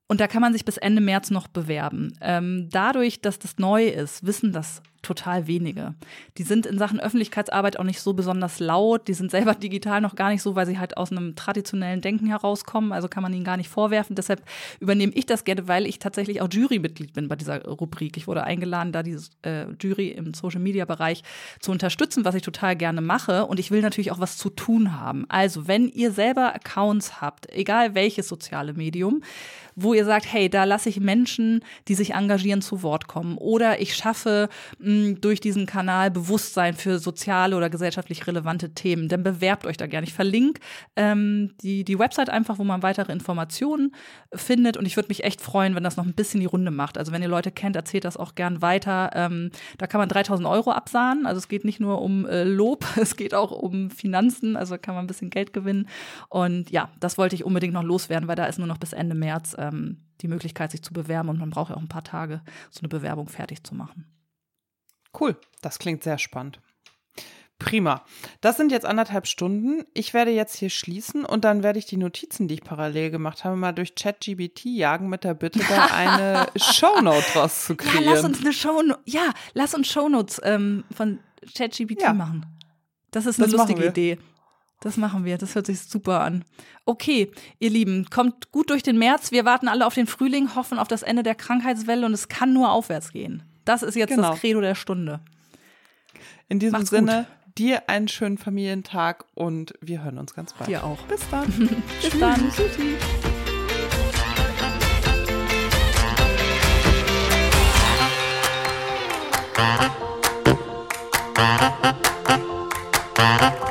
und 0.09 0.21
da 0.21 0.29
kann 0.29 0.41
man 0.41 0.53
sich 0.53 0.65
bis 0.65 0.79
Ende 0.79 1.01
März 1.01 1.31
noch 1.31 1.49
bewerben. 1.49 2.13
Ähm, 2.21 2.69
dadurch, 2.71 3.21
dass 3.21 3.39
das 3.39 3.59
neu 3.59 3.87
ist, 3.87 4.27
wissen 4.27 4.53
das 4.53 4.83
total 5.03 5.47
wenige. 5.47 5.95
Die 6.39 6.45
sind 6.45 6.65
in 6.65 6.79
Sachen 6.79 7.01
Öffentlichkeitsarbeit 7.01 7.79
auch 7.79 7.85
nicht 7.85 8.01
so 8.01 8.13
besonders 8.13 8.61
laut. 8.61 9.09
Die 9.09 9.15
sind 9.15 9.31
selber 9.31 9.55
digital 9.63 10.01
noch 10.01 10.15
gar 10.15 10.31
nicht 10.31 10.43
so, 10.43 10.55
weil 10.55 10.67
sie 10.67 10.79
halt 10.79 10.97
aus 10.97 11.11
einem 11.11 11.35
traditionellen 11.35 12.01
Denken 12.01 12.27
herauskommen. 12.27 12.93
Also 12.93 13.09
kann 13.09 13.23
man 13.23 13.35
ihnen 13.35 13.45
gar 13.45 13.57
nicht 13.57 13.69
vorwerfen. 13.69 14.17
Deshalb 14.17 14.43
übernehme 14.81 15.13
ich 15.15 15.27
das 15.27 15.45
gerne, 15.45 15.69
weil 15.69 15.87
ich 15.87 15.99
tatsächlich 15.99 16.41
auch 16.41 16.49
Jurymitglied 16.51 17.13
bin 17.13 17.29
bei 17.29 17.37
dieser 17.37 17.65
Rubrik. 17.65 18.17
Ich 18.17 18.27
wurde 18.27 18.45
eingeladen, 18.45 18.93
da 18.93 19.03
diese 19.03 19.31
äh, 19.43 19.67
Jury 19.81 20.09
im 20.09 20.35
Social-Media-Bereich 20.35 21.23
zu 21.61 21.73
unterstützen, 21.73 22.25
was 22.25 22.35
ich 22.35 22.43
total 22.43 22.77
gerne 22.77 23.01
mache. 23.01 23.47
Und 23.47 23.59
ich 23.59 23.71
will 23.71 23.83
natürlich 23.83 24.13
auch 24.13 24.21
was 24.21 24.37
zu 24.37 24.51
tun 24.51 24.99
haben. 24.99 25.27
Also, 25.29 25.67
wenn 25.67 25.89
ihr 25.89 26.13
selber 26.13 26.55
Accounts 26.55 27.21
habt, 27.21 27.51
egal 27.53 27.95
welches 27.95 28.29
soziale 28.29 28.73
Medium, 28.73 29.23
wo 29.75 29.95
ihr 29.95 30.05
sagt, 30.05 30.31
hey, 30.31 30.49
da 30.49 30.65
lasse 30.65 30.89
ich 30.89 31.01
Menschen, 31.01 31.65
die 31.89 31.95
sich 31.95 32.15
engagieren, 32.15 32.63
zu 32.63 32.83
Wort 32.83 33.09
kommen. 33.09 33.37
Oder 33.39 33.81
ich 33.81 33.95
schaffe 33.95 34.49
durch 35.21 35.41
diesen 35.41 35.67
Kanal 35.67 36.11
Bewusstsein 36.11 36.75
für 36.75 36.99
soziale 36.99 37.57
oder 37.57 37.71
gesellschaftlich 37.71 38.27
relevante 38.27 38.75
Themen. 38.75 39.09
Dann 39.09 39.23
bewerbt 39.23 39.67
euch 39.67 39.77
da 39.77 39.87
gerne. 39.87 40.07
Ich 40.07 40.13
verlinke 40.13 40.61
ähm, 40.97 41.53
die, 41.63 41.85
die 41.85 41.99
Website 41.99 42.31
einfach, 42.31 42.59
wo 42.59 42.65
man 42.65 42.83
weitere 42.83 43.13
Informationen 43.13 43.95
findet. 44.33 44.77
Und 44.77 44.87
ich 44.87 44.97
würde 44.97 45.09
mich 45.09 45.25
echt 45.25 45.41
freuen, 45.41 45.75
wenn 45.75 45.85
das 45.85 45.97
noch 45.97 46.07
ein 46.07 46.15
bisschen 46.15 46.41
die 46.41 46.47
Runde 46.47 46.71
macht. 46.71 46.99
Also 46.99 47.13
wenn 47.13 47.23
ihr 47.23 47.29
Leute 47.29 47.51
kennt, 47.51 47.77
erzählt 47.77 48.05
das 48.05 48.17
auch 48.17 48.35
gern 48.35 48.63
weiter. 48.63 49.11
Ähm, 49.15 49.51
da 49.79 49.87
kann 49.87 49.99
man 49.99 50.09
3000 50.09 50.49
Euro 50.49 50.71
absahnen. 50.71 51.27
Also 51.27 51.39
es 51.39 51.49
geht 51.49 51.65
nicht 51.65 51.81
nur 51.81 52.01
um 52.03 52.27
äh, 52.27 52.45
Lob, 52.45 52.85
es 52.97 53.17
geht 53.17 53.35
auch 53.35 53.51
um 53.51 53.91
Finanzen. 53.91 54.57
Also 54.57 54.79
kann 54.79 54.95
man 54.95 55.05
ein 55.05 55.09
bisschen 55.09 55.31
Geld 55.31 55.53
gewinnen. 55.53 55.89
Und 56.29 56.71
ja, 56.71 56.91
das 57.01 57.19
wollte 57.19 57.35
ich 57.35 57.45
unbedingt 57.45 57.75
noch 57.75 57.85
loswerden, 57.85 58.29
weil 58.29 58.37
da 58.37 58.47
ist 58.47 58.59
nur 58.59 58.69
noch 58.69 58.79
bis 58.79 58.93
Ende 58.93 59.15
März 59.15 59.55
ähm, 59.59 59.99
die 60.21 60.29
Möglichkeit, 60.29 60.71
sich 60.71 60.83
zu 60.83 60.93
bewerben. 60.93 61.29
Und 61.29 61.39
man 61.39 61.51
braucht 61.51 61.71
ja 61.71 61.77
auch 61.77 61.81
ein 61.81 61.89
paar 61.89 62.05
Tage, 62.05 62.43
so 62.71 62.81
eine 62.81 62.89
Bewerbung 62.89 63.29
fertig 63.29 63.65
zu 63.65 63.75
machen. 63.75 64.07
Cool, 65.19 65.37
das 65.61 65.79
klingt 65.79 66.03
sehr 66.03 66.19
spannend. 66.19 66.61
Prima. 67.59 68.05
Das 68.41 68.57
sind 68.57 68.73
jetzt 68.73 68.85
anderthalb 68.85 69.29
Stunden. 69.29 69.85
Ich 69.95 70.15
werde 70.15 70.33
jetzt 70.33 70.57
hier 70.57 70.69
schließen 70.71 71.25
und 71.25 71.45
dann 71.45 71.63
werde 71.63 71.79
ich 71.79 71.87
die 71.87 71.97
Notizen, 71.97 72.49
die 72.49 72.55
ich 72.55 72.65
parallel 72.65 73.11
gemacht 73.13 73.45
habe, 73.45 73.55
mal 73.55 73.71
durch 73.73 73.95
ChatGBT 73.95 74.65
jagen 74.65 75.09
mit 75.09 75.23
der 75.23 75.35
Bitte, 75.35 75.61
da 75.69 75.87
eine 75.87 76.49
Shownote 76.57 77.25
draus 77.33 77.67
zu 77.67 77.75
Ja, 77.75 78.01
lass 78.03 78.25
uns 78.25 78.41
eine 78.41 78.53
Show, 78.53 78.83
ja, 79.05 79.33
lass 79.55 79.75
uns 79.75 79.87
Shownotes 79.89 80.41
ähm, 80.43 80.83
von 80.93 81.21
ChatGPT 81.57 82.03
Ja. 82.03 82.13
machen. 82.15 82.47
Das 83.13 83.27
ist 83.27 83.39
eine 83.41 83.47
Das 83.53 83.57
lustige. 83.59 83.87
Idee. 83.87 84.19
Das 84.81 84.97
machen 84.97 85.25
wir. 85.25 85.39
Das 85.39 85.55
hört 85.55 85.67
sich 85.67 85.81
super 85.83 86.23
an. 86.23 86.45
Okay, 86.85 87.31
ihr 87.61 87.71
Lieben, 87.71 88.07
kommt 88.11 88.51
gut 88.51 88.71
durch 88.71 88.83
den 88.83 88.99
März. 88.99 89.31
Wir 89.31 89.45
warten 89.45 89.69
alle 89.69 89.87
auf 89.87 89.95
den 89.95 90.09
Frühling, 90.09 90.57
hoffen 90.57 90.81
auf 90.81 90.89
das 90.89 91.05
Ende 91.05 91.23
der 91.23 91.37
Krankheitswelle 91.37 92.05
und 92.07 92.13
es 92.13 92.27
kann 92.27 92.53
nur 92.53 92.73
aufwärts 92.73 93.13
gehen. 93.13 93.45
Das 93.65 93.83
ist 93.83 93.95
jetzt 93.95 94.11
genau. 94.11 94.31
das 94.31 94.41
Credo 94.41 94.61
der 94.61 94.75
Stunde. 94.75 95.21
In 96.49 96.59
diesem 96.59 96.73
Macht's 96.73 96.91
Sinne, 96.91 97.27
gut. 97.47 97.59
dir 97.59 97.89
einen 97.89 98.09
schönen 98.09 98.39
Familientag 98.39 99.25
und 99.35 99.75
wir 99.81 100.03
hören 100.03 100.19
uns 100.19 100.35
ganz 100.35 100.53
bald. 100.53 100.69
Dir 100.69 100.85
auch. 100.85 101.01
Bis 101.03 101.29
dann. 101.31 101.47
Bis 102.03 102.11
Tschüss. 102.11 102.21
dann. 102.21 102.51
Tschüssi. 102.51 102.97
Thank 113.15 113.62